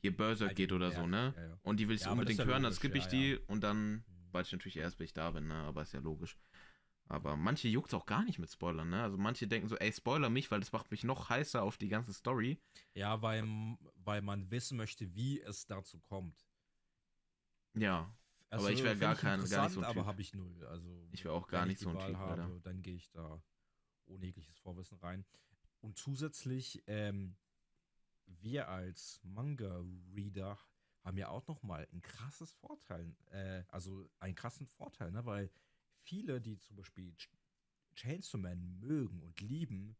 hier 0.00 0.16
Berserk 0.16 0.56
geht 0.56 0.72
oder 0.72 0.90
so, 0.90 1.06
ne? 1.06 1.34
Ja, 1.36 1.42
ja. 1.48 1.58
Und 1.62 1.78
die 1.78 1.88
will 1.88 1.96
ich 1.96 2.02
Ja, 2.02 2.12
unbedingt 2.12 2.42
hören, 2.44 2.62
dann 2.62 2.72
skippe 2.72 2.96
ich 2.98 3.06
die 3.06 3.36
und 3.48 3.62
dann 3.62 3.96
Mhm. 3.96 4.04
weil 4.32 4.42
ich 4.44 4.52
natürlich 4.52 4.76
erst, 4.78 4.98
wenn 4.98 5.04
ich 5.04 5.12
da 5.12 5.30
bin, 5.30 5.46
ne? 5.46 5.54
Aber 5.54 5.82
ist 5.82 5.92
ja 5.92 6.00
logisch. 6.00 6.38
Aber 7.06 7.36
manche 7.36 7.68
juckt 7.68 7.92
auch 7.94 8.04
gar 8.06 8.24
nicht 8.24 8.38
mit 8.38 8.50
Spoilern, 8.50 8.88
ne? 8.90 9.02
Also 9.02 9.16
manche 9.18 9.46
denken 9.46 9.68
so, 9.68 9.76
ey, 9.76 9.92
spoiler 9.92 10.28
mich, 10.30 10.50
weil 10.50 10.60
das 10.60 10.72
macht 10.72 10.90
mich 10.90 11.04
noch 11.04 11.28
heißer 11.30 11.62
auf 11.62 11.76
die 11.78 11.88
ganze 11.88 12.12
Story. 12.14 12.58
Ja, 12.94 13.20
weil, 13.22 13.44
weil 13.96 14.22
man 14.22 14.50
wissen 14.50 14.76
möchte, 14.78 15.14
wie 15.14 15.40
es 15.40 15.66
dazu 15.66 16.00
kommt. 16.00 16.46
Ja, 17.74 18.10
Aber 18.50 18.70
ich 18.70 18.82
wär 18.82 18.90
find 18.90 19.00
gar 19.02 19.14
kein- 19.16 19.24
gar 19.32 19.36
nicht 19.38 19.48
so 19.50 19.56
ein 19.56 19.64
interessant, 19.64 19.84
Aber 19.86 19.94
Typ. 20.00 20.06
habe 20.06 20.20
ich 20.22 20.34
null. 20.34 20.64
Also, 20.66 21.08
Ich 21.12 21.24
wär 21.24 21.32
auch 21.32 21.46
gar 21.48 21.66
nicht 21.66 21.74
ich 21.76 21.80
so 21.80 21.90
ein 21.90 21.98
Typ, 22.06 22.16
habe. 22.16 22.60
Dann 22.62 22.82
gehe 22.82 22.94
ich 22.94 23.10
da 23.10 23.42
ohne 24.08 24.26
jegliches 24.26 24.58
Vorwissen 24.58 24.98
rein. 24.98 25.24
Und 25.80 25.96
zusätzlich, 25.96 26.82
ähm, 26.86 27.36
wir 28.26 28.68
als 28.68 29.20
Manga-Reader 29.22 30.58
haben 31.02 31.16
ja 31.16 31.28
auch 31.28 31.46
noch 31.46 31.62
mal 31.62 31.86
ein 31.92 32.02
krasses 32.02 32.52
Vorteil, 32.52 33.14
äh, 33.30 33.62
also 33.68 34.08
einen 34.18 34.34
krassen 34.34 34.66
Vorteil, 34.66 35.10
ne? 35.10 35.24
weil 35.24 35.50
viele, 35.94 36.40
die 36.40 36.58
zum 36.58 36.76
Beispiel 36.76 37.14
Ch 37.16 37.28
Chainsaw 37.94 38.38
Man 38.38 38.78
mögen 38.78 39.22
und 39.22 39.40
lieben, 39.40 39.96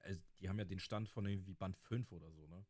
äh, 0.00 0.16
die 0.38 0.48
haben 0.48 0.58
ja 0.58 0.64
den 0.64 0.80
Stand 0.80 1.08
von 1.08 1.26
irgendwie 1.26 1.54
Band 1.54 1.76
5 1.76 2.10
oder 2.12 2.30
so, 2.32 2.46
ne? 2.48 2.64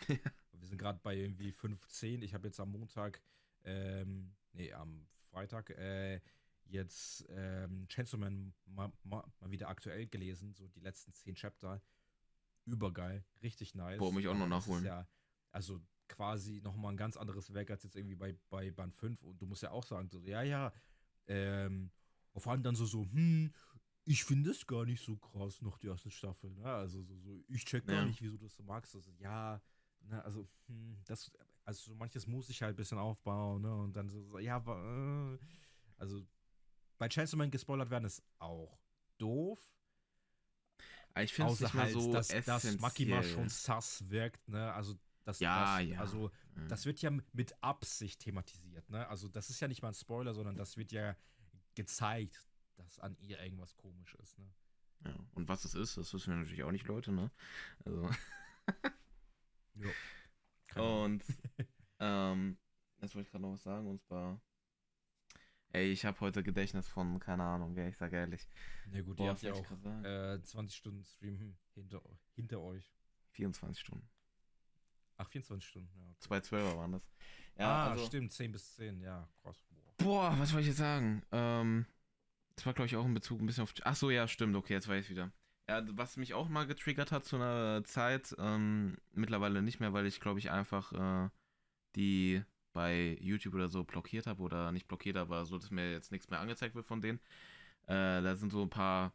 Wir 0.52 0.66
sind 0.66 0.78
gerade 0.78 0.98
bei 1.02 1.14
irgendwie 1.14 1.52
15. 1.52 2.22
Ich 2.22 2.34
habe 2.34 2.48
jetzt 2.48 2.58
am 2.58 2.72
Montag, 2.72 3.22
ähm, 3.64 4.34
nee, 4.52 4.72
am 4.72 5.06
Freitag, 5.30 5.70
äh, 5.70 6.20
jetzt 6.70 7.24
ähm, 7.28 7.86
Chainsaw 7.88 8.18
Man 8.18 8.54
mal, 8.66 8.92
mal, 9.04 9.24
mal 9.40 9.50
wieder 9.50 9.68
aktuell 9.68 10.06
gelesen, 10.06 10.54
so 10.54 10.68
die 10.68 10.80
letzten 10.80 11.12
10 11.12 11.34
Chapter. 11.34 11.82
Übergeil, 12.66 13.24
richtig 13.42 13.74
nice. 13.74 13.98
Boah, 13.98 14.12
muss 14.12 14.22
ich 14.22 14.28
auch 14.28 14.34
noch 14.34 14.44
ist 14.44 14.50
nachholen. 14.50 14.84
Ja, 14.84 15.08
also 15.50 15.80
quasi 16.08 16.60
nochmal 16.62 16.92
ein 16.92 16.96
ganz 16.96 17.16
anderes 17.16 17.52
Werk 17.54 17.70
als 17.70 17.82
jetzt 17.84 17.96
irgendwie 17.96 18.16
bei, 18.16 18.36
bei 18.48 18.70
Band 18.70 18.94
5. 18.94 19.22
Und 19.22 19.40
du 19.40 19.46
musst 19.46 19.62
ja 19.62 19.70
auch 19.70 19.84
sagen, 19.84 20.08
so, 20.08 20.20
ja, 20.24 20.42
ja, 20.42 20.72
ähm, 21.26 21.90
und 22.32 22.40
vor 22.40 22.52
allem 22.52 22.62
dann 22.62 22.74
so, 22.76 22.84
so, 22.86 23.04
hm, 23.10 23.52
ich 24.04 24.24
finde 24.24 24.50
es 24.50 24.66
gar 24.66 24.84
nicht 24.84 25.02
so 25.04 25.16
krass, 25.16 25.62
noch 25.62 25.78
die 25.78 25.86
erste 25.88 26.10
Staffel. 26.10 26.50
Ne? 26.50 26.64
Also 26.64 27.02
so, 27.02 27.16
so, 27.16 27.44
ich 27.48 27.64
check 27.64 27.86
gar 27.86 27.96
Ja. 27.96 28.04
nicht, 28.04 28.20
wieso 28.22 28.36
du 28.36 28.44
das 28.44 28.54
so 28.54 28.62
magst. 28.62 28.94
Also, 28.94 29.10
ja, 29.18 29.60
ne, 30.00 30.24
also, 30.24 30.48
hm, 30.66 30.98
das, 31.04 31.30
also 31.64 31.90
so 31.90 31.94
manches 31.94 32.26
muss 32.26 32.48
ich 32.48 32.62
halt 32.62 32.74
ein 32.74 32.76
bisschen 32.76 32.98
aufbauen, 32.98 33.62
ne? 33.62 33.74
Und 33.74 33.94
dann 33.94 34.08
so, 34.08 34.22
so 34.22 34.38
ja, 34.38 34.56
aber, 34.56 35.38
äh, 35.38 35.38
also 35.96 36.26
bei 37.00 37.08
Chainsaw 37.08 37.36
Man 37.38 37.50
gespoilert 37.50 37.90
werden 37.90 38.04
ist 38.04 38.22
auch 38.38 38.78
doof. 39.18 39.58
Ich 41.18 41.32
finde 41.32 41.52
es 41.54 41.60
nicht 41.60 41.74
halt, 41.74 41.92
so 41.92 42.12
dass, 42.12 42.28
dass 42.28 42.78
Makima 42.78 43.16
essentiell. 43.18 43.24
schon 43.24 43.48
sass 43.48 44.08
wirkt, 44.10 44.46
ne? 44.48 44.72
Also 44.74 44.94
das, 45.24 45.40
Ja, 45.40 45.78
das, 45.78 45.88
ja. 45.88 45.98
Also 45.98 46.30
Mhm. 46.54 46.68
das 46.68 46.84
wird 46.84 47.00
ja 47.00 47.10
mit 47.32 47.54
Absicht 47.62 48.20
thematisiert, 48.20 48.88
ne? 48.90 49.08
Also 49.08 49.28
das 49.28 49.50
ist 49.50 49.60
ja 49.60 49.68
nicht 49.68 49.82
mal 49.82 49.88
ein 49.88 49.94
Spoiler, 49.94 50.34
sondern 50.34 50.56
das 50.56 50.76
wird 50.76 50.92
ja 50.92 51.16
gezeigt, 51.74 52.46
dass 52.76 52.98
an 52.98 53.16
ihr 53.20 53.40
irgendwas 53.40 53.76
komisch 53.76 54.14
ist, 54.16 54.38
ne? 54.38 54.52
ja. 55.06 55.16
Und 55.32 55.48
was 55.48 55.64
es 55.64 55.74
ist, 55.74 55.96
das 55.96 56.12
wissen 56.12 56.30
wir 56.32 56.36
natürlich 56.38 56.62
auch 56.64 56.72
nicht, 56.72 56.86
Leute, 56.86 57.12
ne? 57.12 57.30
Also. 57.84 58.10
Jo. 59.74 59.90
Und 60.76 61.24
ähm, 62.00 62.58
jetzt 63.00 63.14
wollte 63.14 63.26
ich 63.26 63.30
gerade 63.30 63.42
noch 63.42 63.52
was 63.54 63.62
sagen, 63.62 63.88
und 63.88 64.02
zwar. 64.02 64.40
Ey, 65.72 65.92
ich 65.92 66.04
habe 66.04 66.18
heute 66.20 66.42
Gedächtnis 66.42 66.88
von, 66.88 67.20
keine 67.20 67.44
Ahnung, 67.44 67.74
gell, 67.74 67.88
ich 67.88 67.96
sag 67.96 68.12
ehrlich. 68.12 68.46
Na 68.90 69.00
gut, 69.02 69.16
Boah, 69.16 69.24
ihr 69.24 69.30
habt 69.30 69.42
ja 69.42 69.52
auch 69.52 70.04
äh, 70.04 70.42
20 70.42 70.76
Stunden 70.76 71.04
Stream 71.04 71.38
hinter, 71.74 72.02
hinter 72.34 72.60
euch. 72.60 72.92
24 73.32 73.78
Stunden. 73.78 74.08
Ach, 75.16 75.28
24 75.28 75.68
Stunden, 75.68 75.90
ja. 75.96 76.06
okay. 76.08 76.16
Zwei 76.18 76.40
Zwölfer 76.40 76.76
waren 76.76 76.92
das. 76.92 77.08
Ja, 77.56 77.68
ah, 77.68 77.90
also, 77.90 78.06
stimmt, 78.06 78.32
10 78.32 78.52
bis 78.52 78.74
10, 78.74 79.00
ja, 79.00 79.28
krass. 79.42 79.62
Boah. 79.68 80.04
Boah, 80.04 80.38
was 80.38 80.52
wollte 80.52 80.62
ich 80.62 80.68
jetzt 80.68 80.78
sagen? 80.78 81.22
Ähm, 81.30 81.86
das 82.56 82.66
war, 82.66 82.74
glaube 82.74 82.86
ich, 82.86 82.96
auch 82.96 83.04
in 83.04 83.14
Bezug 83.14 83.40
ein 83.40 83.46
bisschen 83.46 83.62
auf. 83.62 83.72
Ach 83.84 83.94
so, 83.94 84.10
ja, 84.10 84.26
stimmt, 84.26 84.56
okay, 84.56 84.72
jetzt 84.72 84.88
weiß 84.88 85.04
ich 85.04 85.10
wieder. 85.10 85.30
Ja, 85.68 85.82
was 85.96 86.16
mich 86.16 86.34
auch 86.34 86.48
mal 86.48 86.66
getriggert 86.66 87.12
hat 87.12 87.24
zu 87.24 87.36
einer 87.36 87.84
Zeit, 87.84 88.34
ähm, 88.38 88.98
mittlerweile 89.12 89.62
nicht 89.62 89.78
mehr, 89.78 89.92
weil 89.92 90.06
ich, 90.06 90.18
glaube 90.18 90.40
ich, 90.40 90.50
einfach 90.50 90.92
äh, 90.92 91.30
die 91.94 92.42
bei 92.72 93.18
YouTube 93.20 93.54
oder 93.54 93.68
so 93.68 93.84
blockiert 93.84 94.26
habe 94.26 94.42
oder 94.42 94.72
nicht 94.72 94.88
blockiert, 94.88 95.16
aber 95.16 95.44
so, 95.44 95.58
dass 95.58 95.70
mir 95.70 95.92
jetzt 95.92 96.12
nichts 96.12 96.30
mehr 96.30 96.40
angezeigt 96.40 96.74
wird 96.74 96.86
von 96.86 97.00
denen. 97.00 97.18
Äh, 97.86 98.22
da 98.22 98.36
sind 98.36 98.52
so 98.52 98.62
ein 98.62 98.70
paar 98.70 99.12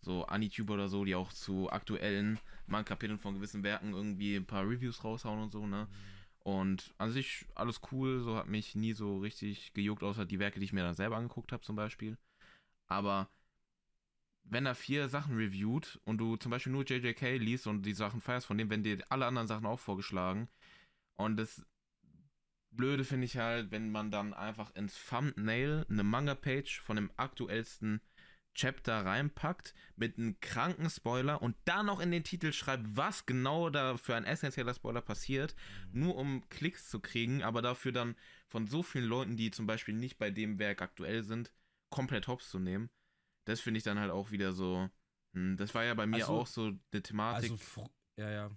so 0.00 0.24
Anituber 0.26 0.74
oder 0.74 0.88
so, 0.88 1.04
die 1.04 1.14
auch 1.14 1.32
zu 1.32 1.70
aktuellen 1.70 2.38
Manga-Kapiteln 2.66 3.18
von 3.18 3.34
gewissen 3.34 3.62
Werken 3.62 3.94
irgendwie 3.94 4.36
ein 4.36 4.46
paar 4.46 4.68
Reviews 4.68 5.04
raushauen 5.04 5.40
und 5.40 5.52
so, 5.52 5.66
ne? 5.66 5.88
Und 6.40 6.92
an 6.98 7.12
sich 7.12 7.46
alles 7.54 7.80
cool, 7.92 8.20
so 8.20 8.36
hat 8.36 8.48
mich 8.48 8.74
nie 8.74 8.94
so 8.94 9.18
richtig 9.18 9.72
gejuckt, 9.74 10.02
außer 10.02 10.24
die 10.26 10.40
Werke, 10.40 10.58
die 10.58 10.64
ich 10.64 10.72
mir 10.72 10.82
dann 10.82 10.94
selber 10.94 11.16
angeguckt 11.16 11.52
habe 11.52 11.62
zum 11.62 11.76
Beispiel. 11.76 12.18
Aber 12.88 13.28
wenn 14.44 14.66
er 14.66 14.74
vier 14.74 15.08
Sachen 15.08 15.36
reviewt 15.36 16.00
und 16.04 16.18
du 16.18 16.36
zum 16.36 16.50
Beispiel 16.50 16.72
nur 16.72 16.84
JJK 16.84 17.38
liest 17.38 17.66
und 17.66 17.82
die 17.82 17.94
Sachen 17.94 18.20
feierst 18.20 18.46
von 18.46 18.58
dem, 18.58 18.70
wenn 18.70 18.82
dir 18.82 18.98
alle 19.08 19.26
anderen 19.26 19.46
Sachen 19.48 19.66
auch 19.66 19.78
vorgeschlagen. 19.78 20.48
Und 21.16 21.36
das 21.36 21.64
Blöde 22.72 23.04
finde 23.04 23.26
ich 23.26 23.36
halt, 23.36 23.70
wenn 23.70 23.90
man 23.90 24.10
dann 24.10 24.34
einfach 24.34 24.74
ins 24.74 24.98
Thumbnail 25.08 25.86
eine 25.88 26.02
Manga-Page 26.02 26.80
von 26.80 26.96
dem 26.96 27.10
aktuellsten 27.16 28.00
Chapter 28.54 29.04
reinpackt 29.06 29.74
mit 29.96 30.18
einem 30.18 30.38
kranken 30.40 30.90
Spoiler 30.90 31.40
und 31.40 31.56
dann 31.64 31.86
noch 31.86 32.00
in 32.00 32.10
den 32.10 32.22
Titel 32.24 32.52
schreibt, 32.52 32.84
was 32.96 33.24
genau 33.24 33.70
da 33.70 33.96
für 33.96 34.14
ein 34.14 34.24
essentieller 34.24 34.74
Spoiler 34.74 35.00
passiert, 35.00 35.54
nur 35.90 36.16
um 36.16 36.46
Klicks 36.50 36.88
zu 36.90 37.00
kriegen, 37.00 37.42
aber 37.42 37.62
dafür 37.62 37.92
dann 37.92 38.14
von 38.48 38.66
so 38.66 38.82
vielen 38.82 39.06
Leuten, 39.06 39.36
die 39.36 39.50
zum 39.50 39.66
Beispiel 39.66 39.94
nicht 39.94 40.18
bei 40.18 40.30
dem 40.30 40.58
Werk 40.58 40.82
aktuell 40.82 41.22
sind, 41.22 41.50
komplett 41.90 42.28
hops 42.28 42.50
zu 42.50 42.58
nehmen. 42.58 42.90
Das 43.46 43.60
finde 43.60 43.78
ich 43.78 43.84
dann 43.84 43.98
halt 43.98 44.10
auch 44.10 44.30
wieder 44.30 44.52
so. 44.52 44.88
hm, 45.34 45.56
Das 45.56 45.74
war 45.74 45.84
ja 45.84 45.94
bei 45.94 46.06
mir 46.06 46.16
Also- 46.16 46.40
auch 46.40 46.46
so 46.46 46.72
eine 46.92 47.02
Thematik 47.02 47.50
Also, 47.52 47.88
ja, 48.18 48.30
ja. 48.30 48.50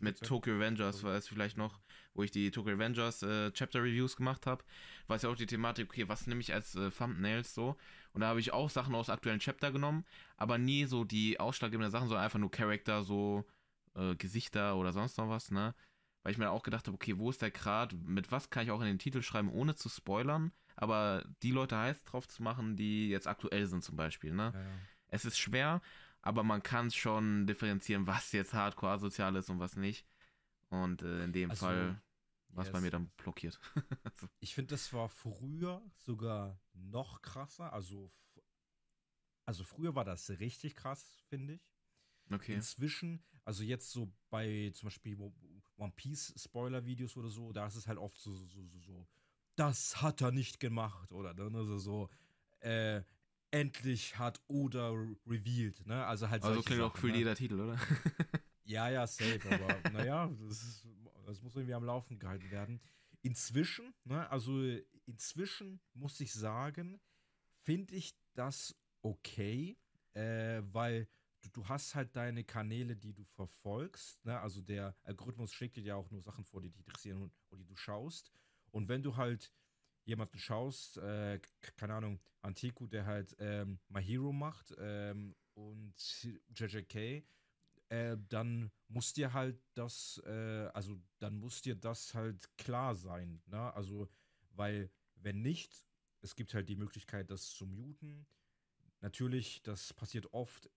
Mit. 0.00 0.20
Tokyo 0.22 0.54
Revengers, 0.54 1.02
war 1.02 1.14
es 1.14 1.28
vielleicht 1.28 1.56
noch, 1.56 1.80
wo 2.14 2.22
ich 2.22 2.30
die 2.30 2.50
Tokyo 2.50 2.72
Revengers 2.72 3.22
äh, 3.22 3.50
Chapter 3.52 3.82
Reviews 3.82 4.16
gemacht 4.16 4.46
habe, 4.46 4.64
war 5.06 5.16
es 5.16 5.22
ja 5.22 5.28
auch 5.28 5.36
die 5.36 5.46
Thematik, 5.46 5.88
okay, 5.90 6.08
was 6.08 6.26
nehme 6.26 6.40
ich 6.40 6.52
als 6.52 6.74
äh, 6.74 6.90
Thumbnails 6.90 7.54
so? 7.54 7.76
Und 8.12 8.20
da 8.20 8.28
habe 8.28 8.40
ich 8.40 8.52
auch 8.52 8.70
Sachen 8.70 8.94
aus 8.94 9.10
aktuellen 9.10 9.40
Chapter 9.40 9.72
genommen, 9.72 10.04
aber 10.36 10.58
nie 10.58 10.84
so 10.84 11.04
die 11.04 11.40
ausschlaggebenden 11.40 11.90
Sachen, 11.90 12.08
sondern 12.08 12.24
einfach 12.24 12.38
nur 12.38 12.50
Charakter, 12.50 13.02
so 13.02 13.44
äh, 13.94 14.14
Gesichter 14.16 14.76
oder 14.76 14.92
sonst 14.92 15.18
noch 15.18 15.28
was, 15.28 15.50
ne? 15.50 15.74
Weil 16.22 16.32
ich 16.32 16.38
mir 16.38 16.50
auch 16.50 16.62
gedacht 16.62 16.86
habe, 16.86 16.94
okay, 16.94 17.18
wo 17.18 17.28
ist 17.28 17.42
der 17.42 17.50
Grad? 17.50 17.92
Mit 17.92 18.32
was 18.32 18.48
kann 18.48 18.64
ich 18.64 18.70
auch 18.70 18.80
in 18.80 18.86
den 18.86 18.98
Titel 18.98 19.20
schreiben, 19.20 19.50
ohne 19.50 19.74
zu 19.74 19.88
spoilern? 19.90 20.52
Aber 20.74 21.24
die 21.42 21.50
Leute 21.50 21.76
heiß 21.76 22.02
drauf 22.04 22.26
zu 22.26 22.42
machen, 22.42 22.76
die 22.76 23.10
jetzt 23.10 23.28
aktuell 23.28 23.66
sind 23.66 23.84
zum 23.84 23.96
Beispiel, 23.96 24.32
ne? 24.32 24.52
Ja, 24.54 24.60
ja. 24.60 24.66
Es 25.08 25.24
ist 25.24 25.38
schwer, 25.38 25.80
aber 26.24 26.42
man 26.42 26.62
kann 26.62 26.90
schon 26.90 27.46
differenzieren, 27.46 28.06
was 28.06 28.32
jetzt 28.32 28.54
hardcore 28.54 28.92
asozial 28.92 29.36
ist 29.36 29.50
und 29.50 29.60
was 29.60 29.76
nicht. 29.76 30.06
Und 30.70 31.02
äh, 31.02 31.24
in 31.24 31.32
dem 31.32 31.50
Also, 31.50 31.66
Fall 31.66 32.02
war 32.48 32.64
es 32.64 32.70
bei 32.70 32.80
mir 32.80 32.90
dann 32.90 33.08
blockiert. 33.16 33.60
also, 34.04 34.28
Ich 34.40 34.54
finde, 34.54 34.74
das 34.74 34.92
war 34.92 35.08
früher 35.08 35.82
sogar 35.96 36.60
noch 36.72 37.20
krasser. 37.22 37.72
Also, 37.72 38.10
also 39.46 39.64
früher 39.64 39.94
war 39.94 40.04
das 40.04 40.30
richtig 40.30 40.74
krass, 40.74 41.22
finde 41.28 41.54
ich. 41.54 41.62
okay. 42.32 42.54
Inzwischen, 42.54 43.22
also 43.44 43.62
jetzt 43.62 43.90
so 43.90 44.12
bei 44.30 44.72
zum 44.74 44.88
Beispiel 44.88 45.18
One 45.76 45.92
Piece 45.96 46.34
Spoiler-Videos 46.36 47.16
oder 47.16 47.30
so, 47.30 47.52
da 47.52 47.66
ist 47.66 47.76
es 47.76 47.86
halt 47.86 47.98
oft 47.98 48.20
so, 48.20 48.34
so, 48.34 48.46
so, 48.46 48.62
so, 48.66 48.78
so 48.80 49.08
das 49.56 50.02
hat 50.02 50.20
er 50.20 50.32
nicht 50.32 50.60
gemacht 50.60 51.12
oder 51.12 51.34
ne, 51.34 51.58
also 51.58 51.78
so, 51.78 52.10
äh, 52.60 53.02
endlich 53.54 54.18
hat 54.18 54.40
Oda 54.48 54.90
re- 54.90 55.16
revealed, 55.26 55.86
ne? 55.86 56.04
Also 56.06 56.28
halt 56.28 56.42
Also 56.42 56.62
klingt 56.62 56.82
auch 56.82 56.96
für 56.96 57.08
ne? 57.08 57.16
jeder 57.16 57.34
Titel, 57.34 57.60
oder? 57.60 57.78
Ja, 58.66 58.88
ja, 58.88 59.06
safe, 59.06 59.40
aber 59.44 59.78
naja, 59.92 60.26
das, 60.48 60.62
ist, 60.62 60.88
das 61.26 61.42
muss 61.42 61.54
irgendwie 61.54 61.74
am 61.74 61.84
Laufen 61.84 62.18
gehalten 62.18 62.50
werden. 62.50 62.80
Inzwischen, 63.22 63.94
ne, 64.04 64.28
also 64.30 64.60
inzwischen 65.06 65.80
muss 65.94 66.18
ich 66.20 66.32
sagen, 66.32 67.00
finde 67.62 67.94
ich 67.94 68.14
das 68.34 68.74
okay, 69.02 69.76
äh, 70.14 70.62
weil 70.72 71.08
du, 71.42 71.50
du 71.50 71.68
hast 71.68 71.94
halt 71.94 72.16
deine 72.16 72.42
Kanäle, 72.44 72.96
die 72.96 73.12
du 73.12 73.24
verfolgst, 73.24 74.24
ne, 74.24 74.40
also 74.40 74.62
der 74.62 74.96
Algorithmus 75.04 75.52
schickt 75.52 75.76
dir 75.76 75.82
ja 75.84 75.96
auch 75.96 76.10
nur 76.10 76.22
Sachen 76.22 76.44
vor, 76.44 76.60
die 76.62 76.70
dich 76.70 76.78
interessieren 76.78 77.22
und, 77.22 77.32
und 77.50 77.58
die 77.58 77.66
du 77.66 77.76
schaust. 77.76 78.32
Und 78.70 78.88
wenn 78.88 79.02
du 79.02 79.16
halt 79.16 79.52
jemanden 80.04 80.38
schaust, 80.38 80.98
äh, 80.98 81.40
keine 81.76 81.94
Ahnung, 81.94 82.20
Antiku, 82.42 82.86
der 82.86 83.06
halt 83.06 83.34
ähm, 83.38 83.78
My 83.88 84.02
Hero 84.02 84.32
macht 84.32 84.74
ähm, 84.78 85.34
und 85.54 85.94
JJK, 86.54 87.24
äh, 87.88 88.16
dann 88.28 88.70
muss 88.88 89.12
dir 89.12 89.32
halt 89.32 89.58
das, 89.74 90.20
äh, 90.26 90.68
also 90.74 91.00
dann 91.18 91.36
muss 91.36 91.62
dir 91.62 91.74
das 91.74 92.14
halt 92.14 92.56
klar 92.56 92.94
sein, 92.94 93.42
ne? 93.46 93.72
Also, 93.74 94.08
weil 94.50 94.90
wenn 95.16 95.42
nicht, 95.42 95.86
es 96.20 96.34
gibt 96.34 96.54
halt 96.54 96.68
die 96.68 96.76
Möglichkeit, 96.76 97.30
das 97.30 97.50
zu 97.50 97.66
muten. 97.66 98.26
Natürlich, 99.00 99.62
das 99.62 99.92
passiert 99.92 100.32
oft 100.32 100.70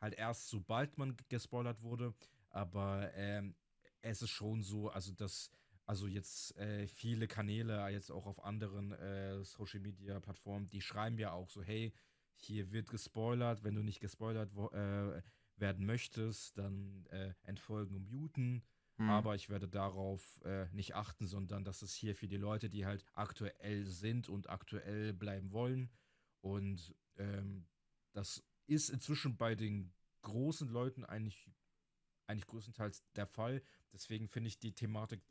halt 0.00 0.14
erst, 0.14 0.48
sobald 0.48 0.98
man 0.98 1.16
gespoilert 1.28 1.82
wurde, 1.82 2.14
aber 2.50 3.12
ähm, 3.14 3.54
es 4.02 4.22
ist 4.22 4.30
schon 4.30 4.62
so, 4.62 4.88
also 4.88 5.12
dass, 5.12 5.50
also 5.88 6.06
jetzt 6.06 6.54
äh, 6.58 6.86
viele 6.86 7.26
Kanäle, 7.26 7.88
jetzt 7.88 8.10
auch 8.10 8.26
auf 8.26 8.44
anderen 8.44 8.92
äh, 8.92 9.42
Social 9.42 9.80
Media 9.80 10.20
Plattformen, 10.20 10.68
die 10.68 10.82
schreiben 10.82 11.18
ja 11.18 11.32
auch 11.32 11.48
so, 11.48 11.62
hey, 11.62 11.94
hier 12.34 12.72
wird 12.72 12.90
gespoilert, 12.90 13.64
wenn 13.64 13.74
du 13.74 13.82
nicht 13.82 13.98
gespoilert 13.98 14.54
äh, 14.54 15.22
werden 15.56 15.86
möchtest, 15.86 16.58
dann 16.58 17.06
äh, 17.06 17.32
entfolgen 17.42 17.96
und 17.96 18.10
muten. 18.10 18.62
Hm. 18.98 19.08
Aber 19.08 19.34
ich 19.34 19.48
werde 19.48 19.66
darauf 19.66 20.42
äh, 20.44 20.66
nicht 20.72 20.94
achten, 20.94 21.26
sondern 21.26 21.64
das 21.64 21.82
ist 21.82 21.94
hier 21.94 22.14
für 22.14 22.28
die 22.28 22.36
Leute, 22.36 22.68
die 22.68 22.84
halt 22.84 23.06
aktuell 23.14 23.86
sind 23.86 24.28
und 24.28 24.50
aktuell 24.50 25.14
bleiben 25.14 25.52
wollen. 25.52 25.90
Und 26.42 26.94
ähm, 27.16 27.66
das 28.12 28.44
ist 28.66 28.90
inzwischen 28.90 29.38
bei 29.38 29.54
den 29.54 29.94
großen 30.20 30.68
Leuten 30.68 31.06
eigentlich, 31.06 31.50
eigentlich 32.26 32.46
größtenteils 32.46 33.02
der 33.14 33.26
Fall. 33.26 33.62
Deswegen 33.94 34.28
finde 34.28 34.48
ich 34.48 34.58
die 34.58 34.74
Thematik 34.74 35.22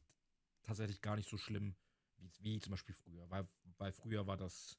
tatsächlich 0.68 1.01
gar 1.01 1.15
nicht 1.15 1.30
so 1.30 1.38
schlimm, 1.38 1.76
wie, 2.18 2.30
wie 2.43 2.59
zum 2.59 2.72
Beispiel 2.72 2.93
früher. 2.93 3.30
Weil, 3.30 3.47
weil 3.78 3.91
früher 3.91 4.28
war 4.28 4.38
das 4.38 4.78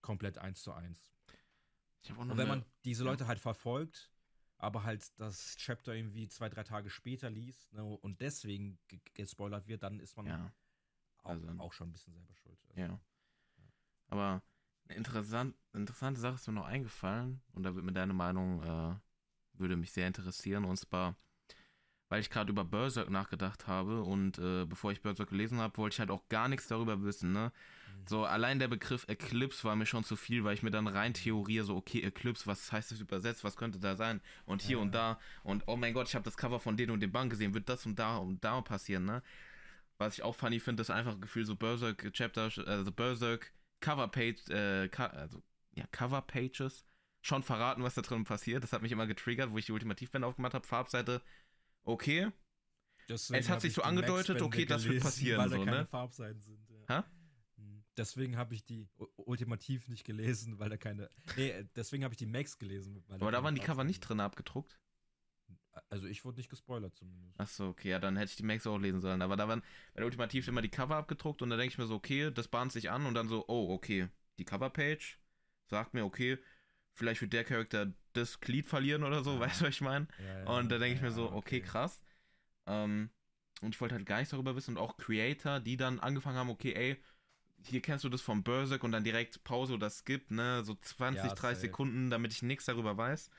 komplett 0.00 0.38
eins 0.38 0.62
zu 0.62 0.72
eins. 0.72 1.12
Und 2.08 2.36
wenn 2.36 2.48
man 2.48 2.64
diese 2.84 3.04
ja. 3.04 3.10
Leute 3.10 3.26
halt 3.26 3.38
verfolgt, 3.40 4.10
aber 4.58 4.82
halt 4.84 5.18
das 5.18 5.56
Chapter 5.56 5.94
irgendwie 5.94 6.28
zwei, 6.28 6.48
drei 6.48 6.64
Tage 6.64 6.90
später 6.90 7.30
liest 7.30 7.72
ne, 7.72 7.84
und 7.84 8.20
deswegen 8.20 8.78
ge- 8.88 9.00
gespoilert 9.14 9.66
wird, 9.68 9.82
dann 9.82 10.00
ist 10.00 10.16
man 10.16 10.26
Ja, 10.26 10.52
auch, 11.22 11.30
also- 11.30 11.48
auch 11.58 11.72
schon 11.72 11.88
ein 11.88 11.92
bisschen 11.92 12.12
selber 12.12 12.34
schuld. 12.34 12.58
Also, 12.68 12.80
ja. 12.80 13.00
Aber 14.08 14.42
eine 14.88 14.96
interessant, 14.98 15.56
interessante 15.72 16.20
Sache 16.20 16.34
ist 16.34 16.46
mir 16.46 16.54
noch 16.54 16.66
eingefallen 16.66 17.40
und 17.52 17.62
da 17.62 17.74
wird 17.74 17.84
mir 17.84 17.92
deine 17.92 18.12
Meinung, 18.12 18.62
äh, 18.62 18.96
würde 19.54 19.76
mich 19.76 19.92
sehr 19.92 20.06
interessieren. 20.06 20.64
Und 20.64 20.76
zwar, 20.76 21.16
weil 22.12 22.20
ich 22.20 22.28
gerade 22.28 22.52
über 22.52 22.62
Berserk 22.62 23.08
nachgedacht 23.08 23.66
habe 23.66 24.02
und 24.02 24.36
äh, 24.36 24.66
bevor 24.66 24.92
ich 24.92 25.00
Berserk 25.00 25.30
gelesen 25.30 25.60
habe, 25.60 25.78
wollte 25.78 25.94
ich 25.94 25.98
halt 25.98 26.10
auch 26.10 26.28
gar 26.28 26.46
nichts 26.46 26.68
darüber 26.68 27.02
wissen, 27.02 27.32
ne? 27.32 27.50
Mhm. 27.86 28.06
So, 28.06 28.26
allein 28.26 28.58
der 28.58 28.68
Begriff 28.68 29.08
Eclipse 29.08 29.64
war 29.64 29.76
mir 29.76 29.86
schon 29.86 30.04
zu 30.04 30.14
viel, 30.16 30.44
weil 30.44 30.52
ich 30.52 30.62
mir 30.62 30.70
dann 30.70 30.88
rein 30.88 31.14
theoriere, 31.14 31.64
so, 31.64 31.74
okay, 31.74 32.02
Eclipse, 32.02 32.46
was 32.46 32.70
heißt 32.70 32.92
das 32.92 33.00
übersetzt, 33.00 33.44
was 33.44 33.56
könnte 33.56 33.78
da 33.78 33.96
sein? 33.96 34.20
Und 34.44 34.60
hier 34.60 34.76
Ja, 34.76 34.82
und 34.82 34.94
da 34.94 35.18
und 35.42 35.62
oh 35.66 35.76
mein 35.76 35.94
Gott, 35.94 36.06
ich 36.06 36.14
habe 36.14 36.26
das 36.26 36.36
Cover 36.36 36.60
von 36.60 36.76
den 36.76 36.90
und 36.90 37.00
dem 37.00 37.10
Band 37.10 37.30
gesehen, 37.30 37.54
wird 37.54 37.70
das 37.70 37.86
und 37.86 37.98
da 37.98 38.18
und 38.18 38.44
da 38.44 38.60
passieren, 38.60 39.06
ne? 39.06 39.22
Was 39.96 40.18
ich 40.18 40.22
auch 40.22 40.36
funny 40.36 40.60
finde, 40.60 40.82
ist 40.82 40.90
einfach 40.90 41.18
Gefühl, 41.18 41.46
so 41.46 41.56
Berserk 41.56 42.12
Chapter, 42.12 42.50
also 42.66 42.92
Berserk 42.92 43.54
Cover 43.80 44.08
Page, 44.08 44.50
äh, 44.50 44.90
also, 44.98 45.42
ja, 45.74 45.86
Cover 45.90 46.20
Pages, 46.20 46.84
schon 47.22 47.42
verraten, 47.42 47.82
was 47.82 47.94
da 47.94 48.02
drin 48.02 48.24
passiert. 48.24 48.62
Das 48.64 48.74
hat 48.74 48.82
mich 48.82 48.92
immer 48.92 49.06
getriggert, 49.06 49.50
wo 49.50 49.56
ich 49.56 49.64
die 49.64 49.72
Ultimativbände 49.72 50.28
aufgemacht 50.28 50.52
habe. 50.52 50.66
Farbseite, 50.66 51.22
okay, 51.84 52.30
Deswegen 53.08 53.40
Es 53.40 53.48
hat 53.48 53.60
sich 53.60 53.70
ich 53.70 53.74
so 53.74 53.82
angedeutet, 53.82 54.40
okay, 54.42 54.64
das 54.64 54.84
wird 54.84 55.02
passieren, 55.02 55.38
Weil 55.40 55.50
da 55.50 55.56
so, 55.56 55.64
keine 55.64 55.76
ne? 55.78 55.86
Farbseiten 55.86 56.40
sind. 56.40 56.68
Ja. 56.70 56.98
Hä? 56.98 57.02
Mhm. 57.56 57.84
Deswegen 57.96 58.36
habe 58.36 58.54
ich 58.54 58.64
die 58.64 58.88
ultimativ 59.16 59.88
nicht 59.88 60.04
gelesen, 60.04 60.58
weil 60.58 60.70
da 60.70 60.76
keine. 60.76 61.10
Nee, 61.36 61.64
deswegen 61.76 62.04
habe 62.04 62.14
ich 62.14 62.18
die 62.18 62.26
Max 62.26 62.58
gelesen. 62.58 63.04
Weil 63.08 63.20
aber 63.20 63.32
da 63.32 63.42
waren 63.42 63.54
die 63.54 63.60
Cover 63.60 63.84
nicht 63.84 64.00
drin 64.00 64.20
abgedruckt. 64.20 64.78
Also 65.88 66.06
ich 66.06 66.24
wurde 66.24 66.36
nicht 66.36 66.50
gespoilert 66.50 66.94
zumindest. 66.94 67.40
Achso, 67.40 67.68
okay, 67.68 67.90
ja, 67.90 67.98
dann 67.98 68.16
hätte 68.16 68.30
ich 68.30 68.36
die 68.36 68.42
Max 68.42 68.66
auch 68.66 68.78
lesen 68.78 69.00
sollen. 69.00 69.22
Aber 69.22 69.36
da 69.36 69.48
waren 69.48 69.62
bei 69.94 70.00
der 70.00 70.04
Ultimativ 70.04 70.46
immer 70.48 70.60
die 70.60 70.68
Cover 70.68 70.96
abgedruckt 70.96 71.40
und 71.40 71.50
da 71.50 71.56
denke 71.56 71.72
ich 71.72 71.78
mir 71.78 71.86
so, 71.86 71.94
okay, 71.94 72.30
das 72.30 72.48
bahnt 72.48 72.72
sich 72.72 72.90
an 72.90 73.06
und 73.06 73.14
dann 73.14 73.28
so, 73.28 73.44
oh, 73.48 73.72
okay, 73.72 74.08
die 74.38 74.44
Coverpage 74.44 75.18
sagt 75.66 75.94
mir, 75.94 76.04
okay, 76.04 76.38
vielleicht 76.94 77.20
wird 77.22 77.32
der 77.32 77.44
Charakter 77.44 77.92
das 78.12 78.40
Glied 78.40 78.66
verlieren 78.66 79.04
oder 79.04 79.24
so, 79.24 79.34
Ja. 79.34 79.40
weißt 79.40 79.60
du, 79.60 79.64
was 79.66 79.74
ich 79.74 79.80
meine? 79.80 80.06
Ja, 80.18 80.58
Und 80.58 80.68
da 80.70 80.78
denke 80.78 80.96
ich 80.96 81.02
mir 81.02 81.12
so, 81.12 81.32
okay, 81.32 81.60
krass. 81.60 82.02
Ähm, 82.66 83.10
und 83.62 83.74
ich 83.74 83.80
wollte 83.80 83.94
halt 83.94 84.06
gar 84.06 84.18
nichts 84.18 84.30
darüber 84.32 84.56
wissen 84.56 84.76
und 84.76 84.82
auch 84.82 84.96
Creator, 84.96 85.60
die 85.60 85.76
dann 85.76 86.00
angefangen 86.00 86.36
haben, 86.38 86.50
okay, 86.50 86.74
ey, 86.74 87.02
hier 87.64 87.80
kennst 87.80 88.04
du 88.04 88.08
das 88.08 88.20
vom 88.22 88.42
Berserk 88.42 88.82
und 88.84 88.92
dann 88.92 89.04
direkt 89.04 89.44
Pause 89.44 89.74
oder 89.74 89.90
Skip, 89.90 90.30
ne, 90.30 90.64
so 90.64 90.74
20, 90.74 91.30
Ja, 91.30 91.34
30 91.34 91.46
safe. 91.56 91.60
Sekunden, 91.60 92.10
damit 92.10 92.32
ich 92.32 92.42
nichts 92.42 92.64
darüber 92.66 92.96
weiß. 92.96 93.30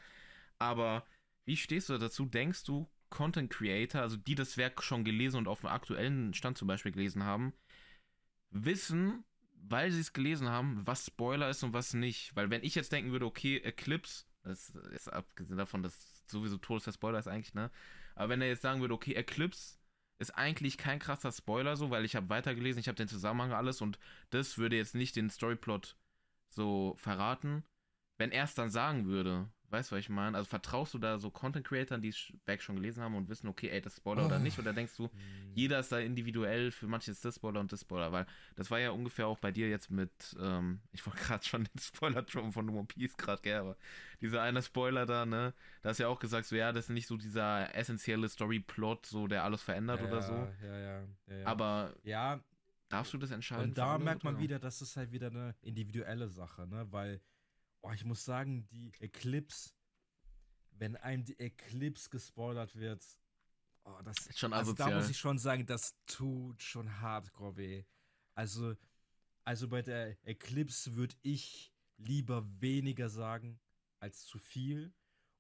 Aber 0.60 1.06
wie 1.46 1.58
stehst 1.58 1.90
du 1.90 1.98
dazu? 1.98 2.26
Denkst 2.26 2.64
du, 2.64 2.90
Content 3.10 3.52
Creator, 3.52 4.02
also 4.02 4.18
die 4.18 4.36
das 4.36 4.58
Werk 4.58 4.84
schon 4.84 5.04
gelesen 5.04 5.38
und 5.38 5.48
auf 5.48 5.62
dem 5.62 5.70
aktuellen 5.70 6.34
Stand 6.34 6.58
zum 6.58 6.68
Beispiel 6.68 6.92
gelesen 6.94 7.24
haben, 7.24 7.54
wissen, 8.52 9.24
weil 9.70 9.92
sie 9.92 10.02
es 10.02 10.14
gelesen 10.14 10.50
haben, 10.50 10.86
was 10.86 11.06
Spoiler 11.06 11.50
ist 11.50 11.64
und 11.64 11.74
was 11.74 11.94
nicht? 11.94 12.36
Weil 12.36 12.50
wenn 12.50 12.64
ich 12.64 12.76
jetzt 12.76 12.92
denken 12.92 13.12
würde, 13.12 13.26
okay, 13.26 13.58
Eclipse, 13.58 14.26
das 14.44 14.70
ist 14.70 15.12
abgesehen 15.12 15.58
davon, 15.58 15.84
dass 15.84 16.24
sowieso 16.28 16.58
Todes 16.58 16.84
der 16.84 16.92
Spoiler 16.92 17.20
ist 17.20 17.28
eigentlich, 17.28 17.54
ne? 17.54 17.72
Aber 18.16 18.30
wenn 18.30 18.42
er 18.42 18.50
jetzt 18.50 18.62
sagen 18.62 18.82
würde, 18.82 18.94
okay, 18.94 19.14
Eclipse 19.14 19.78
ist 20.20 20.32
eigentlich 20.32 20.78
kein 20.78 21.00
krasser 21.00 21.32
Spoiler 21.32 21.76
so, 21.76 21.90
weil 21.90 22.06
ich 22.06 22.16
habe 22.16 22.30
weitergelesen, 22.30 22.80
ich 22.80 22.88
habe 22.88 22.96
den 22.96 23.08
Zusammenhang 23.08 23.54
alles 23.54 23.82
und 23.82 23.98
das 24.30 24.58
würde 24.58 24.76
jetzt 24.76 24.96
nicht 24.96 25.16
den 25.16 25.30
Storyplot 25.30 25.98
so 26.50 26.96
verraten. 26.98 27.64
Wenn 28.18 28.32
er 28.32 28.44
es 28.44 28.54
dann 28.54 28.70
sagen 28.70 29.06
würde, 29.06 29.50
Weißt 29.74 29.90
du, 29.90 29.96
was 29.96 30.02
ich 30.02 30.10
meine? 30.10 30.38
Also 30.38 30.48
vertraust 30.48 30.94
du 30.94 31.00
da 31.00 31.18
so 31.18 31.32
Content 31.32 31.66
Creatern, 31.66 32.00
die 32.00 32.14
Werk 32.46 32.62
schon 32.62 32.76
gelesen 32.76 33.02
haben 33.02 33.16
und 33.16 33.28
wissen, 33.28 33.48
okay, 33.48 33.70
ey, 33.70 33.82
das 33.82 33.94
ist 33.94 33.98
Spoiler 33.98 34.24
oder 34.28 34.36
Oh. 34.38 34.40
nicht? 34.40 34.60
Oder 34.60 34.72
denkst 34.72 34.96
du, 34.98 35.10
jeder 35.56 35.80
ist 35.80 35.92
da 35.92 35.98
individuell, 35.98 36.70
für 36.70 36.86
manche 36.86 37.10
ist 37.10 37.26
das 37.26 37.38
Spoiler 37.38 37.60
und 37.60 37.72
das 37.72 37.82
Spoiler? 37.82 38.12
Weil 38.12 38.28
das 38.56 38.70
war 38.70 38.80
ja 38.80 38.92
ungefähr 38.92 39.26
auch 39.26 39.40
bei 39.40 39.52
dir 39.52 39.70
jetzt 39.70 39.90
mit, 39.90 40.12
ähm, 40.40 40.80
ich 40.92 41.04
wollte 41.08 41.18
gerade 41.24 41.44
schon 41.44 41.64
den 41.64 41.80
Spoiler 41.80 42.22
droppen 42.22 42.52
von 42.52 42.70
One 42.70 42.86
Piece 42.86 43.18
gerade, 43.18 43.42
gell, 43.42 43.58
aber 43.58 43.76
dieser 44.22 44.44
eine 44.44 44.62
Spoiler 44.62 45.08
da, 45.08 45.26
ne? 45.26 45.56
Da 45.82 45.90
hast 45.90 45.98
du 46.00 46.04
ja 46.04 46.10
auch 46.10 46.20
gesagt, 46.20 46.46
so, 46.46 46.56
ja, 46.56 46.72
das 46.72 46.86
ist 46.86 46.90
nicht 46.92 47.08
so 47.08 47.18
dieser 47.18 47.74
essentielle 47.74 48.30
Story-Plot, 48.30 49.08
so, 49.08 49.26
der 49.26 49.44
alles 49.44 49.64
verändert 49.64 50.02
ja, 50.02 50.06
oder 50.06 50.22
so. 50.22 50.34
Ja, 50.34 50.54
ja, 50.62 50.78
ja, 51.28 51.36
ja. 51.36 51.48
Aber 51.48 51.96
ja, 52.04 52.40
darfst 52.90 53.12
du 53.12 53.18
das 53.18 53.32
entscheiden? 53.32 53.70
Und 53.70 53.78
da 53.80 53.98
merkt 53.98 54.24
man 54.24 54.38
wieder, 54.38 54.60
das 54.60 54.84
ist 54.84 54.98
halt 54.98 55.12
wieder 55.12 55.28
eine 55.28 55.56
individuelle 55.64 56.30
Sache, 56.30 56.68
ne? 56.68 56.86
Weil, 56.92 57.22
oh, 57.84 57.92
ich 57.92 58.04
muss 58.06 58.26
sagen, 58.26 58.68
die 58.70 58.92
Eclipse, 59.00 59.72
wenn 60.72 60.96
einem 60.96 61.24
die 61.24 61.40
Eclipse 61.40 62.10
gespoilert 62.10 62.76
wird, 62.76 63.04
oh, 63.84 64.02
das 64.04 64.26
Ist 64.28 64.40
schon 64.40 64.54
also 64.54 64.74
da 64.74 64.90
muss 64.90 65.10
ich 65.10 65.18
schon 65.18 65.38
sagen, 65.38 65.66
das 65.66 65.96
tut 66.08 66.62
schon 66.62 67.00
hardcore 67.00 67.58
weh. 67.58 67.84
Also, 68.34 68.76
also 69.44 69.68
bei 69.68 69.82
der 69.82 70.18
Eclipse 70.26 70.96
würde 70.96 71.16
ich 71.22 71.72
lieber 71.98 72.44
weniger 72.60 73.10
sagen 73.10 73.60
als 74.00 74.26
zu 74.26 74.40
viel. 74.40 74.94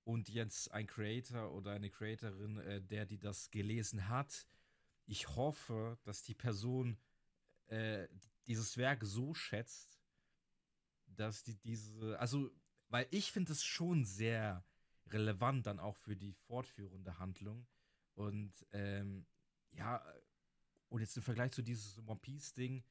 Und 0.03 0.27
jetzt 0.27 0.69
ein 0.71 0.85
Creator 0.85 1.53
oder 1.53 1.71
eine 1.71 1.89
Creatorin, 1.89 2.57
äh, 2.57 2.81
der 2.81 3.05
die 3.05 3.19
das 3.19 3.49
gelesen 3.51 4.09
hat, 4.09 4.45
ich 5.05 5.29
hoffe, 5.29 5.97
dass 6.03 6.23
die 6.23 6.35
Person 6.35 6.97
äh, 7.67 8.07
dieses 8.47 8.75
Werk 8.77 9.03
so 9.03 9.33
schätzt, 9.33 9.92
dass 11.15 11.43
die 11.43 11.55
diese, 11.55 12.19
also, 12.19 12.51
weil 12.89 13.07
ich 13.11 13.31
finde 13.31 13.53
es 13.53 13.63
schon 13.63 14.05
sehr 14.05 14.65
relevant 15.07 15.65
dann 15.67 15.79
auch 15.79 15.97
für 15.97 16.15
die 16.15 16.33
fortführende 16.33 17.19
Handlung. 17.19 17.67
Und 18.15 18.53
ähm, 18.71 19.25
ja, 19.71 20.03
und 20.89 21.01
jetzt 21.01 21.17
im 21.17 21.23
Vergleich 21.23 21.51
zu 21.51 21.61
dieses 21.61 21.97
One 21.99 22.19
Piece-Ding, 22.19 22.83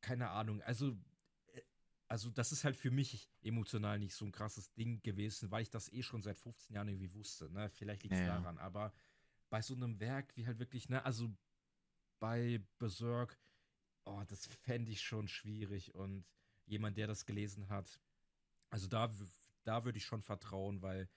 keine 0.00 0.30
Ahnung, 0.30 0.62
also, 0.62 0.96
äh, 1.52 1.62
also 2.06 2.30
das 2.30 2.52
ist 2.52 2.64
halt 2.64 2.76
für 2.76 2.90
mich 2.90 3.30
emotional 3.42 3.98
nicht 3.98 4.14
so 4.14 4.24
ein 4.24 4.32
krasses 4.32 4.72
Ding 4.74 5.02
gewesen, 5.02 5.50
weil 5.50 5.62
ich 5.62 5.70
das 5.70 5.92
eh 5.92 6.02
schon 6.02 6.22
seit 6.22 6.38
15 6.38 6.74
Jahren 6.74 6.88
irgendwie 6.88 7.12
wusste, 7.14 7.50
ne? 7.50 7.68
Vielleicht 7.68 8.04
liegt 8.04 8.14
es 8.14 8.20
ja. 8.20 8.38
daran, 8.38 8.58
aber 8.58 8.92
bei 9.50 9.62
so 9.62 9.74
einem 9.74 9.98
Werk 10.00 10.36
wie 10.36 10.46
halt 10.46 10.58
wirklich, 10.58 10.88
ne, 10.88 11.04
also 11.04 11.34
bei 12.20 12.62
Berserk, 12.78 13.38
oh, 14.04 14.22
das 14.26 14.46
fände 14.46 14.90
ich 14.90 15.02
schon 15.02 15.28
schwierig 15.28 15.94
und 15.94 16.24
jemand, 16.68 16.96
der 16.96 17.06
das 17.06 17.26
gelesen 17.26 17.68
hat, 17.68 18.00
also 18.70 18.86
da, 18.86 19.10
da 19.64 19.84
würde 19.84 19.98
ich 19.98 20.04
schon 20.04 20.22
vertrauen, 20.22 20.82
weil 20.82 21.08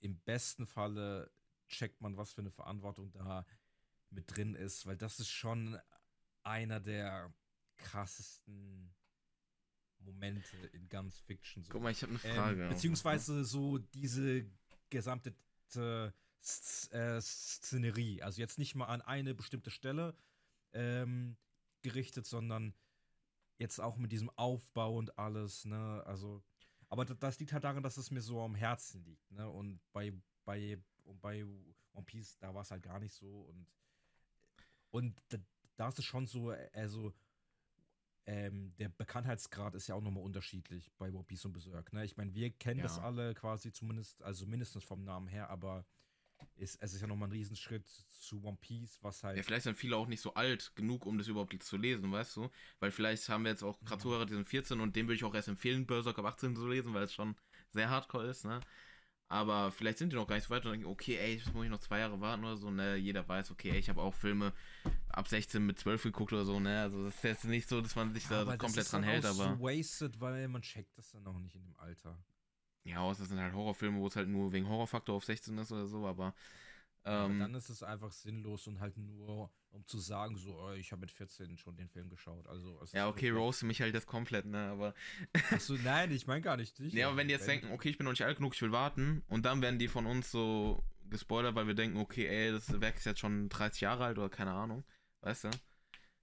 im 0.00 0.18
besten 0.20 0.66
Falle 0.66 1.30
checkt 1.68 2.00
man, 2.00 2.16
was 2.16 2.32
für 2.32 2.40
eine 2.40 2.50
Verantwortung 2.50 3.10
da 3.12 3.44
mit 4.10 4.34
drin 4.34 4.54
ist, 4.54 4.86
weil 4.86 4.96
das 4.96 5.18
ist 5.18 5.30
schon 5.30 5.78
einer 6.42 6.80
der 6.80 7.34
krassesten 7.76 8.94
Momente 9.98 10.56
in 10.72 10.88
ganz 10.88 11.18
Fiction. 11.18 11.64
So. 11.64 11.72
Guck 11.72 11.82
mal, 11.82 11.90
ich 11.90 12.02
habe 12.02 12.10
eine 12.10 12.18
Frage. 12.18 12.62
Ähm, 12.62 12.68
beziehungsweise 12.68 13.44
so 13.44 13.78
diese 13.78 14.46
gesamte 14.90 15.34
äh, 15.74 17.20
Szenerie. 17.20 18.22
Also 18.22 18.40
jetzt 18.40 18.58
nicht 18.58 18.76
mal 18.76 18.86
an 18.86 19.02
eine 19.02 19.34
bestimmte 19.34 19.70
Stelle 19.70 20.16
ähm, 20.72 21.36
gerichtet, 21.82 22.26
sondern 22.26 22.74
jetzt 23.58 23.80
auch 23.80 23.96
mit 23.96 24.12
diesem 24.12 24.30
Aufbau 24.36 24.96
und 24.96 25.18
alles, 25.18 25.64
ne? 25.64 26.02
Also, 26.06 26.42
aber 26.88 27.04
da- 27.04 27.14
das 27.14 27.38
liegt 27.38 27.52
halt 27.52 27.64
daran, 27.64 27.82
dass 27.82 27.96
es 27.96 28.10
mir 28.10 28.20
so 28.22 28.40
am 28.42 28.54
Herzen 28.54 29.02
liegt, 29.04 29.30
ne? 29.32 29.48
Und 29.48 29.80
bei, 29.92 30.12
bei, 30.44 30.78
und 31.04 31.20
bei 31.20 31.44
One 31.92 32.04
Piece, 32.04 32.36
da 32.38 32.54
war 32.54 32.62
es 32.62 32.70
halt 32.70 32.82
gar 32.82 32.98
nicht 33.00 33.14
so 33.14 33.42
und 33.42 33.66
und 34.90 35.22
da, 35.28 35.38
da 35.76 35.88
ist 35.88 35.98
es 35.98 36.04
schon 36.04 36.26
so, 36.26 36.50
also 36.72 37.12
ähm, 38.24 38.74
der 38.78 38.88
Bekanntheitsgrad 38.88 39.74
ist 39.74 39.86
ja 39.88 39.94
auch 39.94 40.00
nochmal 40.00 40.24
unterschiedlich 40.24 40.90
bei 40.98 41.12
One 41.12 41.24
Piece 41.24 41.44
und 41.44 41.52
Berserk. 41.52 41.92
Ne? 41.92 42.04
Ich 42.04 42.16
meine, 42.16 42.34
wir 42.34 42.50
kennen 42.50 42.80
das 42.82 42.96
Ja. 42.96 43.04
alle 43.04 43.34
quasi 43.34 43.72
zumindest, 43.72 44.22
also 44.22 44.46
mindestens 44.46 44.84
vom 44.84 45.04
Namen 45.04 45.28
her, 45.28 45.48
aber 45.50 45.84
ist, 46.56 46.78
es 46.80 46.94
ist 46.94 47.00
ja 47.00 47.06
nochmal 47.06 47.28
ein 47.28 47.32
Riesenschritt 47.32 47.86
zu 48.20 48.42
One 48.42 48.58
Piece, 48.60 48.98
was 49.02 49.22
halt. 49.22 49.36
Ja, 49.36 49.42
vielleicht 49.42 49.64
sind 49.64 49.76
viele 49.76 49.96
auch 49.96 50.06
nicht 50.06 50.20
so 50.20 50.34
alt 50.34 50.72
genug, 50.74 51.06
um 51.06 51.18
das 51.18 51.28
überhaupt 51.28 51.62
zu 51.62 51.76
lesen, 51.76 52.10
weißt 52.10 52.36
du? 52.36 52.50
Weil 52.80 52.90
vielleicht 52.90 53.28
haben 53.28 53.44
wir 53.44 53.50
jetzt 53.50 53.62
auch 53.62 53.78
gerade 53.80 54.02
Zuhörer, 54.02 54.26
die 54.26 54.34
sind 54.34 54.48
14 54.48 54.80
und 54.80 54.96
dem 54.96 55.06
würde 55.06 55.16
ich 55.16 55.24
auch 55.24 55.34
erst 55.34 55.48
empfehlen, 55.48 55.86
Berserk 55.86 56.18
ab 56.18 56.24
18 56.26 56.56
zu 56.56 56.68
lesen, 56.68 56.94
weil 56.94 57.04
es 57.04 57.12
schon 57.12 57.36
sehr 57.70 57.90
hardcore 57.90 58.26
ist, 58.26 58.44
ne? 58.44 58.60
Aber 59.28 59.72
vielleicht 59.72 59.98
sind 59.98 60.12
die 60.12 60.16
noch 60.16 60.28
gar 60.28 60.36
nicht 60.36 60.44
so 60.44 60.50
weit 60.50 60.64
und 60.66 60.72
denken, 60.72 60.86
okay, 60.86 61.16
ey, 61.16 61.34
jetzt 61.34 61.52
muss 61.52 61.64
ich 61.64 61.70
noch 61.70 61.80
zwei 61.80 61.98
Jahre 61.98 62.20
warten 62.20 62.44
oder 62.44 62.56
so, 62.56 62.70
ne? 62.70 62.96
Jeder 62.96 63.26
weiß, 63.26 63.50
okay, 63.50 63.70
ey, 63.70 63.78
ich 63.78 63.88
habe 63.88 64.00
auch 64.00 64.14
Filme 64.14 64.52
ab 65.08 65.26
16 65.26 65.66
mit 65.66 65.78
12 65.80 66.04
geguckt 66.04 66.32
oder 66.32 66.44
so, 66.44 66.60
ne? 66.60 66.82
Also 66.82 67.04
das 67.04 67.16
ist 67.16 67.24
jetzt 67.24 67.44
nicht 67.44 67.68
so, 67.68 67.80
dass 67.80 67.96
man 67.96 68.14
sich 68.14 68.26
da 68.28 68.42
aber 68.42 68.52
das 68.52 68.60
komplett 68.60 68.92
dran 68.92 69.02
hält, 69.02 69.24
aber. 69.24 69.56
so 69.56 69.60
wasted, 69.60 70.20
weil 70.20 70.46
man 70.46 70.62
checkt 70.62 70.96
das 70.96 71.10
dann 71.10 71.26
auch 71.26 71.38
nicht 71.40 71.56
in 71.56 71.62
dem 71.62 71.76
Alter. 71.76 72.16
Ja, 72.86 73.00
außer 73.00 73.20
das 73.20 73.30
sind 73.30 73.40
halt 73.40 73.52
Horrorfilme, 73.52 73.98
wo 73.98 74.06
es 74.06 74.14
halt 74.14 74.28
nur 74.28 74.52
wegen 74.52 74.68
Horrorfaktor 74.68 75.16
auf 75.16 75.24
16 75.24 75.58
ist 75.58 75.72
oder 75.72 75.86
so, 75.86 76.06
aber. 76.06 76.34
aber 77.02 77.26
Ähm, 77.26 77.40
dann 77.40 77.54
ist 77.54 77.68
es 77.68 77.82
einfach 77.82 78.12
sinnlos 78.12 78.68
und 78.68 78.78
halt 78.78 78.96
nur, 78.96 79.50
um 79.70 79.84
zu 79.86 79.98
sagen, 79.98 80.36
so, 80.36 80.56
oh, 80.56 80.72
ich 80.72 80.92
habe 80.92 81.00
mit 81.00 81.10
14 81.10 81.58
schon 81.58 81.76
den 81.76 81.88
Film 81.88 82.08
geschaut. 82.08 82.46
Also, 82.46 82.80
ja, 82.92 83.08
okay, 83.08 83.30
roast 83.30 83.64
mich 83.64 83.80
halt 83.80 83.92
jetzt 83.92 84.06
komplett, 84.06 84.46
ne? 84.46 84.68
Aber. 84.68 84.94
Achso, 85.50 85.74
nein, 85.82 86.12
ich 86.12 86.28
meine 86.28 86.42
gar 86.42 86.56
nicht 86.56 86.78
dich. 86.78 86.92
Ja, 86.92 87.08
aber 87.08 87.16
wenn 87.16 87.26
die 87.26 87.34
jetzt 87.34 87.48
denken, 87.48 87.72
okay, 87.72 87.88
ich 87.88 87.98
bin 87.98 88.04
noch 88.04 88.12
nicht 88.12 88.24
alt 88.24 88.36
genug, 88.36 88.54
ich 88.54 88.62
will 88.62 88.72
warten, 88.72 89.24
und 89.26 89.44
dann 89.44 89.62
werden 89.62 89.80
die 89.80 89.88
von 89.88 90.06
uns 90.06 90.30
so 90.30 90.84
gespoilert, 91.10 91.56
weil 91.56 91.66
wir 91.66 91.74
denken, 91.74 91.98
okay, 91.98 92.26
ey, 92.26 92.52
das 92.52 92.80
Werk 92.80 92.96
ist 92.96 93.06
jetzt 93.06 93.20
schon 93.20 93.48
30 93.48 93.80
Jahre 93.80 94.04
alt 94.04 94.18
oder 94.18 94.28
keine 94.28 94.52
Ahnung, 94.52 94.84
weißt 95.22 95.44
du? 95.44 95.50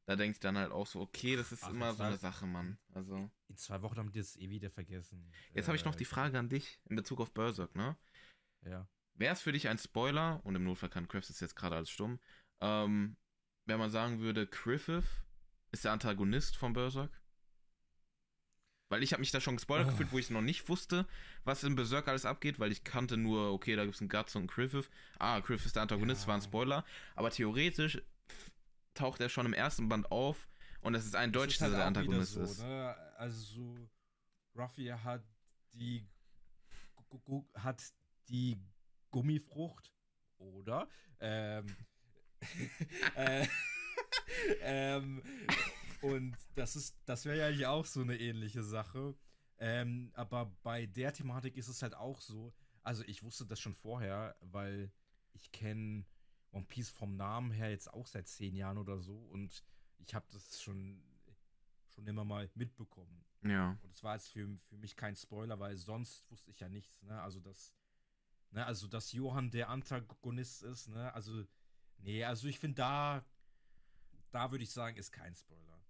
Da 0.05 0.15
denke 0.17 0.33
ich 0.33 0.39
dann 0.39 0.57
halt 0.57 0.71
auch 0.71 0.85
so, 0.85 0.99
okay, 0.99 1.35
das 1.37 1.51
ist 1.53 1.63
Ach, 1.63 1.69
immer 1.69 1.93
so 1.93 2.03
eine 2.03 2.17
Sache, 2.17 2.45
Mann. 2.45 2.77
Also. 2.93 3.29
In 3.47 3.55
zwei 3.55 3.81
Wochen 3.81 3.97
haben 3.97 4.11
die 4.11 4.19
das 4.19 4.35
eh 4.35 4.49
wieder 4.49 4.69
vergessen. 4.69 5.31
Jetzt 5.53 5.67
habe 5.67 5.77
ich 5.77 5.85
noch 5.85 5.93
Äh, 5.95 5.97
die 5.97 6.05
Frage 6.05 6.37
an 6.37 6.49
dich 6.49 6.79
in 6.89 6.95
Bezug 6.97 7.21
auf 7.21 7.33
Berserk, 7.33 7.73
ne? 7.75 7.95
Ja. 8.65 8.87
Wäre 9.15 9.33
es 9.33 9.41
für 9.41 9.51
dich 9.51 9.67
ein 9.69 9.77
Spoiler, 9.77 10.41
und 10.43 10.55
im 10.55 10.63
Notfall 10.63 10.89
kann 10.89 11.07
ist 11.09 11.39
jetzt 11.39 11.55
gerade 11.55 11.75
als 11.75 11.89
stumm, 11.89 12.19
ähm, 12.59 13.15
wenn 13.65 13.79
man 13.79 13.91
sagen 13.91 14.19
würde, 14.19 14.45
Griffith 14.47 15.05
ist 15.71 15.85
der 15.85 15.91
Antagonist 15.93 16.57
von 16.57 16.73
Berserk? 16.73 17.11
Weil 18.89 19.03
ich 19.03 19.13
habe 19.13 19.21
mich 19.21 19.31
da 19.31 19.39
schon 19.39 19.55
gespoilert 19.55 19.87
Oh. 19.87 19.91
gefühlt, 19.91 20.11
wo 20.11 20.19
ich 20.19 20.29
noch 20.29 20.41
nicht 20.41 20.67
wusste, 20.69 21.07
was 21.45 21.63
in 21.63 21.75
Berserk 21.75 22.07
alles 22.07 22.25
abgeht, 22.25 22.59
weil 22.59 22.71
ich 22.71 22.83
kannte 22.83 23.17
nur, 23.17 23.51
okay, 23.53 23.75
da 23.75 23.83
gibt 23.85 23.95
es 23.95 24.01
einen 24.01 24.09
Guts 24.09 24.35
und 24.35 24.41
einen 24.41 24.47
Griffith. 24.49 24.89
Ah, 25.17 25.39
Griffith 25.39 25.67
ist 25.67 25.75
der 25.75 25.83
Antagonist, 25.83 26.23
Ja. 26.23 26.27
war 26.27 26.35
ein 26.35 26.41
Spoiler. 26.41 26.85
Aber 27.15 27.31
theoretisch 27.31 28.01
taucht 28.93 29.21
er 29.21 29.29
schon 29.29 29.45
im 29.45 29.53
ersten 29.53 29.89
Band 29.89 30.11
auf 30.11 30.47
und 30.81 30.95
es 30.95 31.05
ist 31.05 31.15
eindeutig, 31.15 31.55
Es 31.55 31.61
ist 31.61 31.61
dass 31.61 31.71
er 31.71 31.77
der 31.77 31.85
halt 31.85 31.95
wieder 31.95 32.01
Antagonist 32.01 32.33
so, 32.33 32.41
ist. 32.41 32.59
Ne? 32.59 32.95
Also 33.17 33.41
so, 33.41 33.89
Ruffy 34.55 34.85
hat 34.87 35.23
die 35.73 36.07
hat 37.55 37.83
die 38.29 38.57
Gummifrucht 39.11 39.91
oder 40.37 40.87
ähm, 41.19 41.65
äh, 43.15 43.47
ähm, 44.61 45.21
und 46.01 46.35
das 46.55 46.75
ist 46.75 46.97
das 47.05 47.25
wäre 47.25 47.37
ja 47.37 47.47
eigentlich 47.47 47.67
auch 47.67 47.85
so 47.85 48.01
eine 48.01 48.17
ähnliche 48.19 48.63
Sache. 48.63 49.15
Ähm, 49.59 50.11
aber 50.15 50.51
bei 50.63 50.85
der 50.85 51.13
Thematik 51.13 51.55
ist 51.55 51.67
es 51.67 51.81
halt 51.81 51.95
auch 51.95 52.19
so. 52.19 52.53
Also 52.81 53.03
ich 53.05 53.23
wusste 53.23 53.45
das 53.45 53.59
schon 53.59 53.75
vorher, 53.75 54.35
weil 54.41 54.91
ich 55.31 55.51
kenne 55.51 56.05
One 56.53 56.65
Piece 56.65 56.89
vom 56.89 57.15
Namen 57.17 57.51
her 57.51 57.69
jetzt 57.69 57.93
auch 57.93 58.07
seit 58.07 58.27
zehn 58.27 58.55
Jahren 58.55 58.77
oder 58.77 58.99
so 58.99 59.15
und 59.17 59.63
ich 59.99 60.13
habe 60.15 60.25
das 60.31 60.61
schon 60.61 61.03
schon 61.89 62.07
immer 62.07 62.25
mal 62.25 62.49
mitbekommen. 62.55 63.23
Ja. 63.43 63.77
Und 63.83 63.91
es 63.93 64.01
war 64.03 64.15
jetzt 64.15 64.29
für, 64.29 64.47
für 64.69 64.77
mich 64.77 64.95
kein 64.95 65.15
Spoiler, 65.15 65.59
weil 65.59 65.75
sonst 65.77 66.29
wusste 66.31 66.49
ich 66.49 66.59
ja 66.59 66.69
nichts, 66.69 67.03
ne? 67.03 67.21
Also 67.21 67.39
dass, 67.39 67.73
ne, 68.51 68.65
also 68.65 68.87
dass 68.87 69.11
Johann 69.11 69.51
der 69.51 69.69
Antagonist 69.69 70.63
ist, 70.63 70.87
ne? 70.87 71.13
Also, 71.13 71.43
nee, 71.99 72.23
also 72.23 72.47
ich 72.47 72.57
finde 72.57 72.75
da, 72.77 73.25
da 74.31 74.49
würde 74.49 74.63
ich 74.63 74.71
sagen, 74.71 74.97
ist 74.97 75.11
kein 75.11 75.35
Spoiler. 75.35 75.83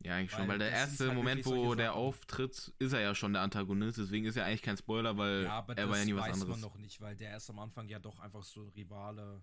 Ja, 0.00 0.16
eigentlich 0.16 0.32
schon, 0.32 0.40
Weil 0.40 0.48
weil 0.48 0.58
der 0.58 0.70
das 0.72 0.78
erste 0.90 1.06
halt 1.06 1.14
Moment, 1.16 1.46
wo 1.46 1.74
der 1.74 1.86
Sachen. 1.88 1.98
auftritt, 2.00 2.74
ist 2.78 2.92
er 2.92 3.00
ja 3.00 3.14
schon 3.14 3.32
der 3.32 3.40
Antagonist, 3.42 3.96
deswegen 3.96 4.26
ist 4.26 4.36
er 4.36 4.44
eigentlich 4.44 4.60
kein 4.62 4.76
Spoiler, 4.76 5.16
weil 5.16 5.44
Ja, 5.44 5.52
aber 5.52 5.72
er 5.72 5.84
das 5.86 5.90
war 5.90 5.98
ja 5.98 6.04
nie 6.04 6.14
was 6.14 6.24
weiß 6.24 6.32
anderes. 6.34 6.50
man 6.50 6.60
noch 6.60 6.76
nicht, 6.76 7.00
weil 7.00 7.16
der 7.16 7.36
ist 7.38 7.48
am 7.48 7.58
Anfang 7.60 7.88
ja 7.88 7.98
doch 7.98 8.18
einfach 8.20 8.44
so 8.44 8.62
ein 8.64 8.68
Rivale, 8.70 9.42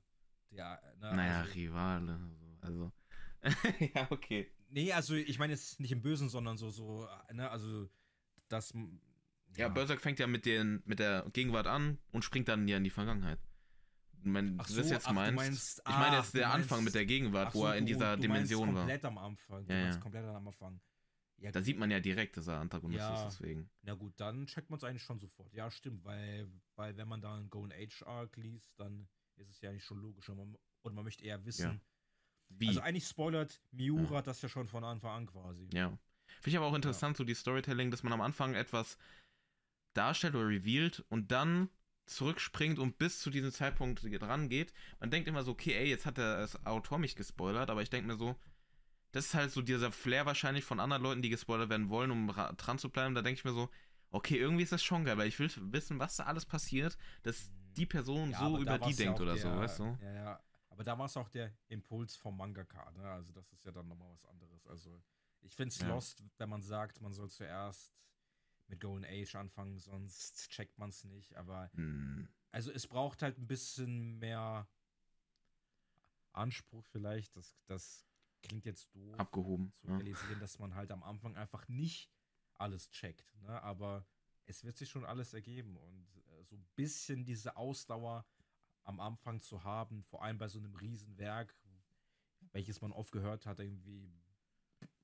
der, 0.54 0.82
ne, 1.00 1.16
naja, 1.16 1.40
also, 1.42 1.54
Rivale. 1.54 2.20
Also. 2.62 2.92
ja, 3.96 4.08
okay. 4.10 4.50
Nee, 4.70 4.92
also 4.94 5.14
ich 5.16 5.38
meine 5.40 5.54
jetzt 5.54 5.80
nicht 5.80 5.92
im 5.92 6.02
Bösen, 6.02 6.30
sondern 6.30 6.58
so, 6.58 6.70
so, 6.70 7.08
ne, 7.32 7.50
also 7.50 7.90
das. 8.50 8.74
Ja, 9.56 9.70
Berserk 9.70 10.02
fängt 10.02 10.18
ja 10.20 10.26
mit, 10.26 10.46
den, 10.48 10.82
mit 10.86 10.98
der 11.00 11.30
Gegenwart 11.32 11.68
an 11.68 12.00
und 12.12 12.24
springt 12.24 12.48
dann 12.48 12.68
ja 12.68 12.78
in 12.78 12.84
die 12.84 12.90
Vergangenheit. 12.90 13.40
Ich 14.20 14.26
meine, 14.26 14.56
Ach 14.58 14.66
du 14.66 14.74
das 14.76 14.88
so, 14.88 14.94
jetzt 14.94 15.06
ach, 15.06 15.10
du 15.10 15.16
meinst, 15.16 15.36
meinst- 15.36 15.80
ich 15.86 15.94
meine 15.94 16.16
ah, 16.16 16.20
jetzt 16.20 16.34
du 16.34 16.38
der 16.40 16.48
meinst- 16.48 16.72
Anfang 16.72 16.84
mit 16.86 16.96
der 16.96 17.06
Gegenwart, 17.06 17.48
Ach 17.50 17.54
wo 17.54 17.60
so, 17.62 17.68
er 17.68 17.76
in 17.76 17.86
du- 17.86 17.94
dieser 17.94 18.16
du 18.16 18.22
Dimension 18.24 18.62
meinst 18.74 18.76
war. 18.76 18.82
komplett 18.84 19.06
am 19.06 19.18
Anfang. 19.20 19.66
Du 19.68 19.74
Ja, 19.74 19.80
ja. 19.90 19.98
komplett 19.98 20.26
am 20.26 20.48
Anfang. 20.48 20.82
Ja, 21.38 21.52
Da 21.52 21.62
sieht 21.62 21.78
man 21.78 21.92
ja 21.92 22.00
direkt, 22.00 22.38
dass 22.38 22.48
er 22.48 22.60
Antagonist 22.62 23.00
Ja. 23.00 23.28
ist, 23.28 23.40
deswegen. 23.40 23.70
Na 23.82 23.94
gut, 23.96 24.14
dann 24.18 24.48
checkt 24.48 24.70
man 24.70 24.78
es 24.78 24.84
eigentlich 24.86 25.04
schon 25.04 25.20
sofort. 25.20 25.54
Ja, 25.54 25.70
stimmt, 25.70 26.04
weil, 26.06 26.50
weil 26.76 26.96
wenn 26.96 27.08
man 27.10 27.22
da 27.22 27.36
einen 27.36 27.50
Golden 27.50 27.74
Age 27.74 28.02
Arc 28.08 28.38
liest, 28.38 28.72
dann 28.80 29.08
ist 29.36 29.50
es 29.50 29.62
ja 29.62 29.70
eigentlich 29.70 29.86
schon 29.86 30.00
logisch. 30.00 30.30
Und 30.30 30.38
man, 30.38 30.58
und 30.82 30.96
man 30.96 31.04
möchte 31.04 31.24
eher 31.24 31.44
wissen. 31.46 31.82
Wie? 32.50 32.68
Also 32.68 32.82
eigentlich 32.82 33.08
spoilert 33.08 33.62
Miura 33.72 34.22
das 34.22 34.42
ja 34.42 34.50
schon 34.50 34.68
von 34.68 34.84
Anfang 34.84 35.12
an 35.12 35.26
quasi. 35.26 35.68
Ja. 35.74 35.88
Finde 36.36 36.50
ich 36.50 36.58
aber 36.58 36.68
auch 36.68 36.76
interessant, 36.76 37.18
so 37.18 37.24
die 37.24 37.34
Storytelling, 37.34 37.90
dass 37.92 38.04
man 38.04 38.14
am 38.14 38.22
Anfang 38.22 38.54
etwas 38.54 38.98
darstellt 39.94 40.36
oder 40.36 40.48
revealed 40.48 41.04
und 41.10 41.32
dann 41.32 41.70
zurückspringt 42.06 42.80
und 42.80 42.98
bis 42.98 43.20
zu 43.20 43.30
diesem 43.30 43.52
Zeitpunkt 43.52 44.04
dran 44.04 44.50
geht. 44.50 44.74
Man 45.00 45.10
denkt 45.10 45.28
immer 45.28 45.44
so, 45.44 45.52
okay, 45.52 45.74
ey, 45.74 45.88
jetzt 45.88 46.06
hat 46.06 46.18
der 46.18 46.50
Autor 46.66 46.98
mich 46.98 47.16
gespoilert, 47.16 47.70
aber 47.70 47.82
ich 47.82 47.90
denke 47.90 48.08
mir 48.08 48.18
so, 48.18 48.36
das 49.14 49.28
ist 49.28 49.34
halt 49.36 49.52
so 49.52 49.62
dieser 49.62 49.92
Flair 49.92 50.26
wahrscheinlich 50.26 50.66
von 50.66 50.80
anderen 50.80 51.04
Leuten, 51.04 51.22
die 51.22 51.30
gespoilert 51.30 51.70
werden 51.70 51.90
wollen, 51.90 52.12
um 52.12 52.30
ra- 52.30 52.52
dran 52.54 52.80
zu 52.80 52.90
bleiben. 52.90 53.16
Da 53.16 53.22
denke 53.22 53.40
ich 53.40 53.46
mir 53.46 53.54
so, 53.54 53.70
okay, 54.10 54.38
irgendwie 54.38 54.64
ist 54.64 54.72
das 54.72 54.84
schon 54.84 55.06
geil, 55.06 55.18
weil 55.18 55.28
ich 55.28 55.40
will 55.40 55.50
wissen, 55.72 56.00
was 56.00 56.18
da 56.18 56.24
alles 56.26 56.46
passiert, 56.46 56.98
dass 57.22 57.52
die 57.74 57.86
Person 57.86 58.32
Ja, 58.32 58.40
so 58.40 58.60
über 58.60 58.78
die 58.80 58.92
ja 58.92 58.96
denkt 58.96 59.20
oder 59.22 59.36
so, 59.38 59.50
der- 59.50 59.58
weißt 59.60 59.80
du? 59.80 59.98
Ja, 60.02 60.14
ja. 60.14 60.44
Aber 60.70 60.84
da 60.84 60.98
war 60.98 61.06
es 61.06 61.16
auch 61.18 61.30
der 61.30 61.52
Impuls 61.68 62.16
vom 62.16 62.36
Mangaka, 62.38 62.90
ne? 62.92 63.04
Also 63.12 63.32
das 63.32 63.52
ist 63.52 63.64
ja 63.66 63.72
dann 63.72 63.88
nochmal 63.88 64.12
was 64.12 64.26
anderes. 64.26 64.66
Also 64.68 65.02
ich 65.42 65.56
finde 65.56 65.70
es 65.74 65.80
Ja. 65.80 65.88
lost, 65.90 66.24
wenn 66.38 66.50
man 66.50 66.64
sagt, 66.64 67.00
man 67.02 67.14
soll 67.14 67.30
zuerst 67.30 67.94
mit 68.68 68.80
Golden 68.80 69.06
Age 69.06 69.36
anfangen, 69.36 69.78
sonst 69.78 70.50
checkt 70.50 70.78
man 70.80 70.90
es 70.90 71.04
nicht. 71.04 71.36
Aber 71.36 71.70
Hm, 71.76 72.28
also 72.52 72.72
es 72.72 72.88
braucht 72.88 73.22
halt 73.22 73.38
ein 73.38 73.46
bisschen 73.48 74.18
mehr 74.18 74.68
Anspruch 76.32 76.86
vielleicht. 76.88 77.36
Das, 77.36 77.56
das 77.68 78.06
klingt 78.42 78.66
jetzt 78.66 78.94
doof. 78.96 79.20
abgehoben. 79.20 79.72
zu 79.76 79.88
Ja. 79.88 79.98
realisieren, 79.98 80.40
dass 80.40 80.58
man 80.60 80.74
halt 80.76 80.92
am 80.92 81.04
Anfang 81.04 81.36
einfach 81.36 81.68
nicht 81.68 82.10
alles 82.56 82.90
checkt. 82.90 83.36
Ne? 83.42 83.62
Aber 83.62 84.06
es 84.46 84.64
wird 84.64 84.78
sich 84.78 84.90
schon 84.90 85.06
alles 85.06 85.34
ergeben 85.34 85.78
und 85.78 86.08
so 86.44 86.56
ein 86.56 86.66
bisschen 86.76 87.26
diese 87.26 87.56
Ausdauer 87.58 88.26
am 88.84 89.00
Anfang 89.00 89.40
zu 89.40 89.64
haben, 89.64 90.04
vor 90.04 90.24
allem 90.24 90.38
bei 90.38 90.48
so 90.48 90.60
einem 90.60 90.76
Riesenwerk, 90.76 91.56
welches 92.52 92.82
man 92.82 92.92
oft 92.92 93.12
gehört 93.12 93.46
hat, 93.46 93.60
irgendwie 93.60 94.14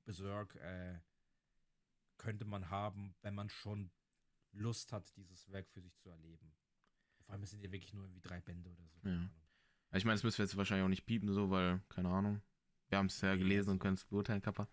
Berserk, 0.05 0.55
äh, 0.55 0.99
könnte 2.17 2.45
man 2.45 2.69
haben, 2.69 3.15
wenn 3.21 3.35
man 3.35 3.49
schon 3.49 3.91
Lust 4.51 4.91
hat, 4.91 5.15
dieses 5.15 5.49
Werk 5.51 5.69
für 5.69 5.81
sich 5.81 5.95
zu 5.95 6.09
erleben. 6.09 6.53
Vor 7.23 7.33
allem 7.33 7.45
sind 7.45 7.61
ja 7.61 7.71
wirklich 7.71 7.93
nur 7.93 8.03
irgendwie 8.03 8.21
drei 8.21 8.41
Bände 8.41 8.69
oder 8.71 8.87
so. 8.87 8.99
Ja. 9.07 9.29
Ich 9.93 10.05
meine, 10.05 10.15
das 10.15 10.23
müssen 10.23 10.39
wir 10.39 10.45
jetzt 10.45 10.57
wahrscheinlich 10.57 10.83
auch 10.83 10.89
nicht 10.89 11.05
piepen, 11.05 11.31
so, 11.31 11.49
weil, 11.49 11.81
keine 11.89 12.09
Ahnung. 12.09 12.41
Wir 12.89 12.97
haben 12.97 13.05
es 13.07 13.21
ja 13.21 13.35
gelesen 13.35 13.71
und 13.71 13.79
können 13.79 13.95
es 13.95 14.05
beurteilen, 14.05 14.41
Kappa. 14.41 14.67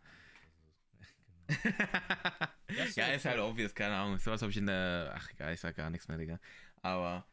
Ja, 2.95 3.07
ist 3.09 3.25
halt 3.25 3.39
obvious, 3.39 3.75
keine 3.75 3.95
Ahnung. 3.97 4.19
Sowas 4.19 4.43
habe 4.43 4.51
ich 4.51 4.57
in 4.57 4.67
der. 4.67 5.13
Ach, 5.15 5.31
egal, 5.31 5.55
ich 5.55 5.61
sag 5.61 5.77
gar 5.77 5.91
nichts 5.91 6.09
mehr, 6.09 6.19
Digga. 6.19 6.39
Aber, 6.83 7.27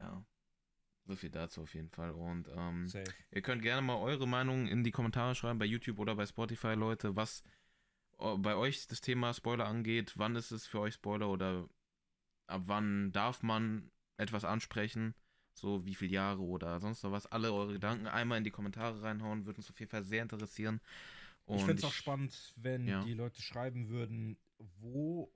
ja. 0.00 0.24
So 1.06 1.16
viel 1.16 1.30
dazu 1.30 1.62
auf 1.62 1.74
jeden 1.74 1.88
Fall. 1.88 2.10
Und, 2.10 2.48
ähm, 2.54 2.86
ihr 3.30 3.42
könnt 3.42 3.62
gerne 3.62 3.80
mal 3.80 3.96
eure 3.96 4.28
Meinung 4.28 4.66
in 4.68 4.84
die 4.84 4.90
Kommentare 4.90 5.34
schreiben, 5.34 5.58
bei 5.58 5.64
YouTube 5.64 5.98
oder 5.98 6.14
bei 6.14 6.26
Spotify, 6.26 6.74
Leute, 6.74 7.16
was 7.16 7.42
äh, 8.18 8.36
bei 8.36 8.54
euch 8.54 8.86
das 8.86 9.00
Thema 9.00 9.32
Spoiler 9.32 9.66
angeht. 9.66 10.12
Wann 10.16 10.36
ist 10.36 10.50
es 10.50 10.66
für 10.66 10.80
euch 10.80 10.94
Spoiler 10.94 11.28
oder 11.28 11.68
ab 12.46 12.62
wann 12.66 13.10
darf 13.12 13.42
man 13.42 13.90
etwas 14.18 14.44
ansprechen? 14.44 15.14
So 15.54 15.84
wie 15.86 15.94
viele 15.94 16.12
Jahre 16.12 16.42
oder 16.42 16.78
sonst 16.78 17.02
noch 17.02 17.10
was. 17.10 17.26
Alle 17.26 17.52
eure 17.52 17.72
Gedanken 17.72 18.06
einmal 18.06 18.38
in 18.38 18.44
die 18.44 18.50
Kommentare 18.50 19.02
reinhauen, 19.02 19.46
würde 19.46 19.58
uns 19.58 19.70
auf 19.70 19.80
jeden 19.80 19.90
Fall 19.90 20.04
sehr 20.04 20.22
interessieren. 20.22 20.80
Ich 21.48 21.60
Und 21.60 21.66
fände 21.66 21.80
es 21.80 21.84
auch 21.84 21.92
spannend, 21.92 22.52
wenn 22.56 22.86
Ja. 22.86 23.00
die 23.04 23.14
Leute 23.14 23.40
schreiben 23.42 23.88
würden, 23.88 24.38
wo 24.58 25.32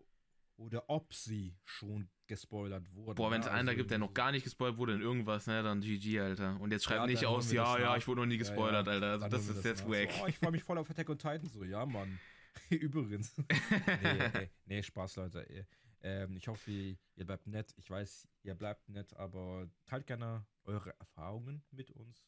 oder 0.56 0.88
ob 0.88 1.12
sie 1.14 1.56
schon 1.64 2.08
gespoilert 2.26 2.94
wurden. 2.94 3.16
Boah, 3.16 3.30
wenn 3.30 3.40
es 3.40 3.46
ne? 3.46 3.52
einen 3.52 3.66
da 3.66 3.70
Also 3.72 3.78
gibt, 3.78 3.90
der 3.90 3.98
noch 3.98 4.14
gar 4.14 4.30
nicht 4.30 4.44
gespoilt 4.44 4.76
wurde 4.76 4.94
in 4.94 5.00
irgendwas, 5.00 5.46
ne, 5.46 5.62
dann 5.62 5.80
GG, 5.80 6.20
Alter. 6.20 6.60
Und 6.60 6.70
jetzt 6.70 6.84
schreibt 6.84 7.00
Ja, 7.00 7.06
nicht 7.06 7.26
aus, 7.26 7.50
ja, 7.50 7.78
ja, 7.78 7.96
ich 7.96 8.06
wurde 8.06 8.20
noch 8.20 8.26
nie 8.26 8.34
Ja, 8.34 8.38
gespoilert, 8.40 8.86
ja. 8.86 8.92
Alter. 8.92 9.06
Also 9.12 9.28
das 9.28 9.48
ist 9.48 9.64
jetzt 9.64 9.88
wack. 9.88 10.12
So, 10.12 10.22
oh, 10.22 10.26
ich 10.28 10.38
freue 10.38 10.52
mich 10.52 10.62
voll 10.62 10.78
auf 10.78 10.88
Attack 10.90 11.08
on 11.10 11.18
Titan. 11.18 11.48
So, 11.48 11.64
ja, 11.64 11.84
Mann. 11.84 12.18
Übrigens. 12.70 13.34
nee, 14.02 14.30
nee, 14.34 14.50
nee, 14.66 14.82
Spaß, 14.82 15.16
Leute. 15.16 15.66
Ähm, 16.02 16.36
ich 16.36 16.48
hoffe, 16.48 16.70
ihr 16.70 17.26
bleibt 17.26 17.46
nett. 17.46 17.72
Ich 17.76 17.88
weiß, 17.90 18.28
ihr 18.42 18.54
bleibt 18.54 18.88
nett, 18.88 19.14
aber 19.14 19.68
teilt 19.86 20.06
gerne 20.06 20.46
eure 20.64 20.94
Erfahrungen 21.00 21.64
mit 21.70 21.90
uns. 21.90 22.24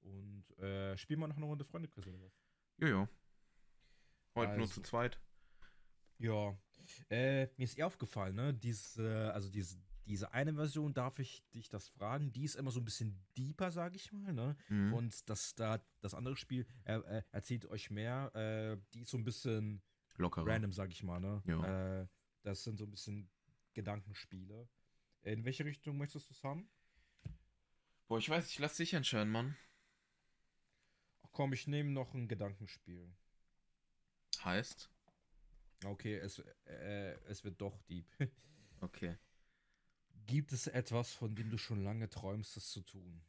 Und 0.00 0.44
äh, 0.58 0.96
spielen 0.96 1.20
wir 1.20 1.28
noch 1.28 1.36
eine 1.36 1.46
Runde 1.46 1.64
Freunde 1.64 1.88
Quiz 1.88 2.06
oder 2.06 2.20
was? 2.20 2.32
Jojo. 2.78 3.08
Heute 4.36 4.52
nur 4.52 4.62
Also. 4.62 4.74
zu 4.74 4.82
zweit. 4.82 5.20
Ja. 6.18 6.56
Äh, 7.10 7.48
mir 7.56 7.64
ist 7.64 7.76
eher 7.76 7.86
aufgefallen, 7.88 8.36
ne? 8.36 8.54
Diese, 8.54 9.32
also 9.34 9.50
diese, 9.50 9.76
diese 10.06 10.32
eine 10.32 10.54
Version, 10.54 10.94
darf 10.94 11.18
ich 11.18 11.44
dich 11.50 11.68
das 11.68 11.88
fragen? 11.88 12.32
Die 12.32 12.44
ist 12.44 12.54
immer 12.54 12.70
so 12.70 12.80
ein 12.80 12.84
bisschen 12.84 13.26
deeper, 13.36 13.70
sag 13.72 13.96
ich 13.96 14.12
mal, 14.12 14.32
ne? 14.32 14.56
Mhm. 14.68 14.92
Und 14.94 15.28
das 15.28 15.54
da 15.56 15.84
das 16.00 16.14
andere 16.14 16.36
Spiel 16.36 16.64
äh, 16.84 16.98
äh, 16.98 17.22
erzählt 17.32 17.66
euch 17.66 17.90
mehr. 17.90 18.30
Äh, 18.34 18.78
die 18.94 19.00
ist 19.00 19.10
so 19.10 19.18
ein 19.18 19.24
bisschen 19.24 19.82
Lockerer. 20.16 20.46
random, 20.46 20.72
sag 20.72 20.90
ich 20.92 21.02
mal. 21.02 21.18
Ne? 21.20 21.42
Ja. 21.46 22.02
Äh, 22.02 22.06
das 22.44 22.62
sind 22.62 22.78
so 22.78 22.84
ein 22.84 22.90
bisschen 22.90 23.28
Gedankenspiele. 23.74 24.68
In 25.22 25.44
welche 25.44 25.64
Richtung 25.64 25.98
möchtest 25.98 26.30
du 26.30 26.34
es 26.34 26.44
haben? 26.44 26.70
Boah, 28.06 28.18
ich 28.18 28.28
weiß, 28.30 28.48
ich 28.48 28.58
lass 28.60 28.76
dich 28.76 28.94
entscheiden, 28.94 29.32
Mann. 29.32 29.56
Ach 31.24 31.28
komm, 31.32 31.52
ich 31.52 31.66
nehme 31.66 31.90
noch 31.90 32.14
ein 32.14 32.28
Gedankenspiel. 32.28 33.12
Heißt? 34.44 34.90
Okay, 35.84 36.16
es, 36.16 36.38
äh, 36.64 37.14
es 37.26 37.44
wird 37.44 37.60
doch 37.60 37.78
deep. 37.88 38.06
Okay. 38.82 39.16
Gibt 40.26 40.52
es 40.52 40.66
etwas, 40.66 41.14
von 41.14 41.34
dem 41.34 41.48
du 41.48 41.56
schon 41.56 41.82
lange 41.82 42.10
träumst, 42.10 42.58
es 42.58 42.68
zu 42.68 42.82
tun? 42.82 43.24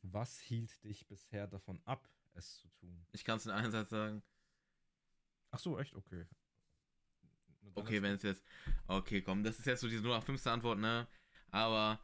Was 0.00 0.38
hielt 0.38 0.82
dich 0.84 1.06
bisher 1.06 1.46
davon 1.46 1.82
ab, 1.84 2.08
es 2.32 2.56
zu 2.56 2.68
tun? 2.68 3.06
Ich 3.12 3.22
kann 3.22 3.36
es 3.36 3.44
in 3.44 3.52
einem 3.52 3.70
Satz 3.70 3.90
sagen. 3.90 4.22
Ach 5.50 5.58
so, 5.58 5.78
echt? 5.78 5.94
Okay. 5.94 6.24
Okay, 7.74 8.00
wenn 8.00 8.14
es 8.14 8.22
jetzt. 8.22 8.42
Okay, 8.86 9.20
komm, 9.20 9.44
das 9.44 9.58
ist 9.58 9.66
jetzt 9.66 9.80
so 9.80 9.88
diese 9.88 10.02
0815 10.02 10.52
Antwort, 10.52 10.78
ne? 10.78 11.06
Aber 11.50 12.00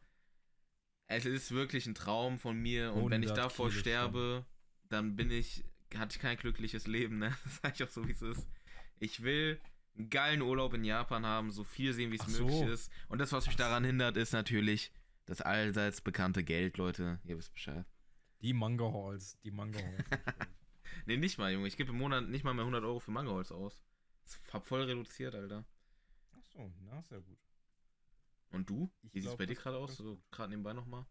es 1.06 1.24
ist 1.24 1.50
wirklich 1.52 1.86
ein 1.86 1.94
Traum 1.94 2.38
von 2.38 2.56
mir 2.56 2.92
und 2.92 3.10
wenn 3.10 3.22
ich 3.22 3.30
100 3.30 3.46
davor 3.46 3.68
Kilo 3.68 3.80
sterbe, 3.80 4.46
dann 4.88 5.16
bin 5.16 5.30
ich. 5.30 5.64
Hatte 5.98 6.16
ich 6.16 6.22
kein 6.22 6.36
glückliches 6.36 6.86
Leben, 6.86 7.18
ne? 7.18 7.36
Das 7.44 7.60
sag 7.62 7.74
ich 7.74 7.84
auch 7.84 7.90
so, 7.90 8.06
wie 8.06 8.12
es 8.12 8.22
ist. 8.22 8.46
Ich 8.98 9.22
will 9.22 9.60
einen 9.96 10.10
geilen 10.10 10.42
Urlaub 10.42 10.74
in 10.74 10.84
Japan 10.84 11.26
haben, 11.26 11.50
so 11.50 11.64
viel 11.64 11.92
sehen, 11.92 12.10
wie 12.12 12.16
es 12.16 12.22
Ach 12.22 12.28
so. 12.28 12.44
möglich 12.46 12.68
ist. 12.72 12.90
Und 13.08 13.18
das, 13.18 13.32
was 13.32 13.46
mich 13.46 13.56
daran 13.56 13.84
hindert, 13.84 14.16
ist 14.16 14.32
natürlich 14.32 14.92
das 15.26 15.40
allseits 15.40 16.00
bekannte 16.00 16.44
Geld, 16.44 16.76
Leute. 16.78 17.20
Ihr 17.24 17.36
wisst 17.36 17.52
Bescheid. 17.52 17.84
Die 18.40 18.52
Manga-Halls. 18.52 19.38
Die 19.40 19.50
Manga-Halls. 19.50 20.04
Ne, 21.06 21.16
nicht 21.16 21.38
mal, 21.38 21.52
Junge. 21.52 21.66
Ich 21.68 21.76
gebe 21.76 21.90
im 21.90 21.98
Monat 21.98 22.28
nicht 22.28 22.44
mal 22.44 22.54
mehr 22.54 22.62
100 22.62 22.84
Euro 22.84 23.00
für 23.00 23.10
Mangoholz 23.10 23.50
aus. 23.50 23.82
Das 24.24 24.40
hab 24.52 24.66
voll 24.66 24.82
reduziert, 24.82 25.34
Alter. 25.34 25.64
Ach 26.38 26.44
so, 26.44 26.72
na, 26.84 27.02
sehr 27.02 27.20
gut. 27.20 27.38
Und 28.50 28.68
du? 28.68 28.90
Ich 29.02 29.14
Wie 29.14 29.20
sieht 29.20 29.30
es 29.30 29.36
bei 29.36 29.46
dir 29.46 29.54
gerade 29.54 29.76
ist 29.78 29.82
aus? 29.82 29.96
So, 29.96 30.22
gerade 30.30 30.50
nebenbei 30.50 30.74
nochmal. 30.74 31.06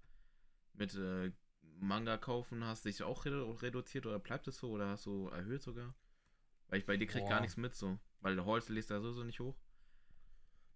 Mit 0.73 0.93
äh, 0.95 1.31
Manga 1.79 2.17
kaufen, 2.17 2.63
hast 2.63 2.85
du 2.85 2.89
dich 2.89 3.01
auch 3.03 3.25
redu 3.25 3.51
reduziert 3.53 4.05
oder 4.05 4.19
bleibt 4.19 4.47
es 4.47 4.57
so 4.59 4.71
oder 4.71 4.89
hast 4.89 5.05
du 5.05 5.27
erhöht 5.29 5.61
sogar? 5.63 5.93
Weil 6.67 6.79
ich 6.79 6.85
bei 6.85 6.95
dir 6.97 7.07
krieg 7.07 7.23
gar 7.23 7.37
Boah. 7.37 7.41
nichts 7.41 7.57
mit 7.57 7.75
so. 7.75 7.97
Weil 8.21 8.35
der 8.35 8.45
Holz 8.45 8.69
liest 8.69 8.91
da 8.91 9.01
sowieso 9.01 9.23
nicht 9.23 9.39
hoch. 9.39 9.55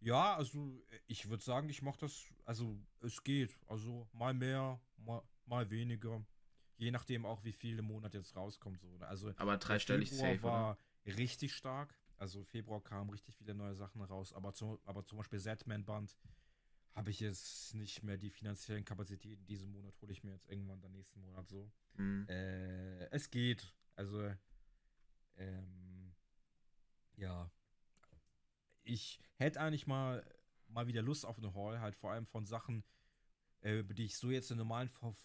Ja, 0.02 0.36
also 0.36 0.84
ich 1.08 1.30
würde 1.30 1.44
sagen, 1.44 1.70
ich 1.70 1.82
mache 1.82 2.00
das, 2.00 2.34
also 2.44 2.78
es 3.02 3.24
geht. 3.24 3.58
Also 3.68 4.08
mal 4.14 4.34
mehr, 4.34 4.80
mal, 4.98 5.22
mal 5.46 5.70
weniger. 5.70 6.24
Je 6.78 6.92
nachdem 6.92 7.26
auch, 7.26 7.44
wie 7.44 7.54
viel 7.54 7.80
im 7.80 7.86
Monat 7.86 8.14
jetzt 8.14 8.36
rauskommt. 8.36 8.80
So. 8.80 8.98
ne? 8.98 9.08
Also 9.08 9.32
Aber 9.38 9.58
dreistellig 9.58 10.10
Februar 10.10 10.34
safe, 10.34 10.44
oder? 10.46 10.54
war 10.54 10.78
richtig 11.06 11.54
stark. 11.56 11.96
Also 12.18 12.44
Februar 12.44 12.82
kamen 12.82 13.10
richtig 13.10 13.36
viele 13.36 13.54
neue 13.56 13.76
Sachen 13.76 14.02
raus. 14.02 14.34
Aber, 14.34 14.54
zum- 14.54 14.80
aber 14.86 15.06
zum 15.06 15.18
Beispiel 15.18 15.40
Z-Man-Band 15.40 16.16
habe 16.96 17.10
ich 17.12 17.20
jetzt 17.20 17.74
nicht 17.76 18.04
mehr 18.04 18.18
die 18.18 18.30
finanziellen 18.30 18.86
Kapazitäten. 18.86 19.46
Diesen 19.46 19.72
Monat 19.72 19.94
hole 20.02 20.12
ich 20.14 20.24
mir 20.24 20.32
jetzt 20.32 20.50
irgendwann 20.50 20.82
dann 20.82 20.94
nächsten 20.94 21.22
Monat 21.22 21.48
so. 21.50 21.70
Mhm. 21.98 22.26
Äh, 22.30 23.06
es 23.12 23.30
geht. 23.30 23.74
Also, 23.96 24.32
ähm, 25.38 26.16
ja. 27.18 27.52
Ich 28.84 29.20
hätte 29.38 29.60
eigentlich 29.62 29.88
mal, 29.88 30.24
mal 30.68 30.88
wieder 30.88 31.02
Lust 31.02 31.26
auf 31.26 31.38
eine 31.38 31.54
Haul, 31.54 31.80
halt 31.80 31.96
vor 31.96 32.12
allem 32.12 32.26
von 32.26 32.46
Sachen, 32.46 32.84
äh, 33.62 33.80
über 33.80 33.94
die 33.94 34.06
ich 34.06 34.16
so 34.18 34.32
jetzt 34.32 34.52
in 34.52 34.58
normalen 34.58 34.90
For 34.90 35.16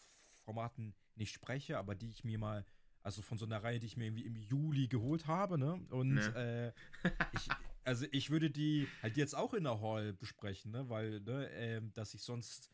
Formaten 0.44 0.94
nicht 1.14 1.32
spreche, 1.34 1.78
aber 1.78 1.94
die 1.94 2.08
ich 2.10 2.24
mir 2.24 2.38
mal, 2.38 2.64
also 3.02 3.20
von 3.22 3.38
so 3.38 3.44
einer 3.44 3.62
Reihe, 3.62 3.78
die 3.78 3.86
ich 3.86 3.96
mir 3.96 4.06
irgendwie 4.06 4.24
im 4.24 4.36
Juli 4.36 4.88
geholt 4.88 5.26
habe, 5.26 5.58
ne? 5.58 5.74
Und 5.90 6.14
Ne. 6.14 6.74
äh, 7.04 7.08
ich, 7.34 7.48
also 7.84 8.06
ich 8.12 8.30
würde 8.30 8.50
die 8.50 8.88
halt 9.02 9.16
jetzt 9.16 9.34
auch 9.34 9.54
in 9.54 9.64
der 9.64 9.80
Hall 9.80 10.12
besprechen, 10.12 10.70
ne? 10.72 10.88
Weil, 10.88 11.20
ne, 11.20 11.48
ähm, 11.52 11.92
dass 11.94 12.12
sich 12.12 12.22
sonst 12.22 12.70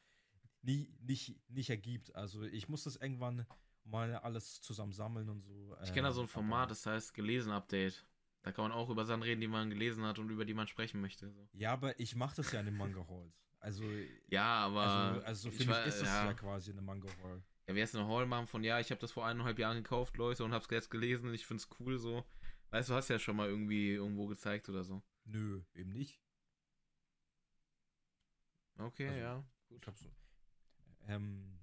nie, 0.62 0.92
nicht, 1.00 1.40
nicht 1.48 1.70
ergibt. 1.70 2.14
Also 2.14 2.42
ich 2.42 2.68
muss 2.68 2.84
das 2.84 2.96
irgendwann 2.96 3.46
mal 3.84 4.14
alles 4.16 4.60
zusammen 4.60 4.92
sammeln 4.92 5.28
und 5.28 5.40
so. 5.40 5.76
Ich 5.82 5.92
kenne 5.92 6.08
da 6.08 6.12
so 6.12 6.20
ein 6.20 6.24
ähm, 6.24 6.28
Format, 6.28 6.70
das 6.70 6.84
heißt 6.86 7.14
gelesen 7.14 7.52
Update. 7.52 8.04
Da 8.42 8.52
kann 8.52 8.62
man 8.64 8.72
auch 8.72 8.90
über 8.90 9.04
Sachen 9.04 9.22
reden, 9.22 9.40
die 9.40 9.48
man 9.48 9.70
gelesen 9.70 10.04
hat 10.04 10.18
und 10.20 10.30
über 10.30 10.44
die 10.44 10.54
man 10.54 10.68
sprechen 10.68 11.00
möchte. 11.00 11.30
So. 11.30 11.48
Ja, 11.52 11.72
aber 11.72 11.98
ich 11.98 12.14
mache 12.14 12.36
das 12.36 12.52
ja 12.52 12.60
in 12.60 12.66
den 12.66 12.76
Manga-Halls. 12.76 13.44
Also, 13.58 13.84
Ja, 14.28 14.66
aber. 14.66 14.82
also, 14.82 15.20
also 15.26 15.50
für 15.50 15.54
ich 15.62 15.66
mich 15.66 15.76
war- 15.76 15.84
ist 15.84 16.00
das 16.00 16.06
ja, 16.08 16.26
ja. 16.26 16.34
quasi 16.34 16.70
eine 16.70 16.80
Manga-Hall. 16.82 17.42
Ja, 17.68 17.74
wie 17.74 17.82
heißt 17.82 17.96
eine 17.96 18.06
Hall 18.06 18.26
machen 18.26 18.46
von, 18.46 18.62
ja, 18.62 18.78
ich 18.78 18.90
habe 18.92 19.00
das 19.00 19.10
vor 19.10 19.26
eineinhalb 19.26 19.58
Jahren 19.58 19.78
gekauft, 19.78 20.16
Leute, 20.16 20.44
und 20.44 20.52
hab's 20.52 20.68
jetzt 20.70 20.90
gelesen, 20.90 21.34
ich 21.34 21.44
find's 21.44 21.68
cool 21.80 21.98
so. 21.98 22.24
Weißt 22.76 22.90
du, 22.90 22.94
hast 22.94 23.08
ja 23.08 23.18
schon 23.18 23.36
mal 23.36 23.48
irgendwie 23.48 23.92
irgendwo 23.92 24.26
gezeigt 24.26 24.68
oder 24.68 24.84
so. 24.84 25.02
Nö, 25.24 25.62
eben 25.74 25.92
nicht. 25.92 26.20
Okay, 28.76 29.08
Also, 29.08 29.18
ja. 29.18 29.44
Ich 29.70 29.86
hab 29.86 29.96
so. 29.96 30.14
Ähm, 31.08 31.58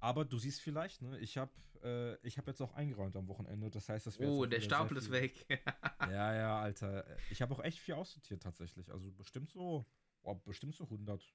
aber 0.00 0.24
du 0.24 0.36
siehst 0.38 0.60
vielleicht, 0.60 1.00
ne? 1.00 1.16
Ich 1.20 1.38
habe 1.38 1.52
äh, 1.84 2.16
ich 2.26 2.38
hab 2.38 2.48
jetzt 2.48 2.60
auch 2.60 2.72
eingeräumt 2.74 3.14
am 3.14 3.28
Wochenende. 3.28 3.70
Das 3.70 3.88
heißt, 3.88 4.04
das 4.08 4.18
wäre 4.18 4.32
Oh, 4.32 4.46
der 4.46 4.60
Stapel 4.60 4.96
ist 4.96 5.12
weg. 5.12 5.46
Ja, 6.00 6.34
ja, 6.34 6.60
Alter. 6.60 7.06
Ich 7.30 7.40
habe 7.40 7.54
auch 7.54 7.62
echt 7.62 7.78
viel 7.78 7.94
aussortiert 7.94 8.42
tatsächlich. 8.42 8.90
Also 8.90 9.12
bestimmt 9.12 9.48
so, 9.48 9.86
oh, 10.22 10.34
bestimmt 10.34 10.74
so 10.74 10.84
100. 10.84 11.34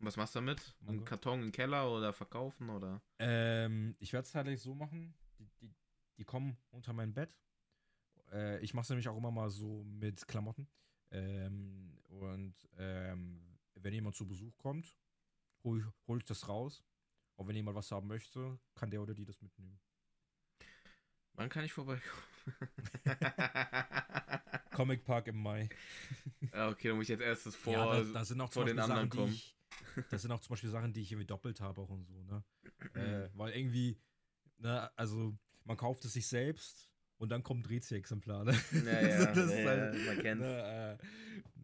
Was 0.00 0.16
machst 0.16 0.34
du 0.34 0.40
damit? 0.40 0.76
Einen. 0.86 1.04
Karton 1.04 1.42
im 1.42 1.52
Keller 1.52 1.88
oder 1.92 2.12
verkaufen 2.12 2.68
oder? 2.70 3.00
Ähm, 3.20 3.94
ich 4.00 4.12
werde 4.12 4.26
es 4.26 4.32
tatsächlich 4.32 4.62
so 4.62 4.74
machen. 4.74 5.14
Die, 5.38 5.48
die, 5.60 5.72
die 6.16 6.24
kommen 6.24 6.56
unter 6.70 6.92
mein 6.92 7.14
Bett. 7.14 7.36
Äh, 8.32 8.60
ich 8.60 8.74
mache 8.74 8.82
es 8.84 8.88
nämlich 8.90 9.08
auch 9.08 9.16
immer 9.16 9.30
mal 9.30 9.50
so 9.50 9.84
mit 9.84 10.26
Klamotten. 10.28 10.68
Ähm, 11.10 11.98
und 12.08 12.54
ähm, 12.76 13.58
wenn 13.74 13.94
jemand 13.94 14.16
zu 14.16 14.26
Besuch 14.26 14.56
kommt, 14.58 14.96
hol, 15.64 15.80
ich- 15.80 16.06
hol 16.08 16.18
ich 16.18 16.24
das 16.24 16.48
raus. 16.48 16.84
Und 17.36 17.46
wenn 17.48 17.56
jemand 17.56 17.76
was 17.76 17.90
haben 17.90 18.08
möchte, 18.08 18.58
kann 18.74 18.90
der 18.90 19.00
oder 19.02 19.14
die 19.14 19.24
das 19.24 19.40
mitnehmen. 19.40 19.78
Wann 21.34 21.48
kann 21.48 21.64
ich 21.64 21.72
vorbeikommen? 21.72 22.02
Comic 24.72 25.04
Park 25.04 25.28
im 25.28 25.40
Mai. 25.42 25.68
Ah, 26.52 26.68
okay, 26.68 26.88
dann 26.88 26.96
muss 26.96 27.04
ich 27.04 27.10
jetzt 27.10 27.20
erstes 27.20 27.54
vor. 27.54 27.72
ja, 27.74 27.86
da, 27.86 28.02
da 28.12 28.24
sind 28.24 28.40
auch 28.40 28.48
zum 28.50 28.62
vor 28.62 28.64
den 28.64 28.76
Beispiel 28.76 28.92
anderen 28.92 29.10
Sachen, 29.10 29.20
kommen. 29.20 29.32
ich, 29.32 29.56
das 30.10 30.22
sind 30.22 30.32
auch 30.32 30.40
zum 30.40 30.50
Beispiel 30.50 30.70
Sachen, 30.70 30.92
die 30.92 31.02
ich 31.02 31.12
irgendwie 31.12 31.26
doppelt 31.26 31.60
habe 31.60 31.80
auch 31.80 31.88
und 31.90 32.04
so, 32.06 32.22
ne? 32.24 32.42
Mhm. 32.94 33.00
äh, 33.00 33.30
weil 33.34 33.52
irgendwie, 33.52 34.00
ne, 34.58 34.90
also 34.96 35.36
man 35.64 35.76
kauft 35.76 36.04
es 36.04 36.12
sich 36.14 36.26
selbst 36.26 36.88
und 37.18 37.28
dann 37.30 37.42
kommt 37.42 37.68
Rezi-Exemplar, 37.68 38.44
ne? 38.44 38.52
ja, 38.72 38.80
ja, 39.08 39.18
So, 39.18 39.26
das 39.26 39.36
ja, 39.36 39.44
ist 39.44 39.64
halt, 39.66 40.06
man 40.06 40.18
kennt's. 40.18 40.46
Ne, 40.46 40.98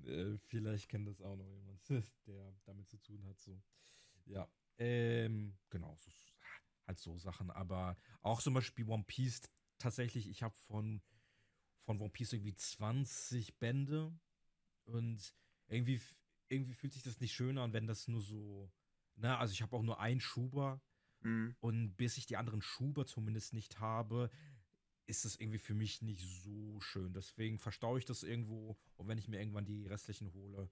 äh, 0.06 0.10
äh, 0.10 0.38
vielleicht 0.48 0.88
kennt 0.88 1.08
das 1.08 1.20
auch 1.22 1.36
noch 1.36 1.48
jemand, 1.48 1.80
der 2.26 2.54
damit 2.64 2.88
zu 2.88 2.98
tun 2.98 3.24
hat, 3.26 3.38
so. 3.40 3.60
Ja, 4.26 4.48
ähm, 4.78 5.56
genau, 5.70 5.96
so, 5.96 6.10
halt 6.86 6.98
so 6.98 7.16
Sachen, 7.18 7.50
aber 7.50 7.96
auch 8.22 8.42
zum 8.42 8.54
Beispiel 8.54 8.86
One 8.88 9.04
Piece, 9.06 9.42
tatsächlich, 9.78 10.28
ich 10.28 10.42
habe 10.42 10.56
von, 10.56 11.02
von 11.78 12.00
One 12.00 12.10
Piece 12.10 12.32
irgendwie 12.32 12.54
20 12.54 13.58
Bände 13.58 14.12
und 14.84 15.34
irgendwie, 15.68 16.00
irgendwie 16.48 16.74
fühlt 16.74 16.92
sich 16.92 17.02
das 17.02 17.20
nicht 17.20 17.34
schön 17.34 17.58
an, 17.58 17.72
wenn 17.72 17.86
das 17.86 18.08
nur 18.08 18.22
so, 18.22 18.70
na, 19.16 19.38
also 19.38 19.52
ich 19.52 19.62
habe 19.62 19.76
auch 19.76 19.82
nur 19.82 20.00
einen 20.00 20.20
Schuber 20.20 20.80
Mhm. 21.20 21.56
und 21.60 21.96
bis 21.96 22.18
ich 22.18 22.26
die 22.26 22.36
anderen 22.36 22.60
Schuber 22.60 23.06
zumindest 23.06 23.54
nicht 23.54 23.80
habe, 23.80 24.30
ist 25.06 25.24
das 25.24 25.36
irgendwie 25.36 25.58
für 25.58 25.74
mich 25.74 26.02
nicht 26.02 26.22
so 26.42 26.80
schön. 26.80 27.12
Deswegen 27.12 27.58
verstaue 27.58 27.98
ich 27.98 28.04
das 28.04 28.22
irgendwo 28.22 28.76
und 28.96 29.08
wenn 29.08 29.18
ich 29.18 29.28
mir 29.28 29.38
irgendwann 29.38 29.64
die 29.64 29.86
restlichen 29.86 30.32
hole, 30.32 30.70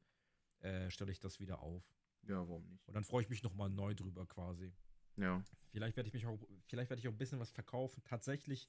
äh, 0.60 0.90
stelle 0.90 1.12
ich 1.12 1.20
das 1.20 1.40
wieder 1.40 1.60
auf. 1.60 1.84
Ja, 2.22 2.36
warum 2.48 2.66
nicht? 2.68 2.86
Und 2.86 2.94
dann 2.94 3.04
freue 3.04 3.22
ich 3.22 3.28
mich 3.28 3.42
nochmal 3.42 3.68
neu 3.68 3.94
drüber 3.94 4.26
quasi. 4.26 4.72
Ja. 5.16 5.42
Vielleicht 5.70 5.96
werde 5.96 6.08
ich 6.08 6.14
mich 6.14 6.26
auch, 6.26 6.38
vielleicht 6.66 6.90
werde 6.90 7.00
ich 7.00 7.08
auch 7.08 7.12
ein 7.12 7.18
bisschen 7.18 7.40
was 7.40 7.50
verkaufen. 7.50 8.02
Tatsächlich, 8.04 8.68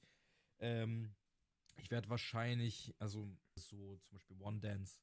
ähm, 0.58 1.14
ich 1.76 1.90
werde 1.90 2.08
wahrscheinlich, 2.08 2.94
also 2.98 3.28
so 3.56 3.96
zum 3.96 4.12
Beispiel 4.12 4.36
One 4.40 4.60
Dance, 4.60 4.98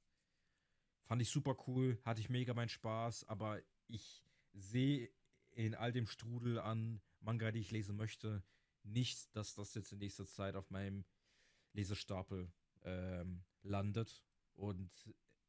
fand 1.03 1.21
ich 1.21 1.29
super 1.29 1.55
cool, 1.67 1.99
hatte 2.03 2.21
ich 2.21 2.29
mega 2.29 2.53
meinen 2.53 2.69
Spaß, 2.69 3.27
aber 3.27 3.61
ich 3.87 4.23
sehe 4.53 5.09
in 5.51 5.75
all 5.75 5.91
dem 5.91 6.07
Strudel 6.07 6.59
an 6.59 7.01
Manga, 7.19 7.51
die 7.51 7.59
ich 7.59 7.71
lesen 7.71 7.95
möchte, 7.95 8.43
nicht, 8.83 9.35
dass 9.35 9.53
das 9.55 9.73
jetzt 9.75 9.91
in 9.91 9.99
nächster 9.99 10.25
Zeit 10.25 10.55
auf 10.55 10.69
meinem 10.69 11.05
Lesestapel 11.73 12.51
ähm, 12.83 13.43
landet. 13.63 14.23
Und 14.55 14.91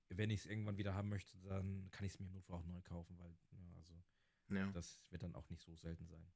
wenn 0.08 0.30
ich 0.30 0.40
es 0.40 0.46
irgendwann 0.46 0.76
wieder 0.78 0.94
haben 0.94 1.08
möchte, 1.08 1.38
dann 1.38 1.90
kann 1.90 2.04
ich 2.06 2.12
es 2.14 2.18
mir 2.20 2.26
nur 2.26 2.42
auch 2.50 2.64
neu 2.64 2.80
kaufen, 2.82 3.18
weil, 3.18 3.36
ja, 3.52 3.74
also 3.76 3.94
Ja. 4.48 4.70
das 4.72 5.00
wird 5.10 5.22
dann 5.22 5.34
auch 5.34 5.48
nicht 5.48 5.62
so 5.62 5.74
selten 5.76 6.06
sein. 6.06 6.26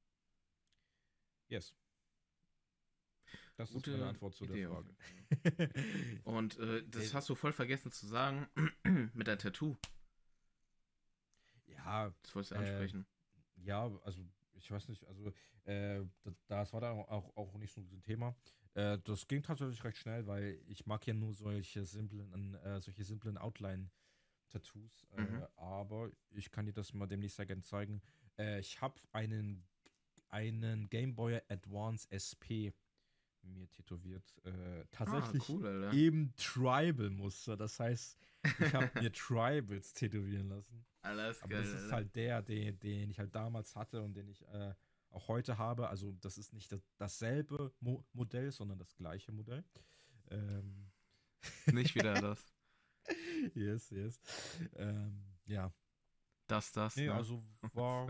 Yes. 1.48 1.74
Das 3.56 3.70
Gute 3.70 3.90
ist 3.90 3.97
meine 3.97 4.10
Antwort 4.10 4.35
zu 4.35 4.44
Idee 4.44 4.62
der 4.62 4.70
Frage. 4.70 4.94
Und 6.24 6.59
äh, 6.59 6.86
das 6.89 7.10
Äh, 7.10 7.14
hast 7.14 7.28
du 7.28 7.35
voll 7.35 7.52
vergessen 7.52 7.90
zu 7.93 8.06
sagen 8.06 8.48
mit 9.14 9.27
deinem 9.27 9.39
Tattoo. 9.39 9.77
ja, 11.66 12.12
Das 12.23 12.35
wolltest 12.35 12.51
du 12.52 12.55
Äh, 12.56 12.59
ansprechen. 12.59 13.06
ja, 13.56 13.90
also 14.05 14.23
ich 14.57 14.70
weiß 14.70 14.89
nicht, 14.89 15.07
also 15.07 15.33
äh, 15.65 16.03
das, 16.49 16.73
war 16.73 16.81
dann 16.81 16.99
auch, 16.99 17.37
auch 17.37 17.55
nicht 17.59 17.73
so 17.73 17.81
ein 17.81 18.03
Thema. 18.03 18.35
Äh, 18.74 18.99
das 19.05 19.27
ging 19.27 19.43
tatsächlich 19.43 19.83
recht 19.85 19.99
schnell, 19.99 20.27
weil 20.27 20.61
ich 20.66 20.87
mag 20.87 21.07
ja 21.07 21.15
nur 21.15 21.33
solche 21.33 21.85
simplen, 21.85 22.55
äh, 22.55 22.81
solche 22.81 23.05
simplen 23.05 23.39
Outline-Tattoos. 23.39 25.07
Äh, 25.12 25.20
Mhm. 25.23 25.47
Aber 25.57 26.11
ich 26.31 26.51
kann 26.51 26.66
dir 26.66 26.73
das 26.73 26.93
mal 26.93 27.07
demnächst 27.07 27.37
sehr 27.37 27.47
gerne 27.47 27.62
zeigen. 27.62 28.03
Äh, 28.39 28.61
ich 28.61 28.81
habe 28.81 29.01
einen, 29.12 29.66
einen 30.28 30.89
Game 30.89 31.15
Boy 31.15 31.41
Advance 31.49 32.07
SP 32.12 32.74
mir 33.47 33.68
tätowiert. 33.70 34.24
Äh, 34.44 34.85
tatsächlich 34.90 35.43
ah, 35.43 35.52
cool, 35.52 35.90
eben 35.93 36.35
Tribal-Muster. 36.36 37.56
Das 37.56 37.78
heißt, 37.81 38.18
ich 38.60 38.74
habe 38.74 38.90
mir 39.01 39.12
Tribals 39.12 39.93
tätowieren 39.93 40.48
lassen. 40.48 40.85
Alter, 41.02 41.31
ist 41.31 41.43
Aber 41.43 41.51
geil, 41.55 41.62
das 41.62 41.73
ist 41.73 41.82
Alter. 41.85 41.94
halt 41.97 42.16
der, 42.16 42.43
den, 42.43 42.78
den 42.81 43.10
ich 43.10 43.18
halt 43.18 43.35
damals 43.35 43.74
hatte 43.77 44.02
und 44.02 44.14
den 44.14 44.28
ich 44.28 44.47
äh, 44.48 44.74
auch 45.10 45.28
heute 45.28 45.59
habe. 45.59 45.89
Also 45.89 46.12
das 46.20 46.39
ist 46.39 46.52
nicht 46.52 46.70
das, 46.73 46.81
dasselbe 46.98 47.73
Mo 47.81 48.05
Modell, 48.12 48.51
sondern 48.52 48.78
das 48.78 48.94
gleiche 48.97 49.32
Modell. 49.32 49.64
Ähm, 50.31 50.90
Nicht 51.73 51.94
wieder 51.94 52.14
das. 52.14 52.44
yes, 53.55 53.90
yes. 53.90 54.20
Ähm, 54.74 55.23
ja. 55.47 55.73
Das, 56.48 56.73
das. 56.73 56.97
Nee, 56.97 57.06
ne? 57.06 57.14
also 57.14 57.43
war 57.73 58.09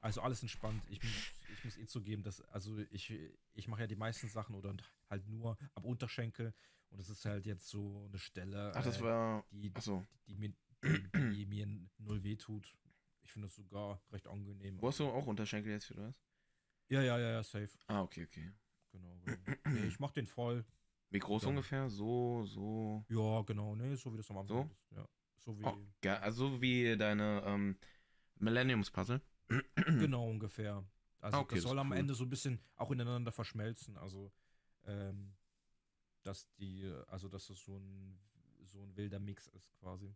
also 0.00 0.22
alles 0.22 0.42
entspannt. 0.42 0.82
Ich, 0.88 1.02
muss- 1.02 1.32
ich 1.60 1.64
muss 1.64 1.76
eh 1.78 1.86
zugeben, 1.86 2.22
dass 2.22 2.40
also 2.40 2.78
ich, 2.90 3.12
ich 3.54 3.68
mache 3.68 3.82
ja 3.82 3.86
die 3.86 3.96
meisten 3.96 4.28
Sachen 4.28 4.54
oder 4.54 4.74
halt 5.08 5.26
nur 5.28 5.56
am 5.74 5.84
Unterschenkel 5.84 6.54
und 6.90 6.98
das 6.98 7.08
ist 7.10 7.24
halt 7.24 7.44
jetzt 7.46 7.68
so 7.68 8.06
eine 8.08 8.18
Stelle, 8.18 8.72
Ach, 8.74 8.82
das 8.82 8.98
äh, 8.98 9.02
war. 9.02 9.44
die, 9.50 9.70
Achso. 9.74 10.06
die, 10.26 10.36
mir, 10.36 10.52
die, 10.82 11.30
die 11.34 11.46
mir 11.46 11.66
null 11.98 12.22
weh 12.22 12.36
tut. 12.36 12.74
Ich 13.22 13.30
finde 13.32 13.46
es 13.46 13.54
sogar 13.54 14.02
recht 14.10 14.26
angenehm. 14.26 14.80
Wo 14.80 14.88
hast 14.88 14.98
du 15.00 15.08
auch 15.08 15.26
Unterschenkel 15.26 15.72
jetzt, 15.72 15.90
oder 15.92 16.08
was? 16.08 16.20
Ja, 16.88 17.02
ja, 17.02 17.18
ja, 17.18 17.30
ja, 17.32 17.42
safe. 17.42 17.70
Ah, 17.86 18.02
okay, 18.02 18.24
okay. 18.24 18.50
Genau, 18.90 19.20
genau. 19.24 19.38
nee, 19.68 19.86
ich 19.86 20.00
mach 20.00 20.10
den 20.10 20.26
voll. 20.26 20.64
Wie 21.10 21.18
groß 21.20 21.42
Dann- 21.42 21.50
ungefähr? 21.50 21.88
So, 21.90 22.44
so. 22.46 23.04
Ja, 23.08 23.42
genau, 23.42 23.76
nee, 23.76 23.94
so 23.94 24.12
wie 24.12 24.16
das 24.16 24.30
am 24.30 24.38
Anfang 24.38 24.66
So? 24.66 24.72
ist. 24.72 24.90
Ja. 24.96 25.08
So 25.36 25.58
wie, 25.58 25.64
Oh, 25.64 25.76
ja, 26.02 26.18
also 26.20 26.60
wie 26.60 26.96
deine 26.96 27.42
ähm, 27.46 27.76
Millenniums-Puzzle. 28.40 29.20
genau 29.76 30.28
ungefähr. 30.28 30.84
Also 31.20 31.38
Ah, 31.38 31.40
okay, 31.40 31.56
das 31.56 31.62
das 31.62 31.62
soll 31.64 31.78
ist 31.78 31.80
am 31.80 31.90
cool. 31.90 31.96
Ende 31.98 32.14
so 32.14 32.24
ein 32.24 32.30
bisschen 32.30 32.60
auch 32.76 32.90
ineinander 32.90 33.32
verschmelzen. 33.32 33.96
Also, 33.98 34.32
ähm, 34.86 35.34
dass 36.24 36.48
die, 36.56 36.84
also 37.08 37.28
dass 37.28 37.46
das 37.48 37.58
so 37.60 37.78
ein 37.78 38.18
so 38.64 38.82
ein 38.84 38.96
wilder 38.96 39.18
Mix 39.18 39.48
ist 39.48 39.74
quasi. 39.80 40.14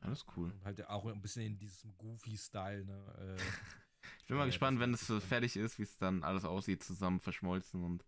Alles 0.00 0.24
cool. 0.36 0.52
Und 0.52 0.64
halt 0.64 0.86
auch 0.88 1.06
ein 1.06 1.20
bisschen 1.22 1.42
in 1.46 1.58
diesem 1.58 1.96
Goofy-Style, 1.98 2.84
ne? 2.84 3.38
Äh, 3.40 3.52
Ich 4.20 4.26
bin 4.26 4.36
mal 4.36 4.46
Ja, 4.46 4.46
gespannt, 4.46 4.80
das 4.80 4.80
wenn 4.80 4.94
es 4.94 5.12
fertig 5.24 5.56
ist, 5.56 5.78
wie 5.78 5.82
es 5.82 5.98
dann 5.98 6.22
alles 6.24 6.44
aussieht, 6.44 6.82
zusammen 6.82 7.20
verschmolzen 7.20 7.82
und 7.84 8.04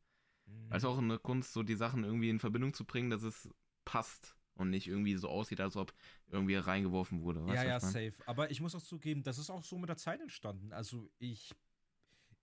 mh. 0.46 0.54
also 0.70 0.88
auch 0.90 0.98
eine 0.98 1.18
Kunst, 1.18 1.52
so 1.52 1.62
die 1.62 1.76
Sachen 1.76 2.04
irgendwie 2.04 2.30
in 2.30 2.40
Verbindung 2.40 2.74
zu 2.74 2.84
bringen, 2.84 3.10
dass 3.10 3.22
es 3.22 3.48
passt 3.84 4.36
und 4.54 4.70
nicht 4.70 4.88
irgendwie 4.88 5.16
so 5.16 5.28
aussieht, 5.28 5.60
als 5.60 5.76
ob 5.76 5.94
irgendwie 6.28 6.56
reingeworfen 6.56 7.22
wurde. 7.22 7.46
Weißt 7.46 7.64
ja, 7.64 7.64
ja, 7.64 7.80
safe. 7.80 8.14
Aber 8.26 8.50
ich 8.50 8.60
muss 8.60 8.74
auch 8.74 8.82
zugeben, 8.82 9.22
das 9.22 9.38
ist 9.38 9.50
auch 9.50 9.62
so 9.62 9.78
mit 9.78 9.88
der 9.88 9.96
Zeit 9.96 10.20
entstanden. 10.20 10.72
Also 10.72 11.10
ich, 11.18 11.54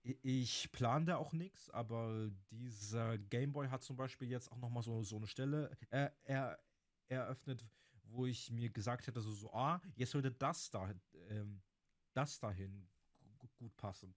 ich- 0.02 0.70
plane 0.72 1.04
da 1.06 1.16
auch 1.16 1.32
nichts, 1.32 1.70
aber 1.70 2.30
dieser 2.50 3.18
Gameboy 3.18 3.68
hat 3.68 3.82
zum 3.82 3.96
Beispiel 3.96 4.28
jetzt 4.30 4.50
auch 4.50 4.58
nochmal 4.58 4.82
so, 4.82 5.02
so 5.02 5.16
eine 5.16 5.26
Stelle 5.26 5.70
äh, 5.90 6.10
er, 6.24 6.58
eröffnet, 7.08 7.62
wo 8.04 8.26
ich 8.26 8.50
mir 8.50 8.70
gesagt 8.70 9.06
hätte, 9.06 9.20
so, 9.20 9.32
so 9.32 9.52
ah, 9.52 9.80
jetzt 9.94 10.14
würde 10.14 10.32
das 10.32 10.70
da, 10.70 10.92
ähm, 11.28 11.62
das 12.14 12.38
dahin 12.40 12.88
gu- 13.38 13.48
gut 13.58 13.76
passen. 13.76 14.14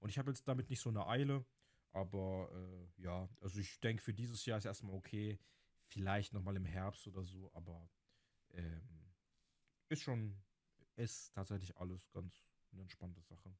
Und 0.00 0.10
ich 0.10 0.18
habe 0.18 0.30
jetzt 0.30 0.46
damit 0.48 0.70
nicht 0.70 0.80
so 0.80 0.90
eine 0.90 1.06
Eile, 1.06 1.44
aber 1.92 2.50
äh, 2.52 3.02
ja, 3.02 3.28
also 3.40 3.58
ich 3.60 3.78
denke, 3.80 4.02
für 4.02 4.14
dieses 4.14 4.44
Jahr 4.46 4.58
ist 4.58 4.64
erstmal 4.66 4.94
okay. 4.94 5.38
Vielleicht 5.90 6.34
nochmal 6.34 6.54
im 6.56 6.66
Herbst 6.66 7.06
oder 7.06 7.24
so, 7.24 7.50
aber 7.54 7.88
ähm, 8.52 8.82
ist 9.88 10.02
schon, 10.02 10.36
ist 10.96 11.32
tatsächlich 11.34 11.76
alles 11.76 12.10
ganz 12.12 12.42
eine 12.72 12.82
entspannte 12.82 13.20
Sache. 13.22 13.52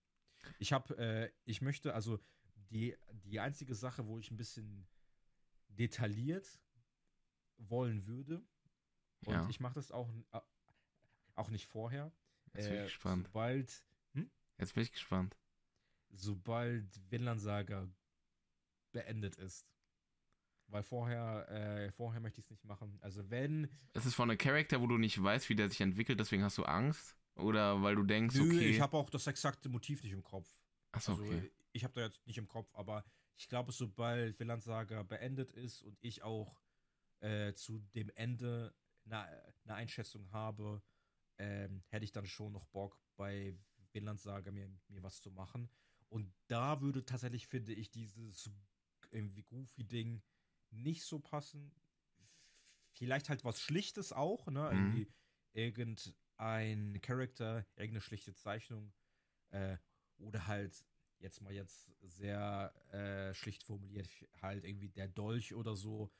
Ich 0.59 0.73
habe, 0.73 0.97
äh, 0.98 1.31
ich 1.44 1.60
möchte, 1.62 1.94
also 1.94 2.19
die, 2.70 2.97
die 3.24 3.40
einzige 3.40 3.74
Sache, 3.74 4.06
wo 4.06 4.19
ich 4.19 4.31
ein 4.31 4.36
bisschen 4.36 4.86
detailliert 5.69 6.59
wollen 7.59 8.06
würde. 8.06 8.43
Und 9.27 9.35
Ja. 9.35 9.48
ich 9.48 9.60
mache 9.60 9.74
das 9.74 9.90
auch, 9.90 10.09
auch 11.35 11.51
nicht 11.51 11.66
vorher. 11.66 12.12
Jetzt 12.55 12.66
bin 12.69 12.74
ich 12.74 12.81
Äh, 12.81 12.85
gespannt. 12.85 13.27
Sobald, 13.27 13.85
Jetzt 14.59 14.74
bin 14.74 14.82
ich 14.82 14.93
gespannt. 14.93 15.36
sobald 16.10 16.85
Vinland 17.10 17.40
Saga 17.40 17.89
beendet 18.93 19.36
ist. 19.36 19.66
Weil 20.66 20.82
vorher, 20.82 21.48
äh, 21.48 21.90
vorher 21.93 22.20
möchte 22.20 22.40
ich 22.40 22.47
es 22.47 22.51
nicht 22.51 22.65
machen. 22.65 22.98
Also 23.01 23.31
wenn, 23.31 23.69
Ist 23.94 24.05
es 24.05 24.15
von 24.15 24.28
einem 24.31 24.39
Charakter, 24.39 24.81
wo 24.81 24.86
du 24.86 24.98
nicht 24.98 25.23
weißt, 25.23 25.48
wie 25.48 25.55
der 25.55 25.69
sich 25.70 25.81
entwickelt, 25.81 26.19
deswegen 26.20 26.43
hast 26.43 26.59
du 26.59 26.65
Angst? 26.65 27.16
Oder 27.39 27.81
weil 27.82 27.94
du 27.94 28.02
denkst, 28.02 28.36
nö, 28.36 28.44
okay. 28.44 28.70
ich 28.70 28.81
habe 28.81 28.97
auch 28.97 29.10
das 29.10 29.27
exakte 29.27 29.69
Motiv 29.69 30.02
nicht 30.02 30.12
im 30.12 30.24
Kopf. 30.24 30.48
Achso, 30.93 31.12
Also 31.12 31.24
okay. 31.24 31.51
ich 31.73 31.85
habe 31.85 31.94
da 31.94 32.02
jetzt 32.02 32.27
nicht 32.27 32.39
im 32.39 32.48
Kopf, 32.48 32.74
aber 32.74 33.05
ich 33.36 33.48
glaube, 33.48 33.73
sobald 33.73 34.39
Vinland 34.39 34.62
Saga 34.62 35.02
beendet 35.05 35.52
ist 35.52 35.82
und 35.82 35.97
ich 36.01 36.23
auch 36.23 36.60
äh, 37.20 37.55
zu 37.55 37.78
dem 37.94 38.10
Ende 38.16 38.74
eine, 39.05 39.24
eine 39.65 39.74
Einschätzung 39.74 40.31
habe, 40.32 40.82
ähm, 41.39 41.82
hätte 41.89 42.05
ich 42.05 42.12
dann 42.12 42.27
schon 42.27 42.52
noch 42.52 42.66
Bock 42.66 43.01
bei 43.16 43.55
Vinland 43.93 44.20
Saga 44.20 44.51
mir, 44.51 44.69
mir 44.89 45.02
was 45.02 45.20
zu 45.20 45.31
machen. 45.31 45.70
Und 46.09 46.32
da 46.48 46.81
würde 46.81 47.05
tatsächlich, 47.05 47.47
finde 47.47 47.73
ich, 47.73 47.90
dieses 47.90 48.51
irgendwie 49.10 49.43
Goofy-Ding 49.43 50.23
nicht 50.70 51.05
so 51.05 51.19
passen. 51.19 51.73
Vielleicht 52.93 53.28
halt 53.28 53.44
was 53.44 53.60
Schlichtes 53.60 54.12
auch, 54.12 54.48
ne? 54.48 54.70
Mhm. 54.73 54.78
Irgendwie 54.78 55.09
irgendein 56.39 57.01
Charakter, 57.01 57.66
irgendeine 57.77 58.01
schlichte 58.01 58.35
Zeichnung. 58.35 58.93
Äh, 59.51 59.77
oder 60.19 60.47
halt, 60.47 60.85
jetzt 61.19 61.40
mal 61.40 61.52
jetzt 61.52 61.90
sehr 62.02 62.73
äh, 62.93 63.35
schlicht 63.35 63.62
formuliert, 63.62 64.09
halt 64.43 64.65
irgendwie 64.65 64.89
der 64.89 65.09
Dolch 65.09 65.55
oder 65.55 65.77
so. 65.77 66.10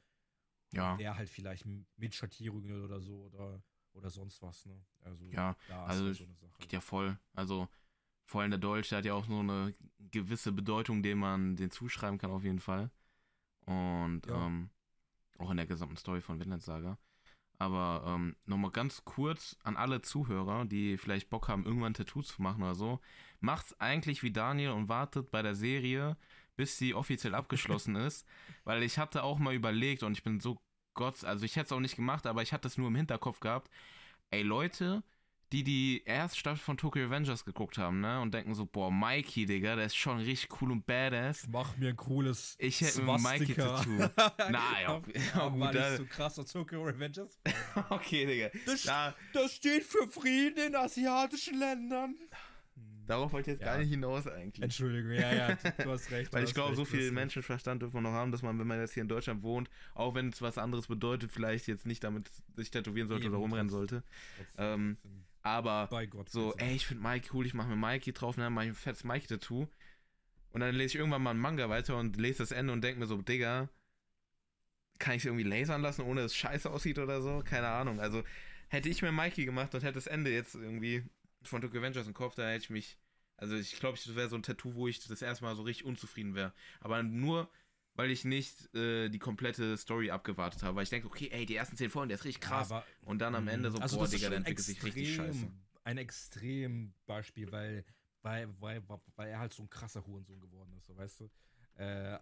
Ja. 0.73 0.97
Der 0.97 1.17
halt 1.17 1.29
vielleicht 1.31 1.65
mit 1.97 2.15
Schattierungen 2.15 2.85
oder 2.85 3.01
so 3.01 3.23
oder, 3.23 3.63
oder 3.95 4.11
sonst 4.11 4.43
was, 4.43 4.67
ne? 4.67 4.85
Also, 5.01 5.31
Ja, 5.31 5.57
da 5.67 5.87
also 5.87 6.05
halt 6.07 6.17
so 6.17 6.25
eine 6.25 6.35
Sache. 6.35 6.53
Geht 6.61 6.73
ja 6.73 6.81
voll. 6.81 7.19
Also, 7.35 7.69
vor 8.27 8.43
allem 8.43 8.51
der 8.51 8.61
Dolch, 8.61 8.91
der 8.91 8.99
hat 8.99 9.05
ja 9.07 9.15
auch 9.15 9.25
so 9.25 9.39
eine 9.39 9.75
gewisse 10.11 10.53
Bedeutung, 10.53 11.03
den 11.03 11.19
man 11.19 11.57
den 11.57 11.71
zuschreiben 11.71 12.19
kann, 12.19 12.31
auf 12.31 12.45
jeden 12.45 12.61
Fall. 12.61 12.91
Und 13.65 14.23
Ja. 14.27 14.47
ähm, 14.47 14.71
auch 15.39 15.51
in 15.51 15.57
der 15.57 15.67
gesamten 15.67 15.97
Story 15.97 16.21
von 16.21 16.39
Vinland 16.41 16.63
Saga. 16.63 16.99
Aber 17.59 18.05
ähm, 18.07 18.37
nochmal 18.47 18.71
ganz 18.71 19.05
kurz 19.05 19.57
an 19.65 19.77
alle 19.77 20.01
Zuhörer, 20.03 20.65
die 20.65 20.97
vielleicht 20.97 21.29
Bock 21.29 21.49
haben, 21.49 21.65
irgendwann 21.65 21.91
ein 21.91 21.95
Tattoo 21.95 22.23
zu 22.23 22.41
machen 22.41 22.63
oder 22.63 22.75
so. 22.75 23.01
Macht's 23.41 23.79
eigentlich 23.81 24.23
wie 24.23 24.31
Daniel 24.33 24.71
und 24.71 24.89
wartet 24.89 25.31
bei 25.31 25.43
der 25.43 25.55
Serie, 25.55 26.17
bis 26.57 26.79
sie 26.79 26.95
offiziell 26.95 27.35
abgeschlossen 27.35 27.97
ist. 27.97 28.27
Weil 28.65 28.83
ich 28.83 28.99
hatte 28.99 29.25
auch 29.25 29.39
mal 29.39 29.55
überlegt 29.55 30.03
und 30.05 30.13
ich 30.13 30.23
bin 30.23 30.41
so 30.41 30.59
Gott, 30.95 31.23
also 31.25 31.45
ich 31.45 31.55
hätte 31.55 31.67
es 31.67 31.73
auch 31.73 31.81
nicht 31.81 31.95
gemacht, 31.97 32.27
aber 32.27 32.43
ich 32.43 32.53
hatte 32.53 32.67
es 32.67 32.77
nur 32.77 32.89
im 32.89 32.97
Hinterkopf 32.97 33.39
gehabt. 33.39 33.71
Ey, 34.31 34.43
Leute, 34.43 35.05
die 35.53 35.65
die 35.65 36.03
erste 36.05 36.39
Staffel 36.39 36.59
von 36.59 36.77
Tokyo 36.77 37.07
Avengers 37.07 37.45
geguckt 37.45 37.79
haben, 37.79 38.01
ne? 38.01 38.21
Und 38.21 38.35
denken 38.35 38.55
so, 38.55 38.67
boah, 38.67 38.91
Mikey, 38.91 39.47
Digga, 39.47 39.77
der 39.77 39.87
ist 39.87 39.97
schon 39.97 40.19
richtig 40.19 40.49
cool 40.61 40.71
und 40.73 40.85
badass. 40.87 41.47
Mach 41.51 41.77
mir 41.79 41.89
ein 41.91 41.97
cooles 41.97 42.55
Ich 42.59 42.81
hätte 42.83 43.01
mir 43.03 43.13
ein 43.15 43.19
Swastika. 43.21 43.79
Mikey-Tattoo. 43.87 44.33
Na, 44.51 44.81
ja, 44.83 44.89
Aber 45.35 45.51
gut, 45.51 45.61
war 45.61 45.73
da- 45.73 45.89
nicht 45.91 45.99
so 45.99 46.05
krasser 46.07 46.45
Tokyo 46.45 46.83
Revengers. 46.83 47.39
Okay, 47.91 48.27
Digga. 48.27 48.51
Das, 48.67 48.83
Da, 48.83 49.15
das 49.33 49.55
steht 49.55 49.85
für 49.85 50.07
Frieden 50.09 50.69
in 50.69 50.75
asiatischen 50.77 51.59
Ländern. 51.59 52.15
darauf 53.07 53.33
wollte 53.33 53.51
ich 53.51 53.55
jetzt 53.57 53.65
Ja. 53.65 53.73
gar 53.73 53.79
nicht 53.79 53.89
hinaus 53.89 54.27
eigentlich. 54.27 54.63
Entschuldigung, 54.63 55.13
ja, 55.13 55.33
ja, 55.35 55.55
du, 55.55 55.91
hast 55.91 56.11
recht. 56.11 56.31
Weil 56.35 56.45
ich 56.45 56.53
glaube, 56.53 56.77
so 56.77 56.85
viel. 56.85 57.11
Menschenverstand 57.11 57.81
dürfen 57.81 57.95
wir 57.95 58.01
noch 58.03 58.13
haben, 58.13 58.33
dass 58.33 58.43
man, 58.43 58.59
wenn 58.59 58.67
man 58.67 58.79
jetzt 58.81 58.93
hier 58.93 59.03
in 59.03 59.09
Deutschland 59.09 59.43
wohnt, 59.43 59.71
auch 59.95 60.15
wenn 60.15 60.29
es 60.29 60.43
was 60.43 60.59
anderes 60.59 60.89
bedeutet, 60.89 61.33
vielleicht 61.33 61.67
jetzt 61.69 61.87
nicht 61.87 62.05
damit 62.05 62.29
sich 62.57 62.71
tätowieren 62.71 63.09
sollte 63.09 63.25
Eben, 63.25 63.35
oder 63.35 63.41
rumrennen 63.43 63.71
sollte. 63.71 64.03
Ähm, 64.59 64.99
Aber 65.43 65.87
Bei 65.89 66.07
Gott. 66.07 66.29
so, 66.29 66.55
ey, 66.57 66.75
ich 66.75 66.87
finde 66.87 67.03
Mikey 67.03 67.31
cool, 67.33 67.47
ich 67.47 67.55
mache 67.55 67.69
mir 67.69 67.77
Mikey 67.77 68.13
drauf, 68.13 68.37
dann 68.37 68.53
mache 68.53 68.67
ich 68.67 68.71
ein 68.73 68.75
fettes 68.75 69.05
Mikey-Tattoo. 69.05 69.69
Und 70.51 70.61
dann 70.61 70.75
lese 70.75 70.87
ich 70.87 70.97
irgendwann 70.97 71.23
mal 71.23 71.31
einen 71.31 71.41
Manga 71.41 71.69
weiter 71.69 71.97
und 71.97 72.17
lese 72.17 72.39
das 72.39 72.53
Ende 72.53 72.73
und 72.73 72.83
denke 72.83 73.01
mir 73.01 73.07
so, 73.07 73.21
Digga, 73.21 73.69
kann 74.99 75.15
ich 75.15 75.23
es 75.23 75.27
irgendwie 75.27 75.45
lasern 75.45 75.83
lassen, 75.83 76.03
ohne 76.03 76.23
dass 76.23 76.33
es 76.33 76.37
scheiße 76.37 76.71
aussieht 76.71 76.99
oder 76.99 77.23
so? 77.23 77.43
Keine 77.45 77.69
Ahnung. 77.69 78.01
Also, 78.01 78.25
hätte 78.69 78.89
ich 78.89 79.03
mir 79.03 79.13
Mikey 79.13 79.45
gemacht 79.45 79.75
und 79.75 79.83
hätte 79.83 79.95
das 79.95 80.07
Ende 80.07 80.33
jetzt 80.33 80.55
irgendwie 80.55 81.05
von 81.43 81.61
Tokyo 81.61 81.81
Avengers 81.81 82.07
im 82.07 82.15
Kopf, 82.15 82.35
dann 82.35 82.49
hätte 82.49 82.65
ich 82.65 82.71
mich. 82.71 82.99
Also, 83.37 83.55
ich 83.55 83.79
glaube, 83.79 83.97
das 83.97 84.17
wäre 84.17 84.29
so 84.29 84.37
ein 84.37 84.43
Tattoo, 84.43 84.75
wo 84.75 84.89
ich 84.89 85.07
das 85.07 85.23
erste 85.23 85.45
Mal 85.45 85.55
so 85.55 85.63
richtig 85.63 85.87
unzufrieden 85.87 86.35
wäre. 86.35 86.53
Aber 86.81 87.03
nur, 87.03 87.49
weil 87.99 88.13
ich 88.13 88.25
nicht 88.25 88.73
äh, 88.77 89.09
die 89.09 89.19
komplette 89.19 89.77
Story 89.77 90.11
abgewartet 90.11 90.63
habe. 90.63 90.77
Weil 90.77 90.85
ich 90.85 90.91
denke, 90.91 91.09
okay, 91.09 91.29
ey, 91.33 91.45
die 91.47 91.57
ersten 91.57 91.77
zehn 91.77 91.91
Folgen, 91.91 92.09
der 92.11 92.17
ist 92.19 92.25
richtig 92.25 92.43
Ja, 92.45 92.49
krass. 92.49 92.71
aber- 92.71 92.85
und 93.03 93.19
dann 93.19 93.35
am 93.35 93.49
Ende 93.49 93.73
so, 93.73 93.79
Also 93.79 93.99
boah, 93.99 94.07
Digga, 94.07 94.29
der 94.29 94.39
entwickelt 94.39 94.65
sich 94.65 94.83
richtig 94.85 95.09
extrem- 95.09 95.27
scheiße. 95.35 95.51
Ein 95.83 95.99
extrem 95.99 96.95
Beispiel, 97.07 97.51
weil, 97.51 97.85
weil, 98.23 98.49
weil, 98.61 98.83
weil 99.17 99.29
er 99.31 99.41
halt 99.41 99.53
so 99.53 99.63
ein 99.65 99.71
krasser 99.71 100.07
Hurensohn 100.07 100.41
geworden 100.41 100.73
ist, 100.79 100.87
so 100.87 100.97
weißt 100.97 101.21
du. 101.21 101.31
Äh, 101.75 102.19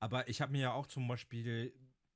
aber 0.00 0.28
ich 0.28 0.40
habe 0.40 0.50
mir 0.52 0.62
ja 0.62 0.72
auch 0.72 0.86
zum 0.88 1.06
Beispiel 1.06 1.72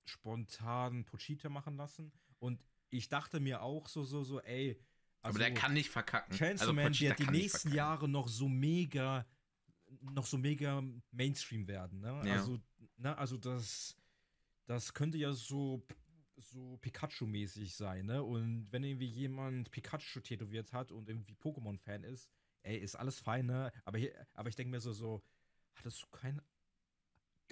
spontan 0.06 1.04
Pochita 1.04 1.48
machen 1.48 1.76
lassen 1.76 2.10
und 2.38 2.60
ich 2.90 3.08
dachte 3.08 3.38
mir 3.40 3.62
auch 3.62 3.86
so, 3.88 4.04
so, 4.04 4.24
so, 4.24 4.40
ey. 4.40 4.80
Aber 5.22 5.38
der 5.38 5.54
kann 5.54 5.72
nicht 5.72 5.88
verkacken. 5.90 6.36
Chainsaw 6.36 6.62
Also 6.68 6.72
Man 6.72 6.98
wird 6.98 7.18
die 7.18 7.26
nächsten. 7.26 7.72
Jahre 7.72 8.08
noch 8.08 8.28
so 8.28 8.48
mega, 8.48 9.24
noch 10.00 10.26
so 10.26 10.36
mega 10.38 10.82
Mainstream 11.12 11.66
werden, 11.66 12.00
ne? 12.00 12.22
Ja. 12.24 12.34
Also, 12.34 12.58
ne, 12.96 13.16
also 13.16 13.36
das, 13.36 13.96
das 14.66 14.94
könnte 14.94 15.18
ja 15.18 15.32
so, 15.32 15.86
so 16.36 16.78
Pikachu-mäßig 16.78 17.74
sein, 17.74 18.06
ne? 18.06 18.22
Und 18.22 18.72
wenn 18.72 18.84
irgendwie 18.84 19.06
jemand 19.06 19.70
Pikachu 19.70 20.20
tätowiert 20.20 20.72
hat 20.72 20.92
und 20.92 21.08
irgendwie 21.08 21.34
Pokémon-Fan 21.34 22.04
ist, 22.04 22.28
ey, 22.62 22.78
ist 22.78 22.96
alles 22.96 23.20
fein, 23.20 23.46
ne? 23.46 23.72
Aber, 23.84 23.98
hier, 23.98 24.12
aber 24.34 24.48
ich 24.48 24.56
denke 24.56 24.70
mir 24.70 24.80
so, 24.80 24.92
so, 24.92 25.22
hattest 25.74 26.02
du 26.02 26.06
kein, 26.08 26.40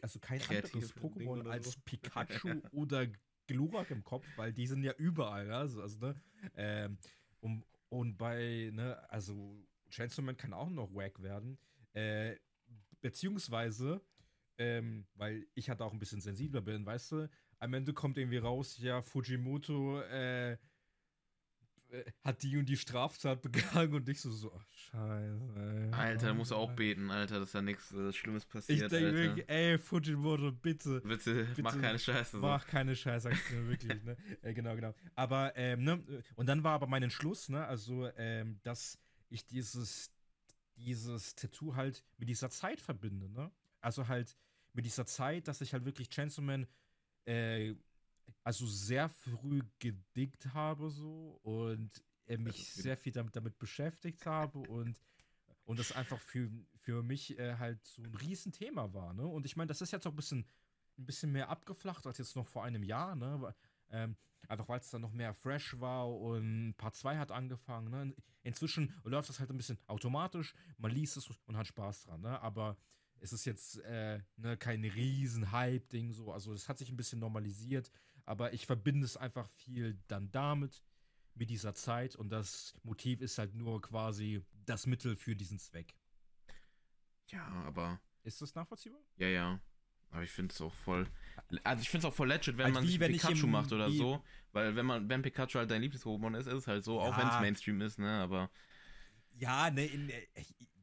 also 0.00 0.18
kein 0.18 0.40
Kreatives 0.40 0.96
anderes 0.96 1.14
Pokémon 1.16 1.48
als 1.48 1.72
so? 1.72 1.80
Pikachu 1.84 2.60
oder 2.72 3.06
Glurak 3.46 3.90
im 3.90 4.04
Kopf, 4.04 4.26
weil 4.36 4.52
die 4.52 4.66
sind 4.66 4.82
ja 4.82 4.94
überall, 4.94 5.46
ne? 5.46 5.56
also, 5.56 5.82
also 5.82 5.98
ne? 5.98 6.14
Ähm, 6.56 6.98
und, 7.40 7.64
und 7.88 8.16
bei, 8.16 8.70
ne, 8.72 8.98
also 9.10 9.66
Chainsaw 9.90 10.22
Man 10.22 10.36
kann 10.36 10.52
auch 10.52 10.70
noch 10.70 10.94
wack 10.94 11.22
werden. 11.22 11.58
Äh, 11.92 12.36
beziehungsweise, 13.00 14.00
ähm, 14.58 15.06
weil 15.14 15.46
ich 15.54 15.68
halt 15.68 15.80
auch 15.80 15.92
ein 15.92 15.98
bisschen 15.98 16.20
sensibler 16.20 16.60
bin, 16.60 16.84
weißt 16.84 17.12
du, 17.12 17.30
am 17.58 17.74
Ende 17.74 17.92
kommt 17.92 18.18
irgendwie 18.18 18.38
raus, 18.38 18.78
ja, 18.78 19.02
Fujimoto 19.02 20.00
äh, 20.00 20.56
äh, 21.92 22.04
hat 22.24 22.42
die 22.42 22.56
und 22.56 22.66
die 22.66 22.76
Straftat 22.76 23.42
begangen 23.42 23.94
und 23.94 24.08
ich 24.08 24.20
so, 24.20 24.30
so, 24.30 24.52
ach, 24.54 24.66
scheiße. 24.70 25.54
Ey. 25.56 25.92
Alter, 25.92 26.26
da 26.28 26.34
musst 26.34 26.50
du 26.50 26.56
auch 26.56 26.72
beten, 26.72 27.10
Alter, 27.10 27.40
dass 27.40 27.52
da 27.52 27.60
nichts 27.60 27.92
äh, 27.92 28.12
Schlimmes 28.12 28.44
Ich 28.44 28.48
passiert, 28.48 28.92
denke 28.92 29.06
Alter. 29.06 29.18
wirklich, 29.18 29.48
ey, 29.48 29.78
Fujimoto, 29.78 30.52
bitte. 30.52 31.00
Bitte, 31.02 31.46
mach 31.62 31.72
bitte 31.72 31.82
keine 31.82 31.98
Scheiße. 31.98 32.38
So. 32.38 32.38
Mach 32.38 32.66
keine 32.66 32.96
Scheiße, 32.96 33.28
sagst 33.28 33.50
du 33.50 33.54
mir 33.56 33.68
wirklich, 33.68 34.02
ne? 34.04 34.16
Äh, 34.42 34.54
genau, 34.54 34.74
genau. 34.74 34.94
Aber, 35.14 35.52
ähm, 35.56 35.84
ne, 35.84 36.24
und 36.34 36.46
dann 36.46 36.64
war 36.64 36.72
aber 36.72 36.86
mein 36.86 37.02
Entschluss, 37.02 37.48
ne, 37.48 37.66
also, 37.66 38.08
ähm, 38.16 38.58
dass 38.62 38.98
ich 39.28 39.44
dieses, 39.46 40.10
dieses 40.76 41.34
Tattoo 41.34 41.76
halt 41.76 42.02
mit 42.16 42.28
dieser 42.28 42.48
Zeit 42.50 42.80
verbinde, 42.80 43.28
ne? 43.28 43.50
Also 43.82 44.08
halt 44.08 44.36
mit 44.72 44.86
dieser 44.86 45.06
Zeit, 45.06 45.48
dass 45.48 45.60
ich 45.60 45.72
halt 45.74 45.84
wirklich 45.84 46.08
Chainsaw 46.08 46.42
Man, 46.42 46.66
äh, 47.26 47.74
also 48.44 48.66
sehr 48.66 49.08
früh 49.08 49.62
gedickt 49.78 50.54
habe, 50.54 50.90
so, 50.90 51.38
und 51.42 51.90
äh, 52.26 52.38
mich 52.38 52.72
sehr 52.72 52.96
viel 52.96 53.12
damit, 53.12 53.36
damit 53.36 53.58
beschäftigt 53.58 54.24
habe 54.26 54.58
und 54.58 54.98
und 55.64 55.78
das 55.78 55.92
einfach 55.92 56.18
für, 56.20 56.50
für 56.74 57.02
mich 57.02 57.38
äh, 57.38 57.56
halt 57.56 57.84
so 57.86 58.02
ein 58.02 58.14
Riesenthema 58.14 58.92
war, 58.92 59.14
ne? 59.14 59.26
Und 59.26 59.46
ich 59.46 59.56
meine, 59.56 59.68
das 59.68 59.80
ist 59.80 59.92
jetzt 59.92 60.06
auch 60.06 60.12
ein 60.12 60.16
bisschen, 60.16 60.46
ein 60.98 61.06
bisschen 61.06 61.32
mehr 61.32 61.48
abgeflacht 61.48 62.06
als 62.06 62.18
jetzt 62.18 62.36
noch 62.36 62.48
vor 62.48 62.64
einem 62.64 62.82
Jahr, 62.82 63.14
ne? 63.14 63.54
Ähm, 63.90 64.16
einfach 64.48 64.68
weil 64.68 64.80
es 64.80 64.90
dann 64.90 65.02
noch 65.02 65.12
mehr 65.12 65.34
fresh 65.34 65.78
war 65.78 66.10
und 66.10 66.74
Part 66.76 66.96
2 66.96 67.16
hat 67.16 67.30
angefangen, 67.30 67.90
ne? 67.90 68.14
Inzwischen 68.42 68.92
läuft 69.04 69.28
das 69.28 69.38
halt 69.38 69.50
ein 69.50 69.56
bisschen 69.56 69.78
automatisch, 69.86 70.54
man 70.78 70.90
liest 70.90 71.16
es 71.16 71.30
und 71.46 71.56
hat 71.56 71.68
Spaß 71.68 72.02
dran, 72.04 72.20
ne? 72.22 72.40
Aber 72.40 72.76
es 73.22 73.32
ist 73.32 73.44
jetzt 73.44 73.78
äh, 73.78 74.20
ne, 74.36 74.56
kein 74.56 74.84
riesen 74.84 75.52
Hype-Ding 75.52 76.12
so, 76.12 76.32
also 76.32 76.52
es 76.52 76.68
hat 76.68 76.78
sich 76.78 76.90
ein 76.90 76.96
bisschen 76.96 77.20
normalisiert, 77.20 77.90
aber 78.24 78.52
ich 78.52 78.66
verbinde 78.66 79.04
es 79.06 79.16
einfach 79.16 79.48
viel 79.48 79.98
dann 80.08 80.30
damit, 80.32 80.82
mit 81.34 81.48
dieser 81.48 81.74
Zeit 81.74 82.14
und 82.16 82.28
das 82.28 82.74
Motiv 82.82 83.22
ist 83.22 83.38
halt 83.38 83.54
nur 83.54 83.80
quasi 83.80 84.44
das 84.66 84.86
Mittel 84.86 85.16
für 85.16 85.34
diesen 85.34 85.58
Zweck. 85.58 85.94
Ja, 87.28 87.46
aber, 87.66 88.00
Ist 88.24 88.42
das 88.42 88.54
nachvollziehbar? 88.54 89.00
ja, 89.16 89.28
ja. 89.28 89.60
Aber 90.10 90.22
ich 90.24 90.30
finde 90.30 90.52
es 90.52 90.60
auch 90.60 90.74
voll. 90.74 91.08
Also 91.64 91.80
ich 91.80 91.88
finde 91.88 92.06
es 92.06 92.12
auch 92.12 92.14
voll 92.14 92.28
legit, 92.28 92.58
wenn 92.58 92.66
Halt 92.66 92.74
man 92.74 92.84
wie 92.84 92.88
sich 92.88 93.00
wenn 93.00 93.12
Pikachu 93.12 93.46
im- 93.46 93.50
macht 93.50 93.72
oder 93.72 93.88
wie- 93.88 93.96
so. 93.96 94.22
Weil 94.52 94.76
wenn 94.76 94.84
man, 94.84 95.08
wenn 95.08 95.22
Pikachu 95.22 95.58
halt 95.58 95.70
dein 95.70 95.80
Lieblings-Pokémon 95.80 96.36
ist, 96.38 96.46
ist 96.46 96.52
es 96.52 96.66
halt 96.66 96.84
so, 96.84 97.00
auch 97.00 97.12
Ja. 97.12 97.18
wenn 97.18 97.28
es 97.28 97.40
Mainstream 97.40 97.80
ist, 97.80 97.98
ne? 97.98 98.10
Aber 98.20 98.50
Ja, 99.38 99.70
ne, 99.70 99.86
in, 99.86 100.10
äh, 100.10 100.26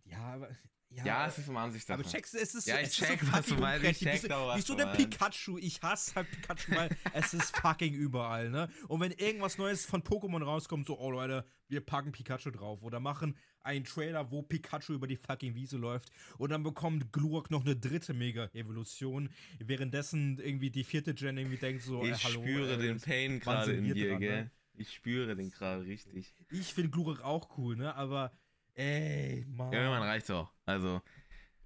ja, 0.05 0.17
aber 0.33 0.49
Ja, 0.91 1.27
es 1.27 1.37
ist 1.37 1.47
immer 1.47 1.61
Ansichtssache. 1.61 1.99
Aber 1.99 2.09
checkst 2.09 2.33
du, 2.33 2.39
es 2.39 2.55
ist 2.55 2.67
Ja, 2.67 2.79
ich 2.79 2.87
es 2.87 2.95
check, 2.95 3.21
ist 3.21 3.27
so 3.27 3.31
was 3.31 3.45
du 3.45 3.55
meinst, 3.55 3.85
ich 3.85 3.99
check 3.99 4.27
doch, 4.27 4.47
was 4.47 4.57
Wieso 4.57 4.75
meinst. 4.75 4.97
Pikachu? 4.97 5.57
Ich 5.59 5.81
hasse 5.83 6.15
halt 6.15 6.31
Pikachu, 6.31 6.71
weil 6.75 6.89
es 7.13 7.33
ist 7.33 7.55
fucking 7.57 7.93
überall, 7.93 8.49
ne? 8.49 8.69
Und 8.87 8.99
wenn 8.99 9.11
irgendwas 9.11 9.57
Neues 9.59 9.85
von 9.85 10.01
Pokémon 10.01 10.43
rauskommt, 10.43 10.87
so, 10.87 10.97
oh 10.99 11.11
Leute, 11.11 11.45
wir 11.67 11.81
packen 11.81 12.11
Pikachu 12.11 12.49
drauf. 12.49 12.81
Oder 12.81 12.99
machen 12.99 13.37
einen 13.61 13.85
Trailer, 13.85 14.31
wo 14.31 14.41
Pikachu 14.41 14.93
über 14.93 15.05
die 15.05 15.15
fucking 15.17 15.53
Wiese 15.53 15.77
läuft. 15.77 16.09
Und 16.39 16.49
dann 16.49 16.63
bekommt 16.63 17.11
Glurak 17.13 17.51
noch 17.51 17.65
eine 17.65 17.75
dritte 17.75 18.13
Mega-Evolution. 18.15 19.29
Währenddessen 19.59 20.39
irgendwie 20.39 20.71
die 20.71 20.83
vierte 20.83 21.13
Gen 21.13 21.37
irgendwie 21.37 21.57
denkt 21.57 21.83
so, 21.83 22.03
äh, 22.03 22.11
ich 22.11 22.23
hallo. 22.23 22.41
spüre 22.41 22.73
äh, 22.73 22.77
den 22.77 22.99
Pain 22.99 23.39
gerade 23.39 23.73
in 23.73 23.93
dir, 23.93 24.09
dran, 24.09 24.19
gell? 24.19 24.43
ne? 24.45 24.51
Ich 24.73 24.93
spüre 24.93 25.35
den 25.35 25.51
gerade 25.51 25.83
richtig. 25.83 26.33
Ich 26.49 26.73
finde 26.73 26.89
Glurak 26.89 27.21
auch 27.21 27.57
cool, 27.57 27.75
ne? 27.75 27.93
Aber, 27.95 28.31
ey, 28.79 29.45
Mann. 29.49 29.71
Ja, 29.73 29.79
irgendwann 29.79 30.03
reicht's 30.03 30.29
auch. 30.31 30.51
Also, 30.65 31.01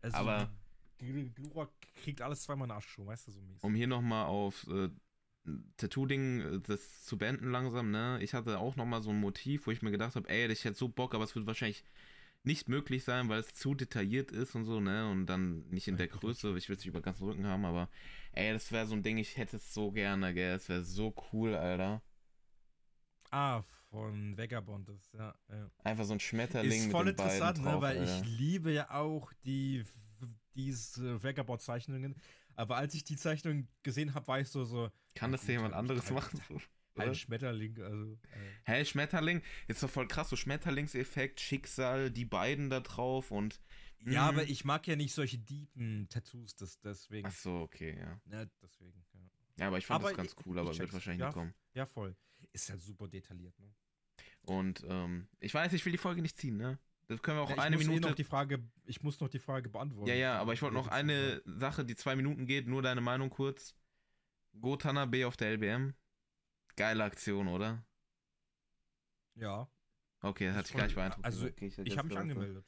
Also, 0.02 0.18
aber- 0.18 0.52
Gl- 1.00 1.34
Glurak 1.34 1.70
kriegt 1.96 2.22
alles 2.22 2.44
zweimal 2.44 2.68
Nachschub, 2.68 3.08
weißt 3.08 3.28
du, 3.28 3.32
so 3.32 3.42
mäßig. 3.42 3.64
um 3.64 3.76
hier 3.76 3.88
nochmal 3.88 4.26
auf 4.28 4.66
äh, 4.68 4.90
Tattoo-Ding 5.78 6.40
äh, 6.42 6.60
das 6.62 7.04
zu 7.04 7.18
beenden 7.18 7.52
langsam, 7.52 7.92
ne? 7.92 8.20
Ich 8.22 8.34
hatte 8.34 8.60
auch 8.60 8.76
nochmal 8.78 9.02
so 9.02 9.10
ein 9.10 9.20
Motiv, 9.20 9.68
wo 9.68 9.72
ich 9.72 9.82
mir 9.82 9.92
gedacht 9.92 10.16
habe, 10.16 10.30
ey, 10.30 10.50
ich 10.52 10.64
hätte 10.64 10.78
so 10.78 10.88
Bock, 10.88 11.14
aber 11.14 11.26
es 11.26 11.36
wird 11.36 11.46
wahrscheinlich 11.46 11.84
nicht 12.44 12.70
möglich 12.70 13.04
sein, 13.04 13.28
weil 13.30 13.40
es 13.42 13.54
zu 13.54 13.74
detailliert 13.76 14.32
ist 14.32 14.56
und 14.56 14.64
so, 14.66 14.80
ne? 14.80 15.10
Und 15.10 15.26
dann 15.26 15.68
nicht 15.70 15.88
in 15.90 15.98
der 15.98 16.08
Größe, 16.08 16.56
ich 16.58 16.70
will 16.70 16.76
es 16.76 16.82
nicht 16.82 16.88
über 16.88 17.00
den 17.00 17.06
ganzen 17.06 17.26
Rücken 17.26 17.48
haben, 17.48 17.66
aber 17.66 17.90
ey, 18.34 18.54
das 18.54 18.72
wäre 18.72 18.86
so 18.86 18.96
ein 18.96 19.04
Ding, 19.04 19.18
ich 19.18 19.36
hätte 19.38 19.58
es 19.58 19.74
so 19.74 19.92
gerne, 19.92 20.34
gell? 20.34 20.56
Es 20.56 20.70
wäre 20.70 20.84
so 20.84 21.14
cool, 21.34 21.54
Alter. 21.56 22.02
Ah, 23.32 23.62
von 23.94 24.36
Vagabond, 24.38 24.90
das, 24.90 25.12
ja. 25.14 25.36
ja. 25.50 25.70
Einfach 25.84 26.04
so 26.06 26.14
ein 26.14 26.20
Schmetterling 26.20 26.72
Ist 26.72 26.84
mit 26.86 26.92
voll 26.92 27.06
den 27.06 27.12
interessant, 27.12 27.60
drauf, 27.60 27.76
ne, 27.76 27.82
weil 27.82 28.00
Alter. 28.00 28.22
ich 28.22 28.38
liebe 28.40 28.72
ja 28.72 28.90
auch 28.90 29.32
die 29.46 29.86
diese 30.56 31.22
Vagabond-Zeichnungen. 31.24 32.16
Aber 32.56 32.78
als 32.78 32.94
ich 32.96 33.04
die 33.04 33.18
Zeichnung 33.18 33.68
gesehen 33.84 34.14
habe, 34.16 34.28
war 34.28 34.40
ich 34.40 34.50
so, 34.50 34.66
so 34.66 34.90
Kann 35.16 35.32
das 35.32 35.46
jemand 35.48 35.74
anderes 35.76 36.06
halt- 36.06 36.14
machen? 36.16 36.42
So, 36.48 36.56
ein 37.02 37.08
oder? 37.10 37.14
Schmetterling, 37.16 37.80
also. 37.82 38.14
Äh, 38.66 38.72
Hä, 38.80 38.86
Schmetterling? 38.86 39.42
Ist 39.68 39.82
doch 39.84 39.90
voll 39.90 40.08
krass, 40.08 40.30
so 40.30 40.36
Schmetterlingseffekt, 40.36 41.40
Schicksal, 41.40 42.12
die 42.12 42.26
beiden 42.26 42.70
da 42.70 42.80
drauf 42.80 43.32
und. 43.32 43.60
ja, 44.06 44.24
Mhm. 44.32 44.38
aber 44.40 44.44
ich 44.44 44.64
mag 44.66 44.86
ja 44.88 44.96
nicht 44.96 45.14
solche 45.14 45.38
deepen 45.40 46.08
Tattoos, 46.10 46.56
das, 46.56 46.80
deswegen. 46.80 47.28
Ach 47.28 47.32
so, 47.36 47.62
okay, 47.62 47.98
ja. 48.00 48.22
Ja, 48.32 48.46
deswegen, 48.62 49.04
ja. 49.14 49.22
Ja, 49.60 49.68
aber 49.68 49.78
ich 49.78 49.86
fand 49.86 50.02
Aber 50.02 50.10
das 50.10 50.18
ganz 50.18 50.36
cool, 50.46 50.58
aber 50.60 50.76
wird 50.78 50.94
wahrscheinlich 50.94 51.20
Ja. 51.22 51.28
nicht 51.28 51.34
kommen. 51.36 51.54
ja, 51.74 51.86
voll. 51.86 52.16
Ist 52.52 52.70
halt 52.70 52.82
super 52.82 53.08
detailliert, 53.08 53.58
ne? 53.60 53.74
Und 54.46 54.84
ähm, 54.88 55.28
ich 55.40 55.54
weiß, 55.54 55.72
ich 55.74 55.84
will 55.86 55.92
die 55.92 55.98
Folge 55.98 56.22
nicht 56.22 56.38
ziehen, 56.38 56.58
ne? 56.58 56.78
Das 57.08 57.22
können 57.22 57.38
wir 57.38 57.42
auch 57.44 57.50
Ja, 57.50 57.56
ich 57.56 57.62
eine 57.62 57.76
muss 57.78 57.86
eh 57.86 57.90
Minute. 57.90 58.08
noch 58.10 58.16
die 58.16 58.24
Frage, 58.24 58.64
ich 58.86 59.04
muss 59.04 59.20
noch 59.20 59.30
die 59.30 59.40
Frage 59.40 59.70
beantworten. 59.70 60.08
ja, 60.10 60.16
ja, 60.16 60.40
aber 60.40 60.54
ich 60.54 60.62
wollte 60.62 60.76
noch 60.76 60.88
eine 60.88 61.42
Sache, 61.46 61.84
die 61.86 61.96
zwei 61.96 62.16
Minuten 62.16 62.46
geht, 62.46 62.68
nur 62.68 62.82
deine 62.82 63.02
Meinung 63.02 63.30
kurz. 63.30 63.76
Go 64.60 64.76
Tanabe 64.76 65.26
auf 65.28 65.36
der 65.38 65.50
LBM. 65.52 65.94
Geile 66.76 67.04
Aktion, 67.04 67.48
oder? 67.48 67.84
Ja, 69.36 69.68
Okay, 70.22 70.46
das 70.48 70.54
Ist 70.54 70.58
hat 70.60 70.68
dich 70.70 70.76
gar 70.78 70.84
nicht 70.86 70.96
beeindruckt. 70.96 71.26
also, 71.26 71.46
okay, 71.48 71.66
ich 71.68 71.76
jetzt 71.78 71.98
habe 71.98 72.08
mich 72.08 72.16
so. 72.16 72.22
angemeldet. 72.22 72.66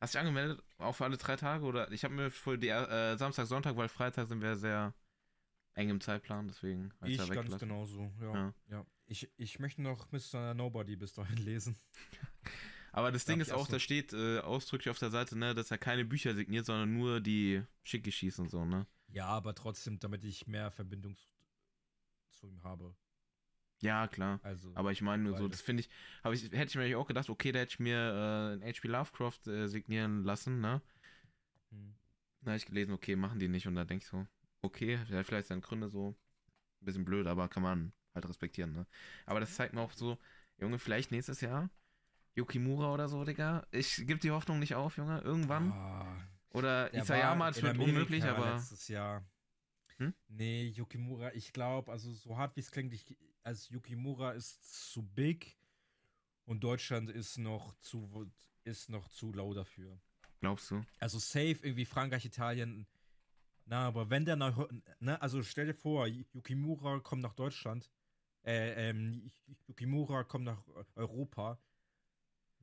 Hast 0.00 0.14
du 0.14 0.18
dich 0.18 0.26
angemeldet? 0.26 0.64
Auch 0.78 0.92
für 0.96 1.04
alle 1.04 1.16
drei 1.16 1.36
Tage? 1.36 1.64
Oder 1.64 1.90
ich 1.92 2.02
habe 2.02 2.14
mir 2.14 2.30
für 2.30 2.58
die 2.58 2.68
äh, 2.68 3.16
Samstag, 3.16 3.46
Sonntag, 3.46 3.76
weil 3.76 3.88
Freitag 3.88 4.26
sind 4.26 4.42
wir 4.42 4.56
sehr 4.56 4.92
eng 5.74 5.88
im 5.90 6.00
Zeitplan, 6.00 6.48
deswegen 6.48 6.92
Ich 7.04 7.16
ganz 7.18 7.30
weggelassen. 7.30 7.58
genauso, 7.58 8.10
ja. 8.20 8.34
Ja. 8.34 8.54
ja. 8.70 8.86
Ich, 9.10 9.28
ich 9.36 9.58
möchte 9.58 9.82
noch 9.82 10.06
Mr. 10.12 10.54
Nobody 10.54 10.94
bis 10.94 11.12
dahin 11.12 11.36
lesen. 11.44 11.76
Aber 12.92 13.10
das 13.10 13.24
Ding 13.24 13.40
ist 13.40 13.50
auch, 13.52 13.66
so. 13.66 13.72
da 13.72 13.80
steht 13.80 14.12
äh, 14.12 14.38
ausdrücklich 14.38 14.88
auf 14.88 15.00
der 15.00 15.10
Seite, 15.10 15.36
ne, 15.36 15.52
dass 15.52 15.72
er 15.72 15.78
keine 15.78 16.04
Bücher 16.04 16.34
signiert, 16.34 16.64
sondern 16.64 16.96
nur 16.96 17.20
die 17.20 17.62
Schicke 17.82 18.10
und 18.38 18.50
so, 18.50 18.64
ne? 18.64 18.86
Ja, 19.08 19.26
aber 19.26 19.54
trotzdem, 19.56 19.98
damit 19.98 20.22
ich 20.22 20.46
mehr 20.46 20.70
Verbindung 20.70 21.16
zu, 22.28 22.46
ihm 22.46 22.62
habe. 22.62 22.94
Ja, 23.82 24.06
klar. 24.06 24.38
Also, 24.44 24.70
Aber 24.76 24.92
ich 24.92 25.02
meine 25.02 25.24
nur 25.24 25.36
so, 25.36 25.48
das 25.48 25.60
finde 25.60 25.82
ich, 25.82 25.90
ich, 26.44 26.52
hätte 26.52 26.66
ich 26.66 26.74
mir 26.76 26.96
auch 26.96 27.06
gedacht, 27.06 27.30
okay, 27.30 27.50
da 27.50 27.58
hätte 27.58 27.72
ich 27.72 27.80
mir 27.80 27.96
äh, 27.98 28.52
einen 28.52 28.62
H.P. 28.62 28.86
Lovecraft 28.86 29.46
äh, 29.46 29.66
signieren 29.66 30.22
lassen, 30.22 30.60
ne? 30.60 30.82
hm. 31.70 31.96
Da 32.42 32.52
habe 32.52 32.58
ich 32.58 32.66
gelesen, 32.66 32.92
okay, 32.92 33.16
machen 33.16 33.40
die 33.40 33.48
nicht 33.48 33.66
und 33.66 33.74
da 33.74 33.84
denke 33.84 34.04
ich 34.04 34.08
so, 34.08 34.24
okay, 34.62 34.98
vielleicht 35.24 35.48
seine 35.48 35.62
Gründe 35.62 35.88
so, 35.88 36.16
ein 36.80 36.84
bisschen 36.84 37.04
blöd, 37.04 37.26
aber 37.26 37.48
kann 37.48 37.62
man 37.62 37.92
halt 38.14 38.28
respektieren, 38.28 38.72
ne? 38.72 38.86
Aber 39.26 39.40
das 39.40 39.54
zeigt 39.54 39.74
mir 39.74 39.80
auch 39.80 39.92
so, 39.92 40.18
Junge, 40.58 40.78
vielleicht 40.78 41.10
nächstes 41.10 41.40
Jahr 41.40 41.70
Yukimura 42.34 42.92
oder 42.92 43.08
so, 43.08 43.24
Digga. 43.24 43.66
Ich 43.70 43.96
gebe 43.96 44.18
die 44.18 44.30
Hoffnung 44.30 44.58
nicht 44.58 44.74
auf, 44.74 44.96
Junge, 44.96 45.20
irgendwann. 45.20 45.72
Ah, 45.72 46.16
Oder 46.50 46.90
der 46.90 47.02
Isayama, 47.02 47.50
es 47.50 47.62
wird 47.62 47.74
Amerika 47.74 47.90
unmöglich, 47.90 48.24
aber 48.24 48.54
letztes 48.54 48.88
Jahr. 48.88 49.24
Hm? 49.98 50.14
Nee, 50.28 50.66
Yukimura, 50.68 51.34
ich 51.34 51.52
glaube, 51.52 51.90
also 51.92 52.12
so 52.14 52.36
hart 52.36 52.56
wie 52.56 52.60
es 52.60 52.70
klingt, 52.70 52.94
ich, 52.94 53.16
also 53.42 53.74
Yukimura 53.74 54.32
ist 54.32 54.92
zu 54.92 55.02
big 55.02 55.58
und 56.44 56.64
Deutschland 56.64 57.10
ist 57.10 57.38
noch 57.38 57.74
zu 57.78 58.30
ist 58.64 58.90
noch 58.90 59.08
zu 59.08 59.32
lau 59.32 59.54
dafür. 59.54 59.98
glaubst 60.40 60.70
du? 60.70 60.84
Also 60.98 61.18
safe 61.18 61.58
irgendwie 61.62 61.84
Frankreich, 61.86 62.24
Italien. 62.24 62.86
Na, 63.64 63.86
aber 63.86 64.10
wenn 64.10 64.24
der 64.24 64.36
nach, 64.36 64.68
ne, 64.98 65.20
also 65.20 65.42
stell 65.42 65.66
dir 65.66 65.74
vor, 65.74 66.06
Yukimura 66.06 67.00
kommt 67.00 67.22
nach 67.22 67.34
Deutschland, 67.34 67.90
äh, 68.44 68.90
ähm, 68.90 69.30
Yukimura 69.68 70.24
kommt 70.24 70.44
nach 70.44 70.62
Europa. 70.94 71.58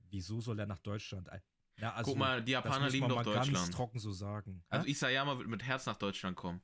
Wieso 0.09 0.39
soll 0.41 0.59
er 0.59 0.65
nach 0.65 0.79
Deutschland? 0.79 1.29
Na, 1.77 1.93
also, 1.93 2.11
Guck 2.11 2.19
mal, 2.19 2.43
die 2.43 2.53
Japaner 2.53 2.89
lieben 2.89 3.07
doch 3.09 3.17
mal 3.17 3.23
ganz 3.25 3.47
Deutschland. 3.47 3.73
trocken 3.73 3.99
so 3.99 4.11
sagen. 4.11 4.63
Also? 4.69 4.87
Isayama 4.87 5.37
wird 5.37 5.47
mit 5.47 5.63
Herz 5.63 5.85
nach 5.85 5.97
Deutschland 5.97 6.35
kommen. 6.35 6.61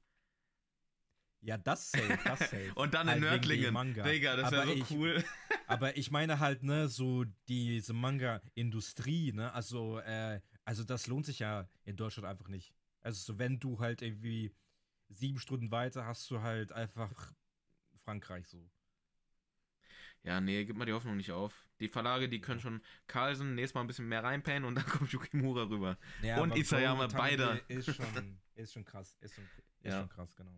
ja, 1.41 1.57
das 1.57 1.91
safe, 1.91 2.17
das 2.23 2.39
safe. 2.51 2.71
Und 2.75 2.93
dann 2.93 3.07
in 3.07 3.11
Halt 3.11 3.21
Nördlingen. 3.21 3.93
Digga, 3.93 4.35
das 4.37 4.51
wäre 4.51 4.67
so 4.67 4.73
ich- 4.73 4.91
cool. 4.91 5.23
Aber 5.67 5.97
ich 5.97 6.09
meine 6.11 6.39
halt, 6.39 6.63
ne, 6.63 6.87
so 6.89 7.25
diese 7.47 7.93
Manga-Industrie, 7.93 9.33
ne, 9.33 9.51
also, 9.53 9.99
äh, 9.99 10.41
also 10.65 10.83
das 10.83 11.07
lohnt 11.07 11.25
sich 11.25 11.39
ja 11.39 11.67
in 11.83 11.95
Deutschland 11.95 12.27
einfach 12.27 12.47
nicht. 12.47 12.73
Also 13.01 13.19
so, 13.33 13.37
wenn 13.39 13.59
du 13.59 13.79
halt 13.79 14.01
irgendwie 14.01 14.55
sieben 15.09 15.37
Stunden 15.39 15.69
weiter 15.71 16.05
hast 16.05 16.29
du 16.31 16.41
halt 16.41 16.71
einfach 16.71 17.33
Frankreich 17.95 18.47
so. 18.47 18.69
Ja, 20.23 20.39
nee, 20.39 20.63
gib 20.63 20.77
mal 20.77 20.85
die 20.85 20.93
Hoffnung 20.93 21.17
nicht 21.17 21.31
auf. 21.31 21.67
Die 21.79 21.89
Verlage, 21.89 22.29
die 22.29 22.39
können 22.39 22.61
schon 22.61 22.81
Carlsen 23.07 23.55
nächstes 23.55 23.75
Mal 23.75 23.81
ein 23.81 23.87
bisschen 23.87 24.07
mehr 24.07 24.23
reinpennen 24.23 24.63
und 24.63 24.75
dann 24.75 24.85
kommt 24.87 25.11
Yukimura 25.11 25.63
rüber. 25.63 25.97
Ja, 26.21 26.41
Und 26.41 26.55
Isayama, 26.55 27.07
beide. 27.07 27.61
Ist 27.67 27.93
schon, 27.95 28.39
ist 28.55 28.73
schon 28.73 28.85
krass. 28.85 29.17
Ist 29.19 29.35
schon, 29.35 29.45
ist 29.81 29.91
Ja. 29.91 29.99
schon 29.99 30.09
krass, 30.09 30.33
genau. 30.35 30.51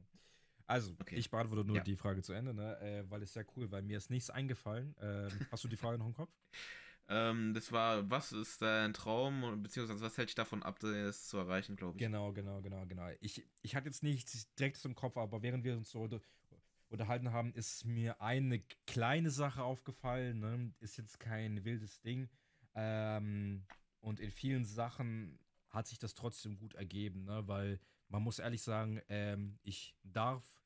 Also, 0.67 0.95
Okay. 0.99 1.15
ich 1.15 1.29
beantworte 1.29 1.63
nur 1.65 1.77
Ja. 1.77 1.83
die 1.83 1.95
Frage 1.95 2.21
zu 2.21 2.33
Ende, 2.33 2.53
ne? 2.53 2.79
Äh, 2.79 3.09
weil 3.09 3.21
es 3.23 3.33
sehr 3.33 3.45
cool, 3.55 3.69
weil 3.71 3.81
mir 3.83 3.97
ist 3.97 4.09
nichts 4.09 4.29
eingefallen. 4.29 4.95
Ähm, 4.99 5.29
hast 5.51 5.63
du 5.63 5.67
die 5.67 5.75
Frage 5.77 5.97
noch 5.97 6.07
im 6.07 6.13
Kopf? 6.13 6.35
Ähm, 7.07 7.53
das 7.53 7.71
war, 7.71 8.09
was 8.09 8.31
ist 8.31 8.63
dein 8.63 8.91
Traum, 8.91 9.43
und 9.43 9.61
beziehungsweise 9.61 10.01
was 10.03 10.17
hält 10.17 10.29
dich 10.29 10.33
davon 10.35 10.63
ab, 10.63 10.79
das 10.79 11.27
zu 11.27 11.37
erreichen, 11.37 11.75
glaube 11.75 11.97
ich. 11.99 12.03
Genau, 12.03 12.33
genau, 12.33 12.63
genau, 12.63 12.83
genau. 12.87 13.07
Ich, 13.21 13.45
ich 13.61 13.75
hatte 13.75 13.85
jetzt 13.89 14.01
nicht 14.01 14.27
direkt 14.57 14.83
im 14.85 14.95
Kopf, 14.95 15.15
aber 15.15 15.43
während 15.43 15.63
wir 15.63 15.77
uns 15.77 15.91
so 15.91 16.07
unterhalten 16.95 17.31
haben, 17.31 17.53
ist 17.53 17.85
mir 17.85 18.21
eine 18.21 18.59
kleine 18.87 19.29
Sache 19.29 19.63
aufgefallen. 19.63 20.39
Ne? 20.39 20.73
Ist 20.79 20.97
jetzt 20.97 21.19
kein 21.19 21.63
wildes 21.63 22.01
Ding. 22.01 22.29
Ähm, 22.73 23.65
und 23.99 24.19
in 24.19 24.31
vielen 24.31 24.65
Sachen 24.65 25.39
hat 25.69 25.87
sich 25.87 25.99
das 25.99 26.13
trotzdem 26.13 26.57
gut 26.57 26.73
ergeben, 26.75 27.25
ne? 27.25 27.47
weil 27.47 27.79
man 28.09 28.23
muss 28.23 28.39
ehrlich 28.39 28.61
sagen, 28.61 29.01
ähm, 29.09 29.59
ich 29.63 29.95
darf 30.03 30.61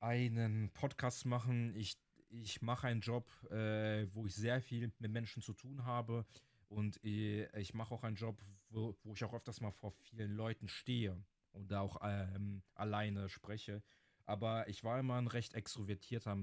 einen 0.00 0.70
Podcast 0.70 1.26
machen. 1.26 1.74
Ich, 1.74 1.98
ich 2.28 2.62
mache 2.62 2.86
einen 2.86 3.00
Job, 3.00 3.28
äh, 3.50 4.06
wo 4.14 4.26
ich 4.26 4.34
sehr 4.34 4.60
viel 4.60 4.92
mit 4.98 5.10
Menschen 5.10 5.42
zu 5.42 5.52
tun 5.52 5.84
habe. 5.84 6.26
Und 6.68 7.02
äh, 7.04 7.46
ich 7.58 7.74
mache 7.74 7.94
auch 7.94 8.04
einen 8.04 8.16
Job, 8.16 8.40
wo, 8.68 8.96
wo 9.02 9.14
ich 9.14 9.24
auch 9.24 9.34
öfters 9.34 9.60
mal 9.60 9.72
vor 9.72 9.90
vielen 9.90 10.32
Leuten 10.32 10.68
stehe 10.68 11.22
und 11.52 11.70
da 11.70 11.80
auch 11.80 11.98
ähm, 12.02 12.62
alleine 12.74 13.28
spreche. 13.28 13.82
Aber 14.30 14.68
ich 14.68 14.84
war 14.84 15.00
immer 15.00 15.16
ein 15.16 15.26
recht 15.26 15.54
extrovertierter 15.54 16.38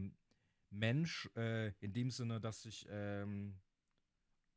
Mensch, 0.69 1.29
äh, 1.37 1.69
in 1.79 1.93
dem 1.93 2.11
Sinne, 2.11 2.41
dass 2.41 2.65
ich 2.65 2.85
ähm, 2.89 3.61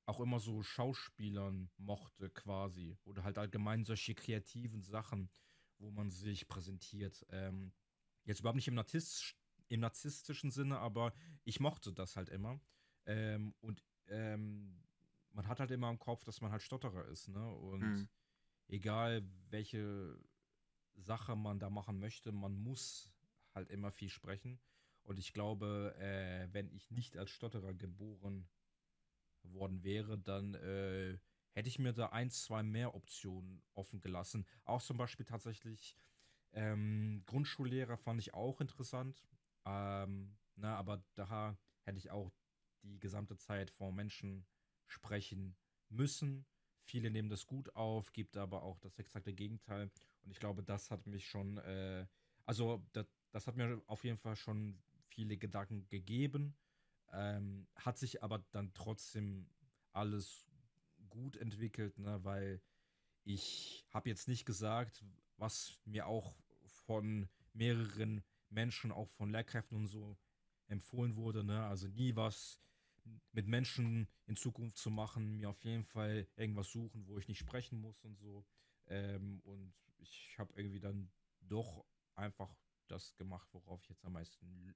auch 0.04 0.18
immer 0.18 0.40
so 0.40 0.64
Schauspielern 0.64 1.70
mochte 1.76 2.28
quasi. 2.30 2.98
Oder 3.04 3.22
halt 3.22 3.38
allgemein 3.38 3.84
solche 3.84 4.16
kreativen 4.16 4.82
Sachen, 4.82 5.30
wo 5.78 5.92
man 5.92 6.10
sich 6.10 6.48
präsentiert. 6.48 7.24
Ähm, 7.30 7.72
jetzt 8.24 8.40
überhaupt 8.40 8.56
nicht 8.56 8.66
im, 8.66 8.74
Narzisst, 8.74 9.36
im 9.68 9.78
narzisstischen 9.78 10.50
Sinne, 10.50 10.80
aber 10.80 11.12
ich 11.44 11.60
mochte 11.60 11.92
das 11.92 12.16
halt 12.16 12.30
immer. 12.30 12.60
Ähm, 13.06 13.54
und 13.60 13.84
ähm, 14.08 14.82
man 15.30 15.46
hat 15.46 15.60
halt 15.60 15.70
immer 15.70 15.88
im 15.88 16.00
Kopf, 16.00 16.24
dass 16.24 16.40
man 16.40 16.50
halt 16.50 16.62
Stotterer 16.62 17.04
ist, 17.04 17.28
ne? 17.28 17.48
Und 17.48 17.80
Mhm. 17.82 18.08
egal 18.66 19.22
welche 19.50 20.18
Sache 20.96 21.36
man 21.36 21.60
da 21.60 21.70
machen 21.70 22.00
möchte, 22.00 22.32
man 22.32 22.56
muss 22.56 23.12
halt 23.54 23.70
immer 23.70 23.90
viel 23.90 24.08
sprechen. 24.08 24.60
Und 25.02 25.18
ich 25.18 25.32
glaube, 25.32 25.94
äh, 25.98 26.48
wenn 26.52 26.70
ich 26.70 26.90
nicht 26.90 27.16
als 27.16 27.30
Stotterer 27.30 27.74
geboren 27.74 28.48
worden 29.42 29.82
wäre, 29.82 30.18
dann 30.18 30.54
äh, 30.54 31.18
hätte 31.52 31.68
ich 31.68 31.78
mir 31.78 31.92
da 31.92 32.06
ein, 32.10 32.30
zwei 32.30 32.62
mehr 32.62 32.94
Optionen 32.94 33.62
offen 33.74 34.00
gelassen. 34.00 34.46
Auch 34.64 34.82
zum 34.82 34.96
Beispiel 34.96 35.26
tatsächlich 35.26 35.96
ähm, 36.52 37.22
Grundschullehrer 37.26 37.96
fand 37.96 38.20
ich 38.20 38.34
auch 38.34 38.60
interessant. 38.60 39.24
Ähm, 39.64 40.36
na, 40.56 40.76
aber 40.76 41.02
da 41.14 41.58
hätte 41.82 41.98
ich 41.98 42.10
auch 42.10 42.32
die 42.82 42.98
gesamte 42.98 43.36
Zeit 43.36 43.70
vor 43.70 43.92
Menschen 43.92 44.46
sprechen 44.86 45.56
müssen. 45.88 46.46
Viele 46.78 47.10
nehmen 47.10 47.28
das 47.28 47.46
gut 47.46 47.74
auf, 47.76 48.12
gibt 48.12 48.36
aber 48.36 48.62
auch 48.62 48.78
das 48.78 48.98
exakte 48.98 49.32
Gegenteil. 49.32 49.90
Und 50.22 50.30
ich 50.30 50.40
glaube, 50.40 50.62
das 50.62 50.90
hat 50.90 51.06
mich 51.06 51.28
schon, 51.28 51.58
äh, 51.58 52.06
also 52.46 52.84
das, 52.92 53.06
das, 53.32 53.46
hat 53.46 53.56
mir 53.56 53.80
auf 53.86 54.04
jeden 54.04 54.18
Fall 54.18 54.36
schon 54.36 54.78
viele 55.08 55.36
Gedanken 55.36 55.88
gegeben. 55.88 56.54
Ähm, 57.12 57.66
hat 57.74 57.98
sich 57.98 58.22
aber 58.22 58.38
dann 58.52 58.72
trotzdem 58.72 59.48
alles 59.92 60.46
gut 61.08 61.36
entwickelt, 61.36 61.98
ne, 61.98 62.22
weil 62.22 62.62
ich 63.24 63.84
habe 63.90 64.08
jetzt 64.08 64.28
nicht 64.28 64.46
gesagt, 64.46 65.04
was 65.36 65.80
mir 65.84 66.06
auch 66.06 66.36
von 66.86 67.28
mehreren 67.52 68.22
Menschen, 68.48 68.92
auch 68.92 69.08
von 69.08 69.30
Lehrkräften 69.30 69.76
und 69.76 69.86
so 69.88 70.16
empfohlen 70.68 71.16
wurde, 71.16 71.42
ne, 71.42 71.64
also 71.66 71.88
nie 71.88 72.14
was 72.14 72.60
mit 73.32 73.46
Menschen 73.46 74.08
in 74.26 74.36
Zukunft 74.36 74.76
zu 74.76 74.90
machen, 74.90 75.36
mir 75.36 75.50
auf 75.50 75.64
jeden 75.64 75.84
Fall 75.84 76.28
irgendwas 76.36 76.70
suchen, 76.70 77.06
wo 77.06 77.18
ich 77.18 77.28
nicht 77.28 77.38
sprechen 77.38 77.80
muss 77.80 78.04
und 78.04 78.16
so. 78.18 78.44
Ähm, 78.86 79.40
und 79.44 79.72
ich 79.98 80.36
habe 80.38 80.52
irgendwie 80.56 80.80
dann 80.80 81.10
doch 81.40 81.84
einfach 82.14 82.54
das 82.90 83.16
gemacht, 83.16 83.48
worauf 83.52 83.82
ich 83.82 83.88
jetzt 83.90 84.04
am 84.04 84.12
meisten 84.12 84.74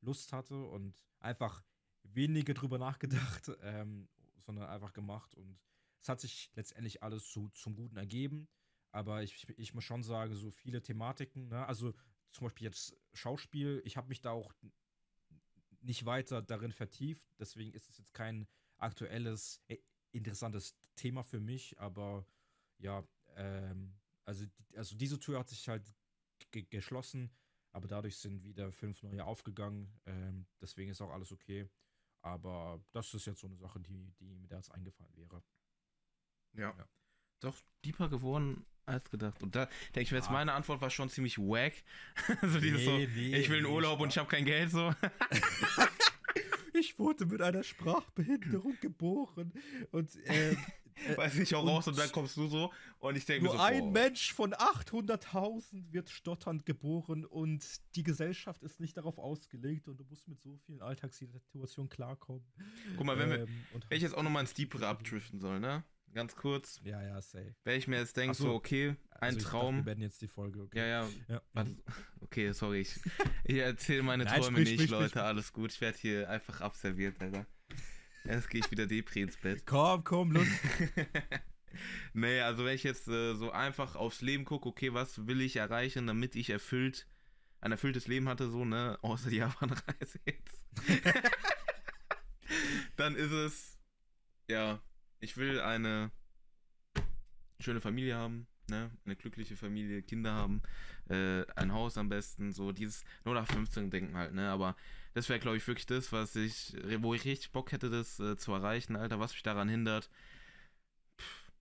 Lust 0.00 0.32
hatte 0.32 0.62
und 0.64 1.02
einfach 1.20 1.62
weniger 2.02 2.54
drüber 2.54 2.78
nachgedacht, 2.78 3.50
ähm, 3.62 4.08
sondern 4.38 4.68
einfach 4.68 4.92
gemacht. 4.92 5.34
Und 5.34 5.58
es 6.00 6.08
hat 6.08 6.20
sich 6.20 6.50
letztendlich 6.54 7.02
alles 7.02 7.28
zu, 7.28 7.48
zum 7.50 7.74
Guten 7.74 7.96
ergeben. 7.96 8.48
Aber 8.92 9.22
ich, 9.22 9.48
ich 9.58 9.74
muss 9.74 9.84
schon 9.84 10.02
sagen, 10.02 10.34
so 10.34 10.50
viele 10.50 10.82
Thematiken, 10.82 11.48
ne? 11.48 11.66
also 11.66 11.92
zum 12.28 12.46
Beispiel 12.46 12.66
jetzt 12.66 12.96
Schauspiel, 13.12 13.82
ich 13.84 13.96
habe 13.96 14.08
mich 14.08 14.20
da 14.20 14.30
auch 14.30 14.54
nicht 15.80 16.04
weiter 16.04 16.42
darin 16.42 16.72
vertieft. 16.72 17.26
Deswegen 17.38 17.72
ist 17.72 17.88
es 17.88 17.98
jetzt 17.98 18.14
kein 18.14 18.46
aktuelles, 18.78 19.62
äh, 19.68 19.78
interessantes 20.12 20.76
Thema 20.94 21.22
für 21.22 21.40
mich. 21.40 21.78
Aber 21.78 22.26
ja, 22.78 23.06
ähm, 23.36 23.98
also, 24.24 24.44
also 24.74 24.96
diese 24.96 25.18
Tür 25.18 25.38
hat 25.38 25.48
sich 25.48 25.68
halt 25.68 25.92
geschlossen. 26.50 27.30
Aber 27.76 27.88
dadurch 27.88 28.16
sind 28.16 28.42
wieder 28.42 28.72
fünf 28.72 29.02
neue 29.02 29.22
aufgegangen. 29.22 30.00
Ähm, 30.06 30.46
deswegen 30.62 30.90
ist 30.90 31.02
auch 31.02 31.12
alles 31.12 31.30
okay. 31.30 31.68
Aber 32.22 32.82
das 32.92 33.12
ist 33.12 33.26
jetzt 33.26 33.40
so 33.40 33.48
eine 33.48 33.56
Sache, 33.58 33.78
die, 33.80 34.14
die 34.18 34.34
mir 34.34 34.48
da 34.48 34.56
jetzt 34.56 34.70
eingefallen 34.70 35.14
wäre. 35.14 35.42
Ja. 36.54 36.74
ja. 36.78 36.88
Doch 37.40 37.60
deeper 37.84 38.08
geworden 38.08 38.64
als 38.86 39.10
gedacht. 39.10 39.42
Und 39.42 39.54
da 39.54 39.66
denke 39.94 40.00
ich 40.00 40.10
mir 40.10 40.16
jetzt, 40.16 40.30
ah. 40.30 40.32
meine 40.32 40.54
Antwort 40.54 40.80
war 40.80 40.88
schon 40.88 41.10
ziemlich 41.10 41.36
wack. 41.36 41.74
so 42.40 42.60
dieses 42.60 42.80
nee, 42.80 42.84
so, 42.86 42.96
nee, 42.96 43.36
ich 43.36 43.50
will 43.50 43.58
einen 43.58 43.66
Urlaub 43.66 43.98
nee, 43.98 44.04
und 44.04 44.08
ich 44.08 44.16
habe 44.16 44.28
kein 44.30 44.46
Geld 44.46 44.70
so. 44.70 44.94
ich 46.72 46.98
wurde 46.98 47.26
mit 47.26 47.42
einer 47.42 47.62
Sprachbehinderung 47.62 48.78
geboren 48.80 49.52
und 49.90 50.16
äh, 50.24 50.56
Weiß 51.16 51.34
nicht 51.34 51.54
auch 51.54 51.66
raus 51.66 51.88
und 51.88 51.98
dann 51.98 52.10
kommst 52.12 52.36
du 52.36 52.48
so 52.48 52.72
und 52.98 53.16
ich 53.16 53.24
denke 53.24 53.44
nur 53.44 53.54
so, 53.54 53.60
ein 53.60 53.92
boah. 53.92 54.02
Mensch 54.02 54.32
von 54.32 54.52
800.000 54.52 55.92
wird 55.92 56.10
stotternd 56.10 56.66
geboren 56.66 57.24
und 57.24 57.64
die 57.94 58.02
Gesellschaft 58.02 58.62
ist 58.62 58.80
nicht 58.80 58.96
darauf 58.96 59.18
ausgelegt 59.18 59.88
und 59.88 59.98
du 59.98 60.04
musst 60.04 60.28
mit 60.28 60.40
so 60.40 60.58
vielen 60.66 60.82
Alltagssituationen 60.82 61.88
klarkommen. 61.88 62.44
Guck 62.96 63.06
mal, 63.06 63.18
wenn, 63.18 63.30
ähm, 63.30 63.48
wir, 63.72 63.80
wenn 63.88 63.96
ich 63.96 64.02
jetzt 64.02 64.14
auch 64.14 64.22
nochmal 64.22 64.42
ins 64.42 64.54
Deepere 64.54 64.86
abdriften 64.86 65.40
soll, 65.40 65.60
ne? 65.60 65.84
ganz 66.16 66.34
kurz. 66.34 66.80
Ja, 66.82 67.00
ja, 67.02 67.20
safe. 67.20 67.54
Wenn 67.62 67.78
ich 67.78 67.86
mir 67.86 67.98
jetzt 67.98 68.16
denke, 68.16 68.34
so, 68.34 68.44
so, 68.44 68.54
okay, 68.54 68.96
ein 69.10 69.34
also 69.34 69.48
Traum. 69.48 69.76
Dachte, 69.76 69.76
wir 69.76 69.86
werden 69.86 70.02
jetzt 70.02 70.20
die 70.22 70.28
Folge, 70.28 70.62
okay. 70.62 70.78
Ja, 70.78 70.86
ja. 70.86 71.08
ja. 71.28 71.42
Warte, 71.52 71.76
okay, 72.20 72.52
sorry. 72.52 72.80
Ich, 72.80 72.98
ich 73.44 73.58
erzähle 73.58 74.02
meine 74.02 74.24
Nein, 74.24 74.40
Träume 74.40 74.58
sprich, 74.58 74.70
nicht, 74.70 74.74
sprich, 74.80 74.90
Leute. 74.90 75.08
Sprich. 75.10 75.22
Alles 75.22 75.52
gut. 75.52 75.72
Ich 75.72 75.80
werde 75.80 75.98
hier 75.98 76.28
einfach 76.28 76.60
abserviert, 76.60 77.20
Alter. 77.20 77.46
Jetzt 78.28 78.50
gehe 78.50 78.60
ich 78.60 78.70
wieder 78.70 78.86
Depri 78.86 79.22
ins 79.22 79.36
Bett. 79.36 79.64
Komm, 79.66 80.02
komm, 80.02 80.32
los. 80.32 80.46
nee, 82.12 82.40
also 82.40 82.64
wenn 82.64 82.74
ich 82.74 82.82
jetzt 82.82 83.08
äh, 83.08 83.34
so 83.34 83.52
einfach 83.52 83.94
aufs 83.94 84.20
Leben 84.20 84.44
gucke, 84.44 84.68
okay, 84.68 84.92
was 84.92 85.26
will 85.26 85.40
ich 85.40 85.56
erreichen, 85.56 86.06
damit 86.06 86.34
ich 86.34 86.50
erfüllt, 86.50 87.06
ein 87.60 87.72
erfülltes 87.72 88.08
Leben 88.08 88.28
hatte, 88.28 88.50
so, 88.50 88.64
ne, 88.64 88.98
außer 89.02 89.30
die 89.30 89.36
Japan-Reise 89.38 90.20
jetzt. 90.24 90.66
Dann 92.96 93.14
ist 93.14 93.32
es, 93.32 93.78
ja, 94.48 94.80
ich 95.20 95.36
will 95.36 95.60
eine 95.60 96.10
schöne 97.60 97.80
Familie 97.80 98.16
haben, 98.16 98.46
ne? 98.68 98.90
Eine 99.04 99.16
glückliche 99.16 99.56
Familie, 99.56 100.02
Kinder 100.02 100.32
haben, 100.32 100.62
äh, 101.08 101.44
ein 101.54 101.72
Haus 101.72 101.96
am 101.98 102.08
besten, 102.08 102.52
so 102.52 102.72
dieses 102.72 103.04
0 103.24 103.34
nach 103.34 103.46
15 103.46 103.90
denken 103.90 104.16
halt, 104.16 104.34
ne? 104.34 104.50
Aber 104.50 104.76
das 105.16 105.30
wäre, 105.30 105.40
glaube 105.40 105.56
ich, 105.56 105.66
wirklich 105.66 105.86
das, 105.86 106.12
was 106.12 106.36
ich, 106.36 106.76
wo 106.98 107.14
ich 107.14 107.24
richtig 107.24 107.50
Bock 107.50 107.72
hätte, 107.72 107.88
das 107.88 108.20
äh, 108.20 108.36
zu 108.36 108.52
erreichen, 108.52 108.96
Alter, 108.96 109.18
was 109.18 109.32
mich 109.32 109.42
daran 109.42 109.66
hindert. 109.66 110.10
Pff, 111.18 111.52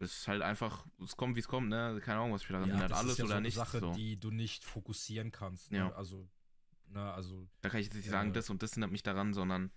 das 0.00 0.10
ist 0.10 0.26
halt 0.26 0.42
einfach, 0.42 0.84
es 1.00 1.16
kommt, 1.16 1.36
wie 1.36 1.40
es 1.40 1.46
kommt, 1.46 1.68
ne? 1.68 2.00
Keine 2.04 2.18
Ahnung, 2.18 2.32
was 2.32 2.42
mich 2.42 2.50
daran 2.50 2.68
ja, 2.68 2.74
hindert, 2.74 2.92
alles 2.92 3.18
ja 3.18 3.26
oder 3.26 3.36
so 3.36 3.40
nicht. 3.42 3.56
Das 3.56 3.68
ist 3.68 3.74
eine 3.74 3.80
Sache, 3.80 3.92
so. 3.92 3.92
die 3.92 4.18
du 4.18 4.32
nicht 4.32 4.64
fokussieren 4.64 5.30
kannst, 5.30 5.70
ne? 5.70 5.78
Ja. 5.78 5.92
Also, 5.92 6.28
ne, 6.88 7.12
also. 7.12 7.48
Da 7.60 7.68
kann 7.68 7.78
ich 7.78 7.86
jetzt 7.86 7.94
nicht 7.94 8.10
sagen, 8.10 8.32
das 8.32 8.50
und 8.50 8.60
das 8.60 8.72
hindert 8.72 8.90
mich 8.90 9.04
daran, 9.04 9.34
sondern 9.34 9.70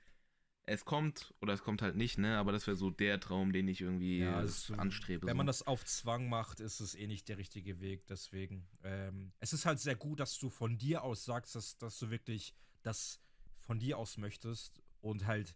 es 0.66 0.84
kommt 0.84 1.36
oder 1.40 1.54
es 1.54 1.62
kommt 1.62 1.84
halt 1.84 1.98
nicht, 1.98 2.18
ne? 2.18 2.40
Aber 2.40 2.52
das 2.52 2.66
wäre 2.66 2.78
so 2.78 2.90
der 2.90 3.20
Traum, 3.20 3.54
den 3.54 3.68
ich 3.68 3.82
irgendwie 3.82 4.22
ja, 4.22 4.38
also, 4.38 4.74
anstrebe. 4.74 5.28
Wenn 5.28 5.34
so. 5.34 5.38
man 5.38 5.46
das 5.46 5.68
auf 5.68 5.86
Zwang 5.86 6.30
macht, 6.30 6.62
ist 6.62 6.80
es 6.80 6.96
eh 6.96 7.06
nicht 7.06 7.30
der 7.30 7.38
richtige 7.38 7.80
Weg. 7.80 8.08
Deswegen, 8.08 8.68
ähm, 8.84 9.34
es 9.38 9.54
ist 9.54 9.68
halt 9.68 9.80
sehr 9.80 9.96
gut, 9.96 10.20
dass 10.20 10.40
du 10.40 10.50
von 10.50 10.80
dir 10.80 11.04
aus 11.04 11.26
sagst, 11.26 11.54
dass, 11.54 11.78
dass 11.78 12.00
du 12.00 12.10
wirklich 12.10 12.56
das 12.88 13.22
von 13.60 13.80
dir 13.80 13.98
aus 13.98 14.18
möchtest 14.18 14.82
und 15.02 15.28
halt 15.28 15.56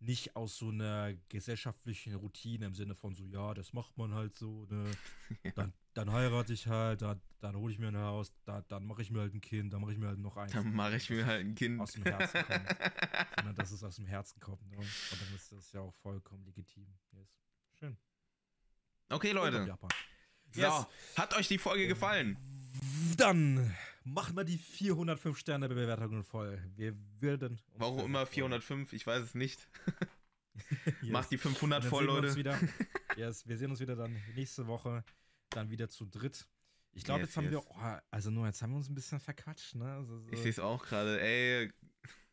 nicht 0.00 0.36
aus 0.36 0.58
so 0.58 0.68
einer 0.68 1.14
gesellschaftlichen 1.28 2.14
Routine 2.14 2.66
im 2.66 2.74
Sinne 2.74 2.94
von 2.94 3.14
so, 3.14 3.24
ja, 3.26 3.54
das 3.54 3.72
macht 3.72 3.96
man 3.96 4.12
halt 4.12 4.34
so, 4.34 4.66
ne? 4.66 4.90
ja. 5.44 5.52
dann, 5.52 5.72
dann 5.94 6.12
heirate 6.12 6.52
ich 6.52 6.66
halt, 6.66 7.00
dann, 7.02 7.20
dann 7.40 7.56
hole 7.56 7.72
ich 7.72 7.78
mir 7.78 7.88
ein 7.88 7.96
Haus, 7.96 8.34
da, 8.44 8.60
dann 8.62 8.84
mache 8.84 9.02
ich 9.02 9.10
mir 9.10 9.20
halt 9.20 9.34
ein 9.34 9.40
Kind, 9.40 9.72
dann 9.72 9.80
mache 9.80 9.92
ich 9.92 9.98
mir 9.98 10.08
halt 10.08 10.18
noch 10.18 10.36
eins. 10.36 10.52
Dann 10.52 10.74
mache 10.74 10.96
ich 10.96 11.08
mir 11.08 11.24
halt 11.24 11.46
ein 11.46 11.54
Kind. 11.54 11.80
Aus 11.80 11.92
dem 11.92 12.02
Herzen 12.02 12.42
kommt. 12.42 12.68
Sondern 13.36 13.54
dass 13.54 13.70
es 13.70 13.82
aus 13.82 13.96
dem 13.96 14.06
Herzen 14.06 14.40
kommt. 14.40 14.68
Ne? 14.70 14.76
Und 14.76 15.20
dann 15.20 15.34
ist 15.34 15.52
das 15.52 15.72
ja 15.72 15.80
auch 15.80 15.94
vollkommen 15.94 16.44
legitim. 16.44 16.86
Yes. 17.12 17.28
Schön. 17.78 17.96
Okay, 19.08 19.32
Leute. 19.32 19.76
Yes. 20.54 20.86
hat 21.16 21.34
euch 21.34 21.48
die 21.48 21.58
Folge 21.58 21.86
gefallen? 21.88 22.36
Dann 23.16 23.74
machen 24.04 24.36
wir 24.36 24.44
die 24.44 24.58
405 24.58 25.38
Sterne 25.38 25.68
Bewertungen 25.68 26.22
voll. 26.22 26.62
Wir 26.76 26.94
würden. 27.20 27.60
Warum 27.76 28.00
immer 28.00 28.26
405? 28.26 28.92
Ich 28.92 29.06
weiß 29.06 29.22
es 29.22 29.34
nicht. 29.34 29.68
yes. 31.02 31.10
Macht 31.10 31.30
die 31.30 31.38
500 31.38 31.84
voll, 31.84 32.04
Leute. 32.04 32.34
Wieder, 32.36 32.58
yes, 33.16 33.46
wir 33.46 33.58
sehen 33.58 33.70
uns 33.70 33.80
wieder 33.80 33.96
dann 33.96 34.16
nächste 34.34 34.66
Woche. 34.66 35.04
Dann 35.50 35.70
wieder 35.70 35.88
zu 35.88 36.06
dritt. 36.06 36.46
Ich 36.92 37.04
glaube, 37.04 37.20
yes, 37.20 37.30
jetzt 37.30 37.36
haben 37.36 37.50
wir. 37.50 37.60
Oh, 37.60 37.98
also 38.10 38.30
nur 38.30 38.46
jetzt 38.46 38.62
haben 38.62 38.70
wir 38.70 38.76
uns 38.76 38.88
ein 38.88 38.94
bisschen 38.94 39.20
verquatscht, 39.20 39.74
ne? 39.74 39.92
Also, 39.92 40.18
so. 40.18 40.32
Ich 40.32 40.40
sehe 40.40 40.50
es 40.50 40.58
auch 40.58 40.84
gerade. 40.84 41.20
Ey, 41.20 41.72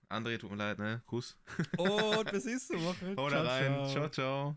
André, 0.09 0.37
tut 0.37 0.51
mir 0.51 0.57
leid, 0.57 0.77
ne? 0.77 1.01
Kuss. 1.05 1.37
Und 1.77 2.25
bis 2.31 2.45
nächste 2.45 2.75
Woche. 2.83 3.15
Hau 3.17 3.29
da 3.29 3.41
rein. 3.43 3.89
ciao. 3.89 4.09
ciao. 4.09 4.55